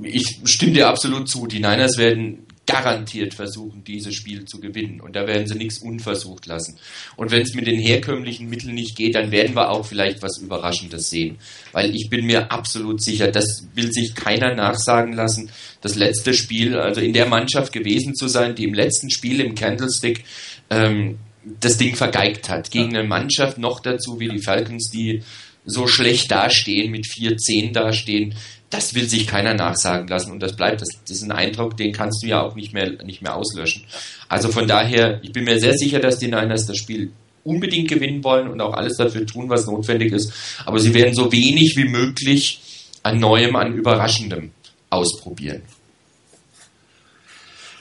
Ich 0.03 0.41
stimme 0.45 0.72
dir 0.72 0.89
absolut 0.89 1.29
zu. 1.29 1.47
Die 1.47 1.61
Niners 1.61 1.97
werden 1.97 2.45
garantiert 2.66 3.35
versuchen, 3.35 3.85
dieses 3.85 4.14
Spiel 4.14 4.45
zu 4.47 4.61
gewinnen. 4.61 5.01
Und 5.01 5.16
da 5.16 5.27
werden 5.27 5.47
sie 5.47 5.55
nichts 5.55 5.79
unversucht 5.79 6.47
lassen. 6.47 6.79
Und 7.16 7.31
wenn 7.31 7.43
es 7.43 7.55
mit 7.55 7.66
den 7.66 7.79
herkömmlichen 7.79 8.49
Mitteln 8.49 8.75
nicht 8.75 8.97
geht, 8.97 9.14
dann 9.14 9.31
werden 9.31 9.55
wir 9.55 9.70
auch 9.70 9.85
vielleicht 9.85 10.22
was 10.22 10.39
Überraschendes 10.39 11.11
sehen. 11.11 11.37
Weil 11.72 11.95
ich 11.95 12.09
bin 12.09 12.27
mir 12.27 12.51
absolut 12.51 13.03
sicher, 13.03 13.31
das 13.31 13.66
will 13.75 13.93
sich 13.93 14.14
keiner 14.14 14.55
nachsagen 14.55 15.12
lassen, 15.12 15.51
das 15.81 15.95
letzte 15.95 16.33
Spiel, 16.33 16.77
also 16.77 17.01
in 17.01 17.12
der 17.12 17.27
Mannschaft 17.27 17.72
gewesen 17.72 18.14
zu 18.14 18.29
sein, 18.29 18.55
die 18.55 18.64
im 18.64 18.75
letzten 18.75 19.11
Spiel 19.11 19.41
im 19.41 19.55
Candlestick 19.55 20.25
ähm, 20.70 21.18
das 21.61 21.76
Ding 21.76 21.97
vergeigt 21.97 22.49
hat. 22.49 22.70
Gegen 22.70 22.97
eine 22.97 23.07
Mannschaft 23.07 23.59
noch 23.59 23.80
dazu 23.80 24.18
wie 24.20 24.28
die 24.28 24.42
Falcons, 24.42 24.90
die 24.90 25.22
so 25.64 25.86
schlecht 25.86 26.30
dastehen, 26.30 26.90
mit 26.90 27.07
4-10 27.07 27.72
dastehen, 27.72 28.34
das 28.70 28.95
will 28.95 29.09
sich 29.09 29.26
keiner 29.26 29.55
nachsagen 29.55 30.09
lassen 30.09 30.32
und 30.32 30.40
das 30.40 30.57
bleibt, 30.57 30.80
das, 30.80 30.88
das 31.07 31.18
ist 31.18 31.22
ein 31.22 31.32
Eindruck, 31.32 31.76
den 31.76 31.92
kannst 31.92 32.22
du 32.22 32.26
ja 32.26 32.42
auch 32.42 32.57
nicht 32.57 32.72
mehr, 32.72 33.03
nicht 33.05 33.22
mehr 33.22 33.36
auslöschen. 33.36 33.84
Also 34.28 34.49
von 34.49 34.66
daher, 34.66 35.20
ich 35.22 35.32
bin 35.32 35.45
mir 35.45 35.61
sehr 35.61 35.74
sicher, 35.74 36.01
dass 36.01 36.18
die 36.18 36.26
Niners 36.26 36.66
das 36.66 36.76
Spiel 36.76 37.12
unbedingt 37.45 37.88
gewinnen 37.88 38.24
wollen 38.24 38.49
und 38.49 38.61
auch 38.61 38.74
alles 38.74 38.97
dafür 38.97 39.26
tun, 39.26 39.49
was 39.49 39.66
notwendig 39.66 40.12
ist. 40.12 40.32
Aber 40.64 40.80
sie 40.80 40.92
werden 40.92 41.14
so 41.14 41.30
wenig 41.30 41.76
wie 41.76 41.88
möglich 41.88 42.61
an 43.03 43.20
Neuem, 43.20 43.55
an 43.55 43.74
Überraschendem 43.74 44.51
ausprobieren. 44.90 45.62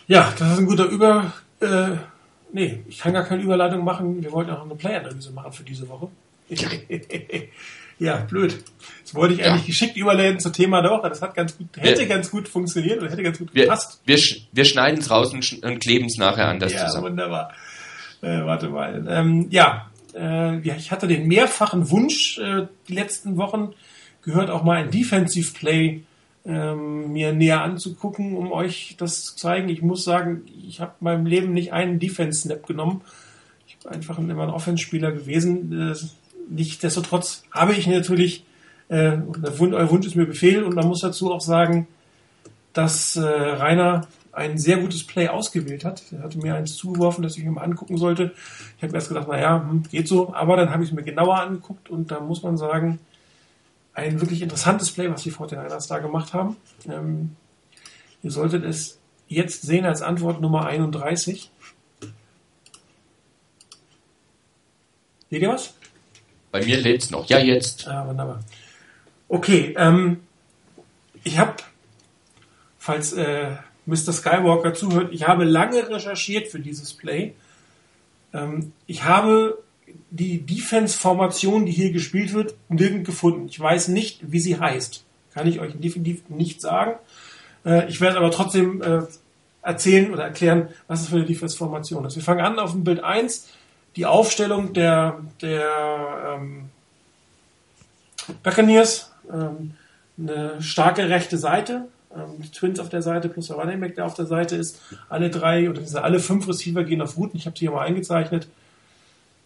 Ja, 0.08 0.34
das 0.38 0.54
ist 0.54 0.60
ein 0.60 0.66
guter 0.66 0.86
Über. 0.86 1.34
Äh, 1.62 1.96
nee, 2.54 2.84
ich 2.88 3.00
kann 3.00 3.12
gar 3.14 3.24
keine 3.26 3.42
Überleitung 3.44 3.84
machen. 3.84 4.24
Wir 4.24 4.32
wollten 4.32 4.52
auch 4.52 4.64
eine 4.64 4.76
Play-Analyse 4.76 5.32
machen 5.32 5.52
für 5.52 5.64
diese 5.64 5.88
Woche. 5.90 6.08
ja, 8.00 8.18
blöd. 8.18 8.64
Jetzt 9.00 9.16
wollte 9.16 9.34
ich 9.36 9.40
Ja. 9.42 9.52
eigentlich 9.52 9.66
geschickt 9.68 9.98
überleiten 9.98 10.40
zum 10.40 10.54
Thema 10.54 10.82
der 10.82 10.92
Woche. 10.92 11.10
Das 11.10 11.22
hat 11.22 11.36
ganz 11.36 11.58
gut, 11.58 11.68
hätte 11.78 12.02
Wir- 12.02 12.08
ganz 12.08 12.32
gut 12.32 12.48
funktioniert 12.48 13.02
und 13.02 13.10
hätte 13.10 13.24
ganz 13.24 13.38
gut 13.38 13.54
Wir, 13.54 13.64
gepasst. 13.64 14.02
wir, 14.06 14.18
sch- 14.18 14.44
wir 14.52 14.66
schneiden 14.66 15.00
es 15.00 15.10
raus 15.10 15.34
und, 15.34 15.64
und 15.64 15.80
kleben 15.80 16.06
es 16.06 16.18
nachher 16.18 16.48
an 16.48 16.60
das 16.60 16.74
Ja, 16.74 16.86
zusammen. 16.88 17.12
wunderbar. 17.12 17.54
Äh, 18.22 18.44
warte 18.46 18.70
mal. 18.70 19.06
Ähm, 19.10 19.48
ja, 19.50 19.90
äh, 20.16 20.60
ja, 20.60 20.76
ich 20.76 20.92
hatte 20.92 21.08
den 21.08 21.28
mehrfachen 21.28 21.90
Wunsch 21.90 22.38
äh, 22.40 22.68
die 22.88 22.94
letzten 22.94 23.38
Wochen, 23.38 23.74
gehört 24.24 24.50
auch 24.50 24.64
mal 24.64 24.78
ein 24.78 24.92
Defensive 24.92 25.54
Play 25.54 26.04
ähm, 26.46 27.14
mir 27.14 27.34
näher 27.34 27.62
anzugucken, 27.62 28.36
um 28.36 28.52
euch 28.52 28.96
das 28.98 29.24
zu 29.26 29.36
zeigen. 29.36 29.70
Ich 29.70 29.82
muss 29.82 30.04
sagen, 30.04 30.44
ich 30.68 30.82
habe 30.82 30.94
in 31.00 31.06
meinem 31.06 31.26
Leben 31.26 31.54
nicht 31.54 31.74
einen 31.74 32.00
Defense-Snap 32.00 32.68
genommen. 32.68 33.02
Ich 33.68 33.78
bin 33.78 33.92
einfach 33.92 34.18
immer 34.18 34.44
ein 34.44 34.50
Offense-Spieler 34.50 35.12
gewesen. 35.12 35.92
Äh, 35.92 35.96
Nichtsdestotrotz 36.50 37.44
habe 37.52 37.74
ich 37.74 37.88
natürlich, 37.88 38.46
äh, 38.90 39.18
euer 39.60 39.92
Wunsch 39.92 40.06
ist 40.06 40.16
mir 40.16 40.26
Befehl 40.26 40.64
und 40.64 40.76
man 40.76 40.88
muss 40.88 41.02
dazu 41.02 41.32
auch 41.32 41.42
sagen, 41.42 41.88
dass 42.74 43.16
äh, 43.16 43.22
Rainer 43.22 44.08
ein 44.32 44.58
sehr 44.58 44.78
gutes 44.78 45.06
Play 45.06 45.28
ausgewählt 45.28 45.86
hat. 45.86 46.02
Er 46.12 46.24
hatte 46.24 46.40
mir 46.40 46.56
eins 46.56 46.76
zugeworfen, 46.76 47.24
das 47.24 47.38
ich 47.38 47.44
mir 47.44 47.52
mal 47.52 47.62
angucken 47.62 47.98
sollte. 47.98 48.34
Ich 48.78 48.84
habe 48.84 48.94
erst 48.96 49.10
gedacht, 49.10 49.28
naja, 49.28 49.66
hm, 49.70 49.84
geht 49.92 50.08
so, 50.08 50.34
aber 50.34 50.58
dann 50.58 50.72
habe 50.72 50.84
ich 50.84 50.90
es 50.90 50.96
mir 50.96 51.04
genauer 51.04 51.40
angeguckt 51.40 51.90
und 51.90 52.12
da 52.12 52.20
muss 52.20 52.42
man 52.42 52.58
sagen, 52.58 53.00
ein 53.94 54.22
wirklich 54.22 54.42
interessantes 54.42 54.92
Play, 54.92 55.10
was 55.10 55.24
die 55.24 55.32
49ers 55.32 55.88
da 55.88 56.00
gemacht 56.00 56.34
haben. 56.34 56.58
Ähm, 56.90 57.36
ihr 58.22 58.32
solltet 58.32 58.64
es 58.64 59.00
jetzt 59.28 59.64
sehen 59.64 59.86
als 59.86 60.02
Antwort 60.02 60.42
Nummer 60.42 60.66
31. 60.66 61.52
Seht 65.30 65.42
ihr 65.42 65.50
was? 65.50 65.74
Bei 66.52 66.64
mir 66.64 66.78
lädt 66.78 67.04
es 67.04 67.12
noch. 67.12 67.28
Ja, 67.28 67.40
jetzt. 67.40 67.88
Ah, 67.88 68.08
wunderbar. 68.08 68.42
Okay, 69.28 69.74
ähm, 69.78 70.22
ich 71.24 71.40
habe, 71.40 71.56
falls 72.78 73.14
äh, 73.14 73.56
Mr. 73.86 74.14
Skywalker 74.14 74.74
zuhört, 74.74 75.12
ich 75.12 75.28
habe 75.28 75.44
lange 75.44 75.90
recherchiert 75.90 76.48
für 76.50 76.60
dieses 76.60 76.94
Play. 76.94 77.34
Ähm, 78.34 78.74
ich 78.86 79.04
habe 79.06 79.64
die 80.10 80.42
Defense-Formation, 80.42 81.66
die 81.66 81.72
hier 81.72 81.92
gespielt 81.92 82.34
wird, 82.34 82.56
nirgend 82.70 83.06
gefunden. 83.06 83.48
Ich 83.48 83.60
weiß 83.60 83.88
nicht, 83.90 84.20
wie 84.32 84.40
sie 84.40 84.60
heißt. 84.60 85.04
Kann 85.34 85.48
ich 85.48 85.60
euch 85.60 85.74
definitiv 85.76 86.30
nicht 86.30 86.62
sagen. 86.62 86.94
Äh, 87.66 87.90
ich 87.90 88.00
werde 88.02 88.18
aber 88.18 88.32
trotzdem 88.32 88.82
äh, 88.82 89.02
erzählen 89.62 90.14
oder 90.14 90.24
erklären, 90.24 90.70
was 90.88 91.02
es 91.02 91.10
für 91.10 91.16
eine 91.16 91.26
Defense-Formation 91.26 92.06
ist. 92.06 92.16
Wir 92.16 92.24
fangen 92.24 92.42
an 92.42 92.60
auf 92.60 92.72
dem 92.72 92.84
Bild 92.84 93.04
1. 93.04 93.50
Die 93.96 94.06
Aufstellung 94.06 94.74
der, 94.74 95.20
der 95.42 96.38
ähm, 96.38 96.70
Buccaneers. 98.44 99.12
Ähm, 99.32 99.74
eine 100.18 100.62
starke 100.62 101.10
rechte 101.10 101.38
Seite. 101.38 101.88
Ähm, 102.16 102.40
die 102.40 102.52
Twins 102.52 102.80
auf 102.80 102.90
der 102.90 103.02
Seite 103.02 103.30
plus 103.30 103.48
der 103.48 103.56
Running 103.56 103.80
Back, 103.80 103.96
der 103.96 104.06
auf 104.06 104.14
der 104.14 104.26
Seite 104.26 104.56
ist. 104.56 104.82
Alle 105.10 105.30
drei 105.30 105.70
oder 105.70 105.82
alle 106.04 106.20
fünf 106.20 106.48
Receiver 106.48 106.84
gehen 106.84 107.02
auf 107.02 107.18
Routen. 107.18 107.38
Ich 107.38 107.46
habe 107.46 107.58
sie 107.58 107.66
hier 107.66 107.72
mal 107.72 107.86
eingezeichnet. 107.86 108.48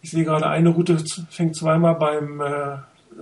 Ich 0.08 0.12
sehe 0.12 0.24
gerade 0.24 0.46
eine 0.46 0.70
Route 0.70 0.96
fängt 1.28 1.54
zweimal 1.54 1.94
beim, 1.96 2.40
äh, 2.40 2.78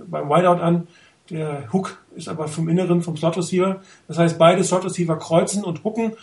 beim 0.09 0.29
Wideout 0.29 0.61
an. 0.61 0.87
Der 1.29 1.67
Hook 1.73 2.01
ist 2.15 2.29
aber 2.29 2.47
vom 2.47 2.69
Inneren, 2.69 3.01
vom 3.01 3.17
Slot 3.17 3.35
Receiver. 3.35 3.81
Das 4.07 4.17
heißt, 4.17 4.39
beide 4.39 4.63
Slot 4.63 4.85
Receiver 4.85 5.19
kreuzen 5.19 5.65
und 5.65 5.83
hooken 5.83 6.13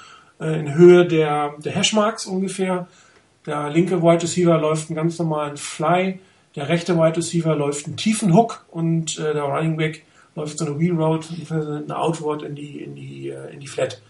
äh, 0.41 0.59
in 0.59 0.75
Höhe 0.75 1.07
der, 1.07 1.53
der 1.63 1.75
Hashmarks 1.75 2.25
ungefähr. 2.25 2.87
Der 3.45 3.69
linke 3.69 4.03
Wide 4.03 4.23
Receiver 4.23 4.57
läuft 4.57 4.89
einen 4.89 4.97
ganz 4.97 5.19
normalen 5.19 5.59
Fly. 5.59 6.19
Der 6.57 6.71
rechte 6.71 6.97
Wide 6.97 7.19
Receiver 7.19 7.55
läuft 7.55 7.85
einen 7.85 7.99
tiefen 7.99 8.33
Hook 8.33 8.65
und 8.71 9.19
äh, 9.19 9.35
der 9.35 9.43
Running 9.43 9.77
Back 9.77 10.05
läuft 10.35 10.57
so 10.57 10.65
eine 10.65 10.81
Wheel 10.81 10.95
Route, 10.95 11.29
eine 11.51 11.99
Outward 11.99 12.43
in 12.43 12.55
die, 12.55 12.81
in 12.81 12.95
die, 12.95 13.29
äh, 13.29 13.53
in 13.53 13.61
die 13.61 13.67
Flat 13.67 14.01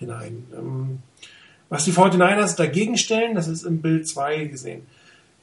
hinein. 0.00 0.48
Ähm, 0.52 0.98
was 1.68 1.84
die 1.84 1.92
49ers 1.92 2.56
dagegen 2.56 2.98
stellen, 2.98 3.36
das 3.36 3.46
ist 3.46 3.62
im 3.62 3.80
Bild 3.80 4.08
2 4.08 4.46
gesehen. 4.46 4.84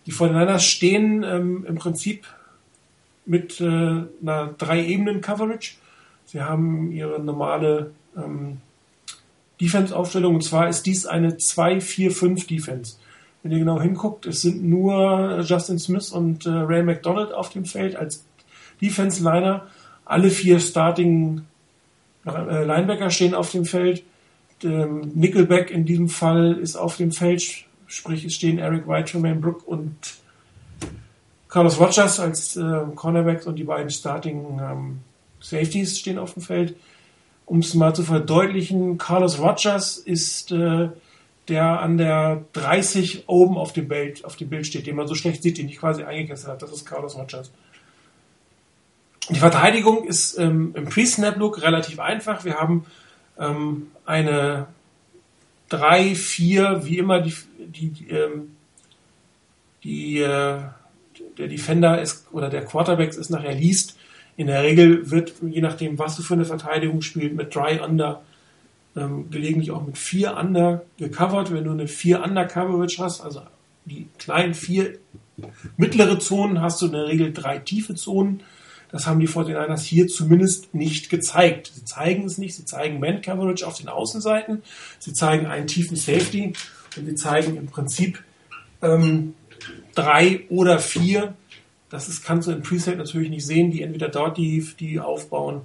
Die 0.09 0.15
49ers 0.15 0.61
stehen 0.61 1.21
ähm, 1.21 1.65
im 1.67 1.75
Prinzip 1.75 2.25
mit 3.27 3.61
äh, 3.61 3.65
einer 3.65 4.55
Drei-Ebenen-Coverage. 4.57 5.75
Sie 6.25 6.41
haben 6.41 6.91
ihre 6.91 7.19
normale 7.19 7.91
ähm, 8.17 8.57
Defense-Aufstellung 9.61 10.33
und 10.33 10.43
zwar 10.43 10.67
ist 10.67 10.87
dies 10.87 11.05
eine 11.05 11.33
2-4-5-Defense. 11.33 12.95
Wenn 13.43 13.51
ihr 13.51 13.59
genau 13.59 13.79
hinguckt, 13.79 14.25
es 14.25 14.41
sind 14.41 14.63
nur 14.63 15.41
Justin 15.41 15.77
Smith 15.77 16.09
und 16.09 16.47
äh, 16.47 16.49
Ray 16.49 16.81
McDonald 16.81 17.31
auf 17.31 17.51
dem 17.51 17.65
Feld 17.65 17.95
als 17.95 18.25
Defense-Liner. 18.81 19.67
Alle 20.05 20.31
vier 20.31 20.59
Starting 20.59 21.41
äh, 22.25 22.65
Linebacker 22.65 23.11
stehen 23.11 23.35
auf 23.35 23.51
dem 23.51 23.65
Feld. 23.65 24.01
Ähm, 24.63 25.11
Nickelback 25.13 25.69
in 25.69 25.85
diesem 25.85 26.09
Fall 26.09 26.53
ist 26.53 26.77
auf 26.77 26.97
dem 26.97 27.11
Feld, 27.11 27.65
sprich 27.89 28.23
es 28.23 28.35
stehen 28.35 28.59
Eric 28.59 28.87
White, 28.87 29.11
Tremaine 29.11 29.39
Brook 29.39 29.67
und 29.67 29.95
Carlos 31.49 31.79
Rogers 31.79 32.19
als 32.19 32.55
äh, 32.55 32.81
Cornerbacks 32.95 33.47
und 33.47 33.55
die 33.55 33.63
beiden 33.63 33.89
Starting 33.89 34.59
ähm, 34.61 34.99
Safeties 35.41 35.99
stehen 35.99 36.19
auf 36.19 36.33
dem 36.33 36.43
Feld. 36.43 36.75
Um 37.45 37.59
es 37.59 37.73
mal 37.73 37.95
zu 37.95 38.03
verdeutlichen, 38.03 38.99
Carlos 38.99 39.39
Rogers 39.39 39.97
ist 39.97 40.51
äh, 40.51 40.89
der 41.47 41.81
an 41.81 41.97
der 41.97 42.45
30 42.53 43.27
oben 43.27 43.57
auf 43.57 43.73
dem 43.73 43.87
Bild, 43.87 44.23
auf 44.23 44.35
dem 44.35 44.49
Bild 44.49 44.67
steht, 44.67 44.85
den 44.85 44.95
man 44.95 45.07
so 45.07 45.15
schlecht 45.15 45.41
sieht, 45.41 45.57
den 45.57 45.67
ich 45.67 45.77
quasi 45.77 46.03
eingekesselt 46.03 46.49
habe. 46.49 46.59
Das 46.59 46.71
ist 46.71 46.85
Carlos 46.85 47.15
Rogers. 47.17 47.51
Die 49.29 49.39
Verteidigung 49.39 50.05
ist 50.05 50.37
ähm, 50.37 50.73
im 50.75 50.85
Pre-Snap-Look 50.85 51.63
relativ 51.63 51.99
einfach. 51.99 52.45
Wir 52.45 52.55
haben 52.55 52.85
ähm, 53.39 53.87
eine 54.05 54.67
3, 55.69 56.15
4, 56.15 56.81
wie 56.85 56.97
immer 56.97 57.21
die, 57.21 57.33
die, 57.57 57.89
die, 57.89 58.09
ähm, 58.09 58.55
äh, 60.21 60.59
der 61.37 61.47
Defender 61.47 62.01
ist 62.01 62.27
oder 62.31 62.49
der 62.49 62.65
Quarterback 62.65 63.09
ist 63.09 63.29
nachher 63.29 63.53
liest. 63.53 63.97
In 64.35 64.47
der 64.47 64.63
Regel 64.63 65.11
wird, 65.11 65.33
je 65.41 65.61
nachdem, 65.61 65.99
was 65.99 66.15
du 66.15 66.23
für 66.23 66.33
eine 66.33 66.45
Verteidigung 66.45 67.01
spielst, 67.01 67.35
mit 67.35 67.53
Dry 67.53 67.79
Under, 67.79 68.21
ähm, 68.95 69.29
gelegentlich 69.29 69.71
auch 69.71 69.85
mit 69.85 69.97
4 69.97 70.35
Under 70.37 70.85
gecovert. 70.97 71.51
Wenn 71.53 71.65
du 71.65 71.71
eine 71.71 71.87
4 71.87 72.23
Under 72.23 72.45
Coverage 72.45 73.03
hast, 73.03 73.21
also 73.21 73.41
die 73.85 74.07
kleinen 74.17 74.53
vier 74.53 74.97
mittlere 75.77 76.19
Zonen, 76.19 76.61
hast 76.61 76.81
du 76.81 76.87
in 76.87 76.91
der 76.93 77.07
Regel 77.07 77.33
drei 77.33 77.59
tiefe 77.59 77.95
Zonen. 77.95 78.41
Das 78.91 79.05
haben 79.05 79.19
die 79.19 79.27
49ers 79.27 79.81
hier 79.81 80.07
zumindest 80.07 80.73
nicht 80.73 81.09
gezeigt. 81.09 81.71
Sie 81.73 81.85
zeigen 81.85 82.25
es 82.25 82.37
nicht. 82.37 82.55
Sie 82.55 82.65
zeigen 82.65 82.99
Man-Coverage 82.99 83.65
auf 83.65 83.77
den 83.77 83.87
Außenseiten. 83.87 84.63
Sie 84.97 85.13
zeigen 85.13 85.45
einen 85.45 85.67
tiefen 85.67 85.95
Safety. 85.95 86.53
Und 86.97 87.05
sie 87.05 87.15
zeigen 87.15 87.55
im 87.55 87.67
Prinzip 87.67 88.23
ähm, 88.81 89.35
drei 89.93 90.41
oder 90.49 90.79
vier. 90.79 91.35
Das 91.89 92.07
ist, 92.07 92.23
kannst 92.23 92.47
du 92.47 92.51
im 92.51 92.63
Preset 92.63 92.97
natürlich 92.97 93.29
nicht 93.29 93.45
sehen, 93.45 93.71
die 93.71 93.83
entweder 93.83 94.09
dort 94.09 94.37
die, 94.37 94.67
die 94.79 94.99
aufbauen 94.99 95.61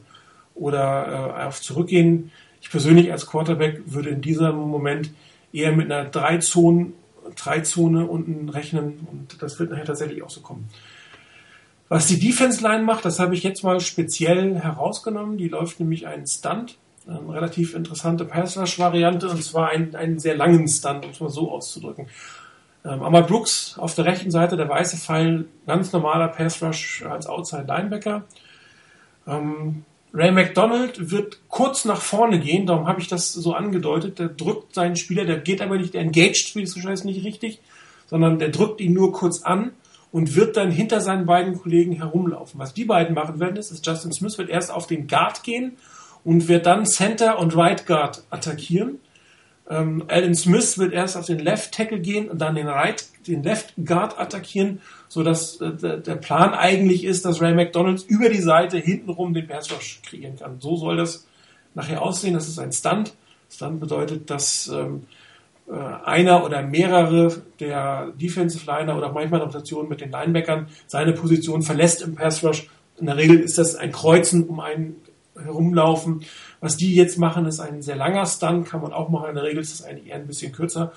oder 0.55 1.37
äh, 1.39 1.45
auf 1.45 1.61
zurückgehen. 1.61 2.31
Ich 2.61 2.71
persönlich 2.71 3.11
als 3.11 3.27
Quarterback 3.27 3.83
würde 3.87 4.11
in 4.11 4.21
diesem 4.21 4.57
Moment 4.57 5.11
eher 5.53 5.73
mit 5.73 5.91
einer 5.91 6.09
Drei-Zone 6.09 6.93
drei 7.37 7.61
Zone 7.61 8.07
unten 8.07 8.49
rechnen 8.49 9.07
und 9.11 9.43
das 9.43 9.59
wird 9.59 9.71
nachher 9.71 9.85
tatsächlich 9.85 10.23
auch 10.23 10.31
so 10.31 10.41
kommen. 10.41 10.69
Was 11.89 12.07
die 12.07 12.19
Defense 12.19 12.63
Line 12.63 12.83
macht, 12.83 13.05
das 13.05 13.19
habe 13.19 13.35
ich 13.35 13.43
jetzt 13.43 13.63
mal 13.63 13.81
speziell 13.81 14.59
herausgenommen. 14.59 15.37
Die 15.37 15.49
läuft 15.49 15.81
nämlich 15.81 16.07
einen 16.07 16.27
Stunt, 16.27 16.79
eine 17.07 17.21
relativ 17.29 17.75
interessante 17.75 18.25
Pass 18.25 18.57
Rush 18.57 18.79
Variante 18.79 19.29
und 19.29 19.43
zwar 19.45 19.69
einen, 19.69 19.95
einen 19.95 20.19
sehr 20.19 20.37
langen 20.37 20.67
Stunt, 20.67 21.05
um 21.05 21.11
es 21.11 21.21
mal 21.21 21.29
so 21.29 21.51
auszudrücken. 21.51 22.09
Ähm, 22.85 23.03
Ahmad 23.03 23.29
Brooks 23.29 23.77
auf 23.79 23.95
der 23.95 24.07
rechten 24.07 24.31
Seite, 24.31 24.57
der 24.57 24.69
weiße 24.69 24.97
Pfeil, 24.97 25.47
ganz 25.67 25.93
normaler 25.93 26.29
Pass 26.29 26.63
Rush 26.63 27.05
als 27.09 27.27
Outside 27.27 27.67
Linebacker. 27.69 28.25
Ähm, 29.27 29.85
Ray 30.15 30.31
McDonald 30.31 31.11
wird 31.11 31.41
kurz 31.49 31.85
nach 31.85 32.01
vorne 32.01 32.39
gehen, 32.39 32.67
darum 32.67 32.87
habe 32.87 33.01
ich 33.01 33.09
das 33.09 33.33
so 33.33 33.53
angedeutet. 33.53 34.19
Der 34.19 34.29
drückt 34.29 34.75
seinen 34.75 34.97
Spieler, 34.97 35.25
der 35.25 35.39
geht 35.39 35.61
aber 35.61 35.77
nicht, 35.77 35.93
der 35.93 36.03
engaged, 36.03 36.55
wie 36.55 36.63
es 36.63 36.73
so 36.73 36.89
nicht 36.89 37.25
richtig, 37.25 37.61
sondern 38.07 38.39
der 38.39 38.51
drückt 38.51 38.81
ihn 38.81 38.93
nur 38.93 39.13
kurz 39.13 39.43
an 39.43 39.73
und 40.15 40.37
wird 40.37 40.57
dann 40.57 40.71
hinter 40.71 41.01
seinen 41.01 41.27
beiden 41.27 41.59
Kollegen 41.59 41.91
herumlaufen. 41.91 42.61
Was 42.61 42.73
die 42.73 42.85
beiden 42.85 43.17
machen 43.17 43.41
werden, 43.41 43.57
ist, 43.57 43.73
ist 43.73 43.85
Justin 43.85 44.13
Smith 44.13 44.39
wird 44.39 44.49
erst 44.49 44.71
auf 44.71 44.87
den 44.87 45.09
Guard 45.09 45.43
gehen 45.43 45.73
und 46.23 46.47
wird 46.47 46.67
dann 46.67 46.87
Center 46.87 47.37
und 47.41 47.57
Right 47.57 47.85
Guard 47.85 48.23
attackieren. 48.31 49.01
Ähm, 49.69 50.05
Alan 50.07 50.37
Smith 50.37 50.79
wird 50.79 50.93
erst 50.93 51.17
auf 51.17 51.27
den 51.27 51.41
Left 51.41 51.75
Tackle 51.75 51.99
gehen 51.99 52.29
und 52.29 52.39
dann 52.39 52.55
den 52.55 52.69
Right, 52.69 53.05
den 53.27 53.43
Left 53.43 53.75
Guard 53.85 54.17
attackieren, 54.17 54.81
so 55.09 55.25
dass 55.25 55.61
äh, 55.61 55.73
der 55.73 56.15
Plan 56.15 56.55
eigentlich 56.55 57.03
ist, 57.03 57.25
dass 57.25 57.43
Ray 57.43 57.53
McDonalds 57.53 58.05
über 58.05 58.29
die 58.29 58.41
Seite 58.41 58.79
hintenrum 58.79 59.35
den 59.35 59.49
Pass 59.49 59.73
Rush 59.73 60.01
kreieren 60.07 60.37
kann. 60.37 60.61
So 60.61 60.77
soll 60.77 60.97
das 60.97 61.27
nachher 61.75 62.03
aussehen. 62.03 62.35
Das 62.35 62.47
ist 62.47 62.61
ein 62.61 62.71
Stunt. 62.71 63.15
Stunt 63.51 63.81
bedeutet, 63.81 64.31
dass 64.31 64.69
ähm, 64.69 65.03
äh, 65.03 65.24
einer 65.73 66.45
oder 66.45 66.63
mehrere 66.63 67.43
der 67.59 68.13
Defensive 68.21 68.67
Liner 68.67 68.97
oder 68.97 69.13
manchmal 69.13 69.41
eine 69.41 69.51
Rotation 69.51 69.89
mit 69.89 70.01
den 70.01 70.11
Linebackern 70.11 70.69
seine 70.87 71.13
Position 71.13 71.63
verlässt 71.63 72.03
im 72.03 72.15
Pass 72.15 72.45
Rush. 72.45 72.69
In 72.99 73.07
der 73.07 73.17
Regel 73.17 73.41
ist 73.41 73.59
das 73.59 73.75
ein 73.75 73.91
Kreuzen 73.91 74.45
um 74.47 74.61
einen 74.61 74.97
herumlaufen. 75.43 76.25
Was 76.61 76.77
die 76.77 76.95
jetzt 76.95 77.19
machen, 77.19 77.47
ist 77.47 77.61
ein 77.61 77.83
sehr 77.83 77.97
langer 77.97 78.27
Stunt, 78.27 78.69
kann 78.69 78.83
man 78.83 78.93
auch 78.93 79.09
machen. 79.09 79.31
In 79.31 79.35
der 79.35 79.45
Regel 79.45 79.63
ist 79.63 79.75
es 79.75 79.83
eigentlich 79.83 80.09
eher 80.09 80.17
ein 80.17 80.27
bisschen 80.27 80.53
kürzer. 80.53 80.93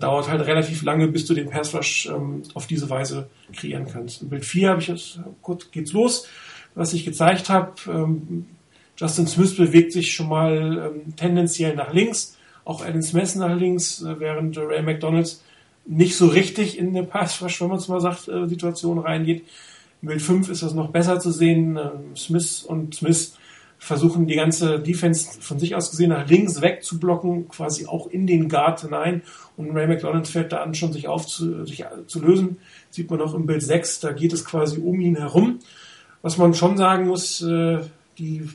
Dauert 0.00 0.30
halt 0.30 0.46
relativ 0.46 0.82
lange, 0.82 1.08
bis 1.08 1.26
du 1.26 1.34
den 1.34 1.50
Pass 1.50 1.74
Rush 1.74 2.06
ähm, 2.06 2.42
auf 2.54 2.66
diese 2.66 2.88
Weise 2.88 3.28
kreieren 3.54 3.86
kannst. 3.90 4.22
In 4.22 4.30
Bild 4.30 4.44
4 4.44 4.70
habe 4.70 4.80
ich 4.80 4.88
jetzt, 4.88 5.20
gut, 5.42 5.72
geht's 5.72 5.92
los. 5.92 6.26
Was 6.74 6.92
ich 6.92 7.04
gezeigt 7.04 7.50
habe, 7.50 7.72
ähm, 7.88 8.46
Justin 8.96 9.26
Smith 9.26 9.56
bewegt 9.56 9.92
sich 9.92 10.12
schon 10.14 10.28
mal 10.28 10.92
ähm, 10.94 11.16
tendenziell 11.16 11.74
nach 11.74 11.92
links, 11.92 12.36
auch 12.64 12.84
Alan 12.84 13.02
Smith 13.02 13.34
nach 13.36 13.54
links, 13.56 14.02
äh, 14.02 14.18
während 14.18 14.56
Ray 14.58 14.82
McDonalds 14.82 15.42
nicht 15.86 16.16
so 16.16 16.26
richtig 16.26 16.78
in 16.78 16.88
eine 16.88 17.04
Pass 17.04 17.42
Rush, 17.42 17.60
wenn 17.60 17.68
man 17.68 17.78
es 17.78 17.88
mal 17.88 18.00
sagt, 18.00 18.28
äh, 18.28 18.46
Situation 18.48 18.98
reingeht. 18.98 19.44
In 20.02 20.08
Bild 20.08 20.22
5 20.22 20.48
ist 20.48 20.62
das 20.62 20.74
noch 20.74 20.90
besser 20.90 21.20
zu 21.20 21.30
sehen. 21.30 21.76
Ähm, 21.76 22.16
Smith 22.16 22.62
und 22.62 22.94
Smith 22.94 23.36
versuchen 23.78 24.26
die 24.26 24.36
ganze 24.36 24.80
Defense 24.80 25.40
von 25.40 25.58
sich 25.58 25.74
aus 25.74 25.90
gesehen 25.90 26.08
nach 26.08 26.26
links 26.26 26.62
wegzublocken, 26.62 27.48
quasi 27.48 27.86
auch 27.86 28.06
in 28.06 28.26
den 28.26 28.48
Guard 28.48 28.80
hinein. 28.80 29.22
Und 29.56 29.72
Ray 29.72 29.86
McDonald 29.86 30.26
fährt 30.26 30.52
da 30.52 30.62
an, 30.62 30.74
schon 30.74 30.92
sich 30.92 31.06
auf 31.06 31.26
zu, 31.26 31.66
sich 31.66 31.84
zu 32.06 32.20
lösen. 32.20 32.56
Sieht 32.90 33.10
man 33.10 33.20
auch 33.20 33.34
im 33.34 33.46
Bild 33.46 33.62
6, 33.62 34.00
da 34.00 34.12
geht 34.12 34.32
es 34.32 34.44
quasi 34.44 34.78
um 34.78 35.00
ihn 35.00 35.16
herum. 35.16 35.58
Was 36.22 36.38
man 36.38 36.54
schon 36.54 36.78
sagen 36.78 37.08
muss, 37.08 37.42
äh, 37.42 37.80
die 38.18 38.48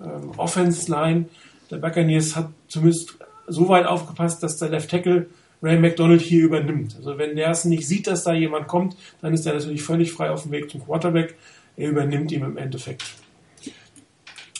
ähm, 0.00 0.30
Offense 0.36 0.90
Line 0.90 1.26
der 1.70 1.78
Buccaneers 1.78 2.36
hat 2.36 2.50
zumindest 2.68 3.16
so 3.46 3.68
weit 3.68 3.86
aufgepasst, 3.86 4.42
dass 4.42 4.58
der 4.58 4.68
Left 4.68 4.90
Tackle 4.90 5.26
Ray 5.62 5.78
McDonald 5.78 6.20
hier 6.20 6.44
übernimmt. 6.44 6.96
Also 6.96 7.18
wenn 7.18 7.36
der 7.36 7.50
es 7.50 7.64
nicht 7.64 7.86
sieht, 7.86 8.06
dass 8.06 8.24
da 8.24 8.32
jemand 8.32 8.68
kommt, 8.68 8.96
dann 9.20 9.32
ist 9.32 9.46
er 9.46 9.54
natürlich 9.54 9.82
völlig 9.82 10.12
frei 10.12 10.30
auf 10.30 10.42
dem 10.42 10.52
Weg 10.52 10.70
zum 10.70 10.84
Quarterback. 10.84 11.36
Er 11.76 11.90
übernimmt 11.90 12.32
ihm 12.32 12.44
im 12.44 12.56
Endeffekt. 12.56 13.04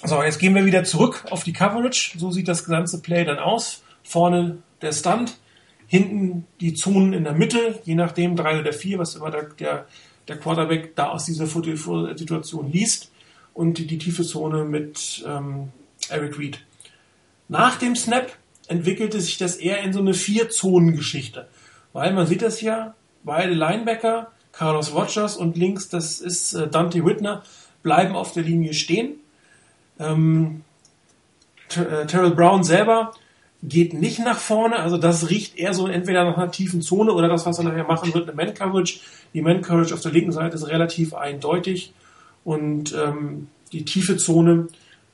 So, 0.02 0.22
jetzt 0.22 0.38
gehen 0.38 0.54
wir 0.54 0.64
wieder 0.64 0.84
zurück 0.84 1.24
auf 1.30 1.42
die 1.42 1.52
Coverage. 1.52 2.18
So 2.18 2.30
sieht 2.30 2.48
das 2.48 2.64
ganze 2.64 3.00
Play 3.02 3.24
dann 3.24 3.38
aus. 3.38 3.82
Vorne 4.02 4.58
der 4.82 4.92
Stunt, 4.92 5.38
hinten 5.86 6.46
die 6.60 6.74
Zonen 6.74 7.12
in 7.12 7.24
der 7.24 7.32
Mitte, 7.32 7.80
je 7.84 7.94
nachdem 7.94 8.36
drei 8.36 8.60
oder 8.60 8.72
vier, 8.72 8.98
was 8.98 9.16
immer 9.16 9.30
der, 9.30 9.44
der, 9.58 9.86
der 10.28 10.38
Quarterback 10.38 10.94
da 10.94 11.10
aus 11.10 11.24
dieser 11.24 11.46
Situation 11.46 12.70
liest. 12.70 13.10
Und 13.54 13.78
die, 13.78 13.86
die 13.86 13.98
tiefe 13.98 14.22
Zone 14.22 14.64
mit 14.64 15.24
ähm, 15.26 15.72
Eric 16.10 16.38
Reed. 16.38 16.60
Nach 17.48 17.76
dem 17.76 17.96
Snap 17.96 18.36
entwickelte 18.68 19.20
sich 19.20 19.38
das 19.38 19.56
eher 19.56 19.82
in 19.82 19.92
so 19.92 20.00
eine 20.00 20.14
Vier-Zonen-Geschichte. 20.14 21.48
Weil 21.92 22.12
man 22.12 22.26
sieht 22.26 22.42
das 22.42 22.60
ja, 22.60 22.94
beide 23.24 23.54
Linebacker, 23.54 24.32
Carlos 24.52 24.94
Rogers 24.94 25.36
und 25.36 25.56
links, 25.56 25.88
das 25.88 26.20
ist 26.20 26.54
äh, 26.54 26.68
Dante 26.68 27.04
Whitner, 27.04 27.42
bleiben 27.82 28.14
auf 28.14 28.32
der 28.32 28.42
Linie 28.42 28.74
stehen. 28.74 29.16
Ähm, 29.98 30.62
äh, 31.74 32.06
Terrell 32.06 32.30
Brown 32.30 32.64
selber 32.64 33.12
geht 33.62 33.94
nicht 33.94 34.18
nach 34.20 34.38
vorne, 34.38 34.78
also 34.78 34.96
das 34.96 35.30
riecht 35.30 35.58
eher 35.58 35.74
so 35.74 35.86
entweder 35.88 36.24
nach 36.24 36.36
einer 36.36 36.50
tiefen 36.50 36.82
Zone 36.82 37.12
oder 37.12 37.28
das, 37.28 37.46
was 37.46 37.58
er 37.58 37.64
nachher 37.64 37.84
machen 37.84 38.14
wird, 38.14 38.28
eine 38.28 38.36
Man-Coverage. 38.36 39.00
Die 39.34 39.42
Man-Coverage 39.42 39.94
auf 39.94 40.00
der 40.00 40.12
linken 40.12 40.32
Seite 40.32 40.56
ist 40.56 40.68
relativ 40.68 41.14
eindeutig 41.14 41.92
und 42.44 42.94
ähm, 42.94 43.48
die 43.72 43.84
tiefe 43.84 44.16
Zone 44.16 44.68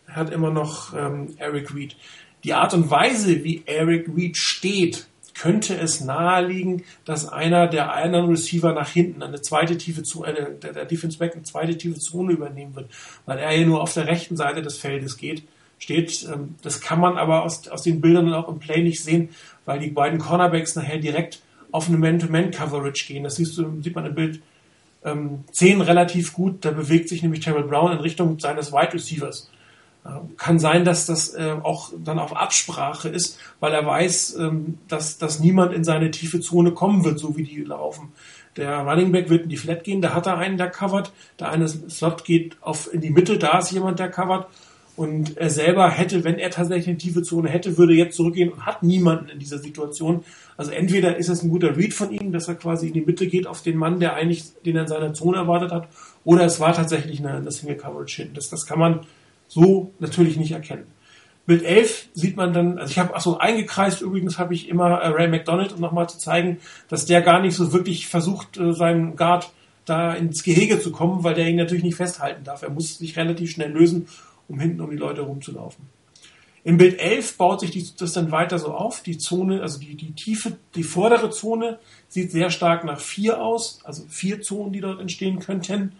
hat 0.07 0.31
immer 0.31 0.51
noch 0.51 0.95
ähm, 0.95 1.35
Eric 1.39 1.75
Reed. 1.75 1.97
Die 2.45 2.55
Art 2.55 2.75
und 2.75 2.91
Weise, 2.91 3.45
wie 3.45 3.63
Eric 3.67 4.09
Reed 4.15 4.37
steht, 4.37 5.07
könnte 5.35 5.77
es 5.77 6.01
naheliegen, 6.01 6.85
dass 7.05 7.29
einer 7.29 7.67
der 7.67 7.95
anderen 7.95 8.29
Receiver 8.29 8.73
nach 8.73 8.89
hinten 8.89 9.23
eine 9.23 9.41
zweite 9.41 9.79
tiefe 9.79 10.03
Zone, 10.03 10.29
äh, 10.37 10.59
der, 10.61 10.73
der 10.73 10.85
Defense 10.85 11.19
Back 11.19 11.35
eine 11.35 11.43
zweite 11.43 11.77
tiefe 11.77 11.99
Zone 11.99 12.33
übernehmen 12.33 12.75
wird, 12.75 12.91
weil 13.27 13.39
er 13.39 13.53
ja 13.53 13.67
nur 13.67 13.83
auf 13.83 13.95
der 13.95 14.07
rechten 14.07 14.37
Seite 14.37 14.63
des 14.63 14.77
Feldes 14.77 15.17
geht, 15.17 15.45
steht. 15.79 16.29
Ähm, 16.33 16.57
das 16.63 16.81
kann 16.81 17.01
man 17.01 17.17
aber 17.17 17.45
aus, 17.45 17.67
aus 17.69 17.83
den 17.83 18.01
Bildern 18.01 18.27
und 18.27 18.35
auch 18.35 18.49
im 18.49 18.59
Play 18.59 18.83
nicht 18.83 19.03
sehen, 19.03 19.31
weil 19.65 19.79
die 19.79 19.91
beiden 19.91 20.19
Cornerbacks 20.19 20.77
nachher 20.77 20.99
direkt 20.99 21.41
auf 21.71 21.89
eine 21.89 21.99
Man-to-Man-Coverage 21.99 23.07
gehen. 23.07 23.25
Das 23.25 23.37
siehst 23.37 23.57
du, 23.57 23.81
sieht 23.81 23.95
man 23.95 24.07
im 24.07 24.15
Bild 24.15 24.43
ähm, 25.05 25.45
10 25.51 25.81
relativ 25.81 26.35
gut. 26.35 26.65
Da 26.65 26.71
bewegt 26.71 27.09
sich 27.09 27.23
nämlich 27.23 27.41
Terrell 27.41 27.65
Brown 27.65 27.93
in 27.93 27.99
Richtung 27.99 28.39
seines 28.39 28.73
Wide 28.73 28.93
Receivers. 28.93 29.51
Kann 30.37 30.59
sein, 30.59 30.85
dass 30.85 31.07
das 31.07 31.33
äh, 31.35 31.55
auch 31.63 31.93
dann 31.97 32.19
auf 32.19 32.37
Absprache 32.37 33.09
ist, 33.09 33.39
weil 33.61 33.73
er 33.73 33.87
weiß, 33.87 34.37
ähm, 34.37 34.79
dass, 34.89 35.17
dass 35.19 35.39
niemand 35.39 35.73
in 35.73 35.85
seine 35.85 36.11
tiefe 36.11 36.41
Zone 36.41 36.73
kommen 36.73 37.05
wird, 37.05 37.21
so 37.21 37.37
wie 37.37 37.45
die 37.45 37.63
laufen. 37.63 38.13
Der 38.57 38.81
Running 38.81 39.13
Back 39.13 39.31
wird 39.31 39.45
in 39.45 39.49
die 39.49 39.57
Flat 39.57 39.85
gehen, 39.85 40.03
da 40.03 40.13
hat 40.13 40.27
er 40.27 40.39
einen, 40.39 40.59
der 40.59 40.71
covert. 40.71 41.13
Der 41.39 41.51
eine 41.51 41.69
Slot 41.69 42.25
geht 42.25 42.57
auf, 42.61 42.93
in 42.93 43.01
die 43.01 43.11
Mitte, 43.11 43.39
da 43.39 43.61
ist 43.61 43.71
jemand, 43.71 44.01
der 44.01 44.11
covert. 44.11 44.49
Und 44.97 45.39
er 45.39 45.49
selber 45.49 45.89
hätte, 45.89 46.25
wenn 46.25 46.39
er 46.39 46.51
tatsächlich 46.51 46.89
eine 46.89 46.99
tiefe 46.99 47.23
Zone 47.23 47.49
hätte, 47.49 47.79
würde 47.79 47.95
jetzt 47.95 48.17
zurückgehen 48.17 48.53
und 48.53 48.67
hat 48.67 48.83
niemanden 48.83 49.31
in 49.31 49.39
dieser 49.39 49.59
Situation. 49.59 50.25
Also 50.57 50.73
entweder 50.73 51.17
ist 51.17 51.29
es 51.29 51.43
ein 51.43 51.49
guter 51.49 51.77
Read 51.77 51.95
von 51.95 52.11
ihm, 52.11 52.33
dass 52.33 52.49
er 52.49 52.57
quasi 52.57 52.89
in 52.89 52.93
die 52.93 53.01
Mitte 53.01 53.27
geht 53.27 53.47
auf 53.47 53.63
den 53.63 53.79
Mann, 53.79 54.01
der 54.01 54.15
eigentlich, 54.15 54.53
den 54.67 54.77
er 54.77 54.83
in 54.83 54.89
seiner 54.89 55.15
Zone 55.15 55.39
erwartet 55.39 55.71
hat, 55.71 55.89
oder 56.25 56.45
es 56.45 56.61
war 56.61 56.75
tatsächlich 56.75 57.21
eine, 57.21 57.35
eine 57.35 57.51
Single 57.53 57.77
Coverage 57.77 58.23
hinten. 58.23 58.35
Das, 58.35 58.51
das 58.51 58.67
kann 58.67 58.79
man 58.79 59.01
so 59.53 59.93
natürlich 59.99 60.37
nicht 60.37 60.53
erkennen. 60.53 60.87
Bild 61.45 61.65
11 61.65 62.09
sieht 62.15 62.37
man 62.37 62.53
dann, 62.53 62.79
also 62.79 62.91
ich 62.91 62.99
habe, 62.99 63.15
achso, 63.15 63.37
eingekreist 63.37 64.01
übrigens 64.01 64.39
habe 64.39 64.55
ich 64.55 64.69
immer 64.69 65.01
äh, 65.01 65.09
Ray 65.09 65.29
McDonald, 65.29 65.73
um 65.73 65.81
nochmal 65.81 66.09
zu 66.09 66.19
zeigen, 66.19 66.59
dass 66.89 67.05
der 67.05 67.21
gar 67.21 67.41
nicht 67.41 67.57
so 67.57 67.73
wirklich 67.73 68.07
versucht, 68.07 68.59
äh, 68.59 68.73
seinen 68.73 69.17
Guard 69.17 69.51
da 69.85 70.15
ins 70.15 70.45
Gehege 70.45 70.81
zu 70.81 70.93
kommen, 70.93 71.25
weil 71.25 71.35
der 71.35 71.49
ihn 71.49 71.57
natürlich 71.57 71.83
nicht 71.83 71.97
festhalten 71.97 72.45
darf. 72.45 72.63
Er 72.63 72.71
muss 72.71 72.99
sich 72.99 73.17
relativ 73.17 73.51
schnell 73.51 73.73
lösen, 73.73 74.07
um 74.49 74.61
hinten 74.61 74.81
um 74.81 74.91
die 74.91 74.97
Leute 74.97 75.23
rumzulaufen. 75.23 75.85
Im 76.65 76.79
Bild 76.79 77.01
11 77.01 77.37
baut 77.37 77.59
sich 77.61 77.73
die, 77.73 77.85
das 77.99 78.13
dann 78.13 78.31
weiter 78.31 78.61
so 78.61 78.69
auf. 78.73 79.03
Die 79.03 79.19
Zone, 79.19 79.63
also 79.63 79.81
die, 79.81 79.97
die 79.97 80.13
tiefe, 80.13 80.57
die 80.77 80.85
vordere 80.85 81.31
Zone 81.31 81.81
sieht 82.09 82.31
sehr 82.31 82.51
stark 82.51 82.85
nach 82.85 83.01
vier 83.01 83.43
aus, 83.43 83.81
also 83.83 84.05
vier 84.09 84.43
Zonen, 84.43 84.73
die 84.73 84.81
dort 84.81 85.01
entstehen 85.01 85.41
könnten. 85.41 85.93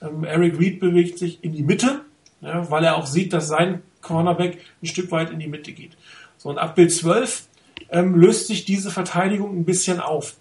Ähm, 0.00 0.24
Eric 0.24 0.58
Reed 0.58 0.80
bewegt 0.80 1.18
sich 1.18 1.44
in 1.44 1.52
die 1.52 1.62
Mitte 1.62 2.00
ja, 2.40 2.70
weil 2.70 2.84
er 2.84 2.96
auch 2.96 3.06
sieht, 3.06 3.32
dass 3.32 3.48
sein 3.48 3.82
Cornerback 4.02 4.58
ein 4.82 4.86
Stück 4.86 5.10
weit 5.10 5.30
in 5.30 5.38
die 5.38 5.48
Mitte 5.48 5.72
geht. 5.72 5.96
So, 6.38 6.48
und 6.48 6.58
ab 6.58 6.74
Bild 6.74 6.92
12 6.92 7.46
ähm, 7.90 8.14
löst 8.14 8.46
sich 8.46 8.64
diese 8.64 8.90
Verteidigung 8.90 9.56
ein 9.56 9.64
bisschen 9.64 10.00
auf. 10.00 10.36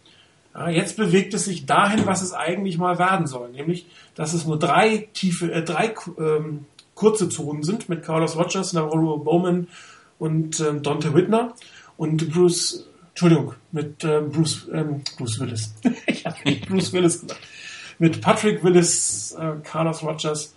Ja, 0.54 0.70
jetzt 0.70 0.98
bewegt 0.98 1.34
es 1.34 1.46
sich 1.46 1.66
dahin, 1.66 2.06
was 2.06 2.22
es 2.22 2.34
eigentlich 2.34 2.78
mal 2.78 2.98
werden 2.98 3.28
soll, 3.28 3.50
nämlich, 3.52 3.86
dass 4.16 4.34
es 4.34 4.46
nur 4.46 4.58
drei 4.58 5.10
tiefe, 5.14 5.52
äh, 5.52 5.64
drei 5.64 5.94
ähm, 6.18 6.66
kurze 6.96 7.30
Zonen 7.30 7.64
sind 7.64 7.88
mit 7.88 8.04
Carlos 8.04 8.36
Rogers, 8.36 8.74
Navarro 8.74 9.18
Bowman 9.18 9.68
und 10.18 10.60
ähm, 10.60 10.82
Dante 10.82 11.14
Whitner 11.14 11.54
und 11.98 12.30
Bruce, 12.32 12.88
Entschuldigung, 13.10 13.54
mit 13.72 14.04
ähm, 14.04 14.32
Bruce, 14.32 14.68
ähm, 14.74 15.04
Bruce 15.18 15.40
Willis. 15.40 15.76
ich 16.08 16.26
habe 16.26 16.38
Bruce 16.68 16.94
Willis 16.94 17.22
gesagt. 17.22 17.42
Mit 18.00 18.22
Patrick 18.22 18.64
Willis, 18.64 19.36
äh, 19.38 19.56
Carlos 19.64 20.02
Rogers 20.04 20.56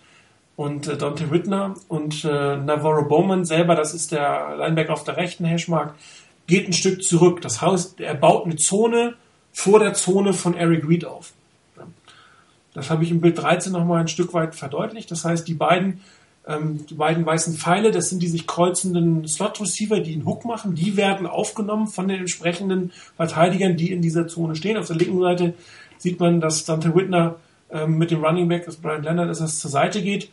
und 0.57 0.87
äh, 0.87 0.97
Dante 0.97 1.31
Whitner 1.31 1.75
und 1.89 2.25
äh, 2.25 2.57
Navarro 2.57 3.05
Bowman 3.05 3.45
selber, 3.45 3.75
das 3.75 3.95
ist 3.95 4.13
der 4.13 4.57
Linebacker 4.59 4.93
auf 4.93 5.05
der 5.05 5.17
rechten 5.17 5.45
Hashmark, 5.45 5.95
geht 6.47 6.69
ein 6.69 6.73
Stück 6.73 7.03
zurück. 7.03 7.41
Das 7.41 7.63
heißt, 7.63 8.01
er 8.01 8.15
baut 8.15 8.45
eine 8.45 8.57
Zone 8.57 9.15
vor 9.53 9.79
der 9.79 9.95
Zone 9.95 10.35
von 10.35 10.55
Eric 10.55 10.89
Reed 10.89 11.05
auf. 11.05 11.33
Das 12.75 12.91
habe 12.91 13.05
ich 13.05 13.11
im 13.11 13.21
Bild 13.21 13.39
13 13.39 13.73
nochmal 13.73 14.01
ein 14.01 14.09
Stück 14.09 14.33
weit 14.33 14.55
verdeutlicht. 14.55 15.11
Das 15.11 15.25
heißt, 15.25 15.47
die 15.47 15.55
beiden, 15.55 16.01
ähm, 16.47 16.87
die 16.89 16.95
beiden 16.95 17.25
weißen 17.25 17.55
Pfeile, 17.55 17.91
das 17.91 18.09
sind 18.09 18.23
die 18.23 18.29
sich 18.29 18.47
kreuzenden 18.47 19.29
Slot-Receiver, 19.29 20.01
die 20.01 20.15
einen 20.15 20.27
Hook 20.27 20.45
machen, 20.45 20.75
die 20.75 20.97
werden 20.97 21.27
aufgenommen 21.27 21.87
von 21.87 22.09
den 22.09 22.21
entsprechenden 22.21 22.93
Verteidigern, 23.17 23.77
die 23.77 23.93
in 23.93 24.01
dieser 24.01 24.27
Zone 24.27 24.57
stehen. 24.57 24.79
Auf 24.79 24.87
der 24.87 24.97
linken 24.97 25.21
Seite 25.21 25.55
sieht 25.99 26.19
man, 26.19 26.41
dass 26.41 26.65
Dante 26.65 26.95
Whitner 26.95 27.37
ähm, 27.71 27.99
mit 27.99 28.11
dem 28.11 28.25
Running 28.25 28.49
Back, 28.49 28.65
das 28.65 28.77
Brian 28.77 29.03
Leonard 29.03 29.31
ist, 29.31 29.41
das 29.41 29.59
zur 29.59 29.71
Seite 29.71 30.03
geht 30.03 30.31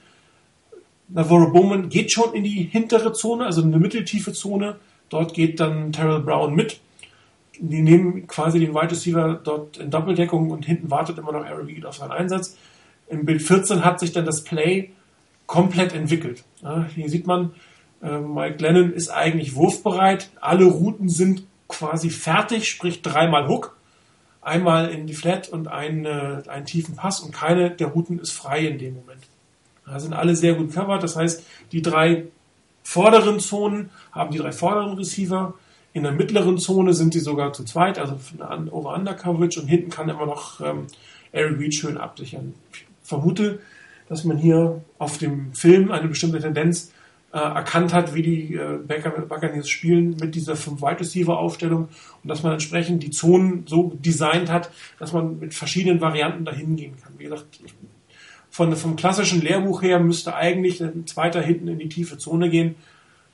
Navarro 1.09 1.51
Bowman 1.51 1.89
geht 1.89 2.11
schon 2.11 2.33
in 2.33 2.43
die 2.43 2.63
hintere 2.63 3.13
Zone, 3.13 3.45
also 3.45 3.61
in 3.61 3.67
eine 3.67 3.79
mitteltiefe 3.79 4.33
Zone. 4.33 4.77
Dort 5.09 5.33
geht 5.33 5.59
dann 5.59 5.91
Terrell 5.91 6.21
Brown 6.21 6.53
mit. 6.53 6.79
Die 7.59 7.81
nehmen 7.81 8.27
quasi 8.27 8.59
den 8.59 8.73
Wide 8.73 8.91
Receiver 8.91 9.39
dort 9.43 9.77
in 9.77 9.89
Doppeldeckung 9.89 10.51
und 10.51 10.65
hinten 10.65 10.89
wartet 10.91 11.17
immer 11.17 11.31
noch 11.31 11.45
Aaron 11.45 11.65
Reed 11.65 11.85
auf 11.85 11.97
seinen 11.97 12.11
Einsatz. 12.11 12.55
Im 13.09 13.25
Bild 13.25 13.41
14 13.41 13.83
hat 13.83 13.99
sich 13.99 14.11
dann 14.11 14.25
das 14.25 14.43
Play 14.43 14.91
komplett 15.47 15.93
entwickelt. 15.93 16.43
Ja, 16.61 16.85
hier 16.95 17.09
sieht 17.09 17.25
man, 17.25 17.51
äh, 18.01 18.19
Mike 18.19 18.63
Lennon 18.63 18.93
ist 18.93 19.09
eigentlich 19.09 19.55
wurfbereit. 19.55 20.29
Alle 20.39 20.65
Routen 20.65 21.09
sind 21.09 21.43
quasi 21.67 22.11
fertig, 22.11 22.69
sprich 22.69 23.01
dreimal 23.01 23.47
Hook, 23.47 23.75
einmal 24.41 24.89
in 24.89 25.07
die 25.07 25.13
Flat 25.15 25.49
und 25.49 25.67
einen, 25.67 26.05
äh, 26.05 26.43
einen 26.47 26.65
tiefen 26.65 26.95
Pass 26.95 27.19
und 27.19 27.31
keine 27.31 27.71
der 27.71 27.87
Routen 27.87 28.19
ist 28.19 28.31
frei 28.31 28.67
in 28.67 28.77
dem 28.77 28.93
Moment. 28.93 29.28
Da 29.89 29.99
sind 29.99 30.13
alle 30.13 30.35
sehr 30.35 30.53
gut 30.53 30.73
covered. 30.73 31.03
Das 31.03 31.15
heißt, 31.15 31.43
die 31.71 31.81
drei 31.81 32.25
vorderen 32.83 33.39
Zonen 33.39 33.89
haben 34.11 34.31
die 34.31 34.37
drei 34.37 34.51
vorderen 34.51 34.97
Receiver. 34.97 35.53
In 35.93 36.03
der 36.03 36.11
mittleren 36.11 36.57
Zone 36.57 36.93
sind 36.93 37.13
sie 37.13 37.19
sogar 37.19 37.53
zu 37.53 37.63
zweit, 37.63 37.97
also 37.97 38.19
eine 38.39 38.71
Over-Under-Coverage 38.71 39.59
und 39.59 39.67
hinten 39.67 39.89
kann 39.89 40.07
immer 40.07 40.27
noch 40.27 40.61
ähm, 40.61 40.85
Eric 41.31 41.59
Reed 41.59 41.73
schön 41.73 41.97
absichern. 41.97 42.53
Ich 42.71 42.85
vermute, 43.03 43.59
dass 44.07 44.23
man 44.23 44.37
hier 44.37 44.81
auf 44.99 45.17
dem 45.17 45.53
Film 45.53 45.91
eine 45.91 46.07
bestimmte 46.07 46.39
Tendenz 46.39 46.91
äh, 47.31 47.37
erkannt 47.37 47.93
hat, 47.93 48.13
wie 48.15 48.21
die 48.21 48.55
äh, 48.55 48.79
Buccaneers 49.27 49.69
spielen 49.69 50.17
mit 50.19 50.35
dieser 50.35 50.55
5 50.55 50.81
Wide 50.81 50.99
Receiver 50.99 51.37
Aufstellung 51.37 51.89
und 52.23 52.27
dass 52.27 52.43
man 52.43 52.53
entsprechend 52.53 53.03
die 53.03 53.11
Zonen 53.11 53.65
so 53.67 53.93
designt 53.99 54.51
hat, 54.51 54.71
dass 54.97 55.13
man 55.13 55.39
mit 55.39 55.53
verschiedenen 55.53 56.01
Varianten 56.01 56.45
dahin 56.45 56.75
gehen 56.75 56.95
kann. 57.01 57.13
Wie 57.17 57.25
gesagt, 57.25 57.59
ich 57.63 57.73
von, 58.59 58.75
vom 58.75 58.97
klassischen 58.97 59.39
Lehrbuch 59.41 59.83
her 59.83 60.01
müsste 60.01 60.35
eigentlich 60.35 60.83
ein 60.83 61.07
zweiter 61.07 61.41
hinten 61.41 61.69
in 61.69 61.79
die 61.79 61.87
tiefe 61.87 62.17
Zone 62.17 62.49
gehen. 62.49 62.75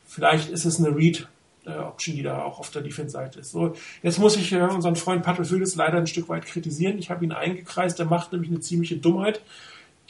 Vielleicht 0.06 0.52
ist 0.52 0.66
es 0.66 0.78
eine 0.78 0.96
Read-Option, 0.96 2.16
die 2.16 2.22
da 2.22 2.44
auch 2.44 2.60
auf 2.60 2.70
der 2.70 2.84
Defense-Seite 2.84 3.40
ist. 3.40 3.50
So, 3.50 3.74
jetzt 4.04 4.20
muss 4.20 4.38
ich 4.38 4.52
äh, 4.52 4.62
unseren 4.62 4.96
Freund 4.96 5.24
Patrick 5.24 5.48
leider 5.76 5.98
ein 5.98 6.06
Stück 6.06 6.30
weit 6.30 6.46
kritisieren. 6.46 7.00
Ich 7.00 7.10
habe 7.10 7.26
ihn 7.26 7.32
eingekreist. 7.32 7.98
Der 7.98 8.06
macht 8.06 8.34
nämlich 8.34 8.52
eine 8.52 8.60
ziemliche 8.60 8.98
Dummheit, 8.98 9.42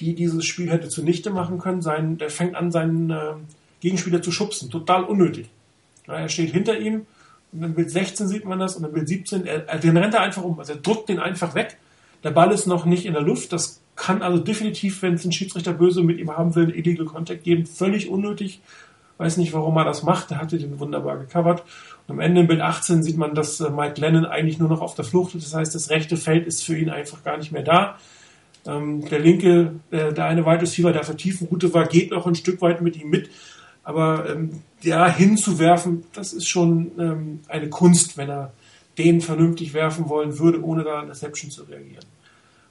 die 0.01 0.15
dieses 0.15 0.43
Spiel 0.43 0.69
hätte 0.69 0.89
zunichte 0.89 1.29
machen 1.29 1.59
können. 1.59 1.81
Sein, 1.81 2.17
der 2.17 2.29
fängt 2.29 2.55
an, 2.55 2.73
seinen 2.73 3.09
äh, 3.09 3.35
Gegenspieler 3.79 4.21
zu 4.21 4.33
schubsen. 4.33 4.69
Total 4.69 5.05
unnötig. 5.05 5.47
Ja, 6.07 6.15
er 6.15 6.27
steht 6.27 6.51
hinter 6.51 6.77
ihm 6.77 7.05
und 7.53 7.61
dann 7.61 7.73
Bild 7.73 7.89
16 7.89 8.27
sieht 8.27 8.43
man 8.43 8.59
das 8.59 8.75
und 8.75 8.83
dann 8.83 8.91
Bild 8.91 9.07
17, 9.07 9.45
er, 9.45 9.65
er, 9.65 9.79
den 9.79 9.95
rennt 9.95 10.13
er 10.13 10.23
einfach 10.23 10.43
um. 10.43 10.59
Also 10.59 10.73
er 10.73 10.79
drückt 10.79 11.07
den 11.07 11.19
einfach 11.19 11.55
weg. 11.55 11.77
Der 12.25 12.31
Ball 12.31 12.51
ist 12.51 12.67
noch 12.67 12.83
nicht 12.83 13.05
in 13.05 13.13
der 13.13 13.21
Luft. 13.21 13.53
Das 13.53 13.79
kann 13.95 14.21
also 14.21 14.39
definitiv, 14.39 15.01
wenn 15.01 15.13
es 15.13 15.25
ein 15.25 15.31
Schiedsrichter 15.31 15.73
böse 15.73 16.03
mit 16.03 16.19
ihm 16.19 16.35
haben 16.35 16.55
will, 16.55 16.69
Illegal 16.75 17.05
Contact 17.05 17.43
geben. 17.43 17.65
Völlig 17.65 18.09
unnötig. 18.09 18.61
Weiß 19.17 19.37
nicht, 19.37 19.53
warum 19.53 19.77
er 19.77 19.85
das 19.85 20.03
macht. 20.03 20.31
Er 20.31 20.41
hatte 20.41 20.57
den 20.57 20.79
wunderbar 20.79 21.17
gecovert. 21.17 21.63
Und 22.07 22.15
am 22.15 22.19
Ende 22.19 22.41
im 22.41 22.47
Bild 22.47 22.59
18 22.59 23.03
sieht 23.03 23.17
man, 23.17 23.33
dass 23.33 23.61
äh, 23.61 23.69
Mike 23.69 23.99
Lennon 24.01 24.25
eigentlich 24.25 24.59
nur 24.59 24.67
noch 24.67 24.81
auf 24.81 24.95
der 24.95 25.05
Flucht 25.05 25.35
ist. 25.35 25.45
Das 25.45 25.55
heißt, 25.55 25.73
das 25.73 25.89
rechte 25.89 26.17
Feld 26.17 26.45
ist 26.45 26.63
für 26.63 26.77
ihn 26.77 26.89
einfach 26.89 27.23
gar 27.23 27.37
nicht 27.37 27.51
mehr 27.51 27.63
da. 27.63 27.97
Ähm, 28.67 29.07
der 29.07 29.19
linke, 29.19 29.75
der, 29.91 30.11
der 30.11 30.25
eine 30.25 30.45
Wide 30.45 30.61
Receiver, 30.61 30.91
der 30.91 31.01
auf 31.01 31.07
der 31.07 31.17
tiefen 31.17 31.47
Route 31.47 31.73
war, 31.73 31.87
geht 31.87 32.11
noch 32.11 32.27
ein 32.27 32.35
Stück 32.35 32.61
weit 32.61 32.81
mit 32.81 32.97
ihm 32.97 33.09
mit. 33.09 33.29
Aber 33.83 34.29
ähm, 34.29 34.61
ja, 34.81 35.07
hinzuwerfen, 35.07 36.03
das 36.13 36.33
ist 36.33 36.47
schon 36.47 36.91
ähm, 36.99 37.39
eine 37.47 37.69
Kunst, 37.69 38.17
wenn 38.17 38.29
er 38.29 38.51
den 38.97 39.21
vernünftig 39.21 39.73
werfen 39.73 40.09
wollen 40.09 40.39
würde, 40.39 40.63
ohne 40.63 40.83
da 40.83 40.99
an 40.99 41.07
Deception 41.07 41.51
zu 41.51 41.63
reagieren. 41.63 42.05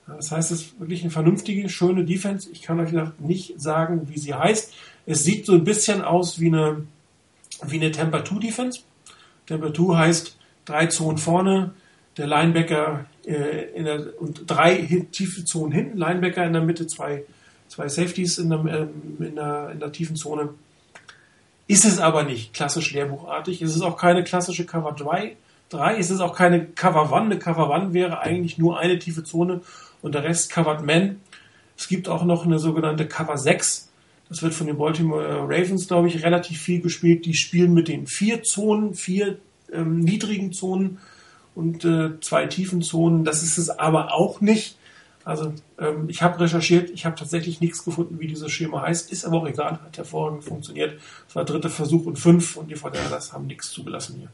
Das 0.07 0.31
heißt, 0.31 0.51
es 0.51 0.61
ist 0.61 0.81
wirklich 0.81 1.03
eine 1.03 1.11
vernünftige, 1.11 1.69
schöne 1.69 2.05
Defense. 2.05 2.51
Ich 2.51 2.63
kann 2.63 2.79
euch 2.81 2.93
nicht 3.19 3.61
sagen, 3.61 4.09
wie 4.09 4.19
sie 4.19 4.35
heißt. 4.35 4.73
Es 5.07 5.25
sieht 5.25 5.47
so 5.47 5.55
ein 5.55 5.65
bisschen 5.65 6.03
aus 6.03 6.41
wie 6.41 6.49
eine, 6.49 6.85
wie 7.67 7.77
eine 7.77 7.91
Temper 7.91 8.25
2 8.25 8.39
Defense. 8.39 8.81
Temper 9.47 9.73
2 9.73 9.97
heißt 9.97 10.37
drei 10.65 10.87
Zonen 10.87 11.19
vorne, 11.19 11.73
der 12.17 12.27
Linebacker 12.27 13.07
äh, 13.25 13.83
der, 13.83 14.21
und 14.21 14.43
drei 14.47 14.77
hin, 14.77 15.11
tiefe 15.11 15.45
Zonen 15.45 15.73
hinten, 15.73 15.99
Linebacker 15.99 16.45
in 16.45 16.53
der 16.53 16.63
Mitte, 16.63 16.87
zwei, 16.87 17.25
zwei 17.69 17.89
Safeties 17.89 18.39
in 18.39 18.51
der, 18.51 18.59
ähm, 18.61 19.17
in, 19.19 19.35
der, 19.35 19.71
in 19.71 19.81
der 19.81 19.93
tiefen 19.93 20.17
Zone. 20.17 20.51
Ist 21.67 21.85
es 21.87 21.99
aber 21.99 22.25
nicht 22.25 22.53
klassisch 22.53 22.93
lehrbuchartig. 22.93 23.63
Es 23.63 23.75
ist 23.75 23.83
auch 23.83 23.97
keine 23.97 24.23
klassische 24.23 24.67
Cover 24.67 24.93
3. 24.93 25.37
3 25.71 25.97
ist 25.97 26.11
es 26.11 26.21
auch 26.21 26.37
keine 26.37 26.67
Cover 26.67 27.13
1. 27.13 27.25
Eine 27.25 27.39
Cover 27.39 27.75
1 27.75 27.95
wäre 27.95 28.21
eigentlich 28.21 28.59
nur 28.59 28.79
eine 28.79 28.99
tiefe 28.99 29.25
Zone 29.25 29.63
und 30.05 30.15
der 30.15 30.23
Rest 30.23 30.53
Covered 30.53 30.85
Man. 30.85 31.17
Es 31.79 31.89
gibt 31.89 32.09
auch 32.09 32.25
noch 32.25 32.45
eine 32.45 32.59
sogenannte 32.59 33.09
Cover 33.09 33.39
6. 33.39 33.91
Das 34.29 34.43
wird 34.43 34.53
von 34.53 34.67
den 34.67 34.77
Baltimore 34.77 35.47
Ravens, 35.49 35.89
glaube 35.89 36.09
ich, 36.09 36.23
relativ 36.23 36.61
viel 36.61 36.83
gespielt. 36.83 37.25
Die 37.25 37.33
spielen 37.33 37.73
mit 37.73 37.89
den 37.89 38.07
vier 38.07 38.43
Zonen, 38.43 38.95
vier 38.95 39.39
ähm, 39.73 40.01
niedrigen 40.01 40.53
Zonen 40.53 40.99
und 41.55 41.87
äh, 41.87 42.21
zwei 42.21 42.47
tiefen 42.47 42.83
Zonen. 42.83 43.25
Das 43.25 43.43
ist 43.43 43.57
es 43.57 43.71
aber 43.71 44.13
auch 44.13 44.43
nicht. 44.43 44.77
Also 45.25 45.55
ähm, 45.79 46.05
ich 46.09 46.21
habe 46.21 46.39
recherchiert, 46.39 46.91
ich 46.91 47.07
habe 47.07 47.17
tatsächlich 47.17 47.63
nichts 47.63 47.83
gefunden, 47.83 48.21
wie 48.21 48.27
dieses 48.27 48.53
Schema 48.53 48.83
heißt. 48.83 49.11
Ist 49.11 49.25
aber 49.25 49.39
auch 49.39 49.49
egal, 49.49 49.81
hat 49.83 49.97
hervorragend 49.97 50.45
funktioniert. 50.45 51.01
Es 51.27 51.35
war 51.35 51.47
dritter 51.47 51.71
Versuch 51.71 52.05
und 52.05 52.19
fünf 52.19 52.59
und 52.59 52.71
die 52.71 52.77
Verteidigers 52.77 53.33
haben 53.33 53.47
nichts 53.47 53.71
zugelassen 53.71 54.17
hier. 54.19 54.29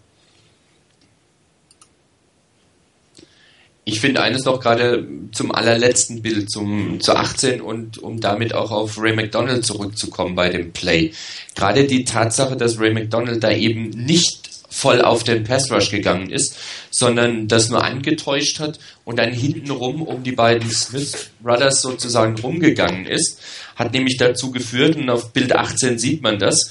Ich 3.91 3.99
finde 3.99 4.23
eines 4.23 4.45
noch 4.45 4.61
gerade 4.61 5.05
zum 5.33 5.53
allerletzten 5.53 6.23
Bild, 6.23 6.49
zum, 6.49 7.01
zu 7.01 7.13
18 7.13 7.61
und 7.61 7.99
um 7.99 8.21
damit 8.21 8.55
auch 8.55 8.71
auf 8.71 8.97
Ray 8.97 9.17
McDonald 9.17 9.67
zurückzukommen 9.67 10.37
bei 10.37 10.49
dem 10.49 10.73
Play. 10.73 11.11
Gerade 11.57 11.89
die 11.89 12.05
Tatsache, 12.05 12.57
dass 12.57 12.79
Ray 12.79 12.95
McDonald 12.95 13.43
da 13.43 13.51
eben 13.51 13.91
nicht 13.91 14.49
voll 14.69 15.03
auf 15.03 15.25
den 15.25 15.43
Pass 15.43 15.73
Rush 15.73 15.91
gegangen 15.91 16.31
ist, 16.31 16.57
sondern 16.93 17.49
das 17.49 17.69
nur 17.69 17.83
angetäuscht 17.83 18.61
hat 18.61 18.79
und 19.05 19.19
dann 19.19 19.33
hintenrum 19.33 20.03
um 20.03 20.23
die 20.23 20.31
beiden 20.31 20.71
Smith 20.71 21.31
Brothers 21.41 21.83
sozusagen 21.83 22.39
rumgegangen 22.39 23.07
ist, 23.07 23.41
hat 23.75 23.93
nämlich 23.93 24.19
dazu 24.19 24.53
geführt, 24.53 24.95
und 24.95 25.11
auf 25.11 25.33
Bild 25.33 25.53
18 25.53 25.99
sieht 25.99 26.23
man 26.23 26.39
das, 26.39 26.71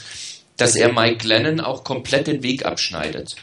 dass 0.56 0.78
er 0.78 0.94
Mike 0.94 1.28
Lennon 1.28 1.60
auch 1.60 1.84
komplett 1.84 2.28
den 2.28 2.44
Weg 2.44 2.66
abschneidet. 2.66 3.36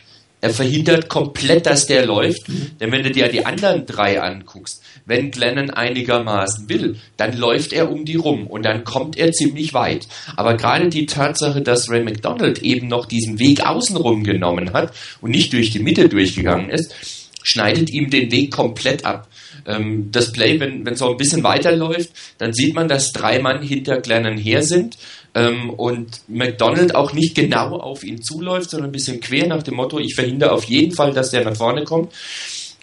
Er 0.42 0.50
verhindert 0.50 1.08
komplett, 1.08 1.66
dass 1.66 1.86
der 1.86 2.04
läuft, 2.04 2.46
denn 2.80 2.92
wenn 2.92 3.02
du 3.02 3.10
dir 3.10 3.28
die 3.28 3.46
anderen 3.46 3.86
drei 3.86 4.20
anguckst, 4.20 4.82
wenn 5.06 5.30
Glennon 5.30 5.70
einigermaßen 5.70 6.68
will, 6.68 6.96
dann 7.16 7.36
läuft 7.36 7.72
er 7.72 7.90
um 7.90 8.04
die 8.04 8.16
rum 8.16 8.46
und 8.46 8.64
dann 8.64 8.84
kommt 8.84 9.16
er 9.16 9.32
ziemlich 9.32 9.72
weit. 9.72 10.06
Aber 10.36 10.56
gerade 10.56 10.88
die 10.88 11.06
Tatsache, 11.06 11.62
dass 11.62 11.88
Ray 11.88 12.04
McDonald 12.04 12.62
eben 12.62 12.86
noch 12.88 13.06
diesen 13.06 13.38
Weg 13.38 13.66
außenrum 13.66 14.24
genommen 14.24 14.72
hat 14.72 14.92
und 15.20 15.30
nicht 15.30 15.52
durch 15.52 15.70
die 15.70 15.78
Mitte 15.78 16.08
durchgegangen 16.08 16.68
ist, 16.68 16.94
schneidet 17.42 17.90
ihm 17.90 18.10
den 18.10 18.30
Weg 18.30 18.50
komplett 18.50 19.04
ab. 19.04 19.28
Ähm, 19.66 20.10
das 20.10 20.32
Play, 20.32 20.60
wenn, 20.60 20.84
wenn 20.84 20.96
so 20.96 21.10
ein 21.10 21.16
bisschen 21.16 21.44
weiterläuft, 21.44 22.10
dann 22.38 22.52
sieht 22.52 22.74
man, 22.74 22.88
dass 22.88 23.12
drei 23.12 23.38
Mann 23.38 23.62
hinter 23.62 24.00
Glennon 24.00 24.36
her 24.36 24.62
sind 24.62 24.98
ähm, 25.36 25.70
und 25.70 26.22
McDonald 26.28 26.94
auch 26.94 27.12
nicht 27.12 27.34
genau 27.34 27.78
auf 27.78 28.02
ihn 28.02 28.22
zuläuft, 28.22 28.70
sondern 28.70 28.88
ein 28.88 28.92
bisschen 28.92 29.20
quer 29.20 29.46
nach 29.46 29.62
dem 29.62 29.74
Motto, 29.74 29.98
ich 29.98 30.14
verhindere 30.14 30.52
auf 30.52 30.64
jeden 30.64 30.94
Fall, 30.94 31.12
dass 31.12 31.30
der 31.30 31.44
nach 31.44 31.56
vorne 31.56 31.84
kommt. 31.84 32.12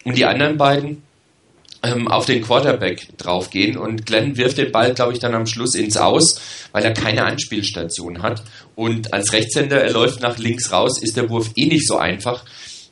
Und 0.05 0.17
die 0.17 0.25
anderen 0.25 0.57
beiden 0.57 1.01
ähm, 1.81 2.07
auf 2.07 2.27
den 2.27 2.43
Quarterback 2.43 3.07
draufgehen 3.17 3.75
und 3.75 4.05
Glenn 4.05 4.37
wirft 4.37 4.59
den 4.59 4.71
Ball, 4.71 4.93
glaube 4.93 5.13
ich, 5.13 5.19
dann 5.19 5.33
am 5.33 5.47
Schluss 5.47 5.73
ins 5.73 5.97
Aus, 5.97 6.39
weil 6.71 6.83
er 6.83 6.93
keine 6.93 7.25
Anspielstation 7.25 8.21
hat. 8.21 8.43
Und 8.75 9.13
als 9.13 9.33
Rechtshänder, 9.33 9.81
er 9.81 9.91
läuft 9.91 10.21
nach 10.21 10.37
links 10.37 10.71
raus, 10.71 11.01
ist 11.01 11.17
der 11.17 11.29
Wurf 11.31 11.49
eh 11.55 11.65
nicht 11.65 11.87
so 11.87 11.97
einfach 11.97 12.45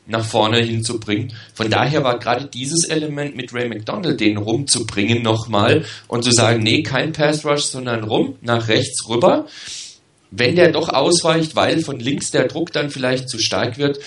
nach 0.06 0.24
vorne 0.24 0.58
hinzubringen. 0.58 1.32
Von 1.54 1.70
daher 1.70 2.02
war 2.02 2.18
gerade 2.18 2.46
dieses 2.46 2.84
Element 2.88 3.36
mit 3.36 3.54
Ray 3.54 3.68
McDonald, 3.68 4.20
den 4.20 4.36
rumzubringen 4.36 5.22
nochmal 5.22 5.84
und 6.08 6.24
zu 6.24 6.32
sagen, 6.32 6.62
nee, 6.62 6.82
kein 6.82 7.12
Pass 7.12 7.44
Rush, 7.44 7.64
sondern 7.64 8.04
rum, 8.04 8.36
nach 8.40 8.68
rechts 8.68 9.08
rüber. 9.08 9.46
Wenn 10.30 10.56
der 10.56 10.72
doch 10.72 10.88
ausweicht, 10.88 11.54
weil 11.56 11.80
von 11.80 12.00
links 12.00 12.30
der 12.30 12.48
Druck 12.48 12.72
dann 12.72 12.90
vielleicht 12.90 13.28
zu 13.28 13.38
stark 13.38 13.78
wird, 13.78 13.98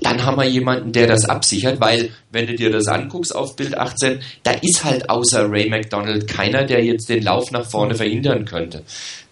dann 0.00 0.24
haben 0.24 0.36
wir 0.36 0.48
jemanden, 0.48 0.92
der 0.92 1.06
das 1.06 1.24
absichert, 1.24 1.80
weil 1.80 2.10
wenn 2.30 2.46
du 2.46 2.54
dir 2.54 2.70
das 2.70 2.86
anguckst 2.86 3.34
auf 3.34 3.56
Bild 3.56 3.76
18, 3.76 4.20
da 4.42 4.52
ist 4.52 4.84
halt 4.84 5.10
außer 5.10 5.50
Ray 5.50 5.68
McDonald 5.68 6.28
keiner, 6.28 6.64
der 6.64 6.84
jetzt 6.84 7.08
den 7.08 7.22
Lauf 7.22 7.50
nach 7.50 7.68
vorne 7.68 7.94
verhindern 7.94 8.44
könnte. 8.44 8.82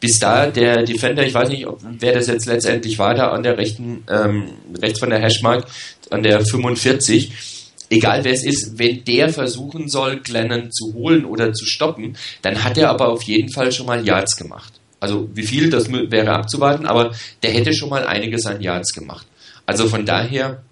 Bis 0.00 0.18
da 0.18 0.46
der 0.46 0.82
Defender, 0.82 1.24
ich 1.26 1.34
weiß 1.34 1.48
nicht, 1.48 1.66
ob, 1.66 1.80
wer 1.82 2.14
das 2.14 2.26
jetzt 2.26 2.46
letztendlich 2.46 2.98
war, 2.98 3.14
da 3.14 3.30
an 3.30 3.42
der 3.42 3.58
rechten, 3.58 4.04
ähm, 4.10 4.50
rechts 4.80 4.98
von 4.98 5.10
der 5.10 5.20
Hashmark, 5.20 5.66
an 6.10 6.22
der 6.22 6.44
45, 6.44 7.32
egal 7.90 8.24
wer 8.24 8.32
es 8.32 8.44
ist, 8.44 8.78
wenn 8.78 9.04
der 9.04 9.28
versuchen 9.28 9.88
soll, 9.88 10.20
Glennon 10.20 10.70
zu 10.72 10.94
holen 10.94 11.24
oder 11.24 11.52
zu 11.52 11.64
stoppen, 11.64 12.16
dann 12.42 12.64
hat 12.64 12.78
er 12.78 12.90
aber 12.90 13.08
auf 13.08 13.22
jeden 13.22 13.52
Fall 13.52 13.72
schon 13.72 13.86
mal 13.86 14.04
Yards 14.04 14.36
gemacht. 14.36 14.72
Also 14.98 15.28
wie 15.34 15.46
viel, 15.46 15.70
das 15.70 15.90
wäre 15.90 16.32
abzuwarten, 16.32 16.86
aber 16.86 17.12
der 17.42 17.52
hätte 17.52 17.74
schon 17.74 17.90
mal 17.90 18.06
einiges 18.06 18.46
an 18.46 18.60
Yards 18.60 18.92
gemacht. 18.92 19.26
Also 19.66 19.88
von 19.88 20.06
daher 20.06 20.62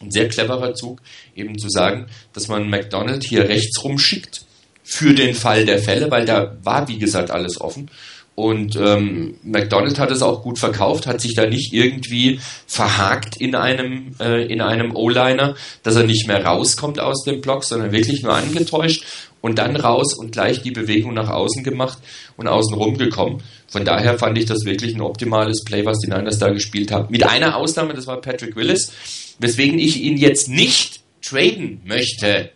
ein 0.00 0.10
sehr 0.10 0.28
cleverer 0.28 0.74
Zug, 0.74 1.00
eben 1.36 1.58
zu 1.58 1.68
sagen, 1.68 2.06
dass 2.32 2.48
man 2.48 2.68
McDonald 2.68 3.24
hier 3.24 3.48
rechts 3.48 3.82
rumschickt 3.84 4.44
für 4.82 5.14
den 5.14 5.34
Fall 5.34 5.64
der 5.64 5.78
Fälle, 5.78 6.10
weil 6.10 6.26
da 6.26 6.56
war, 6.62 6.88
wie 6.88 6.98
gesagt, 6.98 7.30
alles 7.30 7.60
offen. 7.60 7.90
Und 8.34 8.74
ähm, 8.74 9.36
McDonald 9.44 9.98
hat 10.00 10.10
es 10.10 10.20
auch 10.20 10.42
gut 10.42 10.58
verkauft, 10.58 11.06
hat 11.06 11.20
sich 11.20 11.34
da 11.34 11.46
nicht 11.46 11.72
irgendwie 11.72 12.40
verhakt 12.66 13.36
in 13.36 13.54
einem, 13.54 14.16
äh, 14.18 14.44
in 14.46 14.60
einem 14.60 14.96
O-Liner, 14.96 15.54
dass 15.84 15.94
er 15.94 16.02
nicht 16.02 16.26
mehr 16.26 16.44
rauskommt 16.44 16.98
aus 16.98 17.22
dem 17.22 17.40
Block, 17.40 17.62
sondern 17.62 17.92
wirklich 17.92 18.22
nur 18.22 18.34
angetäuscht 18.34 19.04
und 19.40 19.58
dann 19.58 19.76
raus 19.76 20.14
und 20.14 20.32
gleich 20.32 20.62
die 20.62 20.72
Bewegung 20.72 21.14
nach 21.14 21.30
außen 21.30 21.62
gemacht 21.62 21.98
und 22.36 22.48
außen 22.48 22.74
rumgekommen. 22.74 23.40
Von 23.74 23.84
daher 23.84 24.16
fand 24.16 24.38
ich 24.38 24.44
das 24.44 24.64
wirklich 24.64 24.94
ein 24.94 25.00
optimales 25.00 25.64
Play, 25.64 25.84
was 25.84 25.98
die 25.98 26.06
Niners 26.08 26.38
da 26.38 26.50
gespielt 26.50 26.92
haben. 26.92 27.10
Mit 27.10 27.24
einer 27.24 27.56
Ausnahme, 27.56 27.92
das 27.92 28.06
war 28.06 28.20
Patrick 28.20 28.54
Willis, 28.54 28.92
weswegen 29.40 29.80
ich 29.80 30.00
ihn 30.00 30.16
jetzt 30.16 30.48
nicht 30.48 31.00
traden 31.20 31.80
möchte. 31.84 32.50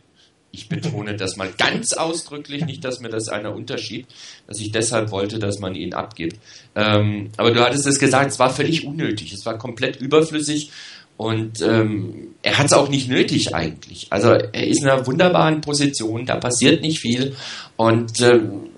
Ich 0.53 0.69
betone 0.69 1.16
das 1.16 1.37
mal 1.37 1.51
ganz 1.59 1.93
ausdrücklich, 1.93 2.64
nicht, 2.64 2.85
dass 2.85 3.01
mir 3.01 3.09
das 3.09 3.29
einer 3.29 3.53
unterschiebt, 3.53 4.14
dass 4.47 4.61
ich 4.61 4.71
deshalb 4.71 5.11
wollte, 5.11 5.41
dass 5.41 5.59
man 5.59 5.75
ihn 5.75 5.93
abgibt. 5.93 6.39
Ähm, 6.77 7.31
aber 7.37 7.51
du 7.51 7.64
hattest 7.64 7.89
es 7.89 7.99
gesagt, 7.99 8.31
es 8.31 8.39
war 8.39 8.51
völlig 8.51 8.87
unnötig, 8.87 9.33
es 9.33 9.45
war 9.45 9.59
komplett 9.59 9.97
überflüssig 9.97 10.71
und 11.16 11.62
ähm, 11.62 12.29
er 12.43 12.59
hat 12.59 12.66
es 12.66 12.73
auch 12.73 12.89
nicht 12.89 13.09
nötig 13.09 13.57
eigentlich. 13.57 14.07
Also 14.11 14.29
er 14.29 14.69
ist 14.69 14.85
in 14.85 14.89
einer 14.89 15.05
wunderbaren 15.05 15.62
Position, 15.62 16.27
da 16.27 16.37
passiert 16.37 16.81
nicht 16.81 17.01
viel 17.01 17.35
und 17.77 18.21
ähm, 18.21 18.69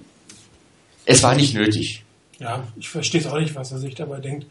es 1.05 1.22
war 1.22 1.34
nicht 1.34 1.53
nötig. 1.53 2.03
Ja, 2.41 2.64
ich 2.76 2.88
verstehe 2.88 3.20
es 3.20 3.26
auch 3.26 3.38
nicht, 3.38 3.55
was 3.55 3.70
er 3.70 3.78
sich 3.78 3.95
dabei 3.95 4.18
denkt. 4.18 4.47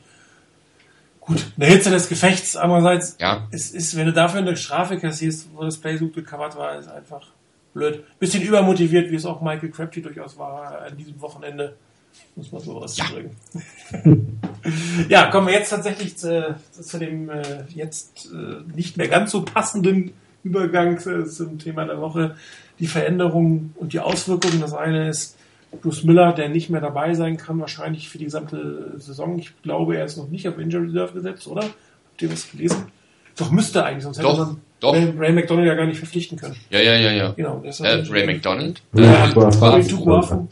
Gut, 1.20 1.40
in 1.58 1.62
der 1.62 1.70
Hitze 1.70 1.90
des 1.90 2.08
Gefechts, 2.08 2.56
andererseits, 2.56 3.18
Ja. 3.20 3.48
es 3.52 3.72
ist, 3.72 3.96
wenn 3.98 4.06
du 4.06 4.14
dafür 4.14 4.40
eine 4.40 4.56
Strafe 4.56 4.98
kassierst, 4.98 5.50
wo 5.54 5.64
das 5.64 5.78
Play 5.78 5.98
so 5.98 6.08
gecovert 6.08 6.56
war, 6.56 6.80
ist 6.80 6.88
einfach 6.90 7.28
blöd. 7.74 8.04
Bisschen 8.20 8.42
übermotiviert, 8.44 9.12
wie 9.12 9.16
es 9.16 9.26
auch 9.26 9.42
Michael 9.42 9.70
Crabtree 9.70 10.02
durchaus 10.02 10.38
war 10.38 10.82
an 10.82 10.98
diesem 10.98 11.20
Wochenende. 11.22 11.76
Muss 12.36 12.52
man 12.52 12.62
so 12.62 12.78
auszudrücken. 12.82 13.32
Ja. 15.08 15.32
kommen 15.32 15.48
wir 15.48 15.54
jetzt 15.54 15.70
tatsächlich 15.70 16.18
zu, 16.18 16.56
zu 16.72 16.98
dem 17.00 17.30
äh, 17.30 17.64
jetzt 17.70 18.30
äh, 18.34 18.62
nicht 18.76 18.98
mehr 18.98 19.08
ganz 19.08 19.32
so 19.32 19.44
passenden 19.44 20.12
Übergang 20.44 20.98
äh, 20.98 21.26
zum 21.26 21.58
Thema 21.60 21.86
der 21.86 22.02
Woche. 22.02 22.36
Die 22.80 22.88
Veränderungen 22.88 23.74
und 23.78 23.94
die 23.94 24.00
Auswirkungen. 24.00 24.60
Das 24.62 24.74
eine 24.74 25.10
ist 25.10 25.38
Bruce 25.82 26.04
Miller, 26.04 26.34
der 26.34 26.50
nicht 26.50 26.70
mehr 26.70 26.82
dabei 26.82 27.14
sein 27.14 27.38
kann, 27.38 27.60
wahrscheinlich 27.60 28.10
für 28.10 28.18
die 28.18 28.26
gesamte 28.26 28.94
Saison. 28.98 29.38
Ich 29.40 29.52
glaube, 29.62 29.98
er 29.98 30.06
ist 30.06 30.18
noch 30.18 30.28
nicht 30.30 30.48
auf 30.48 30.58
Injury 30.58 30.88
Reserve 30.88 31.14
gesetzt, 31.14 31.48
oder? 31.48 31.62
Habt 31.64 32.22
ihr 32.22 32.32
was 32.32 32.50
gelesen? 32.52 32.86
Doch, 33.38 33.52
müsste 33.52 33.84
eigentlich, 33.86 34.04
sonst 34.04 34.18
hätte 34.18 34.28
Doch, 34.28 34.38
man 34.38 34.62
doch. 34.80 34.94
Ray, 34.94 35.14
Ray 35.18 35.32
McDonald 35.34 35.68
ja 35.68 35.76
gar 35.76 35.86
nicht 35.86 35.98
verpflichten 36.00 36.38
können. 36.38 36.56
Ja, 36.70 36.80
ja, 36.80 36.96
ja, 36.96 37.12
ja. 37.12 37.32
Genau. 37.32 37.64
Äh, 37.64 37.70
auf 37.70 38.12
Ray 38.12 38.26
McDonald? 38.26 38.82
Ja, 38.94 39.26
Äh, 39.26 39.32
Tuguafu. 39.34 39.90
Tuguafu. 39.90 40.48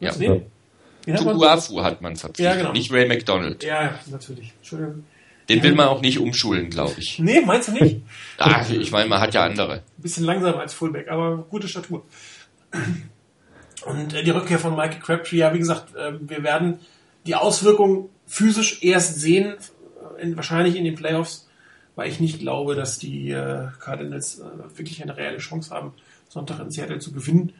Ja. 0.00 0.10
Hat 0.12 0.20
man? 0.20 1.16
Tuguafu 1.16 1.82
hat 1.82 2.00
man 2.02 2.16
verpflichtet, 2.16 2.44
Ja, 2.44 2.56
genau. 2.60 2.72
nicht 2.72 2.92
Ray 2.92 3.08
McDonald. 3.08 3.62
Ja, 3.64 3.98
natürlich. 4.10 4.52
Entschuldigung. 4.58 5.04
Den 5.48 5.62
will 5.64 5.74
man 5.74 5.88
auch 5.88 6.00
nicht 6.00 6.18
umschulen, 6.20 6.70
glaube 6.70 6.94
ich. 6.98 7.18
Nee, 7.18 7.40
meinst 7.40 7.68
du 7.68 7.72
nicht? 7.72 8.02
Ah, 8.38 8.64
ich 8.70 8.92
meine, 8.92 9.08
man 9.08 9.20
hat 9.20 9.34
ja 9.34 9.44
andere. 9.44 9.74
Ein 9.74 9.82
bisschen 9.98 10.24
langsamer 10.24 10.60
als 10.60 10.72
Fullback, 10.72 11.08
aber 11.10 11.38
gute 11.50 11.68
Statur. 11.68 12.04
Und 13.84 14.14
äh, 14.14 14.22
die 14.22 14.30
Rückkehr 14.30 14.58
von 14.58 14.76
Michael 14.76 15.00
Crabtree, 15.00 15.38
ja, 15.38 15.54
wie 15.54 15.58
gesagt, 15.58 15.94
äh, 15.94 16.12
wir 16.20 16.42
werden 16.42 16.80
die 17.26 17.34
Auswirkungen 17.34 18.08
physisch 18.26 18.82
erst 18.82 19.20
sehen, 19.20 19.56
in, 20.18 20.36
wahrscheinlich 20.36 20.76
in 20.76 20.84
den 20.84 20.94
Playoffs, 20.94 21.48
weil 21.96 22.10
ich 22.10 22.20
nicht 22.20 22.40
glaube, 22.40 22.74
dass 22.74 22.98
die 22.98 23.30
äh, 23.30 23.68
Cardinals 23.80 24.40
äh, 24.40 24.78
wirklich 24.78 25.02
eine 25.02 25.16
reelle 25.16 25.38
Chance 25.38 25.74
haben, 25.74 25.92
Sonntag 26.28 26.60
in 26.60 26.70
Seattle 26.70 26.98
zu 26.98 27.12
gewinnen. 27.12 27.52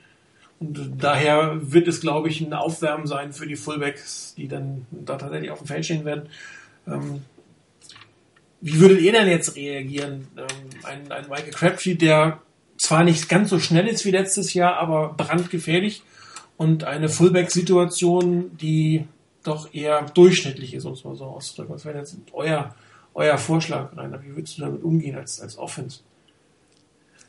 Und 0.59 1.03
daher 1.03 1.59
wird 1.73 1.89
es, 1.89 2.01
glaube 2.01 2.29
ich, 2.29 2.41
ein 2.41 2.53
Aufwärmen 2.53 3.07
sein 3.07 3.33
für 3.33 3.47
die 3.47 3.57
Fullbacks, 3.57 4.35
die 4.37 4.47
dann 4.47 4.87
da 4.91 5.17
tatsächlich 5.17 5.51
auf 5.51 5.59
dem 5.59 5.67
Feld 5.67 5.85
stehen 5.87 6.05
werden. 6.05 6.29
Ähm, 6.87 7.23
wie 8.61 8.79
würdet 8.79 9.01
ihr 9.01 9.13
denn 9.13 9.27
jetzt 9.27 9.57
reagieren? 9.57 10.29
Ähm, 10.37 10.47
ein, 10.83 11.11
ein 11.11 11.29
Michael 11.31 11.53
Crabtree, 11.53 11.95
der 11.95 12.43
zwar 12.77 13.05
nicht 13.05 13.29
ganz 13.29 13.49
so 13.49 13.59
schnell 13.59 13.89
ist 13.89 14.05
wie 14.05 14.11
letztes 14.11 14.53
Jahr, 14.53 14.77
aber 14.77 15.15
brandgefährlich 15.15 16.03
und 16.61 16.85
eine 16.85 17.09
Fullback-Situation, 17.09 18.59
die 18.59 19.07
doch 19.45 19.73
eher 19.73 20.03
durchschnittlich 20.03 20.75
ist, 20.75 20.85
um 20.85 20.93
es 20.93 21.03
mal 21.05 21.17
so 21.17 21.25
auszudrücken. 21.25 21.75
Was 21.75 21.87
wäre 21.87 21.97
jetzt 21.97 22.15
euer, 22.33 22.75
euer 23.15 23.39
Vorschlag, 23.39 23.97
Rainer? 23.97 24.23
Wie 24.23 24.37
würdest 24.37 24.59
du 24.59 24.63
damit 24.65 24.83
umgehen 24.83 25.17
als, 25.17 25.41
als 25.41 25.57
Offense? 25.57 26.01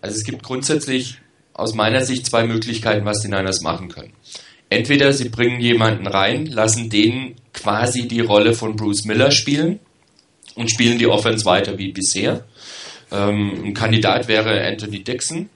Also 0.02 0.18
es 0.18 0.26
gibt 0.26 0.44
grundsätzlich 0.44 1.22
aus 1.54 1.74
meiner 1.76 2.04
Sicht 2.04 2.26
zwei 2.26 2.46
Möglichkeiten, 2.46 3.06
was 3.06 3.22
die 3.22 3.30
Niners 3.30 3.62
machen 3.62 3.88
können. 3.88 4.12
Entweder 4.70 5.14
sie 5.14 5.30
bringen 5.30 5.62
jemanden 5.62 6.08
rein, 6.08 6.46
lassen 6.46 6.90
den 6.90 7.36
quasi 7.54 8.10
die 8.10 8.20
Rolle 8.20 8.54
von 8.54 8.76
Bruce 8.76 9.06
Miller 9.06 9.32
spielen 9.32 9.80
und 10.56 10.70
spielen 10.70 11.00
die 11.00 11.08
Offense 11.08 11.46
weiter 11.46 11.78
wie 11.78 11.94
bisher. 11.94 12.44
Ähm, 13.14 13.64
ein 13.64 13.74
Kandidat 13.74 14.28
wäre 14.28 14.62
Anthony 14.68 15.06
Dixon. 15.06 15.50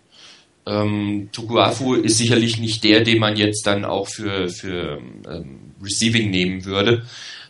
Ähm, 0.68 1.30
Tukuafu 1.32 1.96
ist 1.96 2.18
sicherlich 2.18 2.60
nicht 2.60 2.84
der, 2.84 3.02
den 3.02 3.20
man 3.20 3.36
jetzt 3.36 3.68
dann 3.68 3.86
auch 3.86 4.08
für, 4.08 4.50
für 4.50 5.00
ähm, 5.30 5.60
Receiving 5.84 6.32
nehmen 6.32 6.66
würde. 6.66 7.04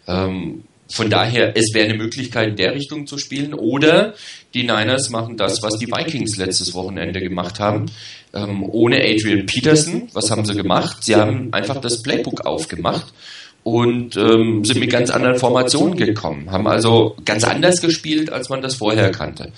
Ähm, 0.07 0.63
von 0.87 1.09
daher, 1.09 1.57
es 1.57 1.73
wäre 1.73 1.85
eine 1.89 1.97
Möglichkeit, 1.97 2.49
in 2.49 2.55
der 2.57 2.75
Richtung 2.75 3.07
zu 3.07 3.17
spielen. 3.17 3.53
Oder 3.53 4.13
die 4.53 4.63
Niners 4.63 5.09
machen 5.09 5.37
das, 5.37 5.63
was 5.63 5.77
die 5.77 5.87
Vikings 5.87 6.37
letztes 6.37 6.73
Wochenende 6.73 7.21
gemacht 7.21 7.59
haben. 7.59 7.87
Ähm, 8.33 8.63
ohne 8.69 8.97
Adrian 8.97 9.45
Peterson, 9.45 10.09
was 10.13 10.29
haben 10.29 10.45
sie 10.45 10.53
gemacht? 10.53 11.03
Sie 11.03 11.15
haben 11.15 11.53
einfach 11.53 11.81
das 11.81 12.03
Playbook 12.03 12.45
aufgemacht 12.45 13.13
und 13.63 14.15
ähm, 14.15 14.63
sind 14.63 14.79
mit 14.79 14.91
ganz 14.91 15.09
anderen 15.09 15.39
Formationen 15.39 15.97
gekommen, 15.97 16.51
haben 16.51 16.67
also 16.67 17.15
ganz 17.25 17.43
anders 17.43 17.81
gespielt, 17.81 18.29
als 18.31 18.49
man 18.49 18.61
das 18.61 18.75
vorher 18.75 19.09
kannte. 19.09 19.51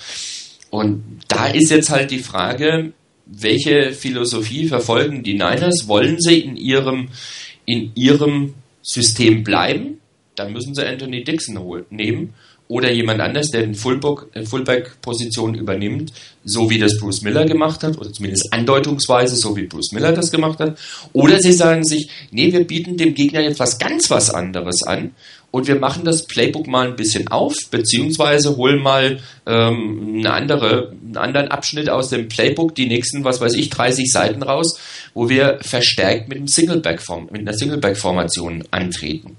Und 0.70 1.20
da 1.28 1.48
ist 1.48 1.72
jetzt 1.72 1.90
halt 1.90 2.12
die 2.12 2.20
Frage, 2.20 2.94
welche 3.30 3.92
Philosophie 3.94 4.68
verfolgen 4.68 5.24
die 5.24 5.34
Niners? 5.34 5.88
Wollen 5.88 6.20
sie 6.20 6.40
in 6.40 6.56
ihrem, 6.56 7.10
in 7.66 7.92
ihrem 7.96 8.54
System 8.82 9.44
bleiben? 9.44 10.00
Dann 10.36 10.54
müssen 10.54 10.76
sie 10.76 10.86
Anthony 10.86 11.24
Dixon 11.24 11.60
holen, 11.60 11.86
nehmen 11.90 12.34
oder 12.70 12.92
jemand 12.92 13.22
anders, 13.22 13.50
der 13.50 13.62
den 13.62 13.76
Fullback-Position 13.76 15.56
übernimmt, 15.56 16.12
so 16.44 16.70
wie 16.70 16.78
das 16.78 16.98
Bruce 17.00 17.22
Miller 17.22 17.46
gemacht 17.46 17.84
hat, 17.84 17.98
oder 17.98 18.12
zumindest 18.12 18.52
andeutungsweise, 18.52 19.36
so 19.36 19.56
wie 19.56 19.68
Bruce 19.68 19.94
Miller 19.94 20.12
das 20.12 20.32
gemacht 20.32 20.60
hat. 20.60 20.78
Oder 21.14 21.40
sie 21.40 21.54
sagen 21.54 21.86
sich, 21.86 22.10
nee, 22.32 22.52
wir 22.52 22.66
bieten 22.66 22.98
dem 22.98 23.14
Gegner 23.14 23.42
jetzt 23.42 23.60
was 23.60 23.80
ganz 23.80 24.10
was 24.10 24.30
anderes 24.30 24.84
an 24.84 25.12
und 25.52 25.68
wir 25.68 25.76
machen 25.76 26.04
das 26.04 26.28
Playbook 26.28 26.68
mal 26.68 26.88
ein 26.88 26.96
bisschen 26.96 27.30
auf, 27.30 27.56
beziehungsweise 27.72 28.58
holen 28.58 28.82
mal 28.82 29.20
ähm, 29.46 30.16
eine 30.18 30.34
andere, 30.34 30.92
einen 30.92 31.18
anderen 31.18 31.48
Abschnitt 31.48 31.90
aus 31.90 32.10
dem 32.10 32.28
Playbook, 32.28 32.76
die 32.76 32.88
nächsten, 32.88 33.24
was 33.24 33.40
weiß 33.40 33.54
ich, 33.54 33.70
30 33.70 34.12
Seiten 34.12 34.44
raus, 34.44 34.78
wo 35.14 35.30
wir 35.30 35.60
verstärkt 35.62 36.28
mit, 36.28 36.38
einem 36.38 36.48
Singleback 36.48 37.02
mit 37.32 37.42
einer 37.42 37.54
Singleback-Formation 37.54 38.66
antreten. 38.72 39.38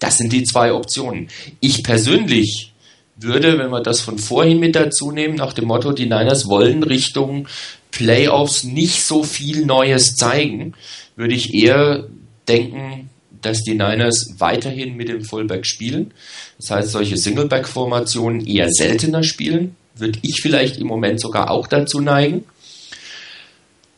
Das 0.00 0.18
sind 0.18 0.32
die 0.32 0.44
zwei 0.44 0.72
Optionen. 0.72 1.28
Ich 1.60 1.82
persönlich 1.82 2.72
würde, 3.16 3.58
wenn 3.58 3.70
wir 3.70 3.80
das 3.80 4.00
von 4.00 4.18
vorhin 4.18 4.60
mit 4.60 4.76
dazu 4.76 5.10
nehmen, 5.10 5.34
nach 5.34 5.54
dem 5.54 5.64
Motto, 5.66 5.92
die 5.92 6.04
Niners 6.04 6.46
wollen 6.46 6.82
Richtung 6.82 7.48
Playoffs 7.90 8.64
nicht 8.64 9.02
so 9.02 9.24
viel 9.24 9.66
Neues 9.66 10.14
zeigen, 10.14 10.74
würde 11.16 11.34
ich 11.34 11.52
eher 11.52 12.06
denken, 12.46 13.10
dass 13.42 13.62
die 13.62 13.74
Niners 13.74 14.34
weiterhin 14.38 14.96
mit 14.96 15.08
dem 15.08 15.22
Fullback 15.22 15.66
spielen. 15.66 16.12
Das 16.58 16.70
heißt, 16.70 16.90
solche 16.90 17.16
Singleback-Formationen 17.16 18.46
eher 18.46 18.70
seltener 18.70 19.22
spielen. 19.22 19.76
Würde 19.94 20.18
ich 20.22 20.40
vielleicht 20.42 20.78
im 20.78 20.86
Moment 20.86 21.20
sogar 21.20 21.50
auch 21.50 21.66
dazu 21.66 22.00
neigen. 22.00 22.44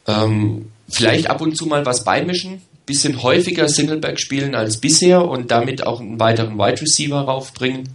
Ähm, 0.06 0.66
vielleicht 0.88 1.28
ab 1.28 1.40
und 1.40 1.56
zu 1.56 1.66
mal 1.66 1.84
was 1.84 2.04
beimischen 2.04 2.62
bisschen 2.90 3.22
häufiger 3.22 3.68
Singleback 3.68 4.18
spielen 4.18 4.56
als 4.56 4.80
bisher 4.80 5.24
und 5.24 5.52
damit 5.52 5.86
auch 5.86 6.00
einen 6.00 6.18
weiteren 6.18 6.58
Wide 6.58 6.80
Receiver 6.80 7.20
raufbringen, 7.20 7.88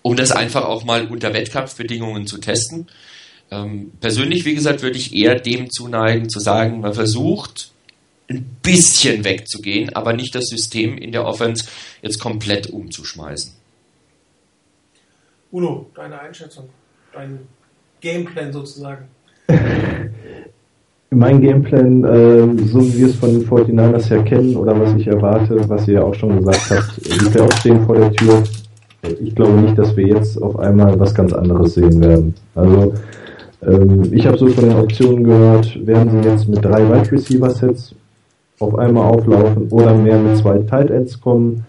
um 0.00 0.16
das 0.16 0.32
einfach 0.32 0.64
auch 0.64 0.84
mal 0.84 1.06
unter 1.06 1.34
Wettkampfbedingungen 1.34 2.26
zu 2.26 2.38
testen. 2.38 2.86
Ähm, 3.50 3.92
persönlich, 4.00 4.46
wie 4.46 4.54
gesagt, 4.54 4.80
würde 4.80 4.96
ich 4.96 5.14
eher 5.14 5.34
dem 5.38 5.70
zuneigen, 5.70 6.30
zu 6.30 6.40
sagen, 6.40 6.80
man 6.80 6.94
versucht 6.94 7.72
ein 8.28 8.44
bisschen 8.62 9.24
wegzugehen, 9.24 9.94
aber 9.94 10.12
nicht 10.12 10.34
das 10.34 10.46
System 10.46 10.98
in 10.98 11.12
der 11.12 11.24
Offense 11.24 11.64
jetzt 12.02 12.18
komplett 12.20 12.68
umzuschmeißen. 12.68 13.52
Uno, 15.50 15.86
deine 15.94 16.20
Einschätzung, 16.20 16.68
dein 17.12 17.40
Gameplan 18.00 18.52
sozusagen. 18.52 19.08
mein 21.10 21.40
Gameplan, 21.40 22.04
äh, 22.04 22.64
so 22.66 22.80
wie 22.82 22.98
wir 22.98 23.06
es 23.06 23.14
von 23.16 23.32
den 23.32 23.48
49ers 23.48 24.10
her 24.10 24.22
kennen 24.24 24.56
oder 24.56 24.78
was 24.78 24.94
ich 24.94 25.06
erwarte, 25.06 25.66
was 25.68 25.88
ihr 25.88 25.94
ja 25.94 26.02
auch 26.02 26.14
schon 26.14 26.36
gesagt 26.38 26.70
habt, 26.70 26.96
die 27.06 27.30
Playoffs 27.30 27.60
stehen 27.60 27.86
vor 27.86 27.96
der 27.96 28.12
Tür. 28.12 28.42
Ich 29.20 29.34
glaube 29.34 29.58
nicht, 29.60 29.78
dass 29.78 29.96
wir 29.96 30.06
jetzt 30.06 30.40
auf 30.42 30.58
einmal 30.58 30.98
was 31.00 31.14
ganz 31.14 31.32
anderes 31.32 31.74
sehen 31.74 32.00
werden. 32.02 32.34
Also 32.54 32.92
ähm, 33.62 34.12
ich 34.12 34.26
habe 34.26 34.36
so 34.36 34.48
von 34.48 34.68
den 34.68 34.78
Optionen 34.78 35.24
gehört, 35.24 35.86
werden 35.86 36.10
sie 36.10 36.28
jetzt 36.28 36.46
mit 36.46 36.62
drei 36.62 36.86
Wide 36.86 37.10
Receiver 37.10 37.50
Sets 37.50 37.94
auf 38.60 38.78
einmal 38.78 39.04
auflaufen 39.04 39.68
oder 39.70 39.94
mehr 39.94 40.18
mit 40.18 40.36
zwei 40.36 40.58
Tight 40.58 40.90
Ends 40.90 41.20
kommen. 41.20 41.64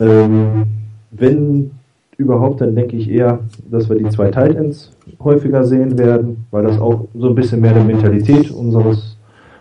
Ähm, 0.00 0.64
wenn 1.10 1.70
überhaupt, 2.16 2.60
dann 2.60 2.74
denke 2.74 2.96
ich 2.96 3.10
eher, 3.10 3.40
dass 3.70 3.88
wir 3.88 3.96
die 3.96 4.08
zwei 4.08 4.30
Tight 4.30 4.56
Ends 4.56 4.92
häufiger 5.22 5.64
sehen 5.64 5.98
werden, 5.98 6.46
weil 6.50 6.64
das 6.64 6.80
auch 6.80 7.06
so 7.14 7.28
ein 7.28 7.34
bisschen 7.34 7.60
mehr 7.60 7.74
der 7.74 7.84
Mentalität 7.84 8.50
unseres 8.50 9.16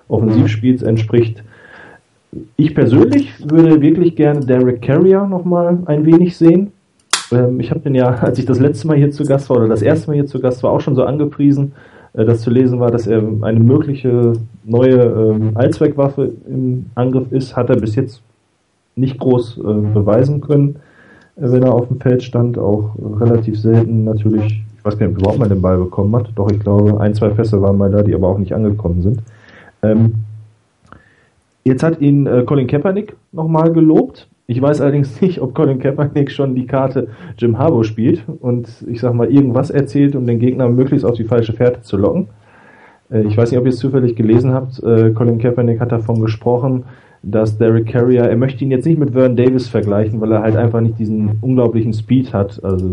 Offensivspiels 0.08 0.84
entspricht. 0.84 1.44
Ich 2.56 2.74
persönlich 2.74 3.32
würde 3.50 3.82
wirklich 3.82 4.16
gerne 4.16 4.40
Derek 4.40 4.82
Carrier 4.82 5.26
nochmal 5.26 5.80
ein 5.86 6.06
wenig 6.06 6.38
sehen. 6.38 6.72
Ähm, 7.32 7.60
ich 7.60 7.70
habe 7.72 7.82
den 7.82 7.96
ja, 7.96 8.08
als 8.22 8.40
ich 8.40 8.46
das 8.46 8.60
letzte 8.60 8.88
Mal 8.88 8.98
hier 8.98 9.12
zu 9.12 9.24
Gast 9.26 9.50
war 9.50 9.58
oder 9.58 9.68
das 9.68 9.82
erste 9.82 10.08
Mal 10.08 10.16
hier 10.16 10.26
zu 10.26 10.40
Gast 10.40 10.64
war, 10.64 10.72
auch 10.72 10.82
schon 10.82 10.96
so 10.96 11.04
angepriesen, 11.04 11.74
äh, 12.14 12.26
dass 12.26 12.42
zu 12.42 12.50
lesen 12.50 12.80
war, 12.80 12.92
dass 12.92 13.08
er 13.08 13.24
eine 13.42 13.60
mögliche 13.60 14.34
neue 14.64 14.98
ähm, 14.98 15.52
Allzweckwaffe 15.56 16.34
im 16.48 16.88
Angriff 16.96 17.32
ist, 17.32 17.56
hat 17.56 17.70
er 17.70 17.78
bis 17.78 17.96
jetzt 17.96 18.22
nicht 18.96 19.18
groß 19.20 19.58
äh, 19.58 19.62
beweisen 19.94 20.42
können 20.42 20.76
wenn 21.36 21.64
er 21.64 21.74
auf 21.74 21.88
dem 21.88 22.00
Feld 22.00 22.24
stand, 22.24 22.58
auch 22.58 22.96
relativ 23.20 23.60
selten 23.60 24.04
natürlich, 24.04 24.64
ich 24.78 24.86
weiß 24.86 24.98
gar 24.98 25.08
nicht, 25.08 25.16
ob 25.16 25.22
er 25.22 25.22
überhaupt 25.22 25.40
mal 25.40 25.50
den 25.50 25.62
Ball 25.62 25.78
bekommen 25.78 26.16
hat, 26.16 26.32
doch 26.36 26.50
ich 26.52 26.60
glaube, 26.60 27.00
ein, 27.00 27.16
zwei 27.16 27.32
Fässer 27.32 27.62
waren 27.62 27.78
mal 27.78 27.92
da, 27.92 28.04
die 28.04 28.14
aber 28.14 28.28
auch 28.28 28.38
nicht 28.38 28.54
angekommen 28.54 29.02
sind. 29.02 29.20
Ähm, 29.82 30.14
jetzt 31.64 31.84
hat 31.84 32.00
ihn 32.02 32.28
äh, 32.28 32.44
Colin 32.44 32.68
Kaepernick 32.68 33.16
nochmal 33.32 33.72
gelobt. 33.72 34.28
Ich 34.48 34.62
weiß 34.62 34.82
allerdings 34.82 35.22
nicht, 35.22 35.42
ob 35.42 35.54
Colin 35.54 35.80
Kaepernick 35.80 36.32
schon 36.32 36.56
die 36.56 36.66
Karte 36.66 37.08
Jim 37.38 37.58
Harbour 37.58 37.84
spielt 37.84 38.24
und 38.42 38.68
ich 38.88 39.00
sag 39.00 39.14
mal 39.14 39.32
irgendwas 39.32 39.70
erzählt, 39.70 40.16
um 40.16 40.26
den 40.26 40.40
Gegner 40.40 40.70
möglichst 40.70 41.06
auf 41.06 41.16
die 41.16 41.24
falsche 41.24 41.54
Fährte 41.54 41.82
zu 41.82 41.98
locken. 41.98 42.28
Äh, 43.10 43.24
ich 43.24 43.38
weiß 43.38 43.52
nicht, 43.52 43.60
ob 43.60 43.66
ihr 43.66 43.72
es 43.72 43.78
zufällig 43.78 44.16
gelesen 44.16 44.54
habt. 44.54 44.82
Äh, 44.84 45.12
Colin 45.12 45.40
Kaepernick 45.40 45.80
hat 45.80 45.92
davon 45.92 46.22
gesprochen, 46.22 46.84
dass 47.22 47.58
Derek 47.58 47.88
Carrier, 47.88 48.24
er 48.24 48.36
möchte 48.36 48.64
ihn 48.66 48.72
jetzt 48.72 48.86
nicht 48.86 49.00
mit 49.00 49.12
Vern 49.12 49.38
Davis 49.38 49.70
vergleichen, 49.70 50.20
weil 50.20 50.34
er 50.34 50.42
halt 50.42 50.58
einfach 50.58 50.82
nicht 50.82 51.00
diesen 51.00 51.38
unglaublichen 51.40 51.94
Speed 51.94 52.34
hat, 52.34 52.62
also 52.64 52.92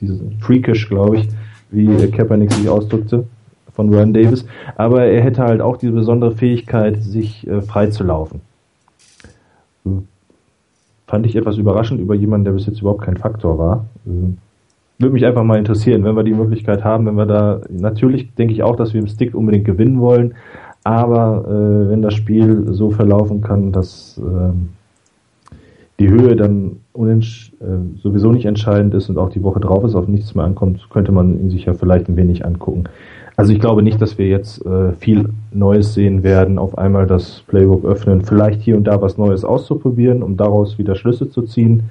diesen 0.00 0.38
Freakish, 0.40 0.88
glaube 0.88 1.16
ich, 1.16 1.28
wie 1.70 2.10
Kaepernick 2.10 2.52
sich 2.52 2.68
ausdrückte 2.68 3.24
von 3.72 3.90
Vern 3.90 4.12
Davis, 4.12 4.44
aber 4.76 5.04
er 5.04 5.22
hätte 5.22 5.42
halt 5.42 5.62
auch 5.62 5.78
diese 5.78 5.92
besondere 5.92 6.32
Fähigkeit, 6.32 7.02
sich 7.02 7.46
äh, 7.46 7.62
frei 7.62 7.86
zu 7.86 8.04
laufen. 8.04 8.42
Fand 11.12 11.26
ich 11.26 11.36
etwas 11.36 11.58
überraschend 11.58 12.00
über 12.00 12.14
jemanden, 12.14 12.46
der 12.46 12.52
bis 12.52 12.64
jetzt 12.64 12.80
überhaupt 12.80 13.02
kein 13.02 13.18
Faktor 13.18 13.58
war. 13.58 13.84
Äh, 14.06 14.32
würde 14.98 15.12
mich 15.12 15.26
einfach 15.26 15.44
mal 15.44 15.58
interessieren, 15.58 16.04
wenn 16.04 16.16
wir 16.16 16.22
die 16.22 16.32
Möglichkeit 16.32 16.84
haben, 16.84 17.04
wenn 17.04 17.16
wir 17.16 17.26
da, 17.26 17.60
natürlich 17.68 18.34
denke 18.34 18.54
ich 18.54 18.62
auch, 18.62 18.76
dass 18.76 18.94
wir 18.94 19.00
im 19.02 19.08
Stick 19.08 19.34
unbedingt 19.34 19.66
gewinnen 19.66 20.00
wollen, 20.00 20.32
aber 20.84 21.44
äh, 21.46 21.90
wenn 21.90 22.00
das 22.00 22.14
Spiel 22.14 22.64
so 22.72 22.90
verlaufen 22.90 23.42
kann, 23.42 23.72
dass 23.72 24.18
äh, 24.24 24.52
die 26.00 26.08
Höhe 26.08 26.34
dann 26.34 26.78
äh, 26.94 27.20
sowieso 28.02 28.32
nicht 28.32 28.46
entscheidend 28.46 28.94
ist 28.94 29.10
und 29.10 29.18
auch 29.18 29.28
die 29.28 29.42
Woche 29.42 29.60
drauf 29.60 29.84
ist, 29.84 29.94
auf 29.94 30.08
nichts 30.08 30.34
mehr 30.34 30.46
ankommt, 30.46 30.88
könnte 30.88 31.12
man 31.12 31.38
ihn 31.38 31.50
sich 31.50 31.66
ja 31.66 31.74
vielleicht 31.74 32.08
ein 32.08 32.16
wenig 32.16 32.46
angucken. 32.46 32.84
Also 33.36 33.52
ich 33.52 33.60
glaube 33.60 33.82
nicht, 33.82 34.00
dass 34.00 34.18
wir 34.18 34.28
jetzt 34.28 34.64
äh, 34.66 34.92
viel 34.92 35.30
Neues 35.52 35.94
sehen 35.94 36.22
werden, 36.22 36.58
auf 36.58 36.76
einmal 36.76 37.06
das 37.06 37.42
Playbook 37.46 37.84
öffnen, 37.84 38.22
vielleicht 38.22 38.60
hier 38.60 38.76
und 38.76 38.84
da 38.84 39.00
was 39.00 39.16
Neues 39.16 39.44
auszuprobieren, 39.44 40.22
um 40.22 40.36
daraus 40.36 40.78
wieder 40.78 40.94
Schlüsse 40.94 41.30
zu 41.30 41.42
ziehen 41.42 41.84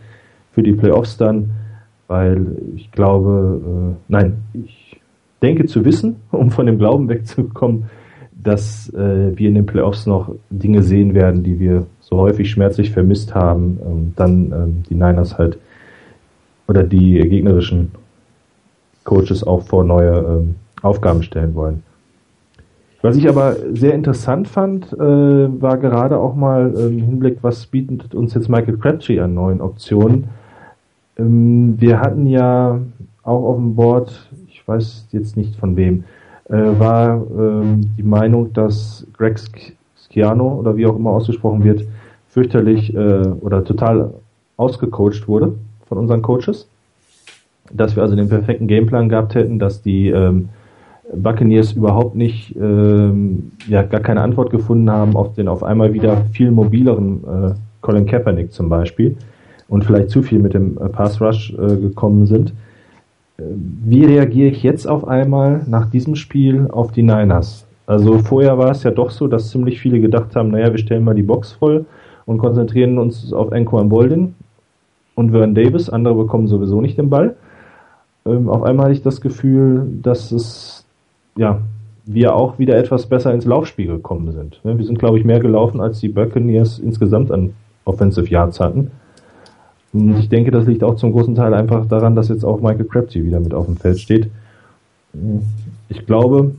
für 0.54 0.62
die 0.62 0.74
Playoffs 0.74 1.18
dann, 1.18 1.52
weil 2.08 2.58
ich 2.76 2.92
glaube, 2.92 3.62
äh, 3.66 3.96
nein, 4.08 4.44
ich 4.54 5.00
denke 5.42 5.66
zu 5.66 5.84
wissen, 5.84 6.18
um 6.32 6.52
von 6.52 6.68
dem 6.68 6.78
Glauben 6.78 7.10
wegzukommen, 7.10 7.86
dass 8.32 8.90
äh, 8.94 9.38
wir 9.38 9.50
in 9.50 9.56
den 9.56 9.66
Playoffs 9.66 10.06
noch 10.06 10.34
Dinge 10.50 10.84
sehen 10.84 11.14
werden, 11.14 11.44
die 11.44 11.60
wir 11.60 11.86
so 12.00 12.18
häufig 12.18 12.50
schmerzlich 12.50 12.92
vermisst 12.92 13.34
haben, 13.34 13.80
ähm, 13.86 14.14
dann 14.16 14.52
ähm, 14.52 14.84
die 14.90 14.96
Niners 14.96 15.38
halt 15.38 15.58
oder 16.68 16.84
die 16.84 17.20
gegnerischen 17.28 17.92
Coaches 19.04 19.44
auch 19.44 19.64
vor 19.64 19.84
neue 19.84 20.18
ähm, 20.18 20.56
Aufgaben 20.82 21.24
stellen 21.24 21.56
wollen. 21.56 21.84
Was 23.02 23.18
ich 23.18 23.28
aber 23.28 23.56
sehr 23.74 23.94
interessant 23.96 24.48
fand, 24.48 24.94
äh, 24.94 24.98
war 25.00 25.78
gerade 25.78 26.20
auch 26.20 26.36
mal 26.36 26.72
im 26.76 27.00
Hinblick, 27.00 27.40
was 27.42 27.66
bietet 27.66 28.14
uns 28.14 28.36
jetzt 28.36 28.48
Michael 28.48 28.78
Crabtree 28.78 29.20
an 29.20 29.34
neuen 29.34 29.60
Optionen. 29.60 30.26
Ähm, 31.18 31.76
wir 31.80 32.00
hatten 32.00 32.28
ja 32.28 32.80
auch 33.24 33.44
auf 33.44 33.56
dem 33.56 33.76
Board, 33.76 34.30
ich 34.48 34.68
weiß 34.68 35.08
jetzt 35.12 35.36
nicht 35.36 35.56
von 35.56 35.76
wem, 35.76 36.04
äh, 36.50 36.54
war 36.54 37.24
ähm, 37.38 37.90
die 37.98 38.04
Meinung, 38.04 38.54
dass 38.54 39.08
Greg 39.18 39.40
Schiano 40.12 40.56
oder 40.56 40.76
wie 40.76 40.86
auch 40.86 40.96
immer 40.96 41.12
ausgesprochen 41.12 41.64
wird, 41.64 41.86
fürchterlich 42.30 42.94
äh, 42.94 42.98
oder 43.42 43.64
total 43.64 44.14
ausgecoacht 44.58 45.28
wurde 45.28 45.54
von 45.88 45.98
unseren 45.98 46.22
Coaches. 46.22 46.68
Dass 47.74 47.96
wir 47.96 48.04
also 48.04 48.16
den 48.16 48.30
perfekten 48.30 48.68
Gameplan 48.68 49.10
gehabt 49.10 49.34
hätten, 49.34 49.58
dass 49.58 49.82
die 49.82 50.10
ähm, 50.10 50.50
Buccaneers 51.16 51.74
überhaupt 51.74 52.16
nicht, 52.16 52.56
ähm, 52.56 53.52
ja, 53.68 53.82
gar 53.84 54.02
keine 54.02 54.22
Antwort 54.22 54.50
gefunden 54.50 54.90
haben 54.90 55.16
auf 55.16 55.34
den 55.34 55.48
auf 55.48 55.64
einmal 55.64 55.94
wieder 55.94 56.26
viel 56.32 56.52
mobileren 56.52 57.24
äh, 57.24 57.54
Colin 57.82 58.06
Kaepernick 58.06 58.52
zum 58.52 58.70
Beispiel 58.70 59.18
und 59.68 59.86
vielleicht 59.86 60.10
zu 60.10 60.22
viel 60.22 60.40
mit 60.40 60.54
dem 60.54 60.78
äh, 60.78 60.90
Pass 60.90 61.22
Rush 61.22 61.54
äh, 61.54 61.78
gekommen 61.78 62.28
sind. 62.28 62.54
Äh, 63.38 63.44
wie 63.84 64.06
reagiere 64.06 64.50
ich 64.50 64.64
jetzt 64.64 64.88
auf 64.88 65.08
einmal 65.08 65.62
nach 65.68 65.90
diesem 65.90 66.16
Spiel 66.16 66.68
auf 66.72 66.92
die 66.92 67.04
Niners? 67.04 67.66
Also 67.88 68.20
vorher 68.20 68.58
war 68.58 68.72
es 68.72 68.84
ja 68.84 68.92
doch 68.92 69.10
so, 69.10 69.28
dass 69.28 69.50
ziemlich 69.50 69.80
viele 69.80 70.00
gedacht 70.00 70.36
haben, 70.36 70.52
naja, 70.52 70.72
wir 70.72 70.78
stellen 70.78 71.04
mal 71.04 71.16
die 71.16 71.24
Box 71.24 71.52
voll 71.54 71.86
und 72.26 72.38
konzentrieren 72.38 72.98
uns 72.98 73.34
auf 73.34 73.52
Anquan 73.52 73.90
Boldin 73.90 74.36
und 75.16 75.32
Vern 75.32 75.56
Davis. 75.56 75.90
Andere 75.90 76.16
bekommen 76.16 76.48
sowieso 76.48 76.80
nicht 76.80 76.98
den 76.98 77.10
Ball. 77.10 77.36
Ähm, 78.26 78.50
auf 78.50 78.64
einmal 78.64 78.86
hatte 78.86 78.94
ich 78.94 79.02
das 79.02 79.22
Gefühl, 79.22 79.88
dass 80.02 80.32
es 80.32 80.81
ja, 81.36 81.62
wir 82.06 82.36
auch 82.36 82.60
wieder 82.60 82.78
etwas 82.78 83.08
besser 83.08 83.34
ins 83.34 83.46
Laufspiel 83.46 83.88
gekommen 83.88 84.32
sind. 84.32 84.60
Wir 84.64 84.84
sind, 84.84 85.00
glaube 85.00 85.20
ich, 85.20 85.26
mehr 85.26 85.40
gelaufen, 85.40 85.80
als 85.80 86.00
die 86.00 86.10
Buccaneers 86.10 86.80
insgesamt 86.80 87.32
an 87.32 87.54
Offensive 87.86 88.28
Yards 88.28 88.60
hatten. 88.60 88.92
Und 89.94 90.18
ich 90.18 90.30
denke, 90.30 90.52
das 90.52 90.66
liegt 90.66 90.84
auch 90.84 90.96
zum 90.96 91.12
großen 91.12 91.36
Teil 91.36 91.54
einfach 91.54 91.86
daran, 91.86 92.16
dass 92.16 92.30
jetzt 92.30 92.46
auch 92.46 92.62
Michael 92.62 92.86
Crabtree 92.86 93.24
wieder 93.24 93.40
mit 93.40 93.54
auf 93.54 93.66
dem 93.66 93.78
Feld 93.78 94.00
steht. 94.00 94.30
Ich 95.90 96.06
glaube, 96.06 96.56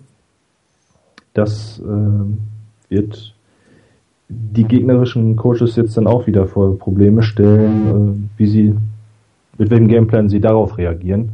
das 1.32 1.80
äh, 1.80 2.90
wird 2.90 3.34
die 4.28 4.64
gegnerischen 4.64 5.36
Coaches 5.36 5.76
jetzt 5.76 5.96
dann 5.96 6.06
auch 6.06 6.26
wieder 6.26 6.46
vor 6.46 6.78
Probleme 6.78 7.22
stellen, 7.22 8.28
äh, 8.36 8.38
wie 8.38 8.46
sie, 8.46 8.74
mit 9.56 9.70
welchem 9.70 9.88
Gameplan 9.88 10.28
sie 10.28 10.40
darauf 10.40 10.76
reagieren. 10.76 11.30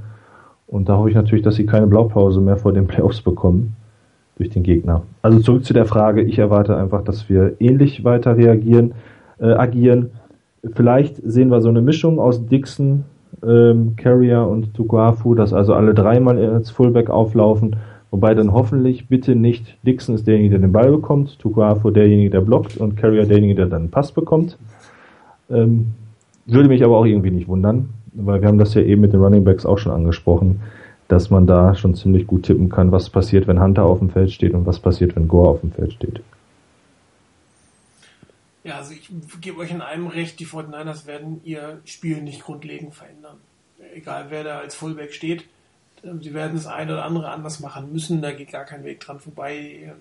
Und 0.68 0.88
da 0.88 0.98
hoffe 0.98 1.08
ich 1.08 1.16
natürlich, 1.16 1.42
dass 1.42 1.56
sie 1.56 1.66
keine 1.66 1.86
Blaupause 1.86 2.40
mehr 2.40 2.58
vor 2.58 2.72
den 2.72 2.86
Playoffs 2.86 3.22
bekommen 3.22 3.74
durch 4.36 4.50
den 4.50 4.62
Gegner. 4.62 5.02
Also 5.22 5.40
zurück 5.40 5.64
zu 5.64 5.72
der 5.72 5.86
Frage, 5.86 6.22
ich 6.22 6.38
erwarte 6.38 6.76
einfach, 6.76 7.02
dass 7.02 7.28
wir 7.28 7.56
ähnlich 7.58 8.04
weiter 8.04 8.36
reagieren, 8.36 8.92
äh, 9.40 9.46
agieren. 9.52 10.10
Vielleicht 10.74 11.16
sehen 11.24 11.50
wir 11.50 11.62
so 11.62 11.70
eine 11.70 11.80
Mischung 11.80 12.20
aus 12.20 12.46
Dixon, 12.46 13.04
ähm, 13.42 13.94
Carrier 13.96 14.46
und 14.46 14.74
Tuguafu, 14.74 15.34
dass 15.34 15.54
also 15.54 15.72
alle 15.72 15.94
dreimal 15.94 16.38
als 16.38 16.70
Fullback 16.70 17.08
auflaufen, 17.08 17.76
wobei 18.10 18.34
dann 18.34 18.52
hoffentlich 18.52 19.08
bitte 19.08 19.34
nicht 19.34 19.78
Dixon 19.86 20.16
ist 20.16 20.26
derjenige, 20.26 20.58
der 20.58 20.68
den 20.68 20.72
Ball 20.72 20.90
bekommt, 20.90 21.38
Tuguafu 21.38 21.90
derjenige, 21.90 22.30
der 22.30 22.42
blockt 22.42 22.76
und 22.76 22.96
Carrier 22.96 23.24
derjenige, 23.24 23.54
der 23.54 23.66
dann 23.66 23.82
einen 23.82 23.90
Pass 23.90 24.12
bekommt. 24.12 24.58
Ähm, 25.50 25.92
würde 26.44 26.68
mich 26.68 26.84
aber 26.84 26.98
auch 26.98 27.06
irgendwie 27.06 27.30
nicht 27.30 27.48
wundern 27.48 27.88
weil 28.18 28.40
wir 28.40 28.48
haben 28.48 28.58
das 28.58 28.74
ja 28.74 28.82
eben 28.82 29.00
mit 29.00 29.12
den 29.12 29.22
Running 29.22 29.44
Backs 29.44 29.64
auch 29.64 29.78
schon 29.78 29.92
angesprochen, 29.92 30.60
dass 31.08 31.30
man 31.30 31.46
da 31.46 31.74
schon 31.74 31.94
ziemlich 31.94 32.26
gut 32.26 32.44
tippen 32.44 32.68
kann, 32.68 32.92
was 32.92 33.08
passiert, 33.10 33.46
wenn 33.46 33.60
Hunter 33.60 33.84
auf 33.84 34.00
dem 34.00 34.10
Feld 34.10 34.30
steht 34.30 34.52
und 34.52 34.66
was 34.66 34.78
passiert, 34.78 35.16
wenn 35.16 35.28
Gore 35.28 35.50
auf 35.50 35.60
dem 35.60 35.72
Feld 35.72 35.94
steht. 35.94 36.20
Ja, 38.64 38.76
also 38.76 38.92
ich 38.92 39.10
gebe 39.40 39.58
euch 39.60 39.70
in 39.70 39.80
einem 39.80 40.08
recht, 40.08 40.38
die 40.40 40.46
49ers 40.46 41.06
werden 41.06 41.40
ihr 41.44 41.80
Spiel 41.84 42.20
nicht 42.20 42.42
grundlegend 42.42 42.94
verändern. 42.94 43.38
Egal 43.94 44.26
wer 44.28 44.44
da 44.44 44.58
als 44.58 44.74
Fullback 44.74 45.14
steht, 45.14 45.44
sie 46.02 46.34
werden 46.34 46.54
das 46.54 46.66
eine 46.66 46.92
oder 46.92 47.04
andere 47.04 47.30
anders 47.30 47.60
machen 47.60 47.92
müssen, 47.92 48.20
da 48.20 48.32
geht 48.32 48.50
gar 48.52 48.64
kein 48.64 48.84
Weg 48.84 49.00
dran 49.00 49.20
vorbei. 49.20 49.94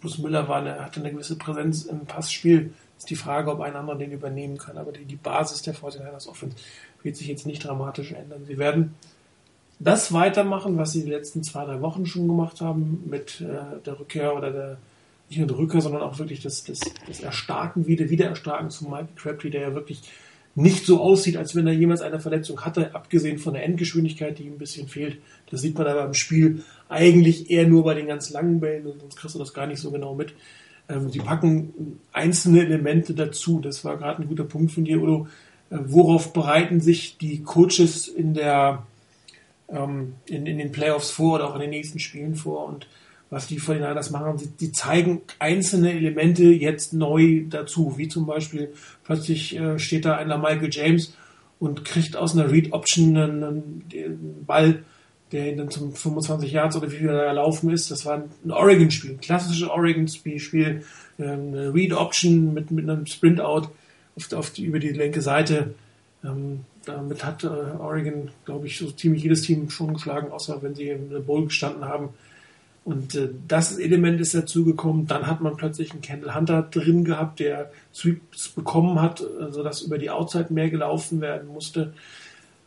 Bruce 0.00 0.18
Müller 0.18 0.48
war 0.48 0.56
eine, 0.56 0.82
hatte 0.82 1.00
eine 1.00 1.12
gewisse 1.12 1.36
Präsenz 1.36 1.84
im 1.84 2.06
Passspiel. 2.06 2.72
Ist 2.96 3.10
die 3.10 3.16
Frage, 3.16 3.50
ob 3.50 3.60
ein 3.60 3.76
anderer 3.76 3.96
den 3.96 4.12
übernehmen 4.12 4.56
kann. 4.58 4.78
Aber 4.78 4.92
die, 4.92 5.04
die 5.04 5.16
Basis 5.16 5.62
der 5.62 5.74
49ers 5.74 6.28
Offense 6.28 6.56
wird 7.02 7.16
sich 7.16 7.28
jetzt 7.28 7.46
nicht 7.46 7.64
dramatisch 7.64 8.12
ändern. 8.12 8.44
Sie 8.46 8.58
werden 8.58 8.94
das 9.78 10.12
weitermachen, 10.12 10.76
was 10.76 10.92
sie 10.92 11.04
die 11.04 11.10
letzten 11.10 11.42
zwei, 11.42 11.64
drei 11.64 11.80
Wochen 11.80 12.06
schon 12.06 12.28
gemacht 12.28 12.60
haben, 12.60 13.04
mit 13.08 13.40
äh, 13.40 13.80
der 13.84 13.98
Rückkehr 13.98 14.36
oder 14.36 14.50
der, 14.50 14.78
nicht 15.28 15.38
nur 15.38 15.48
der 15.48 15.58
Rückkehr, 15.58 15.80
sondern 15.80 16.02
auch 16.02 16.18
wirklich 16.18 16.42
das, 16.42 16.64
das, 16.64 16.80
das 17.06 17.20
Erstarken, 17.20 17.86
wieder, 17.86 18.10
Wiedererstarken 18.10 18.70
zu 18.70 18.84
Michael 18.84 19.08
Crabtree, 19.16 19.50
der 19.50 19.62
ja 19.62 19.74
wirklich 19.74 20.02
nicht 20.54 20.84
so 20.84 21.00
aussieht, 21.00 21.36
als 21.36 21.54
wenn 21.54 21.66
er 21.66 21.72
jemals 21.72 22.02
eine 22.02 22.20
Verletzung 22.20 22.60
hatte, 22.62 22.94
abgesehen 22.94 23.38
von 23.38 23.54
der 23.54 23.64
Endgeschwindigkeit, 23.64 24.38
die 24.38 24.44
ihm 24.44 24.54
ein 24.54 24.58
bisschen 24.58 24.88
fehlt. 24.88 25.18
Das 25.50 25.60
sieht 25.60 25.78
man 25.78 25.86
aber 25.86 26.04
im 26.04 26.14
Spiel 26.14 26.64
eigentlich 26.88 27.50
eher 27.50 27.66
nur 27.66 27.84
bei 27.84 27.94
den 27.94 28.06
ganz 28.06 28.30
langen 28.30 28.60
Bällen 28.60 28.86
und 28.86 29.00
sonst 29.00 29.16
kriegst 29.16 29.34
du 29.34 29.38
das 29.38 29.54
gar 29.54 29.66
nicht 29.66 29.80
so 29.80 29.90
genau 29.90 30.14
mit. 30.14 30.34
Ähm, 30.88 31.08
sie 31.08 31.20
packen 31.20 32.00
einzelne 32.12 32.64
Elemente 32.64 33.14
dazu. 33.14 33.60
Das 33.60 33.84
war 33.84 33.96
gerade 33.96 34.22
ein 34.22 34.28
guter 34.28 34.44
Punkt 34.44 34.72
von 34.72 34.84
dir, 34.84 35.00
Udo. 35.00 35.28
Äh, 35.70 35.76
worauf 35.86 36.32
bereiten 36.32 36.80
sich 36.80 37.16
die 37.18 37.42
Coaches 37.42 38.08
in 38.08 38.34
der 38.34 38.82
ähm, 39.68 40.14
in, 40.26 40.46
in 40.46 40.58
den 40.58 40.72
Playoffs 40.72 41.10
vor 41.10 41.36
oder 41.36 41.48
auch 41.48 41.54
in 41.54 41.60
den 41.62 41.70
nächsten 41.70 41.98
Spielen 41.98 42.34
vor 42.34 42.66
und 42.66 42.88
was 43.30 43.46
die 43.46 43.60
49ers 43.60 44.10
machen, 44.10 44.38
sie, 44.38 44.48
die 44.48 44.72
zeigen 44.72 45.22
einzelne 45.38 45.92
Elemente 45.92 46.44
jetzt 46.44 46.92
neu 46.92 47.44
dazu, 47.48 47.94
wie 47.96 48.08
zum 48.08 48.26
Beispiel 48.26 48.72
plötzlich 49.04 49.56
äh, 49.56 49.78
steht 49.78 50.04
da 50.04 50.16
einer 50.16 50.36
Michael 50.36 50.70
James 50.72 51.14
und 51.60 51.84
kriegt 51.84 52.16
aus 52.16 52.36
einer 52.36 52.50
Read 52.50 52.72
Option 52.72 53.16
einen, 53.16 53.84
einen 53.92 54.44
Ball, 54.46 54.82
der 55.30 55.52
ihn 55.52 55.58
dann 55.58 55.70
zum 55.70 55.94
25 55.94 56.50
Yards 56.50 56.74
oder 56.74 56.90
wie 56.90 56.96
viel 56.96 57.08
er 57.08 57.28
gelaufen 57.28 57.70
ist. 57.70 57.92
Das 57.92 58.04
war 58.04 58.14
ein 58.14 58.50
Oregon-Spiel, 58.50 59.12
ein 59.12 59.20
klassisches 59.20 59.68
Oregon-Spiel, 59.68 60.82
eine 61.18 61.72
Read 61.72 61.92
Option 61.92 62.52
mit, 62.52 62.72
mit 62.72 62.90
einem 62.90 63.06
Sprint 63.06 63.40
Out 63.40 63.68
auf, 64.16 64.32
auf 64.32 64.50
die, 64.50 64.64
über 64.64 64.78
die 64.78 64.90
linke 64.90 65.22
Seite. 65.22 65.74
Ähm, 66.24 66.60
damit 66.84 67.24
hat 67.24 67.44
äh, 67.44 67.48
Oregon, 67.48 68.30
glaube 68.44 68.66
ich, 68.66 68.78
so 68.78 68.90
ziemlich 68.90 69.22
jedes 69.22 69.42
Team 69.42 69.70
schon 69.70 69.94
geschlagen, 69.94 70.30
außer 70.30 70.62
wenn 70.62 70.74
sie 70.74 70.88
in 70.88 71.10
der 71.10 71.20
Bowl 71.20 71.44
gestanden 71.44 71.84
haben. 71.84 72.10
Und 72.84 73.14
äh, 73.14 73.28
das 73.46 73.78
Element 73.78 74.20
ist 74.20 74.34
dazugekommen. 74.34 75.06
Dann 75.06 75.26
hat 75.26 75.40
man 75.40 75.56
plötzlich 75.56 75.92
einen 75.92 76.00
Kendall 76.00 76.34
Hunter 76.34 76.62
drin 76.62 77.04
gehabt, 77.04 77.40
der 77.40 77.70
Sweeps 77.94 78.48
bekommen 78.48 79.00
hat, 79.00 79.20
äh, 79.20 79.52
sodass 79.52 79.82
über 79.82 79.98
die 79.98 80.10
Outside 80.10 80.52
mehr 80.52 80.70
gelaufen 80.70 81.20
werden 81.20 81.48
musste. 81.48 81.92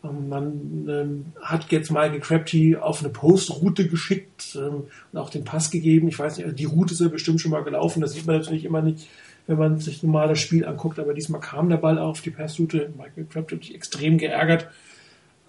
Ähm, 0.03 0.29
man 0.29 0.87
ähm, 0.87 1.25
hat 1.41 1.71
jetzt 1.71 1.91
Michael 1.91 2.19
Crabtree 2.19 2.75
auf 2.75 2.99
eine 2.99 3.09
Postroute 3.09 3.87
geschickt 3.87 4.55
ähm, 4.55 4.83
und 5.11 5.19
auch 5.19 5.29
den 5.29 5.43
Pass 5.43 5.71
gegeben. 5.71 6.07
Ich 6.07 6.19
weiß 6.19 6.37
nicht, 6.37 6.45
also 6.45 6.55
die 6.55 6.65
Route 6.65 6.93
ist 6.93 7.01
ja 7.01 7.07
bestimmt 7.07 7.41
schon 7.41 7.51
mal 7.51 7.63
gelaufen. 7.63 8.01
Das 8.01 8.13
sieht 8.13 8.27
man 8.27 8.37
natürlich 8.37 8.65
immer 8.65 8.81
nicht 8.81 9.07
wenn 9.47 9.57
man 9.57 9.79
sich 9.79 10.03
normal 10.03 10.29
das 10.29 10.39
Spiel 10.39 10.65
anguckt. 10.65 10.99
Aber 10.99 11.13
diesmal 11.13 11.41
kam 11.41 11.69
der 11.69 11.77
Ball 11.77 11.99
auf 11.99 12.21
die 12.21 12.31
Passroute. 12.31 12.93
Michael 12.97 13.25
Crabbe 13.25 13.55
hat 13.55 13.63
sich 13.63 13.75
extrem 13.75 14.17
geärgert. 14.17 14.67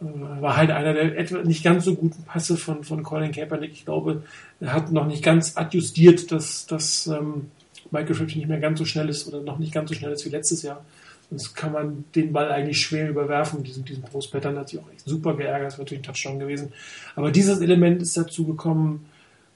Äh, 0.01 0.41
war 0.41 0.57
halt 0.57 0.71
einer 0.71 0.95
der 0.95 1.17
etwa 1.17 1.43
nicht 1.43 1.65
ganz 1.65 1.85
so 1.85 1.95
guten 1.95 2.25
Passe 2.25 2.57
von, 2.57 2.85
von 2.85 3.03
Colin 3.03 3.33
Kaepernick. 3.33 3.73
Ich 3.73 3.85
glaube, 3.85 4.23
er 4.61 4.73
hat 4.73 4.93
noch 4.93 5.07
nicht 5.07 5.23
ganz 5.23 5.57
adjustiert, 5.57 6.33
dass, 6.33 6.67
dass 6.67 7.07
ähm, 7.07 7.51
Michael 7.91 8.15
Crabbe 8.15 8.33
nicht 8.33 8.49
mehr 8.49 8.61
ganz 8.61 8.79
so 8.79 8.85
schnell 8.85 9.09
ist 9.09 9.29
oder 9.29 9.41
noch 9.41 9.59
nicht 9.59 9.73
ganz 9.73 9.91
so 9.91 9.95
schnell 9.95 10.13
ist 10.13 10.25
wie 10.25 10.31
letztes 10.31 10.63
Jahr. 10.63 10.85
Sonst 11.31 11.55
kann 11.55 11.73
man 11.73 12.05
den 12.15 12.33
Ball 12.33 12.51
eigentlich 12.51 12.81
schwer 12.81 13.09
überwerfen. 13.09 13.63
Diesen, 13.63 13.85
diesen 13.85 14.03
Post-Pattern 14.03 14.59
hat 14.59 14.69
sich 14.69 14.79
auch 14.79 14.93
echt 14.93 15.05
super 15.05 15.35
geärgert. 15.35 15.69
Das 15.69 15.75
wäre 15.75 15.85
natürlich 15.85 16.03
ein 16.03 16.07
Touchdown 16.07 16.39
gewesen. 16.39 16.73
Aber 17.17 17.31
dieses 17.31 17.61
Element 17.61 18.03
ist 18.03 18.17
dazu 18.17 18.47
gekommen 18.47 19.07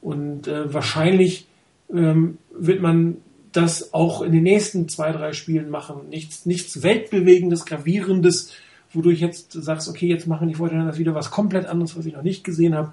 und 0.00 0.48
äh, 0.48 0.72
wahrscheinlich 0.72 1.46
ähm, 1.92 2.38
wird 2.50 2.80
man 2.80 3.18
das 3.58 3.92
auch 3.92 4.22
in 4.22 4.32
den 4.32 4.44
nächsten 4.44 4.88
zwei, 4.88 5.10
drei 5.10 5.32
Spielen 5.32 5.68
machen. 5.68 6.08
Nichts, 6.08 6.46
nichts 6.46 6.82
Weltbewegendes, 6.82 7.66
Gravierendes, 7.66 8.52
wodurch 8.92 9.20
jetzt 9.20 9.52
sagst, 9.52 9.88
okay, 9.88 10.06
jetzt 10.06 10.26
machen 10.26 10.48
die 10.48 10.54
Fortinanders 10.54 10.98
wieder 10.98 11.14
was 11.14 11.30
komplett 11.30 11.66
anderes, 11.66 11.96
was 11.96 12.06
ich 12.06 12.14
noch 12.14 12.22
nicht 12.22 12.44
gesehen 12.44 12.74
habe. 12.74 12.92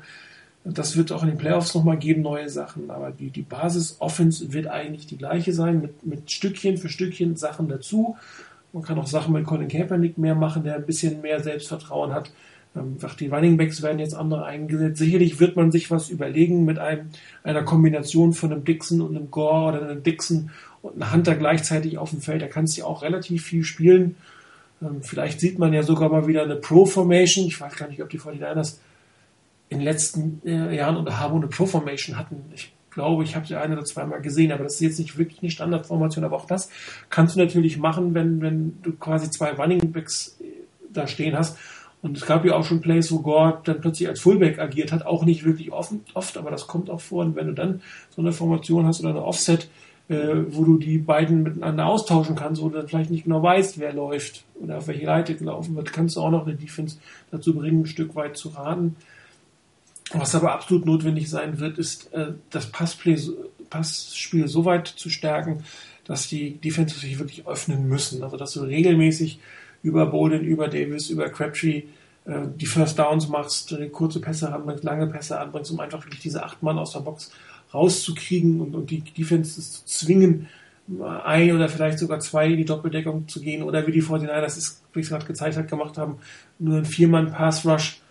Das 0.63 0.97
wird 0.97 1.11
auch 1.11 1.21
in 1.21 1.29
den 1.29 1.37
Playoffs 1.37 1.75
nochmal 1.75 1.97
geben, 1.97 2.23
neue 2.23 2.49
Sachen. 2.49 2.89
Aber 2.89 3.11
die, 3.11 3.29
die 3.29 3.43
Basis-Offense 3.43 4.51
wird 4.51 4.65
eigentlich 4.65 5.05
die 5.05 5.17
gleiche 5.17 5.53
sein, 5.53 5.81
mit, 5.81 6.05
mit 6.05 6.31
Stückchen 6.31 6.77
für 6.77 6.89
Stückchen 6.89 7.35
Sachen 7.35 7.67
dazu. 7.67 8.17
Man 8.73 8.81
kann 8.81 8.97
auch 8.97 9.07
Sachen 9.07 9.33
mit 9.33 9.45
Colin 9.45 9.67
Kaepernick 9.67 10.17
mehr 10.17 10.35
machen, 10.35 10.63
der 10.63 10.75
ein 10.75 10.85
bisschen 10.85 11.21
mehr 11.21 11.41
Selbstvertrauen 11.41 12.13
hat. 12.13 12.31
Ähm, 12.75 12.97
die 13.19 13.27
Running 13.27 13.57
Backs 13.57 13.81
werden 13.81 13.99
jetzt 13.99 14.15
andere 14.15 14.45
eingesetzt. 14.45 14.97
Sicherlich 14.97 15.39
wird 15.39 15.55
man 15.55 15.71
sich 15.71 15.91
was 15.91 16.09
überlegen 16.09 16.65
mit 16.65 16.79
einem, 16.79 17.09
einer 17.43 17.63
Kombination 17.63 18.33
von 18.33 18.51
einem 18.51 18.63
Dixon 18.63 19.01
und 19.01 19.15
einem 19.15 19.31
Gore 19.31 19.77
oder 19.77 19.89
einem 19.89 20.03
Dixon 20.03 20.51
und 20.81 21.01
einem 21.01 21.13
Hunter 21.13 21.35
gleichzeitig 21.35 21.97
auf 21.97 22.11
dem 22.11 22.21
Feld. 22.21 22.41
Da 22.41 22.47
kannst 22.47 22.75
du 22.75 22.81
ja 22.81 22.87
auch 22.87 23.01
relativ 23.01 23.45
viel 23.45 23.63
spielen. 23.63 24.17
Ähm, 24.81 25.01
vielleicht 25.01 25.39
sieht 25.39 25.59
man 25.59 25.73
ja 25.73 25.83
sogar 25.83 26.09
mal 26.09 26.27
wieder 26.27 26.43
eine 26.43 26.55
Pro-Formation. 26.55 27.45
Ich 27.45 27.59
weiß 27.59 27.75
gar 27.75 27.87
nicht, 27.87 28.01
ob 28.01 28.09
die 28.09 28.19
49ers 28.19 28.77
in 29.69 29.79
den 29.79 29.85
letzten 29.85 30.41
äh, 30.45 30.75
Jahren 30.75 30.97
oder 30.97 31.19
haben 31.19 31.37
eine 31.37 31.47
Pro-Formation 31.47 32.17
hatten. 32.17 32.43
Ich 32.53 32.71
glaube, 32.91 33.23
ich 33.23 33.35
habe 33.35 33.45
sie 33.45 33.55
ein 33.55 33.73
oder 33.73 33.83
zweimal 33.83 34.21
gesehen, 34.21 34.51
aber 34.51 34.63
das 34.63 34.75
ist 34.75 34.81
jetzt 34.81 34.99
nicht 34.99 35.17
wirklich 35.17 35.41
eine 35.41 35.51
Standardformation. 35.51 36.23
Aber 36.23 36.37
auch 36.37 36.45
das 36.45 36.69
kannst 37.09 37.35
du 37.35 37.39
natürlich 37.39 37.77
machen, 37.77 38.13
wenn, 38.13 38.41
wenn 38.41 38.77
du 38.83 38.93
quasi 38.93 39.29
zwei 39.29 39.51
Running 39.51 39.91
Backs 39.91 40.37
äh, 40.39 40.45
da 40.93 41.07
stehen 41.07 41.37
hast. 41.37 41.57
Und 42.05 42.15
es 42.15 42.27
gab 42.27 42.45
ja 42.45 42.55
auch 42.55 42.63
schon 42.63 42.81
Plays, 42.81 43.11
wo 43.11 43.17
Gore 43.17 43.61
dann 43.63 43.81
plötzlich 43.81 44.07
als 44.07 44.19
Fullback 44.19 44.59
agiert 44.59 44.91
hat, 44.91 45.07
auch 45.07 45.25
nicht 45.25 45.43
wirklich 45.43 45.71
oft, 45.71 45.91
oft 46.13 46.37
aber 46.37 46.51
das 46.51 46.67
kommt 46.67 46.91
auch 46.91 47.01
vor. 47.01 47.25
Und 47.25 47.35
wenn 47.35 47.47
du 47.47 47.53
dann 47.53 47.81
so 48.15 48.21
eine 48.21 48.31
Formation 48.31 48.85
hast 48.85 48.99
oder 48.99 49.09
eine 49.09 49.25
Offset, 49.25 49.67
äh, 50.07 50.35
wo 50.49 50.65
du 50.65 50.77
die 50.77 50.99
beiden 50.99 51.41
miteinander 51.41 51.87
austauschen 51.87 52.35
kannst, 52.35 52.61
wo 52.61 52.69
du 52.69 52.77
dann 52.77 52.87
vielleicht 52.87 53.09
nicht 53.09 53.23
genau 53.23 53.41
weißt, 53.41 53.79
wer 53.79 53.91
läuft 53.91 54.43
oder 54.61 54.77
auf 54.77 54.87
welche 54.87 55.07
Seite 55.07 55.33
gelaufen 55.33 55.75
wird, 55.75 55.93
kannst 55.93 56.15
du 56.15 56.21
auch 56.21 56.29
noch 56.29 56.45
eine 56.45 56.55
Defense 56.55 56.99
dazu 57.31 57.55
bringen, 57.55 57.81
ein 57.81 57.85
Stück 57.87 58.15
weit 58.15 58.37
zu 58.37 58.49
raten. 58.49 58.97
Was 60.13 60.35
aber 60.35 60.53
absolut 60.53 60.85
notwendig 60.85 61.27
sein 61.27 61.59
wird, 61.59 61.79
ist 61.79 62.13
äh, 62.13 62.33
das 62.51 62.67
Passplay, 62.67 63.17
Passspiel 63.71 64.47
so 64.47 64.63
weit 64.63 64.87
zu 64.87 65.09
stärken, 65.09 65.63
dass 66.03 66.27
die 66.27 66.51
Defenses 66.51 67.01
sich 67.01 67.17
wirklich 67.17 67.47
öffnen 67.47 67.89
müssen. 67.89 68.21
Also 68.21 68.37
dass 68.37 68.53
du 68.53 68.61
regelmäßig 68.61 69.39
über 69.81 70.05
Bolden, 70.05 70.43
über 70.43 70.67
Davis, 70.67 71.09
über 71.09 71.29
Crabtree 71.29 71.83
die 72.25 72.65
First 72.65 72.97
Downs 72.97 73.27
machst, 73.27 73.71
äh, 73.71 73.87
kurze 73.89 74.19
Pässe 74.19 74.51
anbringst, 74.53 74.83
lange 74.83 75.07
Pässe 75.07 75.39
anbringst, 75.39 75.71
um 75.71 75.79
einfach 75.79 76.03
wirklich 76.03 76.21
diese 76.21 76.43
acht 76.43 76.63
Mann 76.63 76.77
aus 76.79 76.93
der 76.93 77.01
Box 77.01 77.31
rauszukriegen 77.73 78.61
und, 78.61 78.75
und 78.75 78.89
die 78.89 79.01
Defenses 79.01 79.85
zu 79.85 79.85
zwingen, 79.85 80.47
ein 81.23 81.51
oder 81.51 81.67
vielleicht 81.67 81.97
sogar 81.97 82.19
zwei 82.19 82.47
in 82.49 82.57
die 82.57 82.65
Doppeldeckung 82.65 83.27
zu 83.27 83.41
gehen 83.41 83.63
oder 83.63 83.87
wie 83.87 83.91
die 83.91 84.03
49ers 84.03 84.41
das 84.41 84.81
wie 84.93 84.99
ich 84.99 85.05
es 85.07 85.09
gerade 85.09 85.25
gezeigt 85.25 85.57
hat, 85.57 85.67
gemacht 85.67 85.97
haben, 85.97 86.17
nur 86.59 86.77
ein 86.77 86.85
Viermann-Pass-Rush 86.85 88.01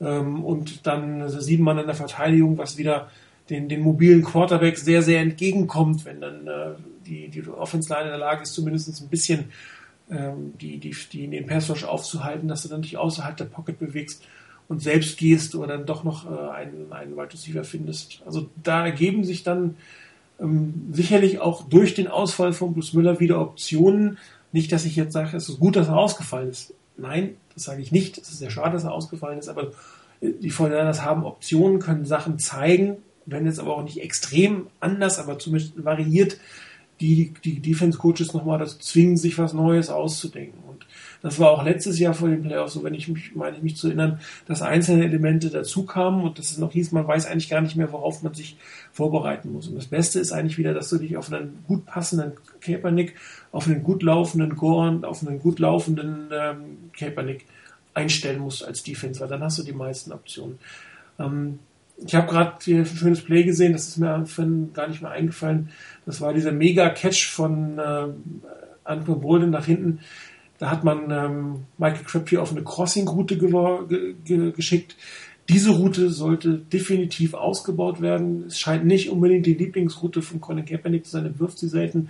ähm, 0.00 0.44
und 0.44 0.86
dann 0.86 1.28
sieben 1.28 1.64
Mann 1.64 1.78
in 1.78 1.86
der 1.86 1.94
Verteidigung, 1.94 2.56
was 2.56 2.78
wieder 2.78 3.10
den, 3.50 3.68
den 3.68 3.80
mobilen 3.80 4.22
Quarterbacks 4.22 4.84
sehr, 4.84 5.02
sehr 5.02 5.20
entgegenkommt, 5.20 6.04
wenn 6.04 6.20
dann 6.20 6.46
äh, 6.46 6.70
die, 7.04 7.28
die 7.28 7.46
Offense-Line 7.48 8.04
in 8.04 8.10
der 8.10 8.18
Lage 8.18 8.42
ist, 8.42 8.54
zumindest 8.54 9.00
ein 9.02 9.08
bisschen 9.08 9.46
die, 10.60 10.78
die, 10.78 10.96
die 11.12 11.24
in 11.24 11.30
den 11.30 11.46
Pass-Rush 11.46 11.84
aufzuhalten, 11.84 12.48
dass 12.48 12.62
du 12.62 12.68
dann 12.68 12.82
dich 12.82 12.96
außerhalb 12.98 13.36
der 13.36 13.44
Pocket 13.44 13.78
bewegst 13.78 14.22
und 14.68 14.80
selbst 14.80 15.18
gehst 15.18 15.54
oder 15.54 15.66
dann 15.66 15.86
doch 15.86 16.04
noch 16.04 16.30
äh, 16.30 16.50
einen, 16.50 16.92
einen 16.92 17.16
Wide 17.16 17.32
Receiver 17.32 17.64
findest. 17.64 18.22
Also 18.24 18.48
da 18.62 18.84
ergeben 18.84 19.24
sich 19.24 19.42
dann 19.42 19.76
ähm, 20.40 20.88
sicherlich 20.92 21.40
auch 21.40 21.68
durch 21.68 21.94
den 21.94 22.06
Ausfall 22.06 22.52
von 22.52 22.72
Bruce 22.72 22.94
Müller 22.94 23.18
wieder 23.18 23.40
Optionen. 23.40 24.18
Nicht, 24.52 24.70
dass 24.72 24.84
ich 24.84 24.96
jetzt 24.96 25.12
sage, 25.12 25.36
es 25.36 25.48
ist 25.48 25.58
gut, 25.58 25.76
dass 25.76 25.88
er 25.88 25.96
ausgefallen 25.96 26.50
ist. 26.50 26.72
Nein, 26.96 27.34
das 27.54 27.64
sage 27.64 27.82
ich 27.82 27.92
nicht. 27.92 28.18
Es 28.18 28.28
ist 28.28 28.38
sehr 28.38 28.50
schade, 28.50 28.72
dass 28.74 28.84
er 28.84 28.92
ausgefallen 28.92 29.38
ist, 29.38 29.48
aber 29.48 29.72
äh, 30.20 30.30
die 30.40 30.50
Fortinanders 30.50 31.02
haben 31.02 31.24
Optionen, 31.24 31.80
können 31.80 32.04
Sachen 32.04 32.38
zeigen, 32.38 32.98
wenn 33.26 33.46
jetzt 33.46 33.60
aber 33.60 33.76
auch 33.76 33.82
nicht 33.82 34.00
extrem 34.00 34.68
anders, 34.78 35.18
aber 35.18 35.38
zumindest 35.38 35.84
variiert, 35.84 36.38
die, 37.00 37.32
die 37.44 37.60
Defense-Coaches 37.60 38.34
nochmal 38.34 38.58
dazu 38.58 38.78
zwingen, 38.78 39.16
sich 39.16 39.38
was 39.38 39.52
Neues 39.54 39.88
auszudenken. 39.88 40.62
Und 40.68 40.86
das 41.22 41.38
war 41.38 41.50
auch 41.50 41.64
letztes 41.64 41.98
Jahr 41.98 42.14
vor 42.14 42.28
den 42.28 42.42
Playoffs 42.42 42.74
so, 42.74 42.84
wenn 42.84 42.94
ich 42.94 43.08
mich, 43.08 43.34
meine 43.34 43.56
ich 43.56 43.62
mich 43.62 43.76
zu 43.76 43.88
erinnern, 43.88 44.20
dass 44.46 44.62
einzelne 44.62 45.04
Elemente 45.04 45.50
dazu 45.50 45.84
kamen 45.84 46.22
und 46.22 46.38
dass 46.38 46.50
es 46.50 46.58
noch 46.58 46.72
hieß, 46.72 46.92
man 46.92 47.06
weiß 47.06 47.26
eigentlich 47.26 47.48
gar 47.48 47.60
nicht 47.62 47.76
mehr, 47.76 47.92
worauf 47.92 48.22
man 48.22 48.34
sich 48.34 48.56
vorbereiten 48.92 49.52
muss. 49.52 49.68
Und 49.68 49.76
das 49.76 49.86
Beste 49.86 50.20
ist 50.20 50.32
eigentlich 50.32 50.58
wieder, 50.58 50.74
dass 50.74 50.90
du 50.90 50.98
dich 50.98 51.16
auf 51.16 51.32
einen 51.32 51.64
gut 51.66 51.86
passenden 51.86 52.32
Kaepernick, 52.60 53.14
auf 53.50 53.66
einen 53.66 53.82
gut 53.82 54.02
laufenden 54.02 54.56
Gorn, 54.56 55.04
auf 55.04 55.26
einen 55.26 55.38
gut 55.38 55.58
laufenden 55.58 56.28
ähm, 56.32 56.90
Kaepernick 56.96 57.46
einstellen 57.94 58.40
musst 58.40 58.64
als 58.64 58.82
Defense, 58.82 59.20
weil 59.20 59.28
dann 59.28 59.42
hast 59.42 59.58
du 59.58 59.62
die 59.62 59.72
meisten 59.72 60.12
Optionen. 60.12 60.58
Ähm, 61.18 61.58
ich 62.06 62.14
habe 62.14 62.28
gerade 62.28 62.54
hier 62.62 62.78
ein 62.78 62.86
schönes 62.86 63.22
Play 63.22 63.42
gesehen, 63.42 63.72
das 63.72 63.88
ist 63.88 63.98
mir 63.98 64.24
vorhin 64.26 64.72
gar 64.72 64.88
nicht 64.88 65.02
mehr 65.02 65.10
eingefallen. 65.10 65.70
Das 66.06 66.20
war 66.20 66.32
dieser 66.32 66.52
Mega-Catch 66.52 67.26
von 67.26 67.78
äh, 67.78 68.06
Anton 68.84 69.20
Bolden 69.20 69.50
nach 69.50 69.66
hinten. 69.66 70.00
Da 70.58 70.70
hat 70.70 70.84
man 70.84 71.10
ähm, 71.10 71.64
Michael 71.78 72.04
Crabtree 72.04 72.38
auf 72.38 72.52
eine 72.52 72.62
Crossing-Route 72.62 73.38
ge 73.38 74.14
ge 74.24 74.52
geschickt. 74.52 74.96
Diese 75.48 75.70
Route 75.70 76.10
sollte 76.10 76.58
definitiv 76.58 77.34
ausgebaut 77.34 78.00
werden. 78.00 78.44
Es 78.46 78.60
scheint 78.60 78.86
nicht 78.86 79.10
unbedingt 79.10 79.46
die 79.46 79.54
Lieblingsroute 79.54 80.22
von 80.22 80.40
Colin 80.40 80.64
Kaepernick 80.64 81.06
zu 81.06 81.12
sein, 81.12 81.26
er 81.26 81.38
wirft 81.40 81.58
sie 81.58 81.68
selten. 81.68 82.08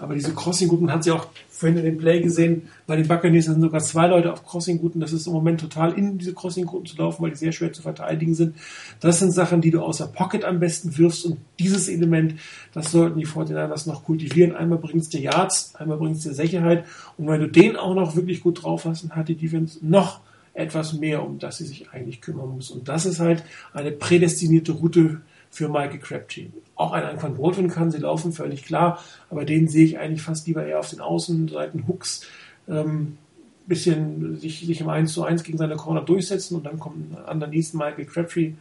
Aber 0.00 0.14
diese 0.14 0.32
Crossing-Routen 0.32 0.90
hat 0.90 1.04
sie 1.04 1.10
auch 1.10 1.26
vorhin 1.50 1.78
in 1.78 1.84
dem 1.84 1.98
Play 1.98 2.20
gesehen. 2.20 2.68
Bei 2.86 2.96
den 2.96 3.06
Buccaneers 3.06 3.44
sind 3.44 3.60
sogar 3.60 3.80
zwei 3.80 4.06
Leute 4.06 4.32
auf 4.32 4.44
Crossing-Routen. 4.46 5.00
Das 5.00 5.12
ist 5.12 5.26
im 5.26 5.34
Moment 5.34 5.60
total 5.60 5.92
in 5.92 6.16
diese 6.16 6.32
Crossing-Routen 6.32 6.86
zu 6.86 6.96
laufen, 6.96 7.22
weil 7.22 7.30
die 7.30 7.36
sehr 7.36 7.52
schwer 7.52 7.72
zu 7.72 7.82
verteidigen 7.82 8.34
sind. 8.34 8.56
Das 9.00 9.18
sind 9.18 9.32
Sachen, 9.32 9.60
die 9.60 9.70
du 9.70 9.82
aus 9.82 9.98
der 9.98 10.06
Pocket 10.06 10.44
am 10.44 10.58
besten 10.58 10.96
wirfst. 10.96 11.26
Und 11.26 11.36
dieses 11.58 11.88
Element, 11.88 12.34
das 12.72 12.90
sollten 12.90 13.18
die 13.18 13.26
49ers 13.26 13.86
noch 13.86 14.04
kultivieren. 14.04 14.56
Einmal 14.56 14.78
bringst 14.78 15.12
du 15.12 15.18
Yards, 15.18 15.74
einmal 15.74 15.98
bringst 15.98 16.24
du 16.24 16.32
Sicherheit. 16.32 16.84
Und 17.18 17.28
wenn 17.28 17.40
du 17.40 17.48
den 17.48 17.76
auch 17.76 17.94
noch 17.94 18.16
wirklich 18.16 18.40
gut 18.40 18.62
drauf 18.62 18.86
hast, 18.86 19.04
dann 19.04 19.16
hat 19.16 19.28
die 19.28 19.36
Defense 19.36 19.78
noch 19.82 20.20
etwas 20.54 20.94
mehr, 20.94 21.24
um 21.24 21.38
das 21.38 21.58
sie 21.58 21.66
sich 21.66 21.90
eigentlich 21.90 22.20
kümmern 22.20 22.48
muss. 22.48 22.70
Und 22.70 22.88
das 22.88 23.06
ist 23.06 23.20
halt 23.20 23.44
eine 23.72 23.92
prädestinierte 23.92 24.72
Route 24.72 25.20
für 25.50 25.68
Michael 25.68 25.98
Crabtree. 25.98 26.46
Auch 26.76 26.92
ein 26.92 27.02
Anquan 27.04 27.36
Baldwin 27.36 27.68
kann 27.68 27.90
sie 27.90 27.98
laufen, 27.98 28.32
völlig 28.32 28.64
klar, 28.64 29.02
aber 29.28 29.44
den 29.44 29.68
sehe 29.68 29.84
ich 29.84 29.98
eigentlich 29.98 30.22
fast 30.22 30.46
lieber 30.46 30.64
eher 30.64 30.78
auf 30.78 30.90
den 30.90 31.00
Außenseiten 31.00 31.86
Hooks 31.88 32.26
ähm, 32.68 33.18
bisschen 33.66 34.36
sich, 34.36 34.60
sich 34.60 34.80
im 34.80 34.88
1 34.88 35.12
zu 35.12 35.24
1 35.24 35.42
gegen 35.42 35.58
seine 35.58 35.76
Corner 35.76 36.02
durchsetzen 36.02 36.56
und 36.56 36.66
dann 36.66 36.78
kommt 36.78 37.16
an 37.26 37.40
der 37.40 37.48
nächsten 37.48 37.78
Michael 37.78 38.04
Crabtree 38.04 38.52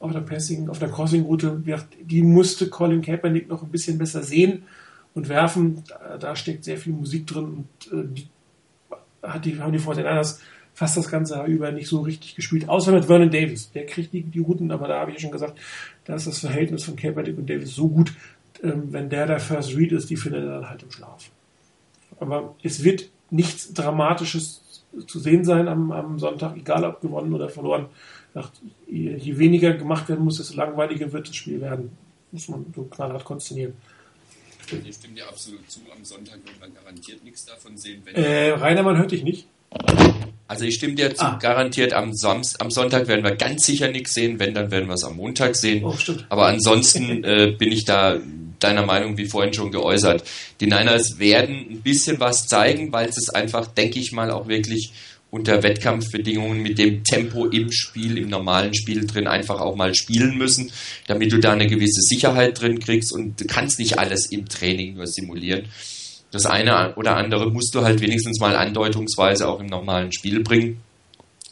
auf 0.00 0.12
der 0.12 0.20
Passing, 0.20 0.68
auf 0.68 0.78
der 0.78 0.90
Crossing-Route. 0.90 1.62
Die 2.00 2.22
musste 2.22 2.68
Colin 2.68 3.02
Kaepernick 3.02 3.48
noch 3.48 3.62
ein 3.62 3.70
bisschen 3.70 3.98
besser 3.98 4.22
sehen 4.22 4.64
und 5.14 5.28
werfen. 5.28 5.82
Da, 6.20 6.36
steckt 6.36 6.64
sehr 6.64 6.76
viel 6.76 6.92
Musik 6.92 7.26
drin 7.26 7.66
und 7.90 7.92
äh, 7.92 8.06
die, 8.06 8.28
hat 9.22 9.44
die, 9.44 9.58
haben 9.60 9.72
die 9.72 9.80
49ers 9.80 10.40
fast 10.74 10.96
das 10.96 11.08
ganze 11.08 11.42
über 11.44 11.72
nicht 11.72 11.88
so 11.88 12.02
richtig 12.02 12.36
gespielt, 12.36 12.68
außer 12.68 12.92
mit 12.92 13.06
Vernon 13.06 13.30
Davis. 13.30 13.72
Der 13.72 13.84
kriegt 13.84 14.12
die, 14.12 14.22
die 14.22 14.38
Routen, 14.38 14.70
aber 14.70 14.86
da 14.86 15.00
habe 15.00 15.10
ich 15.10 15.16
ja 15.16 15.22
schon 15.22 15.32
gesagt, 15.32 15.58
da 16.08 16.14
ist 16.14 16.26
das 16.26 16.38
Verhältnis 16.38 16.84
von 16.84 16.96
Kaepernick 16.96 17.36
und 17.36 17.48
Davis 17.48 17.74
so 17.74 17.86
gut, 17.86 18.14
ähm, 18.62 18.92
wenn 18.92 19.10
der 19.10 19.26
der 19.26 19.38
First 19.38 19.76
Read 19.76 19.92
ist, 19.92 20.08
die 20.08 20.16
findet 20.16 20.42
er 20.42 20.54
dann 20.54 20.70
halt 20.70 20.82
im 20.82 20.90
Schlaf. 20.90 21.30
Aber 22.18 22.56
es 22.62 22.82
wird 22.82 23.10
nichts 23.30 23.74
Dramatisches 23.74 24.82
zu 25.06 25.18
sehen 25.18 25.44
sein 25.44 25.68
am, 25.68 25.92
am 25.92 26.18
Sonntag, 26.18 26.56
egal 26.56 26.82
ob 26.84 27.02
gewonnen 27.02 27.34
oder 27.34 27.50
verloren. 27.50 27.86
Je, 28.86 29.38
weniger 29.38 29.74
gemacht 29.74 30.08
werden 30.08 30.24
muss, 30.24 30.38
desto 30.38 30.56
langweiliger 30.56 31.12
wird 31.12 31.28
das 31.28 31.36
Spiel 31.36 31.60
werden. 31.60 31.90
Muss 32.32 32.48
man 32.48 32.64
so 32.74 32.84
knallhart 32.84 33.24
konstatieren. 33.24 33.74
Ich 34.84 34.94
stimme 34.94 35.14
dir 35.14 35.28
absolut 35.28 35.70
zu. 35.70 35.80
Am 35.94 36.04
Sonntag 36.04 36.36
wird 36.36 36.58
man 36.58 36.72
garantiert 36.72 37.22
nichts 37.22 37.44
davon 37.44 37.76
sehen. 37.76 38.00
Wenn 38.04 38.14
äh, 38.14 38.50
Rainer, 38.50 38.96
hört 38.96 39.10
dich 39.10 39.24
nicht. 39.24 39.46
Also 40.48 40.64
ich 40.64 40.76
stimme 40.76 40.94
dir 40.94 41.14
zu, 41.14 41.24
ah. 41.24 41.38
garantiert 41.40 41.92
am, 41.92 42.14
Samst, 42.14 42.60
am 42.62 42.70
Sonntag 42.70 43.06
werden 43.06 43.22
wir 43.22 43.36
ganz 43.36 43.66
sicher 43.66 43.88
nichts 43.88 44.14
sehen, 44.14 44.38
wenn, 44.38 44.54
dann 44.54 44.70
werden 44.70 44.88
wir 44.88 44.94
es 44.94 45.04
am 45.04 45.16
Montag 45.16 45.54
sehen. 45.56 45.84
Oh, 45.84 45.94
Aber 46.30 46.46
ansonsten 46.46 47.22
äh, 47.24 47.54
bin 47.58 47.70
ich 47.70 47.84
da 47.84 48.18
deiner 48.58 48.84
Meinung, 48.84 49.18
wie 49.18 49.26
vorhin 49.26 49.52
schon 49.52 49.70
geäußert. 49.70 50.24
Die 50.60 50.66
Niners 50.66 51.18
werden 51.18 51.66
ein 51.70 51.82
bisschen 51.82 52.18
was 52.18 52.46
zeigen, 52.46 52.92
weil 52.92 53.12
sie 53.12 53.20
es 53.20 53.28
einfach, 53.28 53.66
denke 53.66 53.98
ich 53.98 54.12
mal, 54.12 54.30
auch 54.30 54.48
wirklich 54.48 54.92
unter 55.30 55.62
Wettkampfbedingungen 55.62 56.62
mit 56.62 56.78
dem 56.78 57.04
Tempo 57.04 57.46
im 57.46 57.70
Spiel, 57.70 58.16
im 58.16 58.28
normalen 58.28 58.74
Spiel 58.74 59.06
drin 59.06 59.26
einfach 59.26 59.60
auch 59.60 59.76
mal 59.76 59.94
spielen 59.94 60.38
müssen, 60.38 60.72
damit 61.06 61.32
du 61.32 61.38
da 61.38 61.52
eine 61.52 61.66
gewisse 61.66 62.00
Sicherheit 62.00 62.60
drin 62.60 62.80
kriegst 62.80 63.12
und 63.12 63.38
du 63.38 63.44
kannst 63.44 63.78
nicht 63.78 63.98
alles 63.98 64.26
im 64.32 64.48
Training 64.48 64.94
nur 64.94 65.06
simulieren. 65.06 65.66
Das 66.30 66.46
eine 66.46 66.94
oder 66.96 67.16
andere 67.16 67.50
musst 67.50 67.74
du 67.74 67.82
halt 67.82 68.00
wenigstens 68.00 68.38
mal 68.40 68.54
andeutungsweise 68.54 69.48
auch 69.48 69.60
im 69.60 69.66
normalen 69.66 70.12
Spiel 70.12 70.42
bringen. 70.42 70.80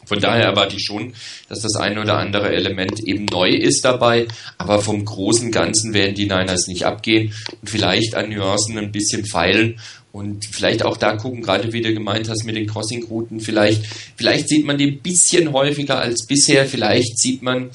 Von 0.07 0.21
daher 0.21 0.45
erwarte 0.45 0.77
ich 0.77 0.85
schon, 0.85 1.13
dass 1.49 1.61
das 1.61 1.75
eine 1.75 1.99
oder 1.99 2.17
andere 2.17 2.49
Element 2.49 3.01
eben 3.01 3.25
neu 3.25 3.49
ist 3.49 3.83
dabei, 3.83 4.27
aber 4.57 4.81
vom 4.81 5.03
großen 5.03 5.51
Ganzen 5.51 5.93
werden 5.93 6.15
die 6.15 6.27
Niners 6.27 6.67
nicht 6.67 6.85
abgehen 6.85 7.33
und 7.61 7.69
vielleicht 7.69 8.15
an 8.15 8.29
Nuancen 8.29 8.77
ein 8.77 8.93
bisschen 8.93 9.25
feilen 9.25 9.79
und 10.13 10.45
vielleicht 10.45 10.83
auch 10.83 10.95
da 10.95 11.17
gucken, 11.17 11.41
gerade 11.41 11.73
wie 11.73 11.81
du 11.81 11.93
gemeint 11.93 12.29
hast 12.29 12.45
mit 12.45 12.55
den 12.55 12.67
Crossing-Routen, 12.67 13.41
vielleicht, 13.41 13.85
vielleicht 14.15 14.47
sieht 14.47 14.65
man 14.65 14.77
die 14.77 14.91
ein 14.91 15.01
bisschen 15.01 15.51
häufiger 15.51 15.99
als 15.99 16.25
bisher, 16.25 16.65
vielleicht 16.65 17.19
sieht 17.19 17.43
man 17.43 17.69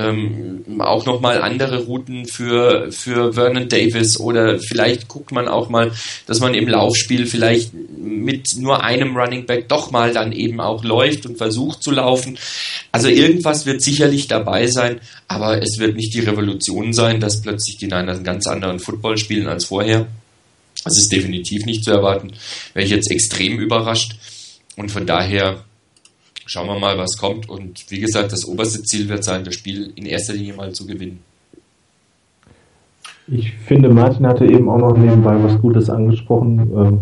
ähm, 0.00 0.80
auch 0.80 1.04
nochmal 1.04 1.42
andere 1.42 1.84
Routen 1.84 2.26
für, 2.26 2.90
für 2.90 3.34
Vernon 3.34 3.68
Davis 3.68 4.18
oder 4.18 4.58
vielleicht 4.58 5.08
guckt 5.08 5.30
man 5.30 5.46
auch 5.46 5.68
mal, 5.68 5.92
dass 6.26 6.40
man 6.40 6.54
im 6.54 6.68
Laufspiel 6.68 7.26
vielleicht 7.26 7.72
mit 7.74 8.56
nur 8.56 8.82
einem 8.82 9.16
Running 9.16 9.46
Back 9.46 9.68
doch 9.68 9.90
mal 9.90 10.12
dann 10.14 10.32
eben 10.32 10.60
auch 10.60 10.84
läuft 10.84 11.26
und 11.26 11.36
versucht 11.36 11.82
zu 11.82 11.90
laufen. 11.90 12.38
Also 12.92 13.08
irgendwas 13.08 13.66
wird 13.66 13.82
sicherlich 13.82 14.26
dabei 14.26 14.66
sein, 14.66 15.00
aber 15.28 15.62
es 15.62 15.78
wird 15.78 15.96
nicht 15.96 16.14
die 16.14 16.20
Revolution 16.20 16.92
sein, 16.92 17.20
dass 17.20 17.42
plötzlich 17.42 17.76
die 17.76 17.86
Niners 17.86 18.16
einen 18.16 18.24
ganz 18.24 18.46
anderen 18.46 18.78
Football 18.78 19.18
spielen 19.18 19.48
als 19.48 19.66
vorher. 19.66 20.06
Das 20.84 20.96
ist 20.96 21.12
definitiv 21.12 21.66
nicht 21.66 21.84
zu 21.84 21.90
erwarten. 21.90 22.32
Wäre 22.72 22.86
ich 22.86 22.92
jetzt 22.92 23.10
extrem 23.10 23.58
überrascht. 23.58 24.14
Und 24.76 24.90
von 24.90 25.06
daher 25.06 25.64
schauen 26.50 26.66
wir 26.66 26.80
mal, 26.80 26.98
was 26.98 27.16
kommt. 27.16 27.48
Und 27.48 27.84
wie 27.90 28.00
gesagt, 28.00 28.32
das 28.32 28.44
oberste 28.44 28.82
Ziel 28.82 29.08
wird 29.08 29.22
sein, 29.22 29.44
das 29.44 29.54
Spiel 29.54 29.92
in 29.94 30.04
erster 30.06 30.34
Linie 30.34 30.54
mal 30.54 30.72
zu 30.72 30.84
gewinnen. 30.84 31.20
Ich 33.28 33.52
finde, 33.52 33.88
Martin 33.88 34.26
hatte 34.26 34.44
eben 34.44 34.68
auch 34.68 34.78
noch 34.78 34.96
nebenbei 34.96 35.36
was 35.40 35.60
Gutes 35.60 35.88
angesprochen, 35.88 36.72
ähm, 36.76 36.98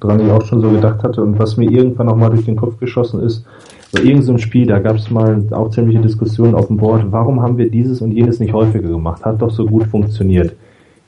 woran 0.00 0.26
ich 0.26 0.32
auch 0.32 0.44
schon 0.44 0.60
so 0.60 0.70
gedacht 0.70 1.04
hatte 1.04 1.22
und 1.22 1.38
was 1.38 1.56
mir 1.56 1.70
irgendwann 1.70 2.06
noch 2.06 2.16
mal 2.16 2.30
durch 2.30 2.44
den 2.44 2.56
Kopf 2.56 2.80
geschossen 2.80 3.20
ist. 3.22 3.44
Bei 3.92 4.00
irgendeinem 4.00 4.38
Spiel, 4.38 4.66
da 4.66 4.80
gab 4.80 4.96
es 4.96 5.08
mal 5.08 5.40
auch 5.52 5.70
ziemliche 5.70 6.00
Diskussionen 6.00 6.56
auf 6.56 6.66
dem 6.66 6.76
Board, 6.76 7.12
warum 7.12 7.40
haben 7.40 7.58
wir 7.58 7.70
dieses 7.70 8.00
und 8.00 8.10
jenes 8.10 8.40
nicht 8.40 8.52
häufiger 8.52 8.88
gemacht? 8.88 9.24
Hat 9.24 9.40
doch 9.40 9.50
so 9.50 9.66
gut 9.66 9.84
funktioniert. 9.84 10.56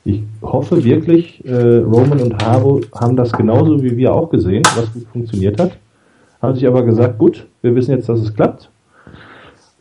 Ich 0.05 0.21
hoffe 0.41 0.83
wirklich, 0.85 1.43
äh, 1.45 1.79
Roman 1.79 2.21
und 2.21 2.41
Haro 2.41 2.79
haben 2.93 3.17
das 3.17 3.33
genauso 3.33 3.83
wie 3.83 3.97
wir 3.97 4.13
auch 4.13 4.29
gesehen, 4.29 4.63
was 4.75 4.93
gut 4.93 5.05
funktioniert 5.11 5.59
hat 5.59 5.77
haben 6.43 6.55
sich 6.55 6.67
aber 6.67 6.83
gesagt, 6.83 7.17
gut, 7.17 7.47
wir 7.61 7.73
wissen 7.73 7.91
jetzt, 7.91 8.09
dass 8.09 8.19
es 8.19 8.33
klappt. 8.33 8.69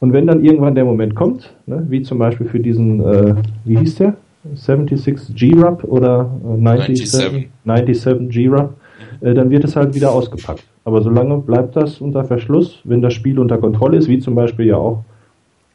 Und 0.00 0.12
wenn 0.12 0.26
dann 0.26 0.44
irgendwann 0.44 0.74
der 0.74 0.84
Moment 0.84 1.14
kommt, 1.14 1.52
ne, 1.66 1.84
wie 1.88 2.02
zum 2.02 2.18
Beispiel 2.18 2.46
für 2.46 2.60
diesen, 2.60 3.04
äh, 3.04 3.34
wie 3.64 3.78
hieß 3.78 3.96
der? 3.96 4.14
76 4.54 5.36
G-Rub 5.36 5.84
oder 5.84 6.30
äh, 6.44 6.56
97, 6.56 7.10
97 7.10 8.28
G-Rub, 8.30 8.74
äh, 9.20 9.34
dann 9.34 9.50
wird 9.50 9.64
es 9.64 9.76
halt 9.76 9.94
wieder 9.94 10.12
ausgepackt. 10.12 10.64
Aber 10.84 11.02
solange 11.02 11.38
bleibt 11.38 11.76
das 11.76 12.00
unter 12.00 12.24
Verschluss, 12.24 12.80
wenn 12.84 13.02
das 13.02 13.12
Spiel 13.14 13.38
unter 13.38 13.58
Kontrolle 13.58 13.98
ist, 13.98 14.08
wie 14.08 14.18
zum 14.18 14.34
Beispiel 14.34 14.66
ja 14.66 14.76
auch 14.76 15.04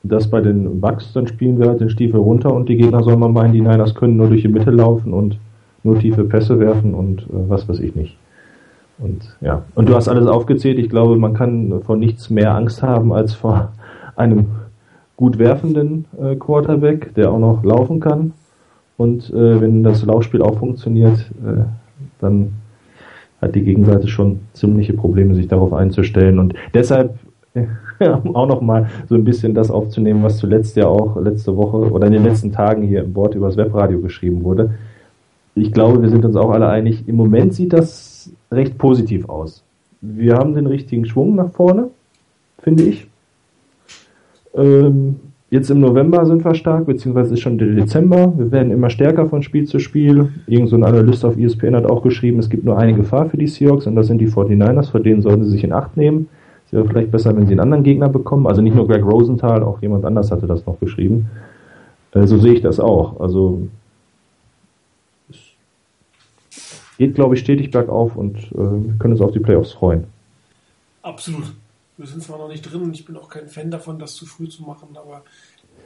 das 0.04 0.30
bei 0.30 0.42
den 0.42 0.80
Bugs, 0.80 1.14
dann 1.14 1.28
spielen 1.28 1.60
wir 1.60 1.68
halt 1.68 1.82
den 1.82 1.90
Stiefel 1.90 2.20
runter 2.20 2.54
und 2.54 2.70
die 2.70 2.78
Gegner 2.78 3.04
sollen 3.04 3.20
mal 3.20 3.30
meinen, 3.30 3.54
die 3.54 3.62
Niners 3.62 3.96
können 3.96 4.18
nur 4.18 4.28
durch 4.28 4.42
die 4.42 4.48
Mitte 4.48 4.72
laufen 4.72 5.14
und 5.14 5.38
nur 5.84 6.00
tiefe 6.00 6.24
Pässe 6.24 6.60
werfen 6.60 6.94
und 6.94 7.22
äh, 7.22 7.50
was 7.50 7.68
weiß 7.68 7.80
ich 7.80 7.96
nicht. 7.96 8.18
Und 9.00 9.36
ja, 9.42 9.64
und 9.76 9.90
du 9.90 9.96
hast 9.96 10.08
alles 10.08 10.28
aufgezählt. 10.28 10.80
Ich 10.80 10.90
glaube, 10.90 11.18
man 11.18 11.34
kann 11.34 11.82
vor 11.84 11.98
nichts 11.98 12.30
mehr 12.30 12.56
Angst 12.56 12.82
haben 12.82 13.14
als 13.14 13.34
vor 13.34 13.74
einem 14.16 14.48
gut 15.16 15.38
werfenden 15.40 16.06
äh, 16.20 16.36
Quarterback, 16.36 17.14
der 17.16 17.32
auch 17.32 17.40
noch 17.40 17.64
laufen 17.64 18.00
kann. 18.00 18.34
Und 18.98 19.30
äh, 19.32 19.62
wenn 19.62 19.84
das 19.84 20.04
Laufspiel 20.04 20.42
auch 20.42 20.58
funktioniert, 20.58 21.20
äh, 21.46 21.64
dann 22.20 22.54
hat 23.42 23.54
die 23.54 23.64
Gegenseite 23.64 24.08
schon 24.08 24.40
ziemliche 24.54 24.94
Probleme, 24.94 25.36
sich 25.36 25.48
darauf 25.48 25.74
einzustellen. 25.74 26.40
Und 26.40 26.56
deshalb 26.74 27.20
auch 28.34 28.48
noch 28.48 28.62
mal 28.62 28.90
so 29.08 29.16
ein 29.16 29.24
bisschen 29.24 29.54
das 29.54 29.70
aufzunehmen, 29.70 30.24
was 30.24 30.38
zuletzt 30.38 30.76
ja 30.76 30.88
auch 30.88 31.20
letzte 31.20 31.56
Woche 31.56 31.92
oder 31.92 32.08
in 32.08 32.14
den 32.14 32.24
letzten 32.24 32.52
Tagen 32.52 32.84
hier 32.84 33.04
im 33.04 33.14
Board 33.14 33.36
übers 33.36 33.58
Webradio 33.58 34.00
geschrieben 34.02 34.44
wurde. 34.44 34.76
Ich 35.56 35.72
glaube, 35.72 36.02
wir 36.02 36.10
sind 36.10 36.24
uns 36.24 36.36
auch 36.36 36.52
alle 36.52 36.70
einig, 36.70 37.08
im 37.08 37.16
Moment 37.16 37.54
sieht 37.54 37.74
das 37.74 38.07
recht 38.52 38.78
positiv 38.78 39.28
aus. 39.30 39.64
Wir 40.02 40.36
haben 40.36 40.54
den 40.54 40.68
richtigen 40.68 41.06
Schwung 41.06 41.36
nach 41.36 41.52
vorne, 41.52 41.90
finde 42.60 42.84
ich. 42.84 43.08
Ähm, 44.56 45.18
jetzt 45.50 45.70
im 45.70 45.80
November 45.80 46.26
sind 46.26 46.44
wir 46.44 46.54
stark, 46.54 46.86
beziehungsweise 46.86 47.34
ist 47.34 47.42
schon 47.42 47.58
der 47.58 47.70
Dezember. 47.70 48.34
Wir 48.38 48.52
werden 48.52 48.72
immer 48.72 48.90
stärker 48.90 49.28
von 49.28 49.44
Spiel 49.44 49.66
zu 49.66 49.80
Spiel. 49.80 50.30
Irgend 50.48 50.70
so 50.70 50.76
ein 50.76 50.84
Analyst 50.84 51.26
auf 51.26 51.38
ESPN 51.38 51.76
hat 51.76 51.86
auch 51.86 52.04
geschrieben, 52.04 52.40
es 52.40 52.50
gibt 52.50 52.64
nur 52.64 52.78
eine 52.78 52.94
Gefahr 52.94 53.30
für 53.30 53.38
die 53.38 53.48
Seahawks 53.48 53.88
und 53.88 53.96
das 53.96 54.08
sind 54.08 54.20
die 54.20 54.28
49ers, 54.28 54.92
vor 54.92 55.00
denen 55.00 55.22
sollten 55.22 55.44
sie 55.44 55.52
sich 55.52 55.64
in 55.64 55.74
Acht 55.74 55.98
nehmen. 55.98 56.28
Es 56.68 56.74
wäre 56.74 56.86
vielleicht 56.86 57.12
besser, 57.12 57.36
wenn 57.36 57.48
sie 57.48 57.54
einen 57.54 57.62
anderen 57.62 57.84
Gegner 57.84 58.10
bekommen. 58.10 58.46
Also 58.46 58.62
nicht 58.62 58.76
nur 58.76 58.88
Greg 58.88 59.06
Rosenthal, 59.06 59.64
auch 59.64 59.82
jemand 59.82 60.04
anders 60.06 60.32
hatte 60.32 60.48
das 60.48 60.66
noch 60.66 60.80
geschrieben. 60.80 61.28
Äh, 62.12 62.28
so 62.28 62.38
sehe 62.38 62.54
ich 62.54 62.62
das 62.62 62.80
auch. 62.80 63.20
Also 63.20 63.68
geht, 66.98 67.16
glaube 67.16 67.36
ich, 67.36 67.42
stetig 67.42 67.72
bergauf 67.72 68.16
und 68.16 68.38
äh, 68.38 68.58
wir 68.58 68.96
können 69.00 69.14
uns 69.14 69.22
auf 69.22 69.32
die 69.32 69.40
Playoffs 69.40 69.74
freuen. 69.74 70.06
Absolut. 71.02 71.54
Wir 71.98 72.08
sind 72.08 72.24
zwar 72.24 72.38
noch 72.38 72.50
nicht 72.50 72.62
drin 72.62 72.82
und 72.82 72.94
ich 72.94 73.06
bin 73.06 73.18
auch 73.18 73.30
kein 73.30 73.48
Fan 73.48 73.72
davon, 73.72 73.98
das 73.98 74.14
zu 74.14 74.26
früh 74.26 74.48
zu 74.50 74.64
machen, 74.64 74.90
aber 74.96 75.24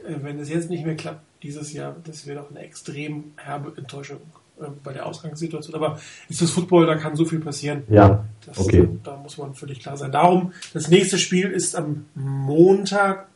äh, 0.06 0.14
wenn 0.22 0.38
es 0.38 0.50
jetzt 0.50 0.70
nicht 0.70 0.84
mehr 0.84 0.96
klappt, 0.96 1.20
dieses 1.42 1.72
Jahr, 1.72 1.96
das 2.04 2.26
wäre 2.26 2.40
doch 2.40 2.50
eine 2.50 2.60
extrem 2.60 3.32
herbe 3.36 3.72
Enttäuschung 3.76 4.18
äh, 4.60 4.64
bei 4.82 4.92
der 4.92 5.06
Ausgangssituation. 5.06 5.74
Aber 5.74 5.98
ist 6.28 6.42
das 6.42 6.50
Football, 6.50 6.86
da 6.86 6.96
kann 6.96 7.16
so 7.16 7.24
viel 7.24 7.40
passieren. 7.40 7.82
Ja, 7.88 8.24
das, 8.46 8.58
okay. 8.58 8.88
Da 9.02 9.16
muss 9.16 9.38
man 9.38 9.54
völlig 9.54 9.80
klar 9.80 9.96
sein. 9.96 10.12
Darum, 10.12 10.52
das 10.72 10.88
nächste 10.88 11.18
Spiel 11.18 11.50
ist 11.50 11.74
am 11.76 12.04
Montag 12.14 13.28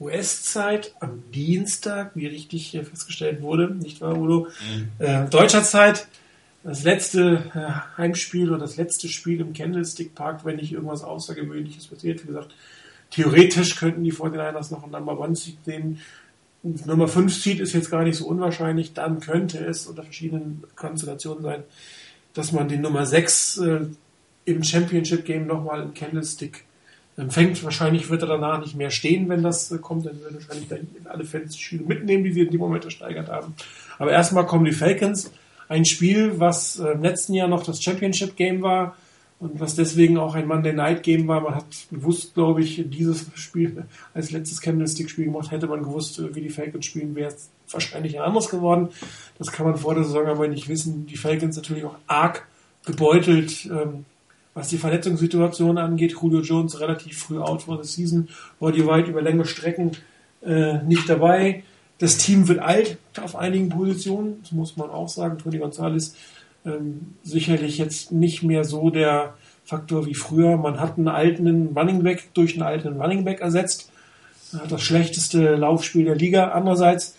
US-Zeit, 0.00 0.94
am 1.00 1.22
Dienstag, 1.32 2.10
wie 2.14 2.26
richtig 2.26 2.70
festgestellt 2.70 3.40
wurde, 3.40 3.74
nicht 3.74 4.00
wahr, 4.00 4.18
Udo? 4.18 4.48
Mhm. 4.48 4.88
Äh, 4.98 5.28
deutscher 5.28 5.62
Zeit 5.62 6.08
das 6.64 6.84
letzte 6.84 7.50
äh, 7.54 7.98
Heimspiel 7.98 8.50
oder 8.50 8.60
das 8.60 8.76
letzte 8.76 9.08
Spiel 9.08 9.40
im 9.40 9.52
Candlestick 9.52 10.14
Park, 10.14 10.44
wenn 10.44 10.56
nicht 10.56 10.72
irgendwas 10.72 11.02
Außergewöhnliches 11.02 11.88
passiert. 11.88 12.22
Wie 12.22 12.28
gesagt, 12.28 12.54
theoretisch 13.10 13.76
könnten 13.76 14.04
die 14.04 14.12
49ers 14.12 14.70
noch 14.70 14.82
einen 14.82 14.92
Number 14.92 15.18
One 15.18 15.34
Seed 15.34 15.66
nehmen. 15.66 16.00
Nummer 16.62 17.08
5 17.08 17.34
Seed 17.34 17.58
ist 17.58 17.72
jetzt 17.72 17.90
gar 17.90 18.04
nicht 18.04 18.16
so 18.16 18.26
unwahrscheinlich. 18.26 18.92
Dann 18.92 19.18
könnte 19.18 19.58
es 19.58 19.86
unter 19.86 20.04
verschiedenen 20.04 20.62
Konstellationen 20.76 21.42
sein, 21.42 21.64
dass 22.34 22.52
man 22.52 22.68
den 22.68 22.80
Nummer 22.80 23.04
6 23.04 23.58
äh, 23.58 23.80
im 24.44 24.62
Championship 24.62 25.24
Game 25.24 25.46
nochmal 25.48 25.82
im 25.82 25.94
Candlestick 25.94 26.64
empfängt. 27.16 27.62
Wahrscheinlich 27.64 28.08
wird 28.08 28.22
er 28.22 28.28
danach 28.28 28.60
nicht 28.60 28.76
mehr 28.76 28.90
stehen, 28.90 29.28
wenn 29.28 29.42
das 29.42 29.72
äh, 29.72 29.78
kommt. 29.78 30.06
Dann 30.06 30.20
werden 30.20 30.36
wahrscheinlich 30.36 30.68
alle 31.04 31.24
Fans 31.24 31.54
die 31.54 31.60
Spiele 31.60 31.84
mitnehmen, 31.84 32.22
die 32.22 32.32
sie 32.32 32.42
in 32.42 32.50
dem 32.52 32.60
Moment 32.60 32.84
ersteigert 32.84 33.28
haben. 33.28 33.54
Aber 33.98 34.12
erstmal 34.12 34.46
kommen 34.46 34.64
die 34.64 34.72
Falcons 34.72 35.32
ein 35.72 35.86
Spiel, 35.86 36.38
was 36.38 36.78
äh, 36.78 36.92
im 36.92 37.02
letzten 37.02 37.32
Jahr 37.32 37.48
noch 37.48 37.64
das 37.64 37.82
Championship 37.82 38.36
Game 38.36 38.60
war 38.60 38.94
und 39.40 39.58
was 39.58 39.74
deswegen 39.74 40.18
auch 40.18 40.34
ein 40.34 40.46
Monday 40.46 40.74
Night 40.74 41.02
Game 41.02 41.26
war. 41.28 41.40
Man 41.40 41.54
hat 41.54 41.64
gewusst, 41.90 42.34
glaube 42.34 42.60
ich, 42.60 42.84
dieses 42.90 43.26
Spiel 43.36 43.84
als 44.14 44.30
letztes 44.32 44.60
Candlestick 44.60 45.08
Spiel 45.08 45.24
gemacht, 45.24 45.50
hätte 45.50 45.66
man 45.66 45.82
gewusst, 45.82 46.18
äh, 46.18 46.34
wie 46.34 46.42
die 46.42 46.50
Falcons 46.50 46.84
spielen, 46.84 47.14
wäre 47.14 47.32
es 47.32 47.48
wahrscheinlich 47.70 48.18
ein 48.18 48.22
anderes 48.22 48.50
geworden. 48.50 48.90
Das 49.38 49.50
kann 49.50 49.64
man 49.64 49.78
vor 49.78 49.94
der 49.94 50.04
Saison 50.04 50.26
aber 50.26 50.46
nicht 50.46 50.68
wissen. 50.68 51.06
Die 51.06 51.16
Falcons 51.16 51.56
natürlich 51.56 51.84
auch 51.84 51.96
arg 52.06 52.46
gebeutelt, 52.84 53.64
ähm, 53.64 54.04
was 54.52 54.68
die 54.68 54.76
Verletzungssituation 54.76 55.78
angeht. 55.78 56.12
Julio 56.20 56.42
Jones 56.42 56.78
relativ 56.80 57.16
früh 57.16 57.38
out 57.38 57.62
for 57.62 57.82
the 57.82 57.90
season, 57.90 58.28
Body 58.60 58.86
White 58.86 59.08
über 59.08 59.22
längere 59.22 59.46
Strecken 59.46 59.92
äh, 60.42 60.82
nicht 60.82 61.08
dabei. 61.08 61.62
Das 62.02 62.18
Team 62.18 62.48
wird 62.48 62.58
alt 62.58 62.98
auf 63.22 63.36
einigen 63.36 63.68
Positionen, 63.68 64.38
das 64.42 64.50
muss 64.50 64.76
man 64.76 64.90
auch 64.90 65.08
sagen. 65.08 65.38
Tony 65.38 65.58
Gonzalez 65.58 66.16
ähm, 66.66 67.14
sicherlich 67.22 67.78
jetzt 67.78 68.10
nicht 68.10 68.42
mehr 68.42 68.64
so 68.64 68.90
der 68.90 69.34
Faktor 69.64 70.04
wie 70.06 70.16
früher. 70.16 70.56
Man 70.56 70.80
hat 70.80 70.98
einen 70.98 71.06
alten 71.06 71.68
Running 71.76 72.02
Back 72.02 72.34
durch 72.34 72.54
einen 72.54 72.64
alten 72.64 73.00
Running 73.00 73.22
Back 73.22 73.40
ersetzt. 73.40 73.88
Er 74.52 74.62
hat 74.62 74.72
das 74.72 74.82
schlechteste 74.82 75.54
Laufspiel 75.54 76.06
der 76.06 76.16
Liga. 76.16 76.48
Andererseits, 76.48 77.14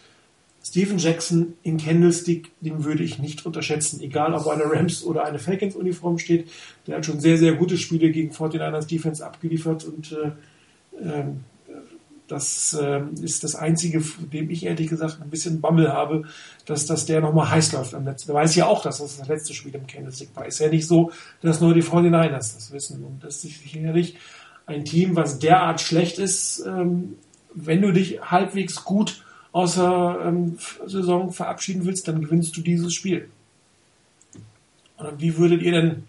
Steven 0.62 0.98
Jackson 0.98 1.54
in 1.64 1.78
Candlestick, 1.78 2.52
den 2.60 2.84
würde 2.84 3.06
ich 3.06 3.20
nicht 3.20 3.46
unterschätzen. 3.46 4.02
Egal, 4.02 4.34
ob 4.34 4.48
eine 4.48 4.66
Rams 4.66 5.06
oder 5.06 5.24
eine 5.24 5.40
Falcons 5.40 5.78
Uniform 5.78 6.20
steht. 6.20 6.52
Der 6.88 6.98
hat 6.98 7.06
schon 7.06 7.22
sehr, 7.22 7.38
sehr 7.38 7.54
gute 7.54 7.78
Spiele 7.78 8.12
gegen 8.12 8.34
49ers 8.34 8.86
Defense 8.90 9.26
abgeliefert 9.26 9.86
und 9.86 10.12
äh, 10.12 10.32
ähm, 11.02 11.46
das 12.34 12.74
äh, 12.74 13.02
ist 13.22 13.44
das 13.44 13.56
Einzige, 13.56 14.02
dem 14.32 14.50
ich 14.50 14.66
ehrlich 14.66 14.90
gesagt 14.90 15.22
ein 15.22 15.30
bisschen 15.30 15.62
Bammel 15.62 15.94
habe, 15.94 16.24
dass, 16.66 16.88
dass 16.88 17.06
der 17.06 17.22
nochmal 17.22 17.52
heiß 17.52 17.74
läuft 17.74 17.94
am 17.94 18.06
letzten. 18.06 18.28
Der 18.28 18.36
weiß 18.36 18.56
ja 18.56 18.66
auch, 18.66 18.82
dass 18.82 18.98
das 18.98 19.18
das 19.18 19.28
letzte 19.28 19.54
Spiel 19.54 19.76
im 19.76 19.86
Candlestick 19.86 20.36
war. 20.36 20.48
Ist 20.48 20.60
ja 20.60 20.68
nicht 20.68 20.88
so, 20.88 21.12
dass 21.42 21.62
nur 21.62 21.76
die 21.76 21.84
49ers 21.84 22.56
das 22.56 22.72
wissen. 22.72 23.04
Und 23.04 23.24
das 23.24 23.44
ist 23.44 23.62
sicherlich 23.62 24.18
ein 24.66 24.84
Team, 24.84 25.16
was 25.16 25.38
derart 25.38 25.80
schlecht 25.80 26.18
ist, 26.18 26.66
ähm, 26.66 27.18
wenn 27.54 27.82
du 27.82 27.92
dich 27.92 28.20
halbwegs 28.22 28.84
gut 28.84 29.24
aus 29.52 29.76
der 29.76 30.20
ähm, 30.26 30.58
Saison 30.88 31.32
verabschieden 31.32 31.86
willst, 31.86 32.08
dann 32.08 32.20
gewinnst 32.20 32.58
du 32.58 32.62
dieses 32.62 32.96
Spiel. 32.96 33.30
Und 34.98 35.22
wie 35.22 35.38
würdet 35.38 35.62
ihr 35.62 35.72
denn 35.74 36.04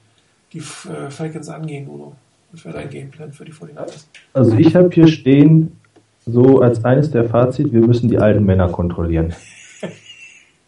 die 0.54 0.60
äh, 0.60 1.10
Falcons 1.10 1.50
angehen, 1.50 1.86
Udo? 1.86 2.16
Was 2.52 2.64
wäre 2.64 2.78
dein 2.78 2.88
Gameplan 2.88 3.32
für 3.32 3.44
die 3.44 3.52
49ers? 3.52 4.04
Also 4.32 4.56
ich 4.56 4.74
habe 4.74 4.88
hier 4.90 5.08
stehen, 5.08 5.80
so 6.26 6.60
als 6.60 6.84
eines 6.84 7.10
der 7.10 7.24
Fazit, 7.24 7.72
wir 7.72 7.86
müssen 7.86 8.08
die 8.08 8.18
alten 8.18 8.44
Männer 8.44 8.68
kontrollieren. 8.68 9.34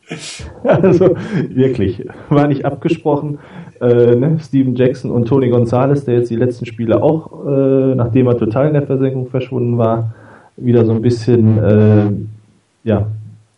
also 0.65 1.17
wirklich, 1.49 2.07
war 2.29 2.47
nicht 2.49 2.65
abgesprochen. 2.65 3.39
Äh, 3.81 4.17
ne? 4.17 4.39
Steven 4.41 4.75
Jackson 4.75 5.11
und 5.11 5.27
Tony 5.27 5.49
Gonzalez, 5.49 6.05
der 6.05 6.17
jetzt 6.17 6.31
die 6.31 6.37
letzten 6.37 6.67
Spiele 6.67 7.03
auch, 7.03 7.47
äh, 7.47 7.95
nachdem 7.95 8.27
er 8.27 8.39
total 8.39 8.69
in 8.69 8.75
der 8.75 8.87
Versenkung 8.87 9.29
verschwunden 9.29 9.79
war, 9.79 10.15
wieder 10.57 10.85
so 10.85 10.93
ein 10.93 11.03
bisschen 11.03 11.59
äh, 11.59 12.11
ja, 12.85 13.09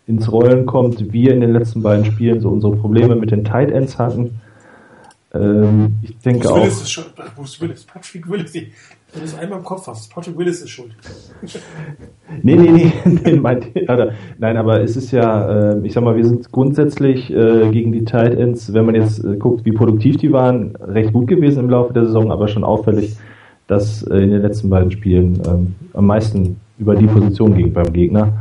ins 0.06 0.32
Rollen 0.32 0.66
kommt. 0.66 1.12
Wir 1.12 1.34
in 1.34 1.40
den 1.40 1.52
letzten 1.52 1.82
beiden 1.82 2.04
Spielen 2.04 2.40
so 2.40 2.48
unsere 2.48 2.74
Probleme 2.76 3.14
mit 3.14 3.30
den 3.30 3.44
Tight 3.44 3.70
Ends 3.70 3.98
hatten. 3.98 4.40
Ähm, 5.34 5.96
ich 6.02 6.16
denke 6.18 6.40
Bruce 6.40 6.52
auch. 6.52 6.62
Willis 6.62 6.82
ist 6.82 6.90
schuld. 6.90 7.12
Bruce 7.36 7.60
Willis, 7.60 7.84
Patrick 7.84 8.28
Willis. 8.30 8.54
Wenn 8.54 9.22
du 9.22 9.24
es 9.24 9.38
einmal 9.38 9.58
im 9.58 9.64
Kopf 9.64 9.86
hast, 9.86 10.12
Patrick 10.12 10.36
Willis 10.36 10.62
ist 10.62 10.70
schuld. 10.70 10.92
Nee, 12.42 12.56
nee, 12.56 12.70
nee, 12.70 12.92
nee 13.24 13.36
meint, 13.36 13.66
oder, 13.74 14.12
nein, 14.38 14.58
aber 14.58 14.82
es 14.82 14.96
ist 14.96 15.12
ja, 15.12 15.72
äh, 15.72 15.80
ich 15.82 15.94
sag 15.94 16.04
mal, 16.04 16.14
wir 16.14 16.26
sind 16.26 16.52
grundsätzlich 16.52 17.30
äh, 17.30 17.70
gegen 17.70 17.90
die 17.90 18.04
Tight 18.04 18.34
Ends, 18.34 18.74
wenn 18.74 18.84
man 18.84 18.94
jetzt 18.94 19.24
äh, 19.24 19.36
guckt, 19.36 19.64
wie 19.64 19.72
produktiv 19.72 20.18
die 20.18 20.30
waren, 20.30 20.76
recht 20.76 21.14
gut 21.14 21.26
gewesen 21.26 21.60
im 21.60 21.70
Laufe 21.70 21.94
der 21.94 22.04
Saison, 22.04 22.30
aber 22.30 22.48
schon 22.48 22.64
auffällig, 22.64 23.16
dass 23.66 24.02
äh, 24.02 24.18
in 24.18 24.30
den 24.30 24.42
letzten 24.42 24.68
beiden 24.68 24.90
Spielen 24.90 25.40
ähm, 25.46 25.74
am 25.94 26.06
meisten 26.06 26.60
über 26.78 26.94
die 26.94 27.06
Position 27.06 27.54
ging 27.56 27.72
beim 27.72 27.92
Gegner. 27.92 28.32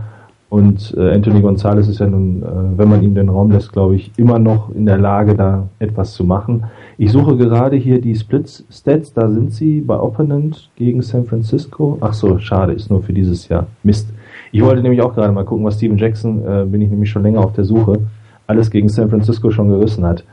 Und 0.50 0.96
äh, 0.98 1.14
Anthony 1.14 1.42
Gonzalez 1.42 1.90
ist 1.90 2.00
ja 2.00 2.08
nun, 2.08 2.42
äh, 2.42 2.78
wenn 2.78 2.90
man 2.90 3.04
ihm 3.04 3.16
den 3.16 3.28
Raum 3.28 3.52
lässt, 3.52 3.74
glaube 3.74 3.96
ich, 3.96 4.12
immer 4.18 4.40
noch 4.40 4.74
in 4.74 4.86
der 4.86 4.98
Lage, 4.98 5.36
da 5.36 5.68
etwas 5.80 6.14
zu 6.14 6.24
machen. 6.24 6.64
Ich 6.98 7.12
suche 7.12 7.36
gerade 7.36 7.76
hier 7.76 8.00
die 8.00 8.16
Split-Stats, 8.16 9.14
da 9.14 9.30
sind 9.30 9.52
sie 9.52 9.82
bei 9.82 10.00
Opponent 10.00 10.70
gegen 10.78 11.02
San 11.02 11.26
Francisco. 11.26 11.98
Ach 12.00 12.14
so, 12.14 12.40
schade, 12.40 12.74
ist 12.74 12.90
nur 12.90 13.04
für 13.04 13.14
dieses 13.14 13.50
Jahr. 13.50 13.68
Mist. 13.84 14.10
Ich 14.54 14.64
wollte 14.64 14.82
nämlich 14.82 15.02
auch 15.02 15.14
gerade 15.14 15.34
mal 15.34 15.44
gucken, 15.44 15.66
was 15.66 15.76
Steven 15.76 15.98
Jackson, 15.98 16.42
äh, 16.46 16.66
bin 16.66 16.82
ich 16.82 16.90
nämlich 16.90 17.10
schon 17.10 17.24
länger 17.24 17.42
auf 17.42 17.52
der 17.52 17.66
Suche, 17.66 18.00
alles 18.48 18.72
gegen 18.72 18.88
San 18.88 19.10
Francisco 19.10 19.52
schon 19.52 19.68
gerissen 19.68 20.06
hat. 20.06 20.24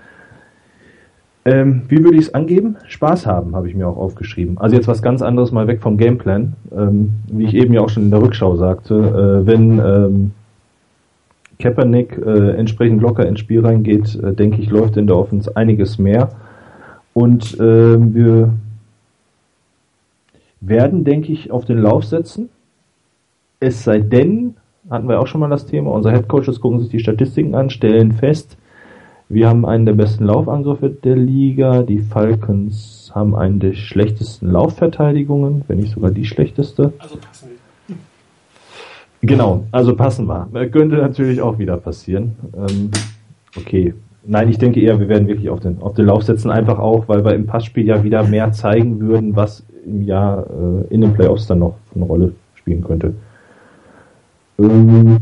Ähm, 1.47 1.83
wie 1.89 2.03
würde 2.03 2.17
ich 2.17 2.27
es 2.27 2.35
angeben? 2.35 2.77
Spaß 2.87 3.27
haben, 3.27 3.55
habe 3.55 3.69
ich 3.69 3.75
mir 3.75 3.87
auch 3.87 3.99
aufgeschrieben. 3.99 4.57
Also 4.59 4.77
jetzt 4.77 4.89
was 4.89 5.03
ganz 5.03 5.21
anderes, 5.21 5.53
mal 5.53 5.67
weg 5.67 5.83
vom 5.83 5.99
Gameplan. 5.99 6.55
Ähm, 6.75 7.13
wie 7.27 7.45
ich 7.45 7.55
eben 7.55 7.75
ja 7.75 7.83
auch 7.83 7.91
schon 7.91 8.05
in 8.05 8.11
der 8.11 8.23
Rückschau 8.23 8.57
sagte, 8.57 8.95
äh, 8.95 9.47
wenn 9.47 9.79
ähm, 9.79 10.31
Kaepernick 11.59 12.19
äh, 12.19 12.51
entsprechend 12.57 13.03
locker 13.03 13.27
ins 13.27 13.41
Spiel 13.41 13.65
reingeht, 13.65 14.15
äh, 14.17 14.33
denke 14.33 14.61
ich, 14.63 14.71
läuft 14.71 14.97
in 14.97 15.07
der 15.07 15.17
Offense 15.17 15.55
einiges 15.55 15.99
mehr. 15.99 16.31
Und 17.13 17.57
ähm, 17.61 18.15
wir 18.15 18.55
werden, 20.61 21.05
denke 21.05 21.31
ich, 21.31 21.51
auf 21.51 21.67
den 21.67 21.79
Lauf 21.79 22.05
setzen. 22.05 22.49
Es 23.61 23.85
sei 23.85 24.01
denn, 24.01 24.57
hatten 24.91 25.09
wir 25.09 25.21
auch 25.21 25.27
schon 25.27 25.41
mal 25.41 25.51
das 25.51 25.67
Thema, 25.67 25.93
unsere 25.93 26.15
Headcoaches 26.15 26.61
gucken 26.61 26.81
sich 26.81 26.89
die 26.89 26.99
Statistiken 26.99 27.55
an, 27.55 27.71
stellen 27.71 28.13
fest, 28.13 28.57
wir 29.29 29.49
haben 29.49 29.65
einen 29.65 29.87
der 29.87 29.95
besten 29.95 30.25
Laufangriffe 30.25 30.91
der 30.91 31.17
Liga. 31.17 31.83
Die 31.83 32.01
Falcons 32.01 33.11
haben 33.15 33.35
einen 33.35 33.59
der 33.59 33.73
schlechtesten 33.73 34.51
Laufverteidigungen, 34.51 35.63
wenn 35.67 35.79
nicht 35.79 35.95
sogar 35.95 36.11
die 36.11 36.25
schlechteste. 36.25 36.93
Also 36.99 37.17
passen 37.17 37.49
wir. 37.49 37.97
Genau, 39.29 39.65
also 39.71 39.97
passen 39.97 40.27
wir. 40.27 40.49
Äh, 40.55 40.69
Könnte 40.69 40.97
natürlich 40.97 41.41
auch 41.41 41.59
wieder 41.59 41.79
passieren. 41.79 42.37
Ähm, 42.55 42.91
okay. 43.57 43.95
Nein, 44.27 44.49
ich 44.49 44.59
denke 44.59 44.81
eher, 44.81 44.99
wir 45.01 45.09
werden 45.09 45.29
wirklich 45.29 45.51
auf 45.51 45.61
den, 45.61 45.83
auf 45.83 45.95
den 45.95 46.07
Lauf 46.07 46.23
setzen, 46.23 46.51
einfach 46.51 46.79
auch, 46.79 47.09
weil 47.09 47.25
wir 47.25 47.35
im 47.35 47.47
Passspiel 47.47 47.87
ja 47.87 48.03
wieder 48.03 48.23
mehr 48.23 48.53
zeigen 48.53 49.01
würden, 49.01 49.37
was 49.37 49.65
im 49.85 50.03
Jahr 50.03 50.47
äh, 50.47 50.95
in 50.95 51.03
den 51.03 51.13
Playoffs 51.13 51.47
dann 51.47 51.59
noch 51.59 51.77
eine 51.95 52.05
Rolle 52.05 52.33
spielen 52.55 52.83
könnte. 52.83 53.15
Ähm, 54.59 55.19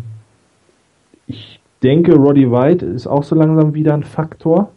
denke, 1.83 2.15
Roddy 2.15 2.51
White 2.51 2.85
ist 2.87 3.07
auch 3.07 3.25
so 3.25 3.35
langsam 3.35 3.75
wieder 3.75 3.95
ein 3.95 4.05
Faktor. 4.05 4.71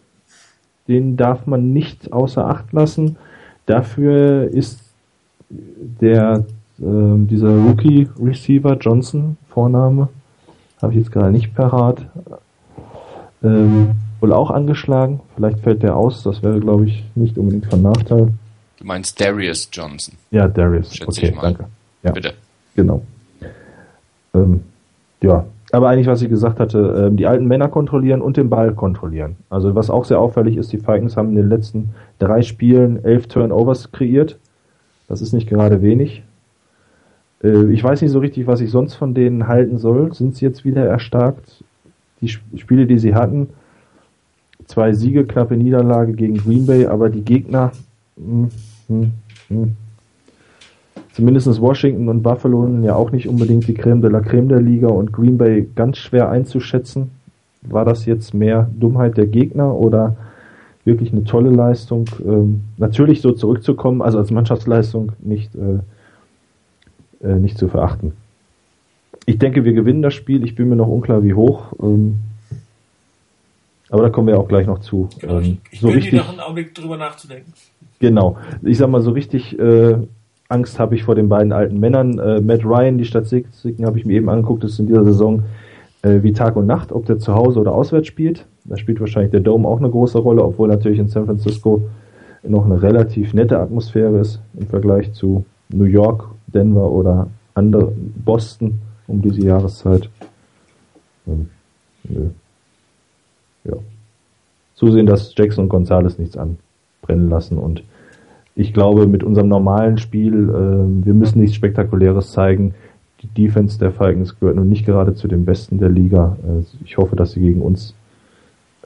Den 0.88 1.18
darf 1.18 1.48
man 1.48 1.73
nicht 1.73 2.14
außer 2.14 2.48
Acht 2.48 2.72
lassen. 2.73 3.18
Dafür 3.65 4.49
ist 4.52 4.80
der 5.49 6.45
ähm, 6.80 7.27
dieser 7.27 7.56
Rookie 7.56 8.10
Receiver 8.19 8.77
Johnson 8.77 9.38
Vorname 9.49 10.10
habe 10.82 10.94
ich 10.94 10.99
jetzt 10.99 11.11
gerade 11.11 11.32
nicht 11.32 11.56
parat. 11.56 12.06
Ähm, 13.44 13.91
wohl 14.19 14.34
auch 14.34 14.52
angeschlagen. 14.52 15.22
Vielleicht 15.36 15.60
fällt 15.60 15.84
der 15.84 15.95
aus. 15.95 16.23
Das 16.23 16.41
wäre, 16.44 16.60
glaube 16.60 16.86
ich, 16.86 17.03
nicht 17.15 17.38
unbedingt 17.38 17.65
von 17.68 17.82
Nachteil. 17.82 18.32
Du 18.77 18.86
meinst 18.86 19.19
Darius 19.19 19.69
Johnson. 19.72 20.15
Ja, 20.32 20.48
Darius. 20.48 20.95
Schätze 20.95 21.22
okay, 21.22 21.36
danke. 21.40 21.65
Ja, 22.03 22.11
Bitte. 22.11 22.34
genau. 22.76 23.02
Ähm, 24.34 24.61
ja, 25.22 25.45
aber 25.76 25.89
eigentlich, 25.89 26.07
was 26.07 26.22
ich 26.22 26.30
gesagt 26.30 26.60
hatte, 26.60 27.07
ähm, 27.07 27.18
die 27.18 27.27
alten 27.27 27.47
Männer 27.47 27.68
kontrollieren 27.68 28.22
und 28.22 28.38
den 28.38 28.49
Ball 28.49 28.73
kontrollieren. 28.73 29.35
Also 29.49 29.76
was 29.76 29.89
auch 29.89 30.06
sehr 30.06 30.19
auffällig 30.19 30.57
ist, 30.57 30.72
die 30.72 30.77
Falcons 30.77 31.18
haben 31.18 31.30
in 31.30 31.35
den 31.35 31.49
letzten 31.49 31.89
drei 32.19 32.41
Spielen 32.41 33.03
elf 33.03 33.27
Turnovers 33.27 33.91
kreiert. 33.91 34.38
Das 35.07 35.22
ist 35.22 35.34
nicht 35.34 35.49
gerade 35.49 35.81
wenig. 35.81 36.23
Äh, 37.43 37.72
ich 37.72 37.84
weiß 37.84 38.02
nicht 38.02 38.11
so 38.11 38.19
richtig, 38.19 38.47
was 38.47 38.61
ich 38.61 38.72
sonst 38.72 38.95
von 38.95 39.14
denen 39.14 39.47
halten 39.47 39.77
soll. 39.77 40.14
Sind 40.14 40.35
sie 40.35 40.45
jetzt 40.45 40.65
wieder 40.65 40.85
erstarkt? 40.85 41.64
Die 42.22 42.27
Sp- 42.31 42.47
Spiele, 42.57 42.85
die 42.88 42.97
sie 42.97 43.14
hatten, 43.14 43.49
zwei 44.68 44.93
Siege, 44.93 45.26
knappe 45.26 45.57
Niederlage 45.57 46.14
gegen 46.14 46.38
Green 46.38 46.65
Bay, 46.65 46.85
aber 46.85 47.10
die 47.10 47.23
Gegner, 47.23 47.72
hm, 48.18 48.49
hm, 48.88 49.11
hm. 49.49 49.76
Zumindest 51.16 51.62
Washington 51.62 52.10
und 52.10 52.24
Buffalo 52.24 52.66
sind 52.66 52.84
ja 52.84 52.96
auch 52.96 53.12
nicht 53.12 53.28
unbedingt 53.28 53.68
die 53.68 53.74
Creme 53.74 54.02
de 54.02 54.12
la 54.12 54.20
Creme 54.20 54.50
der 54.50 54.62
Liga 54.62 54.90
und 54.90 55.14
Green 55.14 55.38
Bay 55.38 55.68
ganz 55.76 55.98
schwer 55.98 56.30
einzuschätzen. 56.30 57.12
War 57.62 57.86
das 57.86 58.06
jetzt 58.06 58.34
mehr 58.34 58.70
Dummheit 58.78 59.18
der 59.18 59.26
Gegner 59.26 59.74
oder 59.74 60.18
wirklich 60.84 61.14
eine 61.14 61.24
tolle 61.24 61.50
Leistung? 61.50 62.06
Ähm, 62.24 62.62
natürlich 62.78 63.22
so 63.22 63.32
zurückzukommen, 63.32 64.02
also 64.02 64.18
als 64.18 64.30
Mannschaftsleistung 64.30 65.14
nicht, 65.20 65.52
äh, 65.56 67.26
äh, 67.26 67.40
nicht 67.40 67.58
zu 67.58 67.70
verachten. 67.70 68.12
Ich 69.26 69.40
denke, 69.40 69.64
wir 69.64 69.74
gewinnen 69.74 70.02
das 70.02 70.14
Spiel. 70.14 70.44
Ich 70.44 70.56
bin 70.56 70.68
mir 70.70 70.76
noch 70.76 70.90
unklar, 70.90 71.24
wie 71.24 71.34
hoch. 71.34 71.74
Ähm, 71.82 72.18
aber 73.90 74.04
da 74.04 74.10
kommen 74.10 74.28
wir 74.28 74.38
auch 74.38 74.50
gleich 74.50 74.68
noch 74.68 74.80
zu. 74.80 75.10
Genau. 75.20 75.40
Ähm, 75.40 75.60
ich 75.72 75.80
so 75.80 75.88
richtig, 75.88 76.14
noch 76.14 76.30
einen 76.30 76.42
Augenblick 76.42 76.76
drüber 76.76 76.98
nachzudenken. 76.98 77.54
genau. 78.00 78.38
Ich 78.62 78.78
sag 78.78 78.90
mal, 78.90 79.02
so 79.02 79.12
richtig 79.12 79.58
äh, 79.58 79.98
Angst 80.48 80.80
habe 80.80 80.96
ich 80.96 81.04
vor 81.04 81.16
den 81.16 81.30
beiden 81.30 81.52
alten 81.52 81.80
Männern. 81.80 82.20
Äh, 82.20 82.42
Matt 82.42 82.64
Ryan, 82.64 82.98
die 82.98 83.06
Statistiken 83.06 83.86
habe 83.86 83.98
ich 83.98 84.06
mir 84.06 84.14
eben 84.14 84.30
angeguckt, 84.30 84.64
ist 84.64 84.80
in 84.80 84.88
dieser 84.88 85.04
Saison 85.04 85.44
äh, 86.04 86.22
wie 86.22 86.34
Tag 86.34 86.56
und 86.56 86.68
Nacht, 86.68 86.92
ob 86.92 87.06
der 87.06 87.18
zu 87.18 87.34
Hause 87.34 87.60
oder 87.60 87.74
auswärts 87.74 88.08
spielt. 88.08 88.46
Da 88.64 88.78
spielt 88.78 89.00
wahrscheinlich 89.00 89.32
der 89.32 89.40
Dome 89.40 89.68
auch 89.68 89.80
eine 89.80 89.90
große 89.90 90.20
Rolle, 90.20 90.44
obwohl 90.44 90.68
natürlich 90.68 91.00
in 91.00 91.08
San 91.08 91.26
Francisco 91.26 91.88
noch 92.44 92.66
eine 92.66 92.82
relativ 92.82 93.34
nette 93.34 93.60
Atmosphäre 93.60 94.20
ist 94.20 94.40
im 94.60 94.68
Vergleich 94.68 95.14
zu 95.14 95.46
New 95.70 95.86
York, 95.86 96.28
Denver 96.48 96.92
oder 96.92 97.28
andere 97.56 97.92
Boston 98.24 98.80
um 99.08 99.22
diese 99.22 99.42
Jahreszeit. 99.42 100.10
Hm. 101.26 101.50
Ja. 103.64 103.74
Zusehen, 104.76 105.06
dass 105.08 105.34
Jackson 105.36 105.66
und 105.66 105.70
Gonzalez 105.70 106.20
nichts 106.20 106.38
anbrennen 106.38 107.30
lassen 107.30 107.58
und 107.58 107.84
ich 108.56 108.73
glaube, 108.73 109.06
mit 109.06 109.23
unserem 109.23 109.49
normalen 109.49 109.98
Spiel, 109.98 110.34
äh, 110.34 111.06
wir 111.06 111.14
müssen 111.14 111.41
nichts 111.41 111.56
Spektakuläres 111.57 112.32
zeigen. 112.32 112.73
Die 113.22 113.27
Defense 113.27 113.77
der 113.77 113.91
Falcons 113.91 114.40
gehört 114.40 114.56
nun 114.56 114.69
nicht 114.69 114.86
gerade 114.86 115.14
zu 115.14 115.27
den 115.27 115.45
besten 115.45 115.77
der 115.77 115.90
Liga. 115.90 116.38
Äh, 116.44 116.64
ich 116.84 116.98
hoffe, 116.98 117.15
dass 117.15 117.34
sie 117.34 117.41
gegen 117.41 117.61
uns 117.61 117.94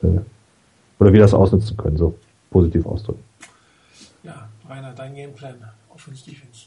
äh, 0.01 0.19
oder 0.99 1.13
wir 1.13 1.19
das 1.19 1.33
ausnutzen 1.33 1.77
können, 1.77 1.97
so 1.97 2.15
positiv 2.49 2.85
ausdrücken. 2.85 3.23
Ja, 4.23 4.49
Rainer, 4.67 4.93
dein 4.93 5.15
Gameplan. 5.15 5.55
Offense, 5.89 6.25
Defense. 6.25 6.65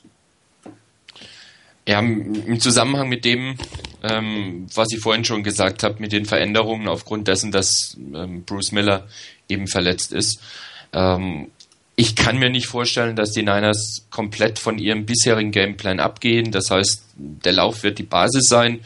Ja, 1.86 1.98
im 1.98 2.34
im 2.46 2.60
Zusammenhang 2.60 3.08
mit 3.08 3.24
dem, 3.24 3.56
ähm, 4.02 4.66
was 4.74 4.92
ich 4.92 5.00
vorhin 5.00 5.24
schon 5.24 5.42
gesagt 5.42 5.82
habe, 5.82 5.96
mit 5.98 6.12
den 6.12 6.24
Veränderungen 6.24 6.86
aufgrund 6.86 7.26
dessen, 7.26 7.50
dass 7.50 7.96
ähm, 8.14 8.44
Bruce 8.44 8.70
Miller 8.70 9.08
eben 9.48 9.66
verletzt 9.66 10.12
ist. 10.12 10.40
Ähm, 10.92 11.48
ich 11.94 12.16
kann 12.16 12.38
mir 12.38 12.50
nicht 12.50 12.66
vorstellen, 12.66 13.16
dass 13.16 13.32
die 13.32 13.42
Niners 13.42 14.06
komplett 14.10 14.58
von 14.58 14.78
ihrem 14.78 15.04
bisherigen 15.04 15.50
Gameplan 15.50 16.00
abgehen. 16.00 16.50
Das 16.50 16.70
heißt, 16.70 17.02
der 17.16 17.52
Lauf 17.52 17.82
wird 17.82 17.98
die 17.98 18.04
Basis 18.04 18.48
sein. 18.48 18.80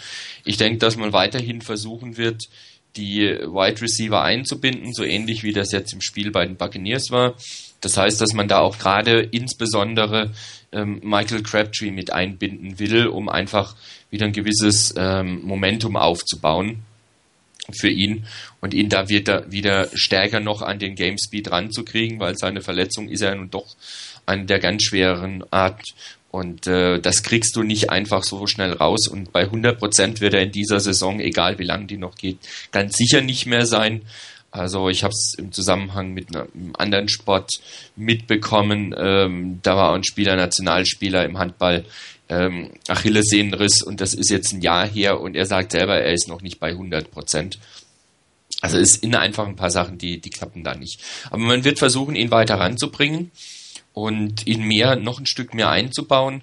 Ich 0.45 0.57
denke, 0.57 0.78
dass 0.78 0.97
man 0.97 1.12
weiterhin 1.12 1.62
versuchen 1.62 2.16
wird, 2.16 2.49
die 2.97 3.20
Wide 3.20 3.81
Receiver 3.81 4.23
einzubinden, 4.23 4.93
so 4.93 5.05
ähnlich 5.05 5.43
wie 5.43 5.53
das 5.53 5.70
jetzt 5.70 5.93
im 5.93 6.01
Spiel 6.01 6.31
bei 6.31 6.47
den 6.47 6.57
Buccaneers 6.57 7.11
war. 7.11 7.35
Das 7.81 7.97
heißt, 7.97 8.20
dass 8.20 8.33
man 8.33 8.49
da 8.49 8.59
auch 8.59 8.78
gerade 8.78 9.20
insbesondere 9.20 10.33
ähm, 10.73 11.01
Michael 11.05 11.43
Crabtree 11.43 11.91
mit 11.91 12.12
einbinden 12.12 12.78
will, 12.78 13.07
um 13.07 13.28
einfach 13.28 13.77
wieder 14.11 14.27
ein 14.27 14.33
gewisses 14.33 14.95
ähm, 14.97 15.43
Momentum 15.45 15.97
aufzubauen 15.97 16.83
für 17.72 17.88
ihn 17.88 18.26
und 18.60 18.74
ihn 18.74 18.88
da 18.88 19.09
wieder, 19.09 19.51
wieder 19.51 19.88
stärker 19.94 20.40
noch 20.40 20.62
an 20.62 20.78
den 20.78 20.94
Game 20.94 21.18
Speed 21.18 21.51
ranzukriegen, 21.51 22.20
weil 22.20 22.36
seine 22.36 22.60
Verletzung 22.60 23.09
ist 23.09 23.22
ja 23.22 23.34
nun 23.34 23.51
doch 23.51 23.76
eine 24.26 24.44
der 24.44 24.59
ganz 24.59 24.84
schweren 24.84 25.44
Art 25.51 25.82
und 26.30 26.66
äh, 26.66 27.01
das 27.01 27.22
kriegst 27.22 27.56
du 27.56 27.62
nicht 27.62 27.90
einfach 27.90 28.22
so 28.22 28.47
schnell 28.47 28.72
raus 28.72 29.09
und 29.09 29.32
bei 29.32 29.44
100% 29.44 30.20
wird 30.20 30.34
er 30.34 30.43
in 30.43 30.52
dieser 30.52 30.80
Saison, 30.80 31.18
egal 31.20 31.59
wie 31.59 31.64
lange 31.64 31.86
die 31.86 31.97
noch 31.97 32.16
geht, 32.16 32.38
ganz 32.72 32.97
sicher 32.97 33.22
nicht 33.22 33.47
mehr 33.47 33.64
sein. 33.64 34.02
Also 34.51 34.88
ich 34.88 35.02
habe 35.02 35.12
es 35.12 35.34
im 35.38 35.52
Zusammenhang 35.52 36.12
mit 36.12 36.34
einem 36.34 36.72
anderen 36.78 37.09
Sport 37.09 37.51
mitbekommen. 37.94 38.94
Ähm, 38.97 39.60
da 39.62 39.76
war 39.76 39.94
ein 39.94 40.05
Spieler, 40.05 40.36
Nationalspieler 40.36 41.24
im 41.24 41.38
Handball, 41.38 41.84
ähm, 42.28 42.70
Achillessehnenriss 42.89 43.82
und 43.82 44.01
das 44.01 44.15
ist 44.15 44.31
jetzt 44.31 44.53
ein 44.53 44.62
Jahr 44.62 44.86
her 44.86 45.20
und 45.20 45.36
er 45.36 45.47
sagt 45.47 45.73
selber, 45.73 45.97
er 45.97 46.12
ist 46.12 46.28
noch 46.28 46.43
nicht 46.43 46.59
bei 46.59 46.70
100 46.70 47.11
Prozent. 47.11 47.59
Also 48.61 48.78
es 48.78 48.94
sind 48.94 49.15
einfach 49.15 49.47
ein 49.47 49.57
paar 49.57 49.70
Sachen, 49.70 49.98
die, 49.98 50.20
die 50.20 50.31
klappen 50.31 50.65
da 50.65 50.74
nicht. 50.74 51.01
Aber 51.31 51.43
man 51.43 51.65
wird 51.65 51.78
versuchen, 51.78 52.16
ihn 52.16 52.31
weiter 52.31 52.57
ranzubringen 52.57 53.31
und 53.93 54.47
ihn 54.47 54.62
mehr, 54.62 54.97
noch 54.97 55.20
ein 55.20 55.27
Stück 55.27 55.55
mehr 55.55 55.70
einzubauen 55.70 56.43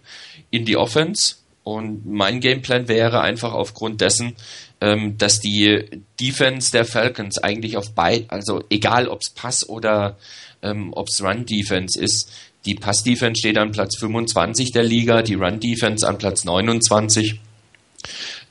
in 0.51 0.65
die 0.65 0.77
Offense. 0.77 1.35
Und 1.64 2.05
mein 2.05 2.39
Gameplan 2.39 2.88
wäre 2.88 3.22
einfach 3.22 3.53
aufgrund 3.53 4.01
dessen, 4.01 4.35
ähm, 4.81 5.18
dass 5.18 5.39
die 5.39 5.85
Defense 6.19 6.72
der 6.72 6.85
Falcons 6.85 7.38
eigentlich 7.38 7.77
auf 7.77 7.93
beid, 7.93 8.26
also 8.30 8.64
egal 8.69 9.07
ob 9.07 9.22
es 9.22 9.30
Pass 9.30 9.68
oder 9.68 10.18
ähm, 10.61 10.91
ob 10.93 11.07
es 11.07 11.23
Run-Defense 11.23 11.99
ist, 11.99 12.31
die 12.65 12.76
Pass-Defense 12.76 13.40
steht 13.40 13.57
an 13.57 13.72
Platz 13.72 13.98
25 13.99 14.72
der 14.72 14.84
Liga, 14.84 15.22
die 15.22 15.35
Run-Defense 15.35 16.07
an 16.07 16.18
Platz 16.18 16.45
29. 16.45 17.40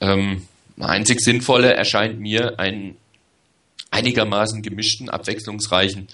Ähm, 0.01 0.43
einzig 0.79 1.21
Sinnvolle 1.21 1.75
erscheint 1.75 2.21
mir 2.21 2.59
ein 2.59 2.97
einigermaßen 3.91 4.63
gemischten, 4.63 5.09
abwechslungsreichen 5.09 6.09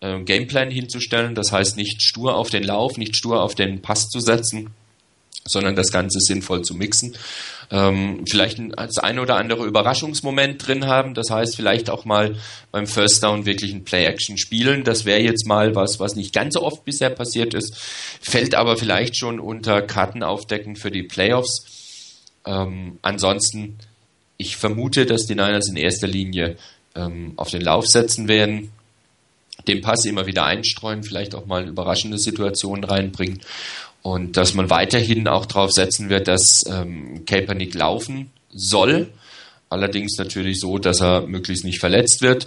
äh, 0.00 0.20
Gameplan 0.20 0.70
hinzustellen. 0.70 1.34
Das 1.34 1.52
heißt 1.52 1.76
nicht 1.76 2.02
stur 2.02 2.36
auf 2.36 2.50
den 2.50 2.62
Lauf, 2.62 2.96
nicht 2.96 3.16
stur 3.16 3.42
auf 3.42 3.54
den 3.54 3.82
Pass 3.82 4.08
zu 4.08 4.20
setzen, 4.20 4.70
sondern 5.46 5.76
das 5.76 5.92
Ganze 5.92 6.20
sinnvoll 6.20 6.62
zu 6.62 6.74
mixen. 6.74 7.16
Ähm, 7.70 8.24
vielleicht 8.28 8.58
als 8.78 8.98
ein 8.98 9.18
oder 9.18 9.36
andere 9.36 9.64
Überraschungsmoment 9.66 10.66
drin 10.66 10.86
haben. 10.86 11.14
Das 11.14 11.30
heißt, 11.30 11.56
vielleicht 11.56 11.90
auch 11.90 12.04
mal 12.04 12.36
beim 12.70 12.86
First 12.86 13.22
Down 13.22 13.46
wirklich 13.46 13.72
ein 13.72 13.84
Play-Action 13.84 14.38
spielen. 14.38 14.84
Das 14.84 15.04
wäre 15.04 15.20
jetzt 15.20 15.46
mal 15.46 15.74
was, 15.74 16.00
was 16.00 16.14
nicht 16.14 16.32
ganz 16.32 16.54
so 16.54 16.62
oft 16.62 16.84
bisher 16.84 17.10
passiert 17.10 17.54
ist, 17.54 17.76
fällt 18.20 18.54
aber 18.54 18.76
vielleicht 18.76 19.18
schon 19.18 19.38
unter 19.38 19.82
Karten 19.82 20.22
aufdecken 20.22 20.76
für 20.76 20.90
die 20.90 21.02
Playoffs. 21.02 22.22
Ähm, 22.46 22.98
ansonsten, 23.02 23.78
ich 24.36 24.56
vermute, 24.56 25.06
dass 25.06 25.26
die 25.26 25.34
Niners 25.34 25.68
in 25.68 25.76
erster 25.76 26.06
Linie 26.06 26.56
ähm, 26.94 27.32
auf 27.36 27.50
den 27.50 27.62
Lauf 27.62 27.86
setzen 27.86 28.28
werden, 28.28 28.72
den 29.68 29.80
Pass 29.80 30.04
immer 30.04 30.26
wieder 30.26 30.44
einstreuen, 30.44 31.02
vielleicht 31.02 31.34
auch 31.34 31.46
mal 31.46 31.66
überraschende 31.66 32.18
Situationen 32.18 32.84
reinbringen 32.84 33.40
und 34.04 34.36
dass 34.36 34.52
man 34.52 34.68
weiterhin 34.68 35.26
auch 35.28 35.46
darauf 35.46 35.72
setzen 35.72 36.10
wird, 36.10 36.28
dass 36.28 36.60
ähm, 36.68 37.24
Kaepernick 37.24 37.72
laufen 37.74 38.30
soll. 38.52 39.08
Allerdings 39.70 40.18
natürlich 40.18 40.60
so, 40.60 40.76
dass 40.76 41.00
er 41.00 41.22
möglichst 41.22 41.64
nicht 41.64 41.80
verletzt 41.80 42.20
wird. 42.20 42.46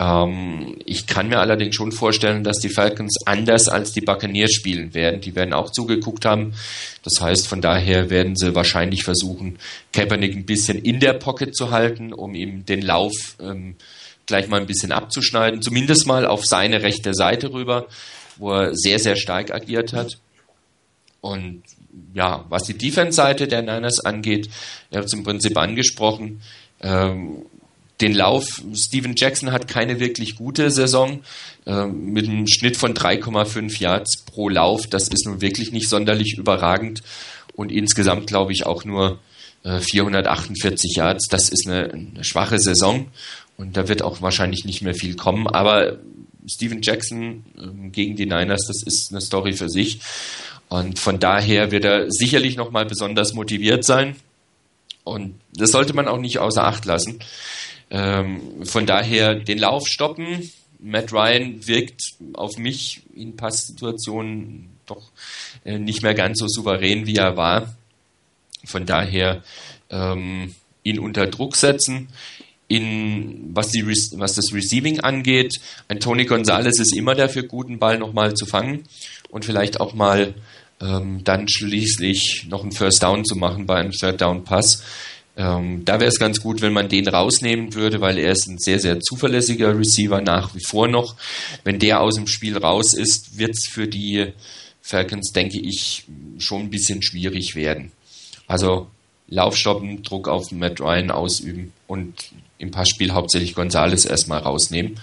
Ähm, 0.00 0.76
ich 0.86 1.06
kann 1.06 1.28
mir 1.28 1.40
allerdings 1.40 1.74
schon 1.76 1.92
vorstellen, 1.92 2.42
dass 2.42 2.56
die 2.56 2.70
Falcons 2.70 3.18
anders 3.26 3.68
als 3.68 3.92
die 3.92 4.00
Buccaneers 4.00 4.54
spielen 4.54 4.94
werden. 4.94 5.20
Die 5.20 5.34
werden 5.34 5.52
auch 5.52 5.70
zugeguckt 5.70 6.24
haben. 6.24 6.54
Das 7.02 7.20
heißt, 7.20 7.48
von 7.48 7.60
daher 7.60 8.08
werden 8.08 8.34
sie 8.34 8.54
wahrscheinlich 8.54 9.04
versuchen, 9.04 9.58
Kaepernick 9.92 10.34
ein 10.34 10.46
bisschen 10.46 10.78
in 10.78 11.00
der 11.00 11.12
Pocket 11.12 11.54
zu 11.54 11.70
halten, 11.70 12.14
um 12.14 12.34
ihm 12.34 12.64
den 12.64 12.80
Lauf 12.80 13.12
ähm, 13.40 13.76
gleich 14.24 14.48
mal 14.48 14.58
ein 14.58 14.66
bisschen 14.66 14.90
abzuschneiden. 14.90 15.60
Zumindest 15.60 16.06
mal 16.06 16.24
auf 16.24 16.46
seine 16.46 16.80
rechte 16.80 17.12
Seite 17.12 17.52
rüber, 17.52 17.88
wo 18.38 18.52
er 18.52 18.74
sehr, 18.74 18.98
sehr 18.98 19.16
stark 19.16 19.52
agiert 19.52 19.92
hat. 19.92 20.16
Und 21.24 21.62
ja, 22.12 22.44
was 22.50 22.64
die 22.64 22.76
Defense-Seite 22.76 23.48
der 23.48 23.62
Niners 23.62 24.00
angeht, 24.00 24.50
ihr 24.90 24.98
habt 24.98 25.06
es 25.06 25.14
im 25.14 25.24
Prinzip 25.24 25.56
angesprochen, 25.56 26.42
ähm, 26.82 27.46
den 28.02 28.12
Lauf, 28.12 28.62
Steven 28.74 29.14
Jackson 29.16 29.50
hat 29.50 29.66
keine 29.66 30.00
wirklich 30.00 30.36
gute 30.36 30.70
Saison 30.70 31.20
ähm, 31.64 32.12
mit 32.12 32.28
einem 32.28 32.46
Schnitt 32.46 32.76
von 32.76 32.92
3,5 32.92 33.80
Yards 33.80 34.24
pro 34.26 34.50
Lauf. 34.50 34.86
Das 34.86 35.08
ist 35.08 35.24
nun 35.24 35.40
wirklich 35.40 35.72
nicht 35.72 35.88
sonderlich 35.88 36.36
überragend 36.36 37.02
und 37.54 37.72
insgesamt 37.72 38.26
glaube 38.26 38.52
ich 38.52 38.66
auch 38.66 38.84
nur 38.84 39.18
äh, 39.62 39.80
448 39.80 40.96
Yards. 40.96 41.28
Das 41.28 41.48
ist 41.48 41.66
eine, 41.66 41.90
eine 41.90 42.24
schwache 42.24 42.58
Saison 42.58 43.06
und 43.56 43.78
da 43.78 43.88
wird 43.88 44.02
auch 44.02 44.20
wahrscheinlich 44.20 44.66
nicht 44.66 44.82
mehr 44.82 44.94
viel 44.94 45.16
kommen. 45.16 45.46
Aber 45.46 46.00
Steven 46.46 46.82
Jackson 46.82 47.44
ähm, 47.58 47.92
gegen 47.92 48.16
die 48.16 48.26
Niners, 48.26 48.66
das 48.66 48.82
ist 48.84 49.10
eine 49.10 49.22
Story 49.22 49.52
für 49.52 49.70
sich. 49.70 50.00
Und 50.68 50.98
von 50.98 51.20
daher 51.20 51.70
wird 51.70 51.84
er 51.84 52.10
sicherlich 52.10 52.56
nochmal 52.56 52.86
besonders 52.86 53.34
motiviert 53.34 53.84
sein. 53.84 54.16
Und 55.04 55.38
das 55.54 55.70
sollte 55.70 55.94
man 55.94 56.08
auch 56.08 56.18
nicht 56.18 56.38
außer 56.38 56.64
Acht 56.64 56.84
lassen. 56.84 57.20
Ähm, 57.90 58.64
von 58.64 58.86
daher 58.86 59.34
den 59.34 59.58
Lauf 59.58 59.86
stoppen. 59.86 60.50
Matt 60.80 61.12
Ryan 61.12 61.66
wirkt 61.66 62.14
auf 62.32 62.58
mich 62.58 63.02
in 63.14 63.36
Passsituationen 63.36 64.70
doch 64.86 65.10
äh, 65.64 65.78
nicht 65.78 66.02
mehr 66.02 66.14
ganz 66.14 66.38
so 66.40 66.48
souverän, 66.48 67.06
wie 67.06 67.16
er 67.16 67.36
war. 67.36 67.74
Von 68.64 68.86
daher 68.86 69.42
ähm, 69.90 70.54
ihn 70.82 70.98
unter 70.98 71.26
Druck 71.26 71.56
setzen. 71.56 72.08
In, 72.66 73.50
was, 73.54 73.70
die, 73.70 73.86
was 73.86 74.34
das 74.34 74.52
Receiving 74.52 75.00
angeht, 75.00 75.60
ein 75.88 76.00
Tony 76.00 76.24
Gonzalez 76.24 76.80
ist 76.80 76.96
immer 76.96 77.14
dafür 77.14 77.42
gut, 77.42 77.68
einen 77.68 77.78
Ball 77.78 77.98
nochmal 77.98 78.34
zu 78.34 78.46
fangen 78.46 78.84
und 79.28 79.44
vielleicht 79.44 79.80
auch 79.80 79.92
mal 79.92 80.34
ähm, 80.84 81.24
dann 81.24 81.48
schließlich 81.48 82.46
noch 82.48 82.62
einen 82.62 82.72
First 82.72 83.02
Down 83.02 83.24
zu 83.24 83.36
machen 83.36 83.66
bei 83.66 83.76
einem 83.76 83.92
Third 83.92 84.20
Down 84.20 84.44
Pass. 84.44 84.82
Ähm, 85.36 85.84
da 85.84 85.94
wäre 85.94 86.08
es 86.08 86.18
ganz 86.18 86.40
gut, 86.40 86.60
wenn 86.60 86.72
man 86.72 86.88
den 86.88 87.08
rausnehmen 87.08 87.74
würde, 87.74 88.00
weil 88.00 88.18
er 88.18 88.32
ist 88.32 88.46
ein 88.46 88.58
sehr, 88.58 88.78
sehr 88.78 89.00
zuverlässiger 89.00 89.76
Receiver 89.76 90.20
nach 90.20 90.54
wie 90.54 90.62
vor 90.64 90.86
noch. 90.86 91.16
Wenn 91.64 91.78
der 91.78 92.00
aus 92.00 92.14
dem 92.14 92.26
Spiel 92.26 92.56
raus 92.56 92.94
ist, 92.94 93.38
wird 93.38 93.52
es 93.52 93.66
für 93.68 93.88
die 93.88 94.32
Falcons, 94.80 95.32
denke 95.32 95.58
ich, 95.58 96.04
schon 96.38 96.62
ein 96.62 96.70
bisschen 96.70 97.02
schwierig 97.02 97.56
werden. 97.56 97.90
Also 98.46 98.88
Lauf 99.34 99.56
stoppen, 99.56 100.02
Druck 100.04 100.28
auf 100.28 100.52
Matt 100.52 100.80
Ryan 100.80 101.10
ausüben 101.10 101.72
und 101.88 102.14
im 102.58 102.70
Passspiel 102.70 103.12
hauptsächlich 103.12 103.54
Gonzales 103.54 104.06
erstmal 104.06 104.38
rausnehmen. 104.38 105.00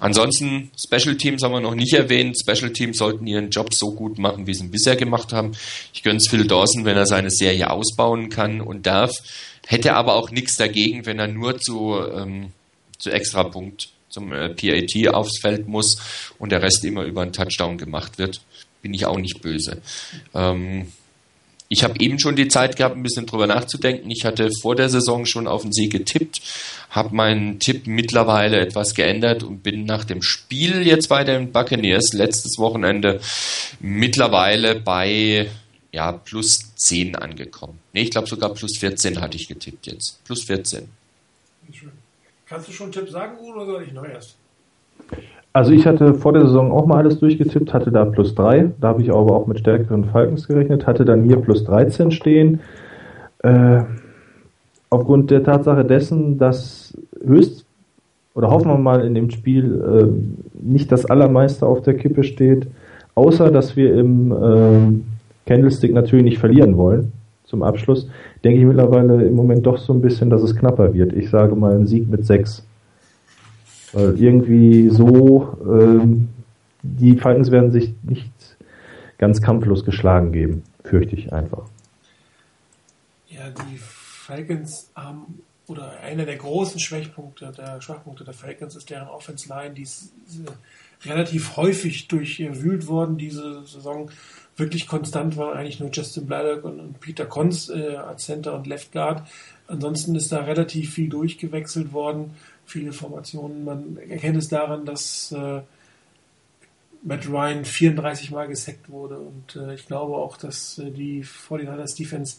Ansonsten, 0.00 0.72
Special 0.76 1.16
Teams 1.16 1.44
haben 1.44 1.52
wir 1.52 1.60
noch 1.60 1.76
nicht 1.76 1.92
erwähnt. 1.92 2.36
Special 2.38 2.72
Teams 2.72 2.98
sollten 2.98 3.26
ihren 3.28 3.50
Job 3.50 3.72
so 3.72 3.92
gut 3.92 4.18
machen, 4.18 4.48
wie 4.48 4.54
sie 4.54 4.64
ihn 4.64 4.72
bisher 4.72 4.96
gemacht 4.96 5.32
haben. 5.32 5.52
Ich 5.94 6.02
gönne 6.02 6.16
es 6.16 6.28
Phil 6.28 6.46
Dawson, 6.46 6.84
wenn 6.84 6.96
er 6.96 7.06
seine 7.06 7.30
Serie 7.30 7.70
ausbauen 7.70 8.30
kann 8.30 8.60
und 8.60 8.84
darf. 8.86 9.12
Hätte 9.64 9.94
aber 9.94 10.14
auch 10.14 10.32
nichts 10.32 10.56
dagegen, 10.56 11.06
wenn 11.06 11.20
er 11.20 11.28
nur 11.28 11.58
zu, 11.58 11.94
ähm, 12.14 12.52
zu 12.98 13.10
Extrapunkt 13.10 13.90
zum 14.08 14.32
äh, 14.32 14.48
PAT 14.48 15.14
aufs 15.14 15.38
Feld 15.40 15.68
muss 15.68 16.00
und 16.38 16.50
der 16.50 16.62
Rest 16.62 16.84
immer 16.84 17.04
über 17.04 17.22
einen 17.22 17.32
Touchdown 17.32 17.78
gemacht 17.78 18.18
wird. 18.18 18.40
Bin 18.82 18.92
ich 18.92 19.06
auch 19.06 19.18
nicht 19.18 19.40
böse. 19.40 19.82
Ähm, 20.34 20.88
ich 21.68 21.84
habe 21.84 22.00
eben 22.00 22.18
schon 22.18 22.34
die 22.34 22.48
Zeit 22.48 22.76
gehabt, 22.76 22.96
ein 22.96 23.02
bisschen 23.02 23.26
drüber 23.26 23.46
nachzudenken. 23.46 24.10
Ich 24.10 24.24
hatte 24.24 24.50
vor 24.62 24.74
der 24.74 24.88
Saison 24.88 25.26
schon 25.26 25.46
auf 25.46 25.62
den 25.62 25.72
Sieg 25.72 25.92
getippt, 25.92 26.40
habe 26.90 27.14
meinen 27.14 27.58
Tipp 27.58 27.86
mittlerweile 27.86 28.58
etwas 28.58 28.94
geändert 28.94 29.42
und 29.42 29.62
bin 29.62 29.84
nach 29.84 30.04
dem 30.04 30.22
Spiel 30.22 30.86
jetzt 30.86 31.08
bei 31.08 31.24
den 31.24 31.52
Buccaneers 31.52 32.14
letztes 32.14 32.58
Wochenende 32.58 33.20
mittlerweile 33.80 34.80
bei 34.80 35.50
ja, 35.92 36.12
plus 36.12 36.74
10 36.76 37.16
angekommen. 37.16 37.78
Nee, 37.92 38.02
ich 38.02 38.10
glaube 38.10 38.28
sogar 38.28 38.54
plus 38.54 38.78
14 38.78 39.20
hatte 39.20 39.36
ich 39.36 39.48
getippt 39.48 39.86
jetzt. 39.86 40.22
Plus 40.24 40.44
14. 40.44 40.88
Kannst 42.46 42.68
du 42.68 42.72
schon 42.72 42.84
einen 42.84 42.92
Tipp 42.92 43.10
sagen, 43.10 43.38
oder 43.38 43.66
soll 43.66 43.82
ich 43.82 43.92
noch 43.92 44.04
erst? 44.04 44.36
Also 45.58 45.72
ich 45.72 45.88
hatte 45.88 46.14
vor 46.14 46.32
der 46.32 46.46
Saison 46.46 46.70
auch 46.70 46.86
mal 46.86 46.98
alles 46.98 47.18
durchgetippt, 47.18 47.74
hatte 47.74 47.90
da 47.90 48.04
plus 48.04 48.32
3. 48.36 48.74
Da 48.80 48.88
habe 48.90 49.02
ich 49.02 49.10
aber 49.10 49.34
auch 49.34 49.48
mit 49.48 49.58
stärkeren 49.58 50.04
Falcons 50.04 50.46
gerechnet, 50.46 50.86
hatte 50.86 51.04
dann 51.04 51.24
hier 51.24 51.38
plus 51.38 51.64
13 51.64 52.12
stehen. 52.12 52.60
Äh, 53.42 53.80
aufgrund 54.88 55.32
der 55.32 55.42
Tatsache 55.42 55.84
dessen, 55.84 56.38
dass 56.38 56.96
höchst 57.26 57.64
oder 58.36 58.52
hoffen 58.52 58.68
wir 58.68 58.78
mal 58.78 59.04
in 59.04 59.16
dem 59.16 59.30
Spiel 59.30 59.82
äh, 59.82 60.62
nicht 60.64 60.92
das 60.92 61.06
Allermeister 61.06 61.66
auf 61.66 61.82
der 61.82 61.94
Kippe 61.94 62.22
steht, 62.22 62.68
außer 63.16 63.50
dass 63.50 63.74
wir 63.74 63.96
im 63.96 64.30
äh, 64.30 65.00
Candlestick 65.44 65.92
natürlich 65.92 66.24
nicht 66.24 66.38
verlieren 66.38 66.76
wollen 66.76 67.10
zum 67.46 67.64
Abschluss, 67.64 68.08
denke 68.44 68.60
ich 68.60 68.64
mittlerweile 68.64 69.24
im 69.24 69.34
Moment 69.34 69.66
doch 69.66 69.78
so 69.78 69.92
ein 69.92 70.02
bisschen, 70.02 70.30
dass 70.30 70.44
es 70.44 70.54
knapper 70.54 70.94
wird. 70.94 71.14
Ich 71.14 71.30
sage 71.30 71.56
mal 71.56 71.74
ein 71.74 71.88
Sieg 71.88 72.08
mit 72.08 72.24
6. 72.24 72.64
Weil 73.92 74.20
irgendwie 74.20 74.90
so, 74.90 75.56
ähm, 75.64 76.28
die 76.82 77.16
Falcons 77.16 77.50
werden 77.50 77.70
sich 77.70 77.94
nicht 78.02 78.30
ganz 79.18 79.40
kampflos 79.42 79.84
geschlagen 79.84 80.32
geben, 80.32 80.62
fürchte 80.84 81.16
ich 81.16 81.32
einfach. 81.32 81.64
Ja, 83.28 83.50
die 83.50 83.78
Falcons 83.78 84.90
haben, 84.94 85.40
oder 85.66 86.00
einer 86.00 86.24
der 86.24 86.36
großen 86.36 86.80
Schwachpunkte, 86.80 87.52
der 87.56 87.80
Schwachpunkte 87.80 88.24
der 88.24 88.34
Falcons 88.34 88.76
ist 88.76 88.90
deren 88.90 89.08
Offense 89.08 89.48
Line, 89.48 89.74
die 89.74 89.82
ist 89.82 90.12
relativ 91.04 91.56
häufig 91.56 92.08
durchwühlt 92.08 92.86
worden 92.86 93.18
diese 93.18 93.64
Saison. 93.64 94.10
Wirklich 94.56 94.88
konstant 94.88 95.36
war 95.36 95.54
eigentlich 95.54 95.78
nur 95.78 95.90
Justin 95.90 96.26
Bladdock 96.26 96.64
und 96.64 96.98
Peter 97.00 97.26
Konz 97.26 97.68
äh, 97.68 97.96
als 97.96 98.24
Center 98.24 98.54
und 98.54 98.66
Left 98.66 98.92
Guard. 98.92 99.22
Ansonsten 99.68 100.16
ist 100.16 100.32
da 100.32 100.38
relativ 100.38 100.94
viel 100.94 101.08
durchgewechselt 101.08 101.92
worden 101.92 102.34
viele 102.68 102.92
Formationen. 102.92 103.64
Man 103.64 103.96
erkennt 103.96 104.36
es 104.36 104.48
daran, 104.48 104.84
dass 104.84 105.32
äh, 105.32 105.62
Matt 107.02 107.28
Ryan 107.28 107.64
34 107.64 108.30
Mal 108.30 108.48
gesackt 108.48 108.90
wurde 108.90 109.18
und 109.18 109.56
äh, 109.56 109.74
ich 109.74 109.86
glaube 109.86 110.16
auch, 110.16 110.36
dass 110.36 110.78
äh, 110.78 110.90
die 110.90 111.24
49ers 111.24 111.96
Defense 111.96 112.38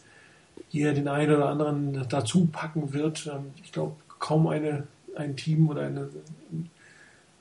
hier 0.68 0.94
den 0.94 1.08
einen 1.08 1.36
oder 1.36 1.50
anderen 1.50 2.06
dazu 2.10 2.46
packen 2.46 2.94
wird. 2.94 3.28
Ähm, 3.28 3.52
ich 3.64 3.72
glaube, 3.72 3.96
kaum 4.20 4.48
eine, 4.48 4.88
ein 5.16 5.36
Team 5.36 5.70
oder 5.70 5.84
eine, 5.84 6.10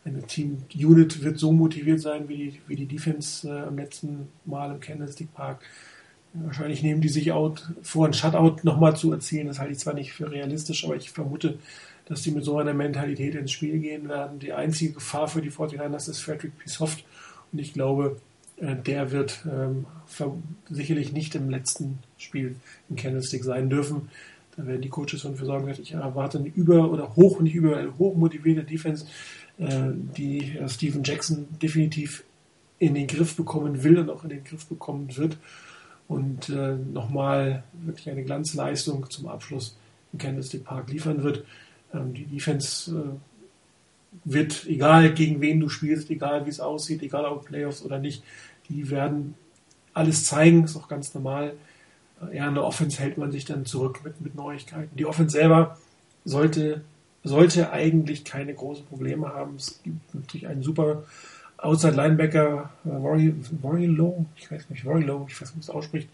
eine 0.05 0.23
Team-Unit 0.23 1.23
wird 1.23 1.39
so 1.39 1.53
motiviert 1.53 2.01
sein 2.01 2.29
wie 2.29 2.37
die, 2.37 2.61
wie 2.67 2.77
die 2.77 2.87
Defense 2.87 3.49
äh, 3.49 3.67
am 3.67 3.77
letzten 3.77 4.29
Mal 4.45 4.73
im 4.73 4.81
Candlestick 4.81 5.35
Park. 5.35 5.61
Wahrscheinlich 6.35 6.83
nehmen 6.83 7.01
die 7.01 7.09
sich 7.09 7.33
out, 7.33 7.69
vor, 7.83 8.07
ein 8.07 8.13
Shutout 8.13 8.61
nochmal 8.63 8.97
zu 8.97 9.13
erzielen. 9.13 9.49
Das 9.49 9.59
halte 9.59 9.73
ich 9.73 9.79
zwar 9.79 9.95
nicht 9.95 10.13
für 10.13 10.31
realistisch, 10.31 10.85
aber 10.85 10.95
ich 10.95 11.11
vermute, 11.11 11.59
dass 12.09 12.23
die 12.23 12.31
mit 12.31 12.45
so 12.45 12.59
einer 12.59 12.75
Mentalität 12.75 13.35
ins 13.35 13.53
Spiel 13.53 13.79
gehen 13.79 14.09
werden. 14.09 14.39
Die 14.39 14.53
einzige 14.53 14.95
Gefahr 14.95 15.29
für 15.29 15.43
die 15.43 15.51
49ers 15.51 16.09
ist 16.09 16.21
Frederick 16.21 16.59
P. 16.59 16.69
Soft. 16.69 17.05
Und 17.53 17.59
ich 17.59 17.75
glaube, 17.75 18.19
äh, 18.57 18.75
der 18.75 19.13
wird 19.13 19.45
ähm, 19.51 19.87
sicherlich 20.71 21.13
nicht 21.13 21.35
im 21.35 21.51
letzten 21.51 21.99
Spiel 22.17 22.57
im 22.89 22.97
Candlestick 22.97 23.45
sein 23.45 23.69
dürfen. 23.69 24.09
Da 24.57 24.67
werden 24.67 24.83
die 24.83 24.89
Coaches 24.89 25.23
dafür 25.23 25.47
sorgen, 25.47 25.69
dass 25.69 25.79
ich 25.79 25.93
erwarte 25.93 26.39
eine 26.39 26.49
über- 26.49 26.91
oder 26.91 27.15
hoch, 27.15 27.41
nicht 27.41 27.55
über, 27.55 27.81
hochmotivierte 27.99 28.65
Defense, 28.65 29.07
äh, 29.59 29.91
die 30.17 30.57
äh, 30.57 30.69
Steven 30.69 31.05
Jackson 31.05 31.47
definitiv 31.63 32.25
in 32.79 32.95
den 32.95 33.07
Griff 33.07 33.37
bekommen 33.37 33.83
will 33.85 33.99
und 33.99 34.09
auch 34.09 34.25
in 34.25 34.31
den 34.31 34.45
Griff 34.45 34.67
bekommen 34.67 35.17
wird. 35.17 35.37
Und 36.09 36.49
äh, 36.49 36.75
nochmal 36.75 37.65
wirklich 37.85 38.09
eine 38.09 38.25
Glanzleistung 38.25 39.11
zum 39.11 39.29
Abschluss 39.29 39.77
im 40.13 40.19
Candlestick 40.19 40.65
Park 40.65 40.91
liefern 40.91 41.23
wird. 41.23 41.45
Ähm, 41.93 42.15
die 42.15 42.25
Defense 42.25 42.91
äh, 42.91 43.19
wird, 44.25 44.67
egal 44.67 45.13
gegen 45.15 45.41
wen 45.41 45.61
du 45.61 45.69
spielst, 45.69 46.11
egal 46.11 46.47
wie 46.47 46.51
es 46.51 46.61
aussieht, 46.61 47.03
egal 47.03 47.25
ob 47.27 47.47
Playoffs 47.47 47.83
oder 47.83 47.99
nicht, 47.99 48.23
die 48.69 48.91
werden 48.91 49.35
alles 49.95 50.25
zeigen, 50.25 50.65
ist 50.65 50.77
auch 50.77 50.89
ganz 50.89 51.15
normal. 51.15 51.55
Eher 52.33 52.49
in 52.49 52.55
der 52.55 52.65
Offense 52.65 53.01
hält 53.01 53.17
man 53.17 53.31
sich 53.31 53.45
dann 53.45 53.65
zurück 53.65 54.01
mit, 54.05 54.21
mit 54.21 54.35
Neuigkeiten. 54.35 54.97
Die 54.97 55.07
Offense 55.07 55.33
selber 55.33 55.79
sollte, 56.25 56.83
sollte 57.23 57.71
eigentlich 57.71 58.25
keine 58.25 58.55
großen 58.55 58.87
Probleme 58.87 59.29
haben. 59.29 59.57
Es 59.57 59.81
gibt 59.83 60.15
natürlich 60.15 60.47
einen 60.47 60.63
super 60.63 61.05
Outside 61.59 61.97
Linebacker, 61.97 62.71
äh, 62.85 62.89
Rory, 62.89 63.35
Rory 63.63 63.87
Lowe, 63.87 64.27
ich 64.37 64.51
weiß 64.51 64.71
nicht, 64.71 64.87
Rory 64.87 65.03
Lowe, 65.03 65.27
ich 65.29 65.41
weiß 65.41 65.49
nicht, 65.49 65.57
wie 65.57 65.61
es 65.61 65.71
ausspricht, 65.71 66.09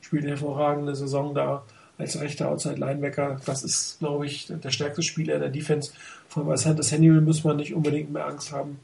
spielt 0.00 0.22
eine 0.22 0.32
hervorragende 0.32 0.94
Saison 0.94 1.34
da 1.34 1.64
als 1.98 2.20
rechter 2.20 2.48
Outside 2.50 2.76
Linebacker. 2.76 3.40
Das 3.46 3.62
ist, 3.62 3.98
glaube 3.98 4.26
ich, 4.26 4.48
der 4.48 4.70
stärkste 4.70 5.02
Spieler 5.02 5.38
der 5.38 5.48
Defense. 5.48 5.92
Vor 6.28 6.42
allem 6.42 6.50
als 6.50 6.66
Hunter 6.66 6.82
Samuel 6.82 7.20
muss 7.20 7.44
man 7.44 7.56
nicht 7.56 7.74
unbedingt 7.74 8.12
mehr 8.12 8.26
Angst 8.26 8.52
haben. 8.52 8.78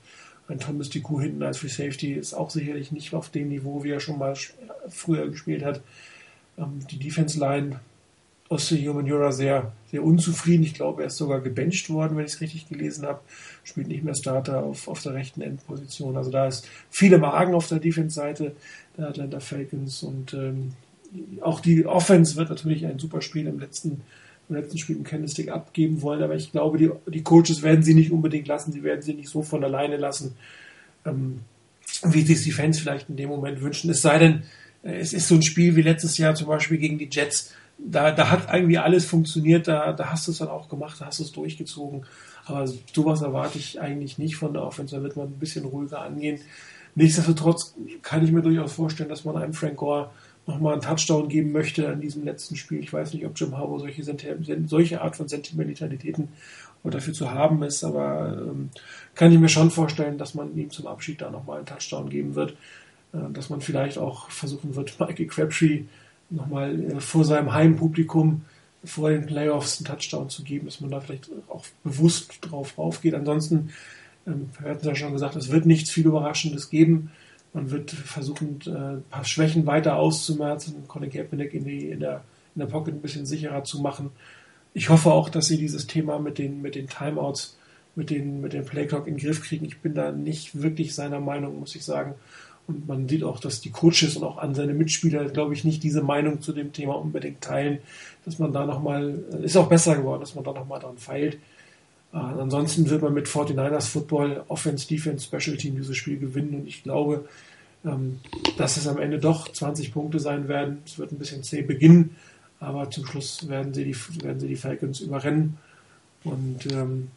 Ein 0.48 0.59
Thomas 0.59 0.90
Diku 0.90 1.20
hinten 1.20 1.43
als 1.43 1.59
Free 1.59 1.68
Safety 1.68 2.14
ist 2.14 2.34
auch 2.34 2.51
sicherlich 2.51 2.93
nicht 2.93 3.14
auf 3.14 3.28
dem 3.30 3.48
Niveau, 3.48 3.84
wie 3.84 3.90
er 3.90 4.01
schon 4.01 4.18
mal 4.18 4.34
früher 4.89 5.28
gespielt 5.28 5.64
hat. 5.64 5.80
Ähm, 6.59 6.80
die 6.90 6.98
Defense 6.98 7.39
Line 7.39 7.80
Osse 8.52 8.76
Humanura 8.76 9.32
sehr, 9.32 9.72
sehr 9.90 10.05
unzufrieden. 10.05 10.62
Ich 10.62 10.74
glaube, 10.74 11.02
er 11.02 11.06
ist 11.06 11.16
sogar 11.16 11.40
gebencht 11.40 11.89
worden, 11.89 12.18
wenn 12.18 12.26
ich 12.26 12.34
es 12.34 12.40
richtig 12.43 12.68
gelesen 12.68 13.06
habe. 13.06 13.20
Spielt 13.64 13.89
nicht 13.89 14.05
mehr 14.05 14.14
Starter 14.14 14.62
auf, 14.62 14.89
auf 14.89 15.02
der 15.02 15.14
rechten 15.14 15.40
Endposition. 15.40 16.18
Also 16.18 16.30
da 16.30 16.48
ist 16.48 16.68
viele 16.90 17.16
Magen 17.16 17.55
auf 17.55 17.68
der 17.68 17.78
Defense-Seite 17.78 18.55
der 18.98 19.09
Atlanta 19.09 19.40
Falcons 19.40 20.02
und 20.02 20.34
ähm, 20.34 20.72
auch 21.40 21.60
die 21.60 21.86
Offense 21.86 22.36
wird 22.36 22.51
natürlich 22.51 22.86
ein 22.86 22.98
super 22.98 23.20
Spiel 23.20 23.47
im 23.47 23.59
letzten, 23.59 24.02
im 24.48 24.56
letzten 24.56 24.78
Spiel 24.78 24.97
im 24.97 25.05
Candlestick 25.05 25.51
abgeben 25.51 26.02
wollen, 26.02 26.22
aber 26.22 26.34
ich 26.34 26.52
glaube, 26.52 26.78
die, 26.78 26.90
die 27.09 27.22
Coaches 27.22 27.62
werden 27.62 27.82
sie 27.82 27.94
nicht 27.94 28.10
unbedingt 28.10 28.48
lassen, 28.48 28.72
sie 28.72 28.82
werden 28.82 29.02
sie 29.02 29.14
nicht 29.14 29.28
so 29.28 29.43
von 29.43 29.62
alleine 29.64 29.97
lassen, 29.97 30.36
ähm, 31.05 31.40
wie 32.05 32.22
sich 32.22 32.43
die 32.43 32.52
Fans 32.52 32.78
vielleicht 32.78 33.09
in 33.09 33.16
dem 33.16 33.28
Moment 33.28 33.60
wünschen. 33.60 33.90
Es 33.90 34.02
sei 34.02 34.18
denn, 34.18 34.43
äh, 34.82 34.98
es 34.98 35.12
ist 35.12 35.28
so 35.28 35.34
ein 35.34 35.43
Spiel 35.43 35.76
wie 35.76 35.82
letztes 35.82 36.18
Jahr 36.18 36.34
zum 36.34 36.48
Beispiel 36.48 36.78
gegen 36.78 36.98
die 36.98 37.09
Jets. 37.10 37.52
Da, 37.78 38.12
da 38.12 38.30
hat 38.30 38.48
irgendwie 38.52 38.78
alles 38.78 39.05
funktioniert, 39.05 39.66
da, 39.66 39.93
da 39.93 40.10
hast 40.10 40.26
du 40.26 40.32
es 40.32 40.39
dann 40.39 40.48
auch 40.48 40.68
gemacht, 40.68 41.01
da 41.01 41.06
hast 41.06 41.18
du 41.18 41.24
es 41.24 41.32
durchgezogen. 41.32 42.05
Aber 42.44 42.66
sowas 42.93 43.22
erwarte 43.22 43.59
ich 43.59 43.80
eigentlich 43.80 44.18
nicht 44.18 44.36
von 44.36 44.52
der 44.52 44.62
Offense, 44.62 44.97
da 44.97 45.02
wird 45.02 45.16
man 45.16 45.28
ein 45.28 45.39
bisschen 45.39 45.64
ruhiger 45.64 46.01
angehen. 46.01 46.40
Nichtsdestotrotz 46.94 47.74
kann 48.02 48.24
ich 48.24 48.32
mir 48.32 48.43
durchaus 48.43 48.72
vorstellen, 48.72 49.09
dass 49.09 49.24
man 49.24 49.36
einem 49.36 49.55
Frank 49.55 49.76
Gore 49.76 50.10
nochmal 50.52 50.74
einen 50.74 50.82
Touchdown 50.82 51.28
geben 51.28 51.52
möchte 51.52 51.88
an 51.88 52.00
diesem 52.00 52.24
letzten 52.24 52.56
Spiel. 52.56 52.80
Ich 52.80 52.92
weiß 52.92 53.14
nicht, 53.14 53.26
ob 53.26 53.38
Jim 53.38 53.56
Harbour 53.56 53.80
solche, 53.80 54.02
solche 54.66 55.00
Art 55.00 55.16
von 55.16 55.28
Sentimentalitäten 55.28 56.28
dafür 56.84 57.14
zu 57.14 57.30
haben 57.30 57.62
ist, 57.62 57.84
aber 57.84 58.36
ähm, 58.38 58.70
kann 59.14 59.32
ich 59.32 59.38
mir 59.38 59.48
schon 59.48 59.70
vorstellen, 59.70 60.18
dass 60.18 60.34
man 60.34 60.56
ihm 60.56 60.70
zum 60.70 60.88
Abschied 60.88 61.20
da 61.20 61.30
nochmal 61.30 61.58
einen 61.58 61.66
Touchdown 61.66 62.10
geben 62.10 62.34
wird. 62.34 62.56
Äh, 63.12 63.32
dass 63.32 63.50
man 63.50 63.60
vielleicht 63.60 63.98
auch 63.98 64.30
versuchen 64.30 64.74
wird, 64.74 64.98
Michael 65.00 65.26
Crabtree 65.26 65.82
nochmal 66.30 66.80
äh, 66.80 67.00
vor 67.00 67.24
seinem 67.24 67.52
Heimpublikum 67.52 68.42
vor 68.84 69.10
den 69.10 69.26
Playoffs 69.26 69.78
einen 69.78 69.86
Touchdown 69.86 70.28
zu 70.28 70.42
geben, 70.42 70.66
dass 70.66 70.80
man 70.80 70.90
da 70.90 71.00
vielleicht 71.00 71.30
auch 71.48 71.64
bewusst 71.84 72.38
drauf 72.40 72.76
raufgeht. 72.78 73.14
Ansonsten, 73.14 73.70
ähm, 74.26 74.50
wir 74.58 74.70
hatten 74.70 74.80
es 74.80 74.86
ja 74.86 74.94
schon 74.94 75.12
gesagt, 75.12 75.36
es 75.36 75.50
wird 75.50 75.66
nichts 75.66 75.90
viel 75.90 76.06
Überraschendes 76.06 76.70
geben. 76.70 77.12
Man 77.52 77.70
wird 77.70 77.90
versuchen, 77.90 78.60
äh, 78.66 78.70
ein 78.70 79.04
paar 79.10 79.24
Schwächen 79.24 79.66
weiter 79.66 79.96
auszumerzen, 79.96 80.88
Colin 80.88 81.10
Kaepernick 81.10 81.52
in, 81.54 81.64
die, 81.64 81.90
in, 81.90 82.00
der, 82.00 82.24
in 82.54 82.60
der 82.60 82.66
Pocket 82.66 82.94
ein 82.94 83.02
bisschen 83.02 83.26
sicherer 83.26 83.64
zu 83.64 83.80
machen. 83.80 84.10
Ich 84.74 84.88
hoffe 84.88 85.12
auch, 85.12 85.28
dass 85.28 85.46
sie 85.46 85.58
dieses 85.58 85.86
Thema 85.86 86.18
mit 86.18 86.38
den, 86.38 86.62
mit 86.62 86.74
den 86.74 86.88
Timeouts, 86.88 87.58
mit 87.94 88.08
den, 88.08 88.40
mit 88.40 88.54
dem 88.54 88.64
Playclock 88.64 89.06
in 89.06 89.16
den 89.16 89.24
Griff 89.24 89.42
kriegen. 89.42 89.66
Ich 89.66 89.80
bin 89.80 89.94
da 89.94 90.12
nicht 90.12 90.62
wirklich 90.62 90.94
seiner 90.94 91.20
Meinung, 91.20 91.60
muss 91.60 91.74
ich 91.74 91.84
sagen. 91.84 92.14
Und 92.66 92.86
man 92.86 93.08
sieht 93.08 93.24
auch, 93.24 93.40
dass 93.40 93.60
die 93.60 93.70
Coaches 93.70 94.16
und 94.16 94.24
auch 94.24 94.38
an 94.38 94.54
seine 94.54 94.72
Mitspieler, 94.72 95.24
glaube 95.26 95.52
ich, 95.52 95.64
nicht 95.64 95.82
diese 95.82 96.00
Meinung 96.00 96.40
zu 96.40 96.52
dem 96.52 96.72
Thema 96.72 96.94
unbedingt 96.94 97.40
teilen, 97.40 97.78
dass 98.24 98.38
man 98.38 98.52
da 98.52 98.64
nochmal, 98.64 99.18
ist 99.42 99.56
auch 99.56 99.68
besser 99.68 99.96
geworden, 99.96 100.20
dass 100.20 100.34
man 100.34 100.44
da 100.44 100.52
nochmal 100.52 100.80
dran 100.80 100.96
feilt. 100.96 101.38
Äh, 102.12 102.16
ansonsten 102.16 102.89
wird 102.89 103.02
man 103.02 103.14
mit 103.14 103.26
49ers 103.26 103.89
Football, 103.89 104.44
Offense, 104.48 104.86
Defense, 104.86 105.26
Special 105.26 105.56
Team 105.56 105.76
dieses 105.76 105.97
Spiel 105.97 106.18
gewinnen 106.18 106.55
und 106.55 106.66
ich 106.66 106.82
glaube, 106.82 107.26
ähm, 107.84 108.20
dass 108.56 108.76
es 108.76 108.86
am 108.86 108.98
Ende 108.98 109.18
doch 109.18 109.51
20 109.51 109.93
Punkte 109.93 110.20
sein 110.20 110.48
werden. 110.48 110.78
Es 110.86 110.98
wird 110.98 111.12
ein 111.12 111.18
bisschen 111.18 111.43
zäh 111.43 111.62
beginnen, 111.62 112.16
aber 112.60 112.90
zum 112.90 113.06
Schluss 113.06 113.48
werden 113.48 113.74
sie 113.74 113.84
die, 113.84 113.97
werden 114.22 114.40
sie 114.40 114.48
die 114.48 114.56
Falcons 114.56 115.01
überrennen 115.01 115.59
und 116.24 116.66
ähm, 116.72 117.09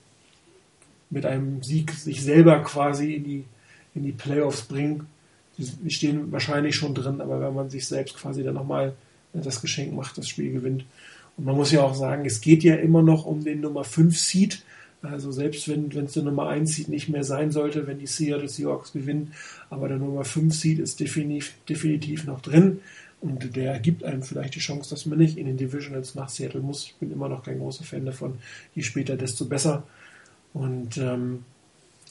mit 1.09 1.25
einem 1.25 1.61
Sieg 1.61 1.91
sich 1.91 2.23
selber 2.23 2.59
quasi 2.63 3.13
in 3.13 3.23
die, 3.23 3.45
in 3.93 4.03
die 4.03 4.11
Playoffs 4.11 4.63
bringen. 4.63 5.07
Die 5.57 5.91
stehen 5.91 6.31
wahrscheinlich 6.31 6.75
schon 6.75 6.93
drin, 6.93 7.21
aber 7.21 7.39
wenn 7.39 7.53
man 7.53 7.69
sich 7.69 7.87
selbst 7.87 8.17
quasi 8.17 8.43
dann 8.43 8.55
nochmal 8.55 8.93
das 9.31 9.61
Geschenk 9.61 9.93
macht, 9.93 10.17
das 10.17 10.27
Spiel 10.27 10.51
gewinnt. 10.51 10.85
Und 11.37 11.45
man 11.45 11.55
muss 11.55 11.71
ja 11.71 11.83
auch 11.83 11.95
sagen, 11.95 12.25
es 12.25 12.41
geht 12.41 12.63
ja 12.63 12.75
immer 12.75 13.01
noch 13.01 13.25
um 13.25 13.43
den 13.43 13.61
Nummer 13.61 13.83
5 13.83 14.17
Seed. 14.17 14.63
Also 15.05 15.31
selbst 15.31 15.67
wenn 15.67 15.89
es 15.91 16.13
der 16.13 16.23
Nummer 16.23 16.47
1 16.49 16.75
Seed 16.75 16.89
nicht 16.89 17.09
mehr 17.09 17.23
sein 17.23 17.51
sollte, 17.51 17.87
wenn 17.87 17.99
die 17.99 18.07
Seattle 18.07 18.47
Seahawks 18.47 18.93
gewinnen, 18.93 19.33
aber 19.69 19.87
der 19.87 19.97
Nummer 19.97 20.23
5 20.23 20.53
Seed 20.53 20.79
ist 20.79 20.99
definitiv, 20.99 21.53
definitiv 21.67 22.25
noch 22.25 22.41
drin 22.41 22.79
und 23.21 23.55
der 23.55 23.79
gibt 23.79 24.03
einem 24.03 24.21
vielleicht 24.21 24.55
die 24.55 24.59
Chance, 24.59 24.89
dass 24.89 25.05
man 25.05 25.17
nicht 25.17 25.37
in 25.37 25.47
den 25.47 25.57
Divisionals 25.57 26.15
nach 26.15 26.29
Seattle 26.29 26.61
muss. 26.61 26.85
Ich 26.85 26.95
bin 26.95 27.11
immer 27.11 27.29
noch 27.29 27.43
kein 27.43 27.59
großer 27.59 27.83
Fan 27.83 28.05
davon. 28.05 28.35
Je 28.75 28.83
später, 28.83 29.15
desto 29.15 29.45
besser. 29.45 29.83
Und 30.53 30.97
ähm, 30.97 31.43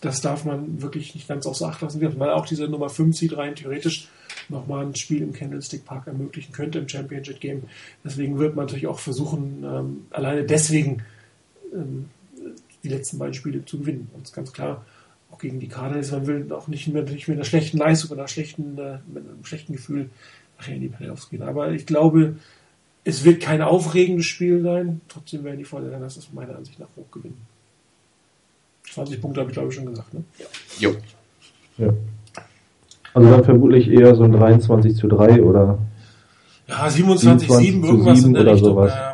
das 0.01 0.21
darf 0.21 0.45
man 0.45 0.83
wirklich 0.83 1.15
nicht 1.15 1.29
ganz 1.29 1.47
außer 1.47 1.69
Acht 1.69 1.81
lassen, 1.83 2.01
weil 2.19 2.31
auch 2.31 2.47
dieser 2.47 2.69
Nummer 2.69 2.89
5 2.89 3.17
Seed 3.17 3.37
rein 3.37 3.55
theoretisch 3.55 4.09
nochmal 4.49 4.85
ein 4.85 4.97
Spiel 4.97 5.23
im 5.23 5.33
Candlestick 5.33 5.85
Park 5.85 6.07
ermöglichen 6.07 6.53
könnte 6.53 6.79
im 6.79 6.89
Championship 6.89 7.41
Game. 7.41 7.63
Deswegen 8.05 8.39
wird 8.39 8.57
man 8.57 8.67
natürlich 8.67 8.87
auch 8.87 8.99
versuchen, 8.99 9.65
ähm, 9.65 10.07
alleine 10.11 10.45
deswegen 10.45 11.03
ähm, 11.73 12.07
die 12.85 12.89
letzten 12.91 13.19
beiden 13.19 13.35
Spiele 13.35 13.65
zu 13.65 13.79
gewinnen. 13.79 14.11
Und 14.15 14.33
ganz 14.33 14.53
klar, 14.53 14.85
auch 15.31 15.39
gegen 15.39 15.59
die 15.59 15.69
Cardinals, 15.69 16.13
man 16.13 16.27
will 16.27 16.53
auch 16.53 16.69
nicht 16.69 16.87
mehr, 16.89 17.03
nicht 17.03 17.27
mit 17.27 17.37
einer 17.39 17.45
schlechten 17.45 17.79
Leistung 17.79 18.11
oder 18.13 18.21
einer 18.23 18.29
schlechten, 18.29 18.79
äh, 18.79 18.99
mit 19.13 19.25
einem 19.29 19.45
schlechten 19.45 19.73
Gefühl 19.73 20.11
nachher 20.59 20.75
in 20.77 20.83
die 20.83 20.89
Playoffs 20.89 21.29
gehen. 21.31 21.43
Aber 21.43 21.73
ich 21.73 21.87
glaube, 21.87 22.37
es 23.03 23.25
wird 23.25 23.43
kein 23.43 23.61
aufregendes 23.63 24.27
Spiel 24.27 24.63
sein. 24.63 25.01
Trotzdem 25.09 25.43
werden 25.45 25.59
die 25.59 25.65
Vorderlanders 25.65 26.15
das 26.15 26.33
meiner 26.33 26.57
Ansicht 26.57 26.79
nach 26.79 26.89
hoch 26.97 27.11
gewinnen. 27.11 27.41
20 28.93 29.21
Punkte 29.21 29.41
habe 29.41 29.51
ich 29.51 29.55
glaube 29.55 29.71
ich 29.71 29.75
schon 29.75 29.87
gesagt, 29.87 30.15
ne? 30.15 30.23
Jo. 30.79 30.95
Ja. 31.79 31.93
Also 33.13 33.31
dann 33.31 33.45
vermutlich 33.45 33.89
eher 33.89 34.15
so 34.15 34.25
ein 34.25 34.33
23 34.33 34.95
zu 34.97 35.09
3 35.09 35.43
oder 35.43 35.79
Ja, 36.69 36.89
27, 36.89 37.49
7, 37.49 37.83
27 37.83 37.83
zu 37.83 37.87
irgendwas 37.87 38.19
in 38.19 38.23
7 38.23 38.35
der 38.35 38.43
oder 38.43 38.53
Richtung. 38.55 38.69
sowas. 38.71 38.93
Ja. 38.95 39.14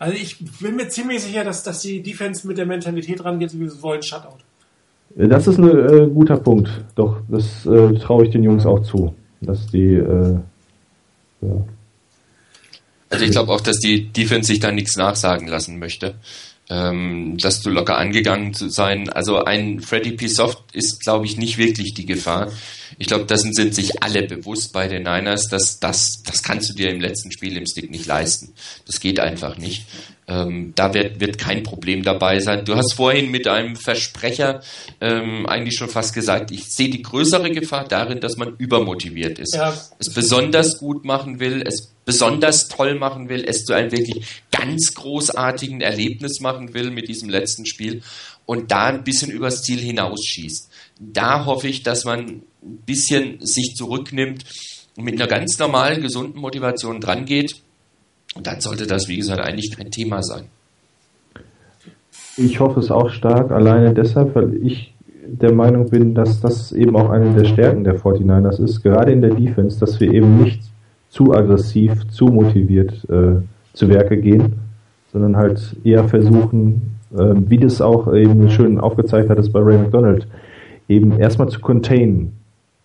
Also 0.00 0.16
ich 0.16 0.38
bin 0.60 0.76
mir 0.76 0.88
ziemlich 0.88 1.22
sicher, 1.22 1.44
dass, 1.44 1.62
dass 1.62 1.80
die 1.82 2.02
Defense 2.02 2.48
mit 2.48 2.56
der 2.56 2.64
Mentalität 2.64 3.22
rangeht, 3.22 3.52
wie 3.52 3.60
wir 3.60 3.82
wollen, 3.82 4.02
Shutout. 4.02 4.38
Das 5.14 5.46
ist 5.46 5.58
ein 5.58 5.68
äh, 5.68 6.06
guter 6.06 6.38
Punkt. 6.38 6.70
Doch, 6.94 7.18
das 7.28 7.66
äh, 7.66 7.94
traue 7.98 8.24
ich 8.24 8.30
den 8.30 8.42
Jungs 8.42 8.64
auch 8.64 8.80
zu. 8.80 9.14
Dass 9.42 9.66
die 9.66 9.94
äh, 9.94 10.38
ja. 11.42 11.64
Also 13.10 13.24
ich 13.24 13.32
glaube 13.32 13.52
auch, 13.52 13.60
dass 13.60 13.78
die 13.78 14.06
Defense 14.06 14.46
sich 14.46 14.60
da 14.60 14.70
nichts 14.70 14.96
nachsagen 14.96 15.48
lassen 15.48 15.78
möchte. 15.78 16.14
Ähm, 16.70 17.36
das 17.36 17.60
zu 17.60 17.68
locker 17.68 17.98
angegangen 17.98 18.54
zu 18.54 18.68
sein. 18.68 19.10
Also 19.10 19.44
ein 19.44 19.80
Freddy 19.80 20.12
P. 20.12 20.28
Soft 20.28 20.62
ist, 20.72 21.00
glaube 21.00 21.26
ich, 21.26 21.36
nicht 21.36 21.58
wirklich 21.58 21.94
die 21.94 22.06
Gefahr. 22.06 22.52
Ich 22.98 23.08
glaube, 23.08 23.24
dessen 23.24 23.52
sind 23.52 23.74
sich 23.74 24.02
alle 24.02 24.22
bewusst 24.22 24.72
bei 24.72 24.86
den 24.86 25.02
Niners, 25.02 25.48
dass 25.48 25.80
das, 25.80 26.22
das 26.24 26.42
kannst 26.42 26.70
du 26.70 26.74
dir 26.74 26.90
im 26.90 27.00
letzten 27.00 27.32
Spiel 27.32 27.56
im 27.56 27.66
Stick 27.66 27.90
nicht 27.90 28.06
leisten. 28.06 28.54
Das 28.86 29.00
geht 29.00 29.18
einfach 29.18 29.58
nicht. 29.58 29.86
Ähm, 30.30 30.72
da 30.76 30.94
wird, 30.94 31.18
wird 31.18 31.38
kein 31.38 31.64
Problem 31.64 32.04
dabei 32.04 32.38
sein. 32.38 32.64
Du 32.64 32.76
hast 32.76 32.94
vorhin 32.94 33.32
mit 33.32 33.48
einem 33.48 33.74
Versprecher 33.74 34.62
ähm, 35.00 35.44
eigentlich 35.46 35.76
schon 35.76 35.88
fast 35.88 36.14
gesagt, 36.14 36.52
ich 36.52 36.72
sehe 36.72 36.88
die 36.88 37.02
größere 37.02 37.50
Gefahr 37.50 37.88
darin, 37.88 38.20
dass 38.20 38.36
man 38.36 38.54
übermotiviert 38.56 39.40
ist. 39.40 39.56
Ja. 39.56 39.76
Es 39.98 40.14
besonders 40.14 40.78
gut 40.78 41.04
machen 41.04 41.40
will, 41.40 41.64
es 41.66 41.92
besonders 42.04 42.68
toll 42.68 42.94
machen 42.94 43.28
will, 43.28 43.44
es 43.44 43.64
zu 43.64 43.72
einem 43.72 43.90
wirklich 43.90 44.24
ganz 44.52 44.94
großartigen 44.94 45.80
Erlebnis 45.80 46.38
machen 46.40 46.74
will 46.74 46.92
mit 46.92 47.08
diesem 47.08 47.28
letzten 47.28 47.66
Spiel 47.66 48.02
und 48.46 48.70
da 48.70 48.86
ein 48.86 49.02
bisschen 49.02 49.32
übers 49.32 49.62
Ziel 49.62 49.80
hinausschießt. 49.80 50.70
Da 51.00 51.44
hoffe 51.44 51.66
ich, 51.66 51.82
dass 51.82 52.04
man 52.04 52.42
ein 52.62 52.78
bisschen 52.86 53.44
sich 53.44 53.74
zurücknimmt 53.74 54.44
und 54.96 55.04
mit 55.04 55.14
einer 55.14 55.28
ganz 55.28 55.58
normalen, 55.58 56.02
gesunden 56.02 56.40
Motivation 56.40 57.00
drangeht 57.00 57.62
und 58.34 58.46
dann 58.46 58.60
sollte 58.60 58.86
das, 58.86 59.08
wie 59.08 59.16
gesagt, 59.16 59.40
eigentlich 59.40 59.76
kein 59.76 59.90
Thema 59.90 60.22
sein. 60.22 60.44
Ich 62.36 62.60
hoffe 62.60 62.80
es 62.80 62.90
auch 62.90 63.10
stark, 63.10 63.50
alleine 63.50 63.92
deshalb, 63.92 64.34
weil 64.34 64.54
ich 64.64 64.94
der 65.26 65.52
Meinung 65.52 65.90
bin, 65.90 66.14
dass 66.14 66.40
das 66.40 66.72
eben 66.72 66.96
auch 66.96 67.10
eine 67.10 67.34
der 67.34 67.44
Stärken 67.44 67.84
der 67.84 67.98
49ers 67.98 68.62
ist, 68.62 68.82
gerade 68.82 69.12
in 69.12 69.20
der 69.20 69.34
Defense, 69.34 69.78
dass 69.78 70.00
wir 70.00 70.12
eben 70.12 70.42
nicht 70.42 70.62
zu 71.08 71.32
aggressiv, 71.32 72.08
zu 72.10 72.26
motiviert 72.26 72.92
äh, 73.10 73.42
zu 73.72 73.88
Werke 73.88 74.16
gehen, 74.16 74.54
sondern 75.12 75.36
halt 75.36 75.76
eher 75.84 76.08
versuchen, 76.08 76.96
äh, 77.12 77.34
wie 77.34 77.58
das 77.58 77.80
auch 77.80 78.12
eben 78.14 78.48
schön 78.50 78.78
aufgezeigt 78.78 79.28
hat, 79.28 79.38
ist 79.38 79.52
bei 79.52 79.60
Ray 79.60 79.78
McDonald, 79.78 80.26
eben 80.88 81.18
erstmal 81.18 81.48
zu 81.48 81.60
containen 81.60 82.32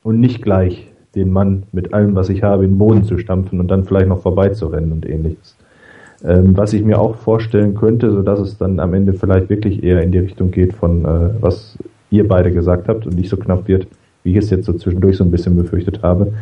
und 0.04 0.20
nicht 0.20 0.42
gleich 0.42 0.88
den 1.16 1.32
Mann 1.32 1.64
mit 1.72 1.94
allem, 1.94 2.16
was 2.16 2.30
ich 2.30 2.44
habe, 2.44 2.66
in 2.66 2.72
den 2.72 2.78
Boden 2.78 3.04
zu 3.04 3.18
stampfen 3.18 3.60
und 3.60 3.70
dann 3.70 3.86
vielleicht 3.86 4.08
noch 4.08 4.22
vorbeizurennen 4.22 4.92
und 4.92 5.08
ähnliches. 5.08 5.56
Ähm, 6.24 6.58
was 6.58 6.74
ich 6.74 6.84
mir 6.84 7.00
auch 7.00 7.16
vorstellen 7.16 7.76
könnte, 7.76 8.12
so 8.12 8.22
dass 8.22 8.40
es 8.40 8.58
dann 8.58 8.80
am 8.80 8.94
Ende 8.94 9.14
vielleicht 9.14 9.50
wirklich 9.50 9.84
eher 9.84 10.02
in 10.02 10.12
die 10.12 10.20
Richtung 10.20 10.52
geht 10.52 10.74
von, 10.74 11.06
äh, 11.06 11.30
was 11.42 11.78
ihr 12.10 12.28
beide 12.28 12.52
gesagt 12.52 12.88
habt 12.88 13.06
und 13.06 13.16
nicht 13.16 13.30
so 13.30 13.38
knapp 13.38 13.68
wird, 13.68 13.88
wie 14.24 14.32
ich 14.32 14.38
es 14.38 14.50
jetzt 14.50 14.66
so 14.66 14.74
zwischendurch 14.74 15.18
so 15.18 15.24
ein 15.24 15.32
bisschen 15.32 15.56
befürchtet 15.56 16.02
habe. 16.04 16.34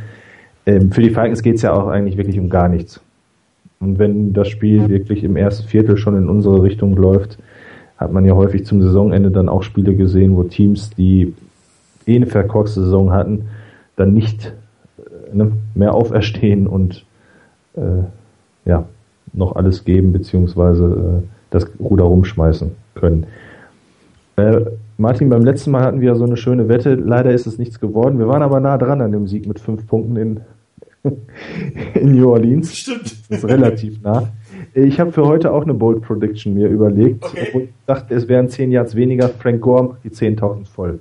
Ähm, 0.66 0.92
für 0.92 1.02
die 1.02 1.10
Falcons 1.10 1.42
geht 1.44 1.56
es 1.56 1.62
ja 1.64 1.74
auch 1.74 1.88
eigentlich 1.88 2.18
wirklich 2.18 2.40
um 2.40 2.50
gar 2.50 2.70
nichts. 2.70 3.02
Und 3.80 4.00
wenn 4.00 4.34
das 4.34 4.48
Spiel 4.48 4.88
wirklich 4.88 5.24
im 5.24 5.36
ersten 5.36 5.68
Viertel 5.68 5.98
schon 5.98 6.16
in 6.16 6.30
unsere 6.30 6.64
Richtung 6.64 6.96
läuft, 6.96 7.38
hat 7.98 8.14
man 8.14 8.26
ja 8.26 8.34
häufig 8.34 8.66
zum 8.66 8.82
Saisonende 8.82 9.32
dann 9.32 9.50
auch 9.50 9.64
Spiele 9.64 9.96
gesehen, 9.96 10.36
wo 10.36 10.44
Teams, 10.44 10.92
die 10.92 11.34
eh 12.08 12.16
eine 12.16 12.28
verkorkste 12.28 12.82
Saison 12.82 13.12
hatten, 13.12 13.46
dann 13.96 14.14
nicht 14.14 14.54
ne, 15.34 15.52
mehr 15.76 15.94
auferstehen 15.94 16.68
und 16.68 17.06
äh, 17.76 18.04
ja, 18.66 18.86
noch 19.34 19.56
alles 19.56 19.84
geben, 19.84 20.14
beziehungsweise 20.14 21.22
äh, 21.24 21.28
das 21.50 21.68
Ruder 21.80 22.06
rumschmeißen 22.06 22.72
können. 22.96 23.26
Äh, 24.36 24.62
Martin, 24.98 25.30
beim 25.30 25.44
letzten 25.44 25.72
Mal 25.72 25.84
hatten 25.84 26.02
wir 26.02 26.10
ja 26.10 26.16
so 26.16 26.24
eine 26.24 26.38
schöne 26.38 26.70
Wette. 26.70 26.96
Leider 26.96 27.32
ist 27.32 27.48
es 27.48 27.58
nichts 27.58 27.80
geworden. 27.80 28.20
Wir 28.20 28.28
waren 28.28 28.44
aber 28.44 28.60
nah 28.60 28.78
dran 28.78 29.02
an 29.02 29.12
dem 29.12 29.28
Sieg 29.28 29.48
mit 29.48 29.60
fünf 29.60 29.88
Punkten 29.88 30.16
in, 30.18 30.42
in 31.94 32.16
New 32.16 32.30
Orleans. 32.30 32.76
Stimmt. 32.76 33.30
Das 33.30 33.40
ist 33.40 33.46
relativ 33.46 34.02
nah. 34.02 34.30
Ich 34.74 35.00
habe 35.00 35.12
für 35.12 35.26
heute 35.26 35.52
auch 35.52 35.64
eine 35.64 35.74
Bold 35.74 36.02
Prediction 36.02 36.54
mir 36.54 36.68
überlegt. 36.68 37.26
Okay. 37.26 37.48
Ich 37.66 37.70
dachte, 37.86 38.14
es 38.16 38.28
wären 38.28 38.50
10 38.50 38.72
Yards 38.72 38.96
weniger. 38.96 39.30
Frank 39.30 39.62
Gore 39.62 39.84
macht 39.84 40.04
die 40.04 40.10
10.000 40.10 40.66
voll. 40.66 41.00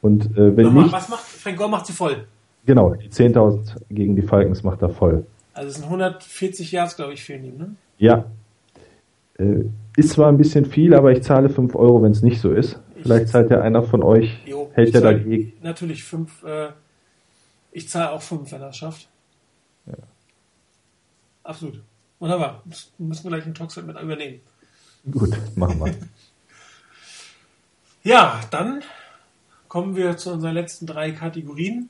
Und 0.00 0.36
äh, 0.36 0.56
wenn 0.56 0.66
Nochmal, 0.66 0.84
nicht, 0.84 0.92
was 0.92 1.08
macht, 1.08 1.22
Frank 1.22 1.56
Gore 1.56 1.70
macht 1.70 1.86
sie 1.86 1.92
voll. 1.92 2.24
Genau, 2.64 2.94
die 2.94 3.08
10.000 3.08 3.76
gegen 3.90 4.16
die 4.16 4.22
Falcons 4.22 4.62
macht 4.62 4.82
er 4.82 4.90
voll. 4.90 5.26
Also 5.54 5.68
es 5.68 5.74
sind 5.76 5.84
140 5.84 6.72
Yards, 6.72 6.96
glaube 6.96 7.12
ich, 7.12 7.22
fehlen 7.22 7.44
ihm, 7.44 7.56
ne? 7.58 7.74
Ja. 7.98 8.24
Äh, 9.38 9.64
ist 9.96 10.10
zwar 10.10 10.28
ein 10.28 10.38
bisschen 10.38 10.64
viel, 10.64 10.94
aber 10.94 11.12
ich 11.12 11.22
zahle 11.22 11.50
5 11.50 11.74
Euro, 11.74 12.02
wenn 12.02 12.12
es 12.12 12.22
nicht 12.22 12.40
so 12.40 12.52
ist. 12.52 12.80
Vielleicht 13.02 13.28
zahlt 13.28 13.50
ja 13.50 13.60
einer 13.60 13.82
von 13.82 14.02
euch, 14.02 14.38
Jo, 14.46 14.70
hält 14.74 14.88
ich 14.88 14.94
ja 14.94 15.00
dagegen. 15.00 15.52
Natürlich 15.60 16.04
fünf, 16.04 16.42
äh, 16.44 16.68
ich 17.72 17.88
zahle 17.88 18.12
auch 18.12 18.22
fünf, 18.22 18.52
wenn 18.52 18.60
er 18.60 18.68
es 18.68 18.76
schafft. 18.76 19.08
Absolut. 21.42 21.82
Wunderbar. 22.20 22.62
Müssen 22.98 23.24
wir 23.24 23.30
gleich 23.30 23.44
einen 23.44 23.54
Talkset 23.54 23.86
mit 23.86 24.00
übernehmen. 24.00 24.40
Gut, 25.10 25.36
machen 25.56 25.80
wir. 25.80 25.94
Ja, 28.04 28.40
dann 28.50 28.82
kommen 29.68 29.94
wir 29.94 30.16
zu 30.16 30.32
unseren 30.32 30.54
letzten 30.54 30.86
drei 30.86 31.12
Kategorien 31.12 31.88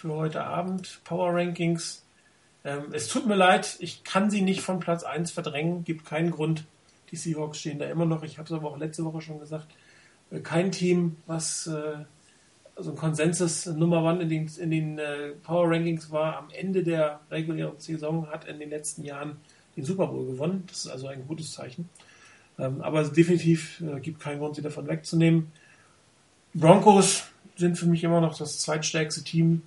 für 0.00 0.14
heute 0.14 0.44
Abend. 0.44 1.00
Power 1.04 1.34
Rankings. 1.34 2.06
Ähm, 2.64 2.84
es 2.92 3.08
tut 3.08 3.26
mir 3.26 3.34
leid, 3.34 3.76
ich 3.80 4.02
kann 4.02 4.30
sie 4.30 4.40
nicht 4.40 4.62
von 4.62 4.80
Platz 4.80 5.02
1 5.02 5.30
verdrängen. 5.30 5.84
Gibt 5.84 6.06
keinen 6.06 6.30
Grund. 6.30 6.64
Die 7.10 7.16
Seahawks 7.16 7.58
stehen 7.58 7.78
da 7.78 7.84
immer 7.84 8.06
noch. 8.06 8.22
Ich 8.22 8.38
habe 8.38 8.46
es 8.46 8.52
aber 8.52 8.70
auch 8.70 8.78
letzte 8.78 9.04
Woche 9.04 9.20
schon 9.20 9.38
gesagt. 9.40 9.66
Äh, 10.30 10.40
kein 10.40 10.72
Team, 10.72 11.18
was 11.26 11.66
äh, 11.66 11.98
also 12.74 12.92
ein 12.92 12.96
Konsensus 12.96 13.66
Nummer 13.66 14.02
One 14.02 14.22
in 14.22 14.30
den, 14.30 14.50
in 14.58 14.70
den 14.70 14.98
äh, 14.98 15.32
Power 15.42 15.70
Rankings 15.70 16.10
war, 16.10 16.38
am 16.38 16.48
Ende 16.50 16.82
der 16.82 17.20
regulären 17.30 17.78
Saison 17.78 18.26
hat 18.28 18.46
in 18.46 18.58
den 18.58 18.70
letzten 18.70 19.04
Jahren 19.04 19.36
den 19.76 19.84
Super 19.84 20.06
Bowl 20.06 20.24
gewonnen. 20.24 20.64
Das 20.66 20.86
ist 20.86 20.90
also 20.90 21.08
ein 21.08 21.26
gutes 21.26 21.52
Zeichen. 21.52 21.90
Ähm, 22.58 22.80
aber 22.80 23.04
definitiv 23.04 23.82
äh, 23.82 24.00
gibt 24.00 24.18
keinen 24.18 24.38
Grund, 24.38 24.56
sie 24.56 24.62
davon 24.62 24.88
wegzunehmen. 24.88 25.52
Broncos 26.54 27.24
sind 27.56 27.76
für 27.76 27.86
mich 27.86 28.02
immer 28.02 28.22
noch 28.22 28.38
das 28.38 28.60
zweitstärkste 28.60 29.22
Team 29.22 29.60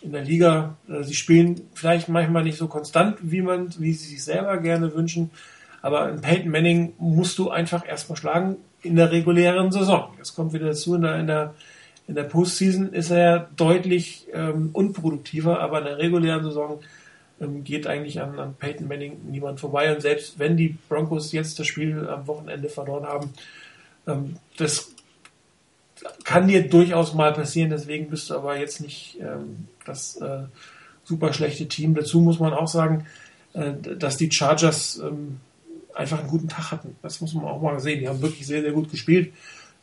in 0.00 0.12
der 0.12 0.24
Liga. 0.24 0.76
Äh, 0.88 1.02
sie 1.04 1.14
spielen 1.14 1.60
vielleicht 1.74 2.08
manchmal 2.08 2.44
nicht 2.44 2.58
so 2.58 2.68
konstant, 2.68 3.18
wie 3.22 3.42
man, 3.42 3.72
wie 3.78 3.92
sie 3.92 4.08
sich 4.08 4.24
selber 4.24 4.58
gerne 4.58 4.94
wünschen. 4.94 5.30
Aber 5.82 6.10
in 6.10 6.20
Peyton 6.20 6.50
Manning 6.50 6.94
musst 6.98 7.38
du 7.38 7.50
einfach 7.50 7.86
erstmal 7.86 8.16
schlagen 8.16 8.56
in 8.82 8.96
der 8.96 9.10
regulären 9.10 9.70
Saison. 9.70 10.12
Das 10.18 10.34
kommt 10.34 10.52
wieder 10.52 10.66
dazu. 10.66 10.94
In 10.94 11.02
der, 11.02 11.20
in 11.20 11.26
der, 11.26 11.54
in 12.06 12.14
der 12.14 12.24
Postseason 12.24 12.92
ist 12.92 13.10
er 13.10 13.48
deutlich 13.56 14.26
ähm, 14.32 14.70
unproduktiver, 14.72 15.60
aber 15.60 15.78
in 15.80 15.84
der 15.84 15.98
regulären 15.98 16.44
Saison 16.44 16.80
ähm, 17.40 17.64
geht 17.64 17.86
eigentlich 17.86 18.20
an, 18.20 18.38
an 18.38 18.54
Peyton 18.54 18.88
Manning 18.88 19.20
niemand 19.30 19.60
vorbei. 19.60 19.94
Und 19.94 20.02
selbst 20.02 20.38
wenn 20.38 20.56
die 20.56 20.76
Broncos 20.88 21.32
jetzt 21.32 21.58
das 21.58 21.66
Spiel 21.66 22.08
am 22.08 22.26
Wochenende 22.26 22.68
verloren 22.68 23.04
haben, 23.04 23.30
ähm, 24.06 24.36
das 24.56 24.92
kann 26.24 26.48
dir 26.48 26.68
durchaus 26.68 27.14
mal 27.14 27.32
passieren. 27.32 27.70
Deswegen 27.70 28.08
bist 28.08 28.30
du 28.30 28.34
aber 28.34 28.58
jetzt 28.58 28.80
nicht 28.80 29.18
ähm, 29.20 29.68
das 29.84 30.16
äh, 30.16 30.44
super 31.04 31.32
schlechte 31.32 31.66
Team. 31.66 31.94
Dazu 31.94 32.20
muss 32.20 32.38
man 32.38 32.52
auch 32.52 32.68
sagen, 32.68 33.06
äh, 33.54 33.72
dass 33.96 34.16
die 34.16 34.30
Chargers 34.30 34.98
ähm, 34.98 35.40
einfach 35.94 36.20
einen 36.20 36.28
guten 36.28 36.48
Tag 36.48 36.70
hatten. 36.70 36.96
Das 37.02 37.20
muss 37.20 37.34
man 37.34 37.44
auch 37.44 37.60
mal 37.60 37.80
sehen. 37.80 38.00
Die 38.00 38.08
haben 38.08 38.22
wirklich 38.22 38.46
sehr, 38.46 38.62
sehr 38.62 38.72
gut 38.72 38.90
gespielt, 38.90 39.32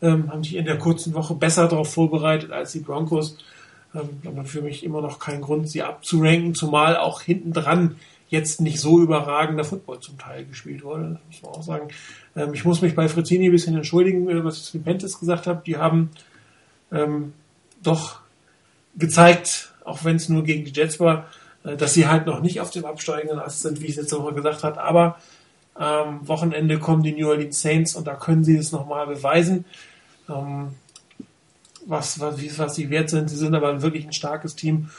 ähm, 0.02 0.32
haben 0.32 0.44
sich 0.44 0.56
in 0.56 0.66
der 0.66 0.78
kurzen 0.78 1.14
Woche 1.14 1.36
besser 1.36 1.68
darauf 1.68 1.94
vorbereitet 1.94 2.52
als 2.52 2.72
die 2.72 2.80
Broncos. 2.80 3.38
Ähm, 3.94 4.10
aber 4.26 4.46
für 4.46 4.62
mich 4.62 4.84
immer 4.84 5.02
noch 5.02 5.20
kein 5.20 5.42
Grund, 5.42 5.70
sie 5.70 5.84
abzuranken, 5.84 6.56
zumal 6.56 6.98
auch 6.98 7.22
hinten 7.22 7.54
dran 7.54 7.96
jetzt 8.36 8.62
nicht 8.62 8.80
so 8.80 9.02
überragender 9.02 9.64
Football 9.64 9.99
zum 9.99 10.18
Teil 10.18 10.45
gespielt 10.45 10.84
wurde. 10.84 11.20
Das 11.30 11.41
muss 11.41 11.41
man 11.41 11.52
auch 11.52 11.64
sagen. 11.64 11.88
Ähm, 12.36 12.53
ich 12.53 12.66
muss 12.66 12.82
mich 12.82 12.95
bei 12.95 13.07
Frizzini 13.07 13.48
ein 13.48 13.52
bisschen 13.52 13.76
entschuldigen, 13.76 14.30
äh, 14.30 14.44
was 14.44 14.57
ich 14.57 14.64
zu 14.64 14.80
Panthers 14.80 15.20
gesagt 15.20 15.48
habe. 15.48 15.64
Die 15.66 15.78
haben 15.78 16.12
ähm, 16.91 17.34
doch 17.82 18.20
gezeigt, 18.95 19.74
auch 19.84 20.03
wenn 20.03 20.18
es 20.18 20.30
nur 20.30 20.44
gegen 20.44 20.66
die 20.66 20.72
Jets 20.72 20.99
war, 20.99 21.28
äh, 21.64 21.76
dass 21.76 21.94
sie 21.94 22.07
halt 22.07 22.26
noch 22.26 22.41
nicht 22.41 22.62
auf 22.62 22.70
dem 22.70 22.86
absteigenden 22.86 23.40
Ast 23.40 23.62
sind, 23.62 23.82
wie 23.82 23.86
ich 23.86 23.91
es 23.91 23.98
letzte 23.98 24.22
Woche 24.22 24.34
gesagt 24.34 24.64
habe. 24.64 24.82
Aber 24.82 25.18
am 25.74 26.26
Wochenende 26.28 26.80
kommen 26.80 27.03
die 27.03 27.12
New 27.12 27.28
Orleans 27.28 27.62
Saints 27.62 27.95
und 27.95 28.07
da 28.07 28.16
können 28.16 28.45
sie 28.45 28.56
es 28.56 28.72
nochmal 28.72 29.07
beweisen, 29.07 29.66
ähm, 30.30 30.70
was, 31.86 32.20
was, 32.20 32.57
was 32.57 32.76
sie 32.76 32.90
wert 32.90 33.10
sind. 33.10 33.30
Sie 33.30 33.36
sind 33.36 33.53
aber 33.56 33.82
wirklich 33.82 34.06
ein 34.06 34.14
starkes 34.14 34.56
Team 34.56 34.90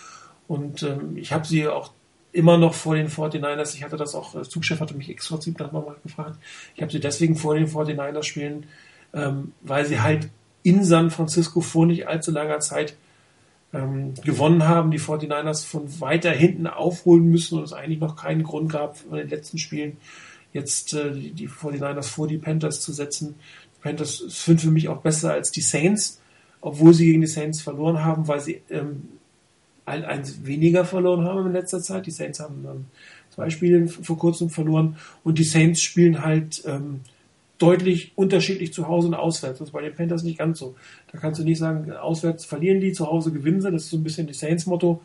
und 0.49 0.83
ähm, 0.83 1.17
ich 1.17 1.33
habe 1.33 1.47
sie 1.47 1.67
auch 1.67 1.91
immer 2.37 2.59
noch 2.59 2.75
vor 2.75 2.95
den 2.95 3.09
49ers. 3.09 3.75
Ich 3.75 3.83
hatte 3.83 3.97
das 3.97 4.15
auch, 4.15 4.33
der 4.33 4.43
Zugchef 4.43 4.81
hatte 4.81 4.95
mich 4.95 5.09
explizit 5.09 5.59
nochmal 5.59 5.97
gefragt. 6.03 6.39
Ich 6.75 6.83
habe 6.83 6.93
sie 6.93 7.01
deswegen 7.01 7.37
vor 7.37 7.55
den 7.55 7.67
49ers 7.67 8.23
spielen, 8.25 8.67
ähm, 9.15 9.53
weil 9.63 9.87
sie 9.87 10.01
halt 10.01 10.29
in 10.63 10.85
San 10.85 11.11
Francisco 11.11 11.61
vor 11.61 11.87
nicht 11.87 12.07
allzu 12.07 12.31
langer 12.31 12.61
Zeit 12.61 12.97
ähm, 13.73 14.15
gewonnen 14.25 14.67
haben, 14.67 14.91
die 14.91 15.01
49ers 15.01 15.65
von 15.65 16.01
weiter 16.01 16.31
hinten 16.31 16.67
aufholen 16.67 17.31
müssen 17.31 17.59
und 17.59 17.65
es 17.65 17.73
eigentlich 17.73 18.01
noch 18.01 18.17
keinen 18.17 18.43
Grund 18.43 18.71
gab, 18.71 18.99
von 18.99 19.17
den 19.17 19.29
letzten 19.29 19.59
Spielen 19.59 19.97
jetzt 20.53 20.93
äh, 20.95 21.13
die, 21.13 21.33
die 21.33 21.49
49ers 21.49 22.09
vor 22.09 22.29
die 22.29 22.39
Panthers 22.39 22.81
zu 22.81 22.93
setzen. 22.93 23.37
Die 23.77 23.83
Panthers 23.83 24.19
sind 24.19 24.61
für 24.61 24.71
mich 24.71 24.89
auch 24.89 25.01
besser 25.01 25.33
als 25.33 25.51
die 25.51 25.61
Saints, 25.61 26.21
obwohl 26.61 26.95
sie 26.95 27.07
gegen 27.07 27.21
die 27.21 27.27
Saints 27.27 27.63
verloren 27.63 28.05
haben, 28.05 28.29
weil 28.29 28.41
sie 28.41 28.63
ähm, 28.71 29.09
ein, 29.87 30.05
eins 30.05 30.45
weniger 30.45 30.85
verloren 30.85 31.25
haben 31.25 31.47
in 31.47 31.53
letzter 31.53 31.81
Zeit. 31.81 32.07
Die 32.07 32.11
Saints 32.11 32.41
haben 32.41 32.65
ähm, 32.69 32.85
zwei 33.31 33.49
Spiele 33.51 33.89
vor 33.89 34.19
kurzem 34.19 34.51
verloren 34.51 34.97
und 35.25 35.39
die 35.39 35.45
Saints 35.45 35.81
spielen 35.81 36.25
halt 36.25 36.63
ähm, 36.67 37.01
deutlich 37.59 38.13
unterschiedlich 38.17 38.73
zu 38.73 38.89
Hause 38.89 39.09
und 39.09 39.15
auswärts. 39.15 39.61
Das 39.61 39.69
ist 39.69 39.73
bei 39.73 39.83
den 39.83 39.95
Panthers 39.95 40.23
nicht 40.23 40.39
ganz 40.39 40.59
so. 40.59 40.75
Da 41.11 41.19
kannst 41.19 41.41
du 41.41 41.45
nicht 41.45 41.59
sagen, 41.59 41.91
auswärts 41.93 42.45
verlieren 42.45 42.81
die, 42.81 42.93
zu 42.93 43.07
Hause 43.07 43.33
gewinnen 43.33 43.63
sie. 43.63 43.71
Das 43.71 43.85
ist 43.85 43.91
so 43.91 43.97
ein 43.97 44.05
bisschen 44.05 44.27
das 44.27 44.41
Saints-Motto. 44.41 45.01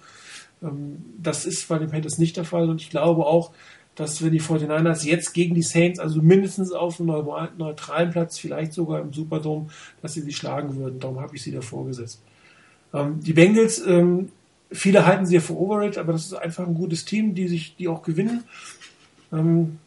Ähm, 0.62 0.98
das 1.22 1.46
ist 1.46 1.68
bei 1.68 1.78
den 1.78 1.90
Panthers 1.90 2.18
nicht 2.18 2.36
der 2.36 2.44
Fall. 2.44 2.70
Und 2.70 2.82
ich 2.82 2.90
glaube 2.90 3.26
auch, 3.26 3.52
dass 3.96 4.24
wenn 4.24 4.32
die 4.32 4.42
49ers 4.42 5.06
jetzt 5.06 5.34
gegen 5.34 5.54
die 5.54 5.62
Saints, 5.62 6.00
also 6.00 6.22
mindestens 6.22 6.72
auf 6.72 7.00
einem 7.00 7.24
neutralen 7.58 8.10
Platz, 8.10 8.40
vielleicht 8.40 8.74
sogar 8.74 9.02
im 9.02 9.14
Superdome, 9.14 9.68
dass 10.02 10.14
sie 10.14 10.22
sie 10.22 10.34
schlagen 10.34 10.76
würden. 10.76 11.00
Darum 11.00 11.20
habe 11.20 11.36
ich 11.36 11.44
sie 11.44 11.52
davor 11.52 11.86
gesetzt. 11.86 12.22
Ähm, 12.94 13.20
die 13.22 13.34
Bengals, 13.34 13.86
ähm, 13.86 14.30
viele 14.72 15.06
halten 15.06 15.26
sie 15.26 15.36
ja 15.36 15.42
für 15.42 15.58
Overrated, 15.58 15.98
aber 15.98 16.14
das 16.14 16.26
ist 16.26 16.34
einfach 16.34 16.66
ein 16.66 16.76
gutes 16.76 17.06
Team, 17.06 17.36
die 17.36 17.48
sich, 17.48 17.76
die 17.76 17.88
auch 17.88 18.04
gewinnen. 18.04 18.44
Ähm, 19.32 19.80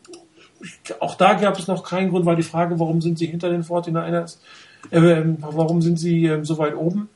auch 1.01 1.15
da 1.15 1.35
gab 1.35 1.59
es 1.59 1.66
noch 1.66 1.85
keinen 1.85 2.11
Grund, 2.11 2.27
war 2.27 2.36
die 2.36 2.43
Frage, 2.43 2.78
warum 2.78 3.01
sind 3.01 3.19
sie 3.19 3.27
hinter 3.27 3.51
den 3.51 3.62
49ers, 3.62 4.39
äh, 4.90 5.23
warum 5.39 5.82
sind 5.82 5.98
sie 5.98 6.27
äh, 6.27 6.44
so 6.44 6.59
weit 6.59 6.77
oben? 6.77 7.09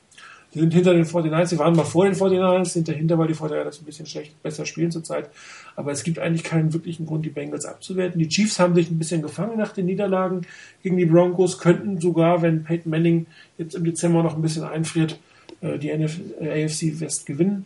Sie 0.51 0.59
sind 0.59 0.73
hinter 0.73 0.95
den 0.95 1.05
49ers, 1.05 1.45
sie 1.45 1.59
waren 1.59 1.75
mal 1.75 1.83
vor 1.83 2.05
den 2.05 2.15
49ers, 2.15 2.65
sind 2.65 2.87
dahinter, 2.87 3.19
weil 3.19 3.27
die 3.27 3.35
49ers 3.35 3.81
ein 3.81 3.85
bisschen 3.85 4.07
schlecht, 4.07 4.41
besser 4.41 4.65
spielen 4.65 4.89
zurzeit. 4.89 5.29
Aber 5.75 5.91
es 5.91 6.03
gibt 6.03 6.17
eigentlich 6.17 6.43
keinen 6.43 6.73
wirklichen 6.73 7.05
Grund, 7.05 7.23
die 7.23 7.29
Bengals 7.29 7.65
abzuwerten. 7.65 8.19
Die 8.19 8.27
Chiefs 8.27 8.59
haben 8.59 8.73
sich 8.73 8.89
ein 8.89 8.97
bisschen 8.97 9.21
gefangen 9.21 9.59
nach 9.59 9.73
den 9.73 9.85
Niederlagen 9.85 10.41
gegen 10.81 10.97
die 10.97 11.05
Broncos, 11.05 11.59
könnten 11.59 12.01
sogar, 12.01 12.41
wenn 12.41 12.63
Peyton 12.63 12.89
Manning 12.89 13.27
jetzt 13.59 13.75
im 13.75 13.83
Dezember 13.83 14.23
noch 14.23 14.35
ein 14.35 14.41
bisschen 14.41 14.63
einfriert, 14.63 15.19
die 15.61 15.89
NF 15.89 16.19
äh, 16.39 16.65
AFC 16.65 16.99
West 16.99 17.25
gewinnen. 17.25 17.65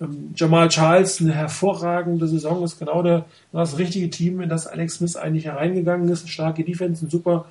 Ähm, 0.00 0.32
Jamal 0.34 0.68
Charles, 0.68 1.20
eine 1.20 1.32
hervorragende 1.32 2.26
Saison, 2.28 2.64
ist 2.64 2.78
genau 2.78 3.02
der, 3.02 3.24
das 3.52 3.78
richtige 3.78 4.10
Team, 4.10 4.40
in 4.40 4.48
das 4.48 4.66
Alex 4.66 4.96
Smith 4.96 5.16
eigentlich 5.16 5.46
hereingegangen 5.46 6.08
ist. 6.08 6.28
Starke 6.28 6.64
Defense, 6.64 7.04
ein 7.04 7.10
super 7.10 7.46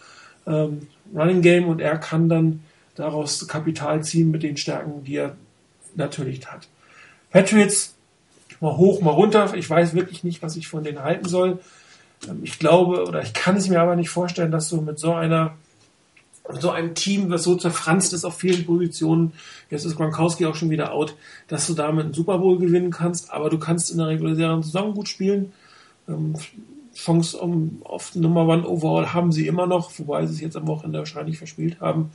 ähm, 0.48 0.88
Running 1.16 1.42
Game 1.42 1.68
und 1.68 1.82
er 1.82 1.98
kann 1.98 2.30
dann 2.30 2.62
daraus 2.96 3.48
Kapital 3.48 4.04
ziehen 4.04 4.32
mit 4.32 4.44
den 4.44 4.58
Stärken, 4.58 5.04
die 5.04 5.18
er 5.18 5.36
natürlich 5.96 6.46
hat. 6.48 6.68
Patriots, 7.32 7.96
mal 8.60 8.76
hoch, 8.78 9.02
mal 9.02 9.12
runter. 9.12 9.54
Ich 9.56 9.70
weiß 9.70 9.94
wirklich 9.94 10.24
nicht, 10.24 10.42
was 10.42 10.56
ich 10.56 10.68
von 10.68 10.84
denen 10.84 11.04
halten 11.04 11.28
soll. 11.28 11.60
Ähm, 12.28 12.42
ich 12.44 12.60
glaube, 12.60 13.06
oder 13.06 13.22
ich 13.22 13.34
kann 13.34 13.56
es 13.56 13.70
mir 13.70 13.82
aber 13.82 13.96
nicht 13.96 14.10
vorstellen, 14.10 14.52
dass 14.52 14.70
du 14.70 14.82
mit 14.82 15.00
so 15.00 15.14
einer 15.14 15.56
so 16.60 16.72
einem 16.72 16.96
Team, 16.96 17.30
das 17.30 17.44
so 17.44 17.56
zerfranst 17.56 18.14
ist 18.14 18.26
auf 18.26 18.38
vielen 18.38 18.66
Positionen, 18.66 19.34
jetzt 19.70 19.86
ist 19.86 19.96
Gronkowski 19.96 20.46
auch 20.46 20.56
schon 20.56 20.70
wieder 20.70 20.94
out, 20.94 21.16
dass 21.48 21.68
du 21.68 21.74
damit 21.74 22.06
einen 22.06 22.14
Super 22.14 22.38
Bowl 22.40 22.58
gewinnen 22.58 22.92
kannst, 22.92 23.32
aber 23.32 23.50
du 23.50 23.60
kannst 23.60 23.92
in 23.92 23.98
der 23.98 24.08
regulären 24.08 24.64
Saison 24.64 24.94
gut 24.94 25.08
spielen. 25.08 25.54
Ähm, 26.08 26.36
Chance 26.94 27.38
um, 27.38 27.82
auf 27.84 28.16
Nummer 28.16 28.48
One 28.48 28.68
Overall 28.68 29.14
haben 29.14 29.32
sie 29.32 29.48
immer 29.48 29.66
noch, 29.66 29.92
wobei 29.98 30.26
sie 30.26 30.34
es 30.34 30.42
jetzt 30.42 30.58
am 30.58 30.68
Wochenende 30.68 31.00
wahrscheinlich 31.00 31.38
verspielt 31.38 31.80
haben. 31.80 32.12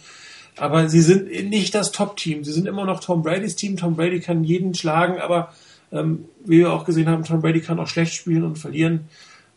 Aber 0.59 0.89
sie 0.89 1.01
sind 1.01 1.31
nicht 1.31 1.75
das 1.75 1.93
Top-Team. 1.93 2.45
Sie 2.45 2.53
sind 2.53 2.67
immer 2.67 2.85
noch 2.85 3.01
Tom 3.01 3.23
Brady's 3.23 3.57
Team. 3.57 3.77
Tom 3.77 3.97
Brady 3.97 4.21
kann 4.21 4.45
jeden 4.45 4.75
schlagen, 4.75 5.19
aber 5.19 5.53
ähm, 5.93 6.27
wie 6.45 6.59
wir 6.59 6.73
auch 6.73 6.85
gesehen 6.85 7.09
haben, 7.09 7.25
Tom 7.25 7.41
Brady 7.41 7.61
kann 7.61 7.79
auch 7.79 7.89
schlecht 7.89 8.15
spielen 8.15 8.43
und 8.43 8.59
verlieren. 8.59 9.09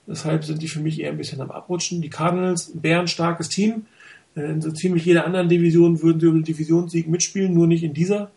Deshalb 0.07 0.43
sind 0.43 0.61
die 0.61 0.67
für 0.67 0.79
mich 0.79 0.99
eher 0.99 1.11
ein 1.11 1.17
bisschen 1.17 1.41
am 1.41 1.51
Abrutschen. 1.51 2.01
Die 2.01 2.09
Cardinals, 2.09 2.73
ein 2.73 2.81
bärenstarkes 2.81 3.49
Team. 3.49 3.85
In 4.35 4.61
so 4.61 4.71
ziemlich 4.71 5.05
jeder 5.05 5.25
anderen 5.25 5.49
Division 5.49 6.01
würden 6.01 6.19
sie 6.19 6.27
um 6.27 6.35
den 6.35 6.43
Divisionssieg 6.43 7.07
mitspielen, 7.07 7.53
nur 7.53 7.67
nicht 7.67 7.83
in 7.83 7.93
dieser, 7.93 8.31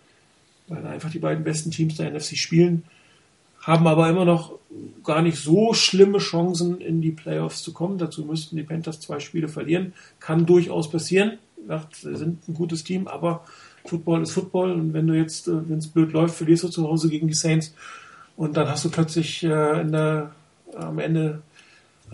weil 0.69 0.85
einfach 0.87 1.11
die 1.11 1.19
beiden 1.19 1.45
besten 1.45 1.71
Teams 1.71 1.97
der 1.97 2.11
NFC 2.11 2.37
spielen, 2.37 2.85
haben 3.61 3.87
aber 3.87 4.09
immer 4.09 4.25
noch 4.25 4.59
gar 5.05 5.23
nicht 5.23 5.37
so 5.37 5.75
schlimme 5.75 6.19
Chancen 6.19 6.81
in 6.81 7.01
die 7.01 7.13
Playoffs 7.13 7.63
zu 7.63 7.73
kommen. 7.73 7.99
Dazu 7.99 8.25
müssten 8.25 8.57
die 8.57 8.63
Panthers 8.63 9.01
zwei 9.01 9.21
Spiele 9.21 9.49
verlieren. 9.49 9.93
Kann 10.19 10.47
durchaus 10.47 10.91
passieren. 10.91 11.39
Sie 11.93 12.17
sind 12.17 12.49
ein 12.49 12.55
gutes 12.55 12.83
Team, 12.83 13.07
aber 13.07 13.45
Football 13.85 14.23
ist 14.23 14.33
Football 14.33 14.73
und 14.73 14.93
wenn 14.93 15.07
du 15.07 15.15
jetzt, 15.15 15.49
äh, 15.49 15.69
wenn 15.69 15.79
es 15.79 15.89
blöd 15.89 16.13
läuft, 16.13 16.35
verlierst 16.35 16.65
du 16.65 16.69
zu 16.69 16.89
Hause 16.89 17.09
gegen 17.09 17.29
die 17.29 17.35
Saints 17.35 17.75
und 18.37 18.57
dann 18.57 18.69
hast 18.69 18.85
du 18.85 18.91
plötzlich 18.91 19.43
äh, 19.45 19.49
der, 19.49 20.33
am 20.77 20.99
Ende 20.99 21.43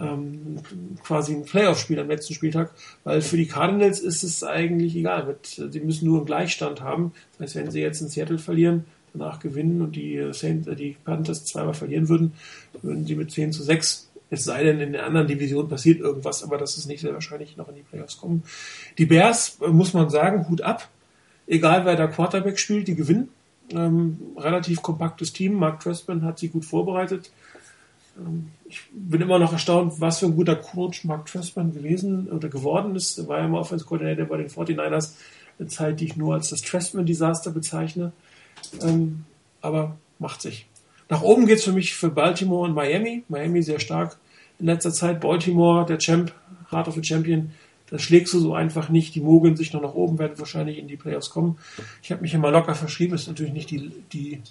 ähm, 0.01 0.59
quasi 1.03 1.35
ein 1.35 1.45
Playoff-Spiel 1.45 1.99
am 1.99 2.09
letzten 2.09 2.35
Spieltag, 2.35 2.73
weil 3.05 3.21
für 3.21 3.37
die 3.37 3.47
Cardinals 3.47 4.01
ist 4.01 4.23
es 4.23 4.45
eigentlich 4.45 4.97
egal. 4.97 5.27
Mit, 5.27 5.73
sie 5.73 5.81
müssen 5.81 6.07
nur 6.07 6.19
einen 6.19 6.27
Gleichstand 6.27 6.81
haben. 6.81 7.13
Das 7.33 7.49
heißt, 7.49 7.57
wenn 7.57 7.71
sie 7.71 7.81
jetzt 7.81 8.01
in 8.01 8.09
Seattle 8.09 8.39
verlieren, 8.39 8.85
danach 9.13 9.41
gewinnen 9.41 9.81
und 9.83 9.97
die, 9.97 10.29
Saints, 10.33 10.67
äh, 10.67 10.77
die 10.77 10.97
Panthers 11.05 11.45
zweimal 11.45 11.75
verlieren 11.75 12.09
würden, 12.09 12.33
würden 12.83 13.07
sie 13.07 13.17
mit 13.17 13.31
10 13.31 13.53
zu 13.53 13.63
6 13.63 14.09
es 14.31 14.45
sei 14.45 14.63
denn, 14.63 14.81
in 14.81 14.93
der 14.93 15.07
anderen 15.07 15.27
Division 15.27 15.69
passiert 15.69 16.01
irgendwas, 16.01 16.43
aber 16.43 16.59
das 16.59 16.77
ist 16.77 16.87
nicht 16.87 17.01
sehr 17.01 17.15
wahrscheinlich 17.15 17.57
noch 17.57 17.69
in 17.69 17.77
die 17.77 17.83
Playoffs 17.83 18.19
kommen. 18.19 18.43
Die 18.99 19.07
Bears, 19.07 19.59
äh, 19.63 19.69
muss 19.69 19.95
man 19.95 20.11
sagen, 20.11 20.49
Hut 20.49 20.61
ab. 20.61 20.89
Egal 21.47 21.87
wer 21.87 21.97
da 21.97 22.07
Quarterback 22.07 22.59
spielt, 22.59 22.89
die 22.89 22.95
gewinnen. 22.95 23.31
Ähm, 23.71 24.19
relativ 24.37 24.83
kompaktes 24.83 25.33
Team. 25.33 25.55
Mark 25.55 25.81
Trestman 25.81 26.23
hat 26.23 26.39
sie 26.39 26.49
gut 26.49 26.65
vorbereitet. 26.65 27.31
Ähm, 28.19 28.49
ich 28.69 28.83
bin 28.93 29.21
immer 29.21 29.39
noch 29.39 29.53
erstaunt, 29.53 29.95
was 30.01 30.19
für 30.19 30.27
ein 30.27 30.37
guter 30.37 30.57
Coach 30.57 31.05
Mark 31.05 31.27
Trestman 31.27 31.73
gewesen 31.73 32.29
oder 32.29 32.49
geworden 32.49 32.95
ist. 32.97 33.19
Er 33.19 33.29
war 33.29 33.39
ja 33.39 33.49
mal 33.49 33.61
Offense 33.61 33.85
Coordinator 33.85 34.27
bei 34.27 34.39
den 34.39 34.49
49ers. 34.49 35.15
Eine 35.59 35.69
Zeit, 35.69 36.01
die 36.01 36.05
ich 36.07 36.17
nur 36.17 36.35
als 36.35 36.51
das 36.51 36.61
Trestman-Desaster 36.63 37.51
bezeichne. 37.51 38.13
Ähm, 38.83 39.25
aber 39.61 39.97
macht 40.19 40.43
sich. 40.43 40.67
Nach 41.09 41.23
oben 41.23 41.47
geht 41.47 41.59
es 41.59 41.65
für 41.65 41.73
mich 41.73 41.95
für 41.95 42.11
Baltimore 42.11 42.69
und 42.69 42.75
Miami. 42.75 43.25
Miami 43.29 43.63
sehr 43.63 43.81
stark 43.81 44.19
in 44.59 44.67
letzter 44.67 44.93
Zeit. 44.93 45.21
Baltimore, 45.21 45.87
der 45.87 45.99
Champ, 45.99 46.33
Heart 46.71 46.89
of 46.89 46.95
the 46.95 47.05
Champion, 47.05 47.53
das 47.91 48.03
schlägst 48.03 48.35
du 48.35 48.39
so 48.39 48.55
einfach 48.55 48.89
nicht. 48.91 49.15
Die 49.15 49.21
mogeln 49.21 49.57
sich 49.57 49.73
noch 49.73 49.81
nach 49.81 49.95
oben, 49.95 50.19
werden 50.19 50.39
wahrscheinlich 50.39 50.79
in 50.79 50.89
die 50.89 50.97
Playoffs 50.97 51.31
kommen. 51.31 51.59
Ich 52.03 52.13
habe 52.13 52.23
mich 52.23 52.35
immer 52.35 52.51
locker 52.51 52.75
verschrieben. 52.75 53.13
Das 53.13 53.23
ist 53.23 53.29
natürlich 53.29 53.55
nicht 53.55 53.71
die, 53.71 53.91
die 54.13 54.43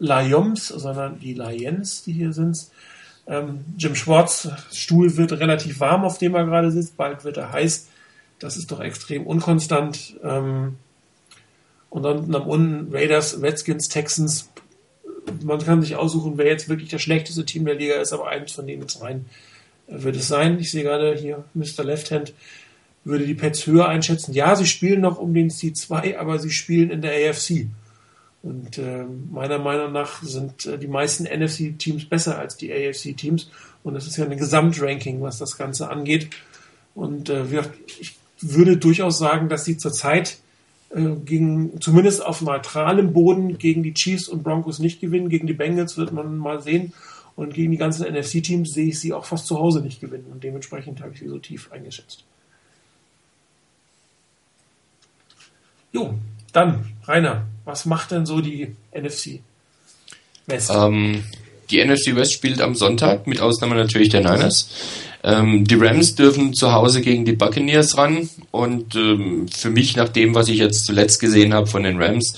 Lions, 0.00 0.68
sondern 0.68 1.20
die 1.20 1.34
Lions, 1.34 2.02
die 2.02 2.12
hier 2.12 2.32
sind. 2.32 2.66
Ähm, 3.26 3.64
Jim 3.76 3.94
Schwartz 3.94 4.48
Stuhl 4.72 5.16
wird 5.16 5.32
relativ 5.32 5.78
warm, 5.78 6.04
auf 6.04 6.18
dem 6.18 6.34
er 6.34 6.44
gerade 6.44 6.72
sitzt. 6.72 6.96
Bald 6.96 7.24
wird 7.24 7.36
er 7.36 7.52
heiß. 7.52 7.88
Das 8.40 8.56
ist 8.56 8.72
doch 8.72 8.80
extrem 8.80 9.26
unkonstant. 9.26 10.16
Ähm, 10.24 10.76
und 11.90 12.02
dann 12.02 12.34
am 12.34 12.48
unten 12.48 12.92
Raiders, 12.92 13.40
Redskins, 13.40 13.88
Texans. 13.88 14.50
Man 15.42 15.58
kann 15.58 15.82
sich 15.82 15.96
aussuchen, 15.96 16.38
wer 16.38 16.46
jetzt 16.46 16.68
wirklich 16.68 16.88
das 16.88 17.02
schlechteste 17.02 17.44
Team 17.44 17.64
der 17.66 17.74
Liga 17.74 17.94
ist, 17.96 18.12
aber 18.12 18.28
eins 18.28 18.52
von 18.52 18.66
denen 18.66 18.86
rein 19.00 19.26
wird 19.86 20.16
es 20.16 20.28
sein. 20.28 20.58
Ich 20.58 20.70
sehe 20.70 20.82
gerade 20.82 21.14
hier 21.14 21.44
Mr. 21.54 21.84
Left 21.84 22.10
Hand 22.10 22.32
würde 23.04 23.26
die 23.26 23.34
Pets 23.34 23.66
höher 23.66 23.88
einschätzen. 23.88 24.34
Ja, 24.34 24.54
sie 24.56 24.66
spielen 24.66 25.00
noch 25.00 25.18
um 25.18 25.32
den 25.32 25.50
C2, 25.50 26.16
aber 26.16 26.38
sie 26.38 26.50
spielen 26.50 26.90
in 26.90 27.02
der 27.02 27.30
AFC. 27.30 27.66
Und 28.42 28.78
äh, 28.78 29.04
meiner 29.30 29.58
Meinung 29.58 29.92
nach 29.92 30.22
sind 30.22 30.64
äh, 30.64 30.78
die 30.78 30.88
meisten 30.88 31.24
NFC-Teams 31.24 32.06
besser 32.06 32.38
als 32.38 32.56
die 32.56 32.72
AFC-Teams. 32.72 33.50
Und 33.82 33.94
das 33.94 34.06
ist 34.06 34.16
ja 34.16 34.24
ein 34.24 34.36
Gesamtranking, 34.36 35.20
was 35.20 35.38
das 35.38 35.58
Ganze 35.58 35.90
angeht. 35.90 36.30
Und 36.94 37.28
äh, 37.28 37.44
ich 38.00 38.16
würde 38.40 38.78
durchaus 38.78 39.18
sagen, 39.18 39.48
dass 39.48 39.64
sie 39.64 39.76
zurzeit 39.76 40.38
äh, 40.90 41.16
gegen, 41.24 41.80
zumindest 41.80 42.24
auf 42.24 42.40
neutralem 42.40 43.12
Boden 43.12 43.58
gegen 43.58 43.82
die 43.82 43.94
Chiefs 43.94 44.28
und 44.28 44.42
Broncos 44.42 44.78
nicht 44.78 45.00
gewinnen. 45.00 45.28
Gegen 45.28 45.46
die 45.46 45.52
Bengals 45.52 45.98
wird 45.98 46.12
man 46.12 46.38
mal 46.38 46.62
sehen. 46.62 46.94
Und 47.36 47.54
gegen 47.54 47.70
die 47.70 47.78
ganzen 47.78 48.06
NFC-Teams 48.06 48.72
sehe 48.72 48.88
ich 48.88 48.98
sie 48.98 49.12
auch 49.12 49.24
fast 49.24 49.46
zu 49.46 49.58
Hause 49.58 49.82
nicht 49.82 50.00
gewinnen. 50.00 50.26
Und 50.32 50.44
dementsprechend 50.44 51.00
habe 51.02 51.12
ich 51.12 51.20
sie 51.20 51.28
so 51.28 51.38
tief 51.38 51.70
eingeschätzt. 51.72 52.24
Jo, 55.92 56.14
dann, 56.52 56.84
Rainer, 57.04 57.46
was 57.70 57.86
macht 57.86 58.10
denn 58.10 58.26
so 58.26 58.40
die 58.40 58.74
NFC 58.92 59.40
West? 60.46 60.70
Ähm, 60.74 61.22
die 61.70 61.84
NFC 61.84 62.16
West 62.16 62.32
spielt 62.32 62.60
am 62.60 62.74
Sonntag, 62.74 63.26
mit 63.26 63.40
Ausnahme 63.40 63.76
natürlich 63.76 64.08
der 64.08 64.20
Niners. 64.20 64.68
Ähm, 65.22 65.64
die 65.66 65.76
Rams 65.76 66.14
dürfen 66.14 66.54
zu 66.54 66.72
Hause 66.72 67.02
gegen 67.02 67.24
die 67.24 67.32
Buccaneers 67.32 67.96
ran 67.96 68.28
und 68.50 68.94
ähm, 68.96 69.46
für 69.48 69.70
mich, 69.70 69.94
nach 69.96 70.08
dem, 70.08 70.34
was 70.34 70.48
ich 70.48 70.58
jetzt 70.58 70.86
zuletzt 70.86 71.20
gesehen 71.20 71.52
habe 71.54 71.66
von 71.66 71.82
den 71.82 72.02
Rams 72.02 72.34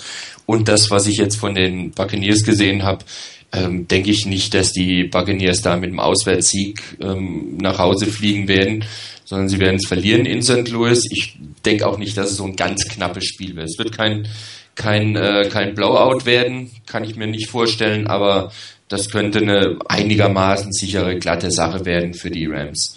und 0.47 0.69
das, 0.69 0.91
was 0.91 1.07
ich 1.07 1.17
jetzt 1.17 1.37
von 1.37 1.55
den 1.55 1.93
Buccaneers 1.93 2.43
gesehen 2.43 2.83
habe, 2.83 3.05
ähm, 3.53 3.87
denke 3.87 4.11
ich 4.11 4.27
nicht, 4.27 4.53
dass 4.55 4.73
die 4.73 5.05
Buccaneers 5.05 5.63
da 5.63 5.77
mit 5.77 5.91
dem 5.91 6.01
Auswärtssieg 6.01 6.83
ähm, 7.01 7.57
nach 7.59 7.79
Hause 7.79 8.07
fliegen 8.07 8.49
werden, 8.49 8.85
sondern 9.25 9.49
sie 9.49 9.61
werden 9.61 9.77
es 9.77 9.87
verlieren 9.87 10.27
in 10.27 10.43
St. 10.43 10.69
Louis. 10.69 11.05
Ich 11.11 11.37
denke 11.65 11.87
auch 11.87 11.99
nicht, 11.99 12.17
dass 12.17 12.31
es 12.31 12.37
so 12.37 12.45
ein 12.45 12.57
ganz 12.57 12.89
knappes 12.89 13.25
Spiel 13.27 13.55
wird. 13.55 13.69
Es 13.69 13.79
wird 13.79 13.93
kein 13.97 14.27
kein, 14.75 15.17
äh, 15.17 15.49
kein 15.51 15.75
Blowout 15.75 16.25
werden, 16.25 16.71
kann 16.87 17.05
ich 17.05 17.17
mir 17.17 17.27
nicht 17.27 17.51
vorstellen, 17.51 18.07
aber 18.07 18.53
das 18.89 19.11
könnte 19.11 19.39
eine 19.41 19.79
einigermaßen 19.89 20.73
sichere, 20.73 21.19
glatte 21.19 21.51
Sache 21.51 21.85
werden 21.85 22.15
für 22.15 22.31
die 22.31 22.47
Rams. 22.47 22.97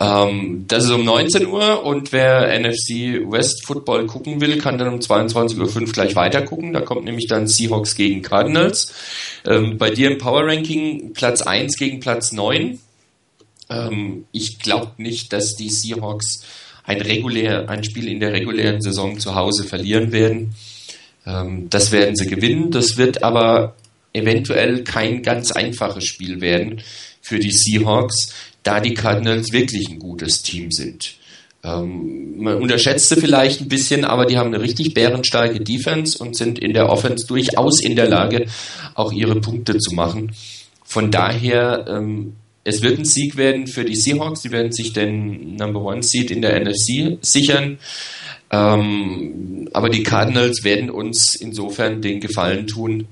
Ähm, 0.00 0.64
das 0.66 0.84
ist 0.84 0.90
um 0.90 1.04
19 1.04 1.46
Uhr 1.46 1.84
und 1.84 2.12
wer 2.12 2.58
NFC 2.58 3.20
West 3.30 3.66
Football 3.66 4.06
gucken 4.06 4.40
will, 4.40 4.56
kann 4.58 4.78
dann 4.78 4.94
um 4.94 5.00
22.05 5.00 5.80
Uhr 5.80 5.92
gleich 5.92 6.16
weiter 6.16 6.42
gucken. 6.42 6.72
Da 6.72 6.80
kommt 6.80 7.04
nämlich 7.04 7.26
dann 7.26 7.46
Seahawks 7.46 7.94
gegen 7.94 8.22
Cardinals. 8.22 8.94
Ähm, 9.46 9.76
bei 9.76 9.90
dir 9.90 10.10
im 10.10 10.18
Power 10.18 10.46
Ranking 10.46 11.12
Platz 11.12 11.42
1 11.42 11.76
gegen 11.76 12.00
Platz 12.00 12.32
9. 12.32 12.78
Ähm, 13.68 14.24
ich 14.32 14.58
glaube 14.58 14.92
nicht, 14.96 15.34
dass 15.34 15.54
die 15.56 15.68
Seahawks 15.68 16.44
ein, 16.84 17.02
regulär, 17.02 17.68
ein 17.68 17.84
Spiel 17.84 18.08
in 18.08 18.20
der 18.20 18.32
regulären 18.32 18.80
Saison 18.80 19.18
zu 19.18 19.34
Hause 19.34 19.64
verlieren 19.64 20.12
werden. 20.12 20.54
Ähm, 21.26 21.68
das 21.70 21.92
werden 21.92 22.16
sie 22.16 22.26
gewinnen. 22.26 22.70
Das 22.70 22.96
wird 22.96 23.22
aber 23.22 23.74
eventuell 24.12 24.84
kein 24.84 25.22
ganz 25.22 25.52
einfaches 25.52 26.04
Spiel 26.04 26.40
werden 26.40 26.82
für 27.20 27.38
die 27.38 27.52
Seahawks, 27.52 28.34
da 28.62 28.80
die 28.80 28.94
Cardinals 28.94 29.52
wirklich 29.52 29.88
ein 29.88 29.98
gutes 29.98 30.42
Team 30.42 30.70
sind. 30.70 31.14
Ähm, 31.62 32.38
man 32.38 32.56
unterschätzt 32.56 33.08
sie 33.08 33.16
vielleicht 33.16 33.60
ein 33.60 33.68
bisschen, 33.68 34.04
aber 34.04 34.24
die 34.24 34.38
haben 34.38 34.52
eine 34.52 34.62
richtig 34.62 34.94
bärenstarke 34.94 35.60
Defense 35.60 36.18
und 36.18 36.36
sind 36.36 36.58
in 36.58 36.72
der 36.72 36.88
Offense 36.88 37.26
durchaus 37.26 37.82
in 37.82 37.96
der 37.96 38.08
Lage, 38.08 38.46
auch 38.94 39.12
ihre 39.12 39.38
Punkte 39.40 39.76
zu 39.78 39.94
machen. 39.94 40.32
Von 40.84 41.10
daher, 41.10 41.84
ähm, 41.88 42.36
es 42.64 42.82
wird 42.82 42.98
ein 42.98 43.04
Sieg 43.04 43.36
werden 43.36 43.66
für 43.66 43.84
die 43.84 43.94
Seahawks. 43.94 44.42
Die 44.42 44.50
werden 44.50 44.72
sich 44.72 44.92
den 44.92 45.56
Number 45.56 45.82
One 45.82 46.02
Seed 46.02 46.30
in 46.30 46.42
der 46.42 46.60
NFC 46.60 47.18
sichern. 47.20 47.78
Ähm, 48.50 49.68
aber 49.72 49.88
die 49.88 50.02
Cardinals 50.02 50.64
werden 50.64 50.90
uns 50.90 51.34
insofern 51.34 52.02
den 52.02 52.20
Gefallen 52.20 52.66
tun, 52.66 53.06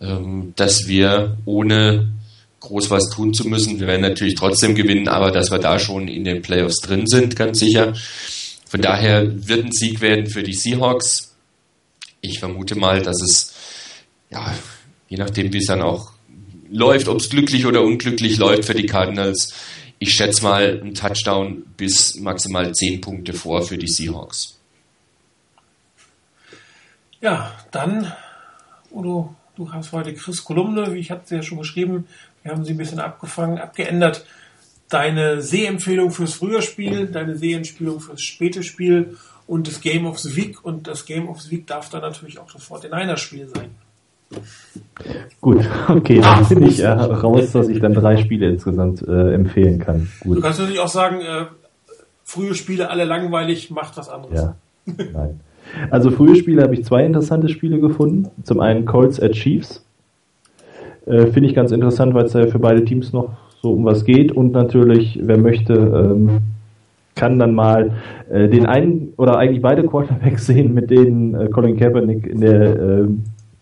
ähm, 0.00 0.52
dass 0.56 0.88
wir 0.88 1.36
ohne 1.44 2.12
groß 2.60 2.90
was 2.90 3.10
tun 3.10 3.34
zu 3.34 3.46
müssen. 3.46 3.78
Wir 3.78 3.86
werden 3.86 4.02
natürlich 4.02 4.34
trotzdem 4.34 4.74
gewinnen, 4.74 5.08
aber 5.08 5.30
dass 5.30 5.50
wir 5.50 5.58
da 5.58 5.78
schon 5.78 6.08
in 6.08 6.24
den 6.24 6.42
Playoffs 6.42 6.80
drin 6.80 7.06
sind, 7.06 7.36
ganz 7.36 7.58
sicher. 7.58 7.94
Von 8.66 8.82
daher 8.82 9.48
wird 9.48 9.66
ein 9.66 9.72
Sieg 9.72 10.00
werden 10.00 10.26
für 10.26 10.42
die 10.42 10.54
Seahawks. 10.54 11.36
Ich 12.20 12.38
vermute 12.38 12.74
mal, 12.74 13.02
dass 13.02 13.22
es, 13.22 13.54
ja, 14.30 14.54
je 15.08 15.16
nachdem, 15.16 15.52
wie 15.52 15.58
es 15.58 15.66
dann 15.66 15.82
auch 15.82 16.12
läuft, 16.70 17.08
ob 17.08 17.20
es 17.20 17.30
glücklich 17.30 17.64
oder 17.64 17.82
unglücklich 17.82 18.36
läuft 18.38 18.64
für 18.64 18.74
die 18.74 18.86
Cardinals, 18.86 19.54
ich 19.98 20.14
schätze 20.14 20.42
mal 20.42 20.80
ein 20.82 20.94
Touchdown 20.94 21.64
bis 21.76 22.16
maximal 22.16 22.72
10 22.72 23.00
Punkte 23.00 23.32
vor 23.32 23.62
für 23.62 23.78
die 23.78 23.88
Seahawks. 23.88 24.57
Ja, 27.20 27.50
dann, 27.72 28.12
Udo, 28.90 29.34
du 29.56 29.72
hast 29.72 29.92
heute 29.92 30.14
Chris 30.14 30.44
Kolumne, 30.44 30.92
wie 30.92 30.98
ich 30.98 31.10
hatte 31.10 31.26
sie 31.26 31.36
ja 31.36 31.42
schon 31.42 31.58
geschrieben, 31.58 32.06
wir 32.42 32.52
haben 32.52 32.64
sie 32.64 32.72
ein 32.72 32.76
bisschen 32.76 33.00
abgefangen, 33.00 33.58
abgeändert. 33.58 34.24
Deine 34.88 35.42
Sehempfehlung 35.42 36.12
fürs 36.12 36.34
frühe 36.34 36.62
Spiel, 36.62 37.08
deine 37.08 37.36
Sehempfehlung 37.36 38.00
fürs 38.00 38.22
späte 38.22 38.62
Spiel 38.62 39.18
und 39.46 39.66
das 39.66 39.80
Game 39.80 40.06
of 40.06 40.18
the 40.18 40.34
Week. 40.34 40.64
Und 40.64 40.86
das 40.86 41.04
Game 41.04 41.28
of 41.28 41.40
the 41.42 41.50
Week 41.50 41.66
darf 41.66 41.90
dann 41.90 42.02
natürlich 42.02 42.38
auch 42.38 42.50
das 42.50 42.70
49er-Spiel 42.70 43.48
sein. 43.48 43.70
Gut, 45.40 45.64
okay, 45.88 46.20
dann 46.20 46.48
bin 46.48 46.62
ich 46.62 46.80
äh, 46.80 46.88
raus, 46.88 47.52
dass 47.52 47.68
ich 47.68 47.80
dann 47.80 47.94
drei 47.94 48.16
Spiele 48.16 48.48
insgesamt 48.48 49.02
äh, 49.02 49.34
empfehlen 49.34 49.78
kann. 49.78 50.08
Gut. 50.20 50.38
Du 50.38 50.40
kannst 50.40 50.58
natürlich 50.60 50.80
auch 50.80 50.88
sagen, 50.88 51.20
äh, 51.20 51.46
frühe 52.24 52.54
Spiele 52.54 52.90
alle 52.90 53.04
langweilig, 53.04 53.70
macht 53.70 53.96
was 53.96 54.08
anderes. 54.08 54.40
Ja, 54.40 54.54
nein. 54.86 55.40
Also 55.90 56.10
frühe 56.10 56.36
Spiele 56.36 56.62
habe 56.62 56.74
ich 56.74 56.84
zwei 56.84 57.04
interessante 57.04 57.48
Spiele 57.48 57.80
gefunden. 57.80 58.28
Zum 58.42 58.60
einen 58.60 58.84
Colts 58.84 59.20
at 59.20 59.32
Chiefs. 59.32 59.84
Äh, 61.06 61.26
Finde 61.26 61.48
ich 61.48 61.54
ganz 61.54 61.72
interessant, 61.72 62.14
weil 62.14 62.26
es 62.26 62.32
ja 62.32 62.46
für 62.46 62.58
beide 62.58 62.84
Teams 62.84 63.12
noch 63.12 63.30
so 63.62 63.72
um 63.72 63.84
was 63.84 64.04
geht 64.04 64.30
und 64.32 64.52
natürlich, 64.52 65.18
wer 65.22 65.38
möchte, 65.38 65.72
ähm, 65.74 66.40
kann 67.14 67.38
dann 67.38 67.54
mal 67.54 67.92
äh, 68.30 68.48
den 68.48 68.66
einen 68.66 69.12
oder 69.16 69.36
eigentlich 69.36 69.62
beide 69.62 69.84
Quarterbacks 69.84 70.46
sehen, 70.46 70.74
mit 70.74 70.90
denen 70.90 71.34
äh, 71.34 71.48
Colin 71.48 71.76
Kaepernick 71.76 72.26
in 72.26 72.40
der 72.40 72.76
äh, 72.76 73.08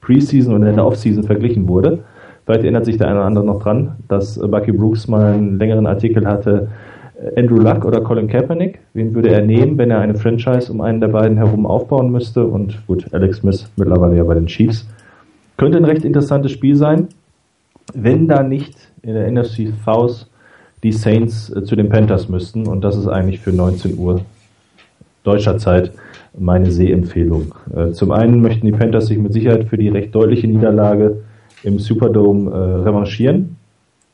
Preseason 0.00 0.54
und 0.54 0.62
in 0.62 0.76
der 0.76 0.86
Offseason 0.86 1.24
verglichen 1.24 1.66
wurde. 1.66 2.00
Vielleicht 2.44 2.62
erinnert 2.62 2.84
sich 2.84 2.96
der 2.96 3.08
eine 3.08 3.16
oder 3.16 3.26
andere 3.26 3.44
noch 3.44 3.62
dran, 3.62 3.96
dass 4.08 4.36
äh, 4.36 4.46
Bucky 4.46 4.72
Brooks 4.72 5.08
mal 5.08 5.32
einen 5.32 5.58
längeren 5.58 5.86
Artikel 5.86 6.26
hatte, 6.26 6.68
Andrew 7.36 7.56
Luck 7.56 7.84
oder 7.84 8.01
Colin 8.02 8.28
Kaepernick, 8.28 8.80
wen 8.93 9.14
würde 9.14 9.30
er 9.30 9.43
nehmen, 9.43 9.78
wenn 9.78 9.90
er 9.90 10.01
eine 10.01 10.14
Franchise 10.14 10.70
um 10.70 10.80
einen 10.80 11.01
der 11.01 11.09
beiden 11.09 11.36
herum 11.36 11.66
aufbauen 11.66 12.10
müsste? 12.10 12.47
Und 12.47 12.86
gut, 12.86 13.06
Alex 13.12 13.38
Smith 13.38 13.70
mittlerweile 13.76 14.16
ja 14.16 14.24
bei 14.24 14.34
den 14.34 14.47
Chiefs. 14.47 14.86
Könnte 15.56 15.78
ein 15.78 15.84
recht 15.84 16.05
interessantes 16.05 16.52
Spiel 16.52 16.76
sein 16.76 17.09
wenn 17.94 18.28
da 18.28 18.43
nicht 18.43 18.74
in 19.02 19.14
der 19.14 19.30
NFC 19.30 19.72
South 19.84 20.28
die 20.82 20.93
Saints 20.93 21.51
äh, 21.51 21.62
zu 21.62 21.76
den 21.76 21.88
Panthers 21.88 22.28
müssten. 22.28 22.66
Und 22.66 22.82
das 22.82 22.97
ist 22.97 23.09
eigentlich 23.09 23.40
für 23.40 23.52
19 23.52 23.98
Uhr 23.98 24.22
deutscher 25.22 25.59
Zeit 25.59 25.93
meine 26.38 26.70
Sehempfehlung. 26.70 27.55
Äh, 27.74 27.90
zum 27.93 28.12
einen 28.12 28.40
möchten 28.40 28.66
die 28.66 28.72
Panthers 28.72 29.06
sich 29.06 29.18
mit 29.18 29.32
Sicherheit 29.32 29.64
für 29.64 29.78
die 29.78 29.88
recht 29.88 30.14
deutliche 30.14 30.47
Niederlage 30.47 31.22
im 31.62 31.78
Superdome 31.78 32.51
äh, 32.51 32.88
revanchieren. 32.88 33.56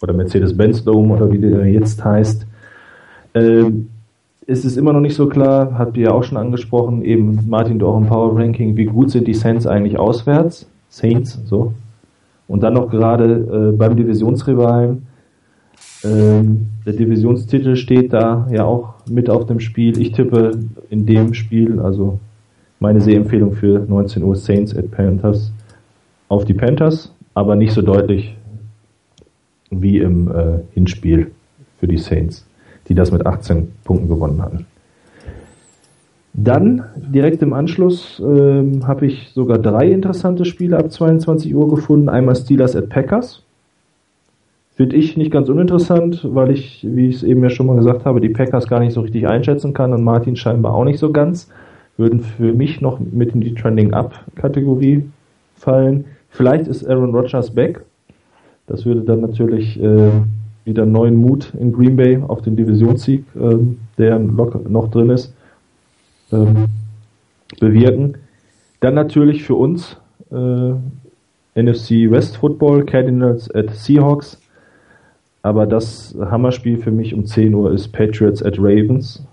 Oder 0.01 0.15
Mercedes-Benz 0.15 0.85
Dome 0.85 1.15
oder 1.15 1.31
wie 1.31 1.39
der 1.39 1.65
jetzt 1.67 2.05
heißt. 2.05 2.47
Ähm, 3.35 3.89
es 4.47 4.65
ist 4.65 4.77
immer 4.77 4.93
noch 4.93 5.01
nicht 5.01 5.15
so 5.15 5.29
klar, 5.29 5.79
habt 5.79 5.97
ihr 5.97 6.05
ja 6.05 6.13
auch 6.13 6.25
schon 6.25 6.37
angesprochen, 6.37 7.03
eben 7.03 7.49
Martin, 7.49 7.79
du 7.79 7.87
auch 7.87 7.97
im 7.97 8.07
Power 8.07 8.37
Ranking, 8.37 8.77
wie 8.77 8.87
gut 8.87 9.11
sind 9.11 9.27
die 9.27 9.35
Saints 9.35 9.67
eigentlich 9.67 9.99
auswärts? 9.99 10.69
Saints, 10.89 11.41
so, 11.47 11.73
und 12.49 12.63
dann 12.63 12.75
noch 12.75 12.91
gerade 12.91 13.71
äh, 13.73 13.77
beim 13.77 13.97
Divisionsrivalen. 13.97 15.07
Ähm, 16.05 16.67
der 16.85 16.93
Divisionstitel 16.95 17.77
steht 17.77 18.13
da 18.13 18.47
ja 18.51 18.65
auch 18.65 18.95
mit 19.09 19.31
auf 19.31 19.47
dem 19.47 19.61
Spiel. 19.61 19.99
Ich 19.99 20.13
tippe 20.13 20.59
in 20.91 21.07
dem 21.07 21.33
Spiel, 21.33 21.81
also 21.81 22.19
meine 22.81 23.01
Sehempfehlung 23.01 23.53
für 23.53 23.79
19 23.79 24.23
Uhr 24.23 24.35
Saints 24.35 24.77
at 24.77 24.91
Panthers 24.91 25.53
auf 26.29 26.45
die 26.45 26.55
Panthers, 26.55 27.15
aber 27.35 27.55
nicht 27.55 27.73
so 27.73 27.83
deutlich 27.83 28.37
wie 29.71 29.99
im 29.99 30.31
äh, 30.31 30.59
Hinspiel 30.75 31.31
für 31.79 31.87
die 31.87 31.99
Saints, 31.99 32.47
die 32.93 32.97
das 32.97 33.11
mit 33.11 33.25
18 33.25 33.73
Punkten 33.85 34.07
gewonnen 34.07 34.43
hatten. 34.43 34.67
Dann 36.35 36.85
direkt 36.97 37.41
im 37.41 37.55
Anschluss 37.55 38.23
ähm, 38.23 38.87
habe 38.87 39.07
ich 39.07 39.31
sogar 39.35 39.57
drei 39.57 39.91
interessante 39.91 40.45
Spiele 40.45 40.77
ab 40.77 40.93
22 40.93 41.55
Uhr 41.55 41.71
gefunden. 41.71 42.11
Einmal 42.11 42.37
Steelers 42.37 42.77
at 42.77 42.91
Packers. 42.91 43.43
Finde 44.75 44.97
ich 44.97 45.17
nicht 45.17 45.31
ganz 45.31 45.49
uninteressant, 45.49 46.21
weil 46.35 46.51
ich, 46.51 46.87
wie 46.87 47.09
ich 47.09 47.17
es 47.17 47.23
eben 47.23 47.43
ja 47.43 47.49
schon 47.49 47.67
mal 47.67 47.77
gesagt 47.77 48.05
habe, 48.05 48.21
die 48.21 48.29
Packers 48.29 48.69
gar 48.69 48.81
nicht 48.81 48.93
so 48.93 49.01
richtig 49.01 49.27
einschätzen 49.27 49.73
kann 49.73 49.95
und 49.95 50.05
Martin 50.05 50.37
scheinbar 50.37 50.75
auch 50.75 50.85
nicht 50.85 50.99
so 50.99 51.13
ganz. 51.13 51.49
Würden 51.97 52.21
für 52.21 52.53
mich 52.53 52.83
noch 52.83 53.01
mit 53.01 53.35
in 53.35 53.41
die 53.41 53.55
Trending 53.55 53.95
Up 53.95 54.13
Kategorie 54.35 55.09
fallen. 55.57 56.05
Vielleicht 56.29 56.67
ist 56.67 56.87
Aaron 56.87 57.15
Rodgers 57.15 57.55
back. 57.55 57.85
Das 58.67 58.85
würde 58.85 59.01
dann 59.01 59.23
natürlich 59.23 59.83
äh, 59.83 60.11
wieder 60.65 60.87
neuen 60.87 61.17
Mut 61.17 61.53
in 61.59 61.73
Green 61.73 61.97
Bay 61.97 62.21
auf 62.27 62.43
den 62.43 62.57
Divisionssieg, 62.57 63.25
äh, 63.35 63.57
der 63.99 64.19
noch 64.19 64.91
drin 64.91 65.11
ist 65.11 65.35
ähm, 66.33 66.69
bewirken. 67.61 68.15
Dann 68.81 68.95
natürlich 68.95 69.45
für 69.45 69.55
uns 69.55 69.97
äh, 70.31 70.73
NFC 71.61 72.11
West 72.11 72.39
Football, 72.39 72.85
Cardinals 72.85 73.55
at 73.55 73.71
Seahawks. 73.71 74.41
Aber 75.43 75.67
das 75.67 76.17
Hammerspiel 76.19 76.79
für 76.79 76.91
mich 76.91 77.15
um 77.15 77.27
10 77.27 77.55
Uhr 77.55 77.73
ist 77.73 77.89
Patriots 77.93 78.43
at 78.43 78.59
Ravens. 78.59 79.27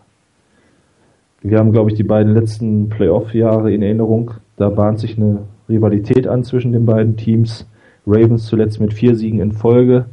Wir 1.41 1.60
haben, 1.60 1.72
glaube 1.72 1.91
ich, 1.91 1.95
die 1.95 2.03
beiden 2.03 2.34
letzten 2.34 2.89
Playoff-Jahre 2.89 3.72
in 3.72 3.81
Erinnerung. 3.81 4.31
Da 4.57 4.69
bahnt 4.69 4.99
sich 4.99 5.18
eine 5.18 5.43
Rivalität 5.69 6.27
an 6.27 6.43
zwischen 6.43 6.73
den 6.73 6.85
beiden 6.85 7.15
Teams. 7.15 7.68
Ravens 8.06 8.47
zuletzt 8.47 8.81
mit 8.81 8.93
vier 8.93 9.15
Siegen 9.15 9.39
in 9.39 9.51
Folge. 9.51 10.06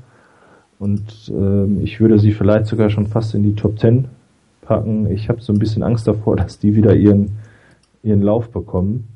Und 0.78 1.32
ähm, 1.35 1.81
ich 1.82 2.01
würde 2.01 2.19
sie 2.19 2.32
vielleicht 2.32 2.66
sogar 2.66 2.90
schon 2.90 3.07
fast 3.07 3.35
in 3.35 3.43
die 3.43 3.55
Top 3.55 3.78
10 3.78 4.07
packen. 4.62 5.11
Ich 5.11 5.28
habe 5.28 5.40
so 5.40 5.53
ein 5.53 5.59
bisschen 5.59 5.82
Angst 5.82 6.07
davor, 6.07 6.36
dass 6.36 6.59
die 6.59 6.74
wieder 6.74 6.94
ihren, 6.94 7.39
ihren 8.03 8.23
Lauf 8.23 8.51
bekommen. 8.51 9.09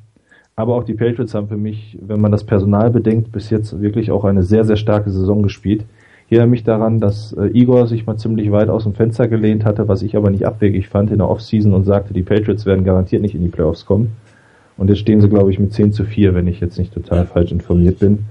Aber 0.55 0.75
auch 0.75 0.83
die 0.83 0.93
Patriots 0.93 1.33
haben 1.33 1.47
für 1.47 1.57
mich, 1.57 1.97
wenn 2.01 2.21
man 2.21 2.31
das 2.31 2.43
Personal 2.43 2.91
bedenkt, 2.91 3.31
bis 3.31 3.49
jetzt 3.49 3.81
wirklich 3.81 4.11
auch 4.11 4.25
eine 4.25 4.43
sehr, 4.43 4.63
sehr 4.63 4.75
starke 4.75 5.09
Saison 5.09 5.43
gespielt. 5.43 5.85
Ich 6.27 6.37
erinnere 6.37 6.51
mich 6.51 6.63
daran, 6.63 6.99
dass 6.99 7.33
äh, 7.33 7.47
Igor 7.47 7.87
sich 7.87 8.05
mal 8.05 8.17
ziemlich 8.17 8.51
weit 8.51 8.69
aus 8.69 8.83
dem 8.83 8.93
Fenster 8.93 9.27
gelehnt 9.27 9.65
hatte, 9.65 9.87
was 9.87 10.01
ich 10.01 10.15
aber 10.15 10.29
nicht 10.29 10.45
abwegig 10.45 10.87
fand 10.87 11.11
in 11.11 11.17
der 11.17 11.29
Offseason 11.29 11.73
und 11.73 11.83
sagte, 11.83 12.13
die 12.13 12.23
Patriots 12.23 12.65
werden 12.65 12.85
garantiert 12.85 13.21
nicht 13.21 13.35
in 13.35 13.41
die 13.41 13.49
Playoffs 13.49 13.85
kommen. 13.85 14.13
Und 14.77 14.89
jetzt 14.89 14.99
stehen 14.99 15.19
sie, 15.19 15.29
glaube 15.29 15.51
ich, 15.51 15.59
mit 15.59 15.73
10 15.73 15.91
zu 15.93 16.05
4, 16.05 16.33
wenn 16.33 16.47
ich 16.47 16.59
jetzt 16.59 16.77
nicht 16.77 16.93
total 16.93 17.25
falsch 17.25 17.51
informiert 17.51 17.99
bin. 17.99 18.25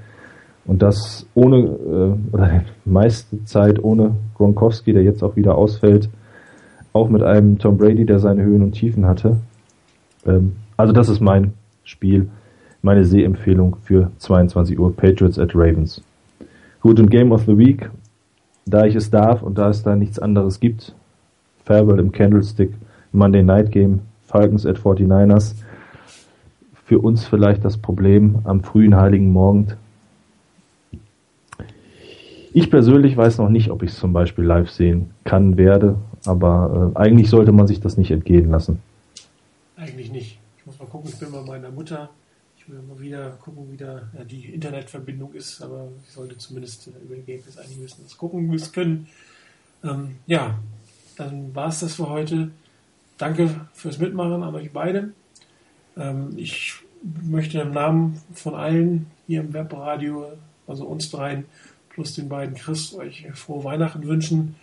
Und 0.71 0.83
das 0.83 1.27
ohne, 1.35 1.57
äh, 1.57 2.33
oder 2.33 2.63
meiste 2.85 3.45
Zeit 3.45 3.83
ohne 3.83 4.13
Gronkowski, 4.37 4.93
der 4.93 5.03
jetzt 5.03 5.25
auch 5.25 5.35
wieder 5.35 5.57
ausfällt 5.57 6.09
auch 6.93 7.09
mit 7.09 7.25
einem 7.25 7.59
Tom 7.59 7.77
Brady, 7.77 8.05
der 8.05 8.21
seine 8.21 8.45
Höhen 8.45 8.63
und 8.63 8.71
Tiefen 8.71 9.05
hatte. 9.05 9.39
Ähm, 10.25 10.53
also 10.77 10.93
das 10.93 11.09
ist 11.09 11.19
mein 11.19 11.55
Spiel, 11.83 12.29
meine 12.83 13.05
Sehempfehlung 13.05 13.79
für 13.83 14.13
22 14.19 14.79
Uhr 14.79 14.95
Patriots 14.95 15.41
at 15.41 15.57
Ravens. 15.57 16.05
Gut, 16.83 17.01
und 17.01 17.11
Game 17.11 17.33
of 17.33 17.47
the 17.47 17.59
Week, 17.59 17.91
da 18.65 18.85
ich 18.85 18.95
es 18.95 19.11
darf 19.11 19.43
und 19.43 19.59
da 19.59 19.71
es 19.71 19.83
da 19.83 19.97
nichts 19.97 20.21
anderes 20.21 20.61
gibt, 20.61 20.95
Farewell 21.65 21.99
im 21.99 22.13
Candlestick, 22.13 22.75
Monday 23.11 23.43
Night 23.43 23.73
Game, 23.73 24.03
Falcons 24.23 24.65
at 24.65 24.79
49ers. 24.79 25.57
Für 26.85 27.01
uns 27.01 27.27
vielleicht 27.27 27.65
das 27.65 27.77
Problem 27.77 28.39
am 28.45 28.63
frühen 28.63 28.95
Heiligen 28.95 29.33
Morgen. 29.33 29.73
Ich 32.53 32.71
persönlich 32.71 33.17
weiß 33.17 33.39
noch 33.39 33.49
nicht, 33.49 33.71
ob 33.71 33.83
ich 33.83 33.93
es 33.93 33.99
zum 33.99 34.13
Beispiel 34.13 34.45
live 34.45 34.71
sehen 34.71 35.11
kann, 35.25 35.57
werde, 35.57 35.97
aber 36.27 36.93
äh, 36.95 36.99
eigentlich 36.99 37.31
sollte 37.31 37.53
man 37.53 37.67
sich 37.67 37.81
das 37.81 37.97
nicht 37.97 38.11
entgehen 38.11 38.51
lassen. 38.51 38.81
Eigentlich 39.77 40.11
nicht. 40.11 40.39
Ich 40.59 40.67
muss 40.67 40.79
mal 40.79 40.87
gucken, 40.87 41.11
ich 41.13 41.19
bin 41.19 41.31
bei 41.31 41.43
meiner 41.43 41.71
Mutter. 41.71 42.11
Ich 42.59 42.69
will 42.69 42.81
mal 42.83 43.01
wieder 43.01 43.31
gucken, 43.43 43.69
wie 43.71 43.77
da 43.77 44.03
ja, 44.17 44.25
die 44.25 44.47
Internetverbindung 44.47 45.33
ist, 45.33 45.63
aber 45.63 45.89
ich 46.05 46.13
sollte 46.13 46.37
zumindest 46.39 46.89
äh, 46.89 47.05
über 47.05 47.15
den 47.15 47.25
Game 47.25 47.41
Pass 47.43 47.57
eigentlich 47.57 47.79
müssen 47.79 48.03
das 48.03 48.19
gucken 48.19 48.47
müssen 48.49 48.73
können. 48.73 49.07
Ähm, 49.85 50.17
ja, 50.27 50.59
dann 51.17 51.55
war 51.55 51.69
es 51.69 51.81
das 51.81 51.95
für 51.95 52.09
heute. 52.09 52.51
Danke 53.17 53.49
fürs 53.75 53.99
Mitmachen 53.99 54.43
an 54.43 54.55
euch 54.55 54.73
beide. 54.73 55.11
Ähm, 55.97 56.33
ich 56.37 56.75
möchte 57.23 57.61
im 57.61 57.73
Namen 57.73 58.21
von 58.35 58.55
allen 58.55 59.07
hier 59.27 59.41
im 59.41 59.53
Webradio, 59.53 60.33
also 60.67 60.85
uns 60.87 61.11
dreien, 61.11 61.45
plus 61.91 62.15
den 62.15 62.29
beiden 62.29 62.57
Chris, 62.57 62.95
euch 62.95 63.27
frohe 63.35 63.65
Weihnachten 63.65 64.07
wünschen. 64.07 64.57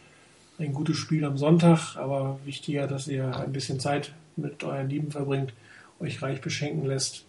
Ein 0.58 0.74
gutes 0.74 0.98
Spiel 0.98 1.24
am 1.24 1.38
Sonntag, 1.38 1.96
aber 1.96 2.40
wichtiger, 2.44 2.88
dass 2.88 3.08
ihr 3.08 3.38
ein 3.38 3.54
bisschen 3.54 3.80
Zeit 3.80 4.14
mit 4.36 4.64
euren 4.64 4.90
Lieben 4.90 5.12
verbringt, 5.12 5.54
euch 6.00 6.22
reich 6.22 6.42
beschenken 6.42 6.86
lässt, 6.86 7.26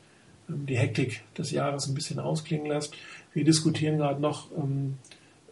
ähm, 0.49 0.65
die 0.67 0.79
Hektik 0.79 1.23
des 1.37 1.51
Jahres 1.51 1.87
ein 1.87 1.95
bisschen 1.95 2.19
ausklingen 2.19 2.67
lässt. 2.67 2.95
Wir 3.35 3.45
diskutieren 3.45 3.99
gerade 3.99 4.21
noch, 4.21 4.49
ähm, 4.57 4.97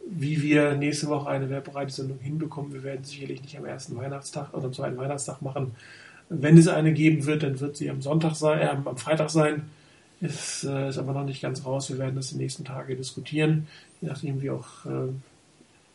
wie 0.09 0.43
wir 0.43 0.75
nächste 0.75 1.09
Woche 1.09 1.29
eine 1.29 1.51
Werbbereitsendung 1.51 2.19
hinbekommen. 2.21 2.73
Wir 2.73 2.85
werden 2.85 3.05
sicherlich 3.05 3.43
nicht 3.43 3.59
am 3.59 3.65
ersten 3.65 3.97
Weihnachtstag 3.97 4.55
oder 4.55 4.67
am 4.67 4.73
zweiten 4.73 4.97
Weihnachtstag 4.97 5.43
machen. 5.43 5.73
Wenn 6.29 6.57
es 6.57 6.69
eine 6.69 6.93
geben 6.93 7.27
wird, 7.27 7.43
dann 7.43 7.61
wird 7.61 7.77
sie 7.77 7.91
am 7.91 8.01
Sonntag 8.01 8.35
sein, 8.37 8.61
äh, 8.61 8.69
am 8.69 8.97
Freitag 8.97 9.31
sein. 9.31 9.69
Ist, 10.21 10.65
äh, 10.65 10.89
ist 10.89 10.97
aber 10.97 11.13
noch 11.13 11.25
nicht 11.25 11.43
ganz 11.43 11.67
raus. 11.67 11.91
Wir 11.91 11.99
werden 11.99 12.17
das 12.17 12.31
die 12.31 12.37
nächsten 12.37 12.65
Tage 12.65 12.97
diskutieren, 12.97 13.67
je 14.01 14.09
nachdem 14.09 14.43
wie 14.43 14.51
auch 14.51 14.87
äh, 14.87 15.09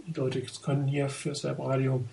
die 0.07 0.14
Leute 0.14 0.40
es 0.40 0.61
können 0.61 0.88
hier 0.88 1.10
fürs 1.10 1.44
Webradio. 1.44 2.03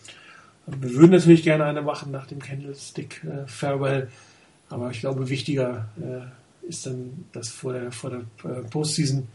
Wir 0.66 0.94
würden 0.94 1.12
natürlich 1.12 1.42
gerne 1.42 1.64
eine 1.64 1.82
machen 1.82 2.12
nach 2.12 2.26
dem 2.26 2.40
Candlestick 2.40 3.24
äh, 3.24 3.46
Farewell, 3.46 4.10
aber 4.68 4.90
ich 4.90 5.00
glaube, 5.00 5.28
wichtiger 5.28 5.88
äh, 5.98 6.68
ist 6.68 6.86
dann 6.86 7.24
das 7.32 7.48
vor 7.48 7.72
der, 7.72 7.90
vor 7.90 8.10
der 8.10 8.20
äh, 8.50 8.62
Postseason. 8.68 9.26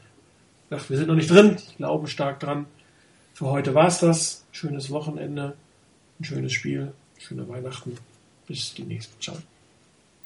Ach, 0.69 0.89
wir 0.89 0.97
sind 0.97 1.07
noch 1.07 1.15
nicht 1.15 1.29
drin, 1.29 1.57
ich 1.57 1.77
glaube 1.77 2.07
stark 2.07 2.39
dran. 2.39 2.65
Für 3.33 3.47
heute 3.47 3.73
war 3.73 3.87
es 3.87 3.99
das. 3.99 4.45
Schönes 4.51 4.91
Wochenende, 4.91 5.55
ein 6.19 6.23
schönes 6.23 6.53
Spiel, 6.53 6.93
schöne 7.17 7.47
Weihnachten. 7.49 7.97
Bis 8.47 8.73
demnächst. 8.75 9.19
Ciao. 9.21 9.37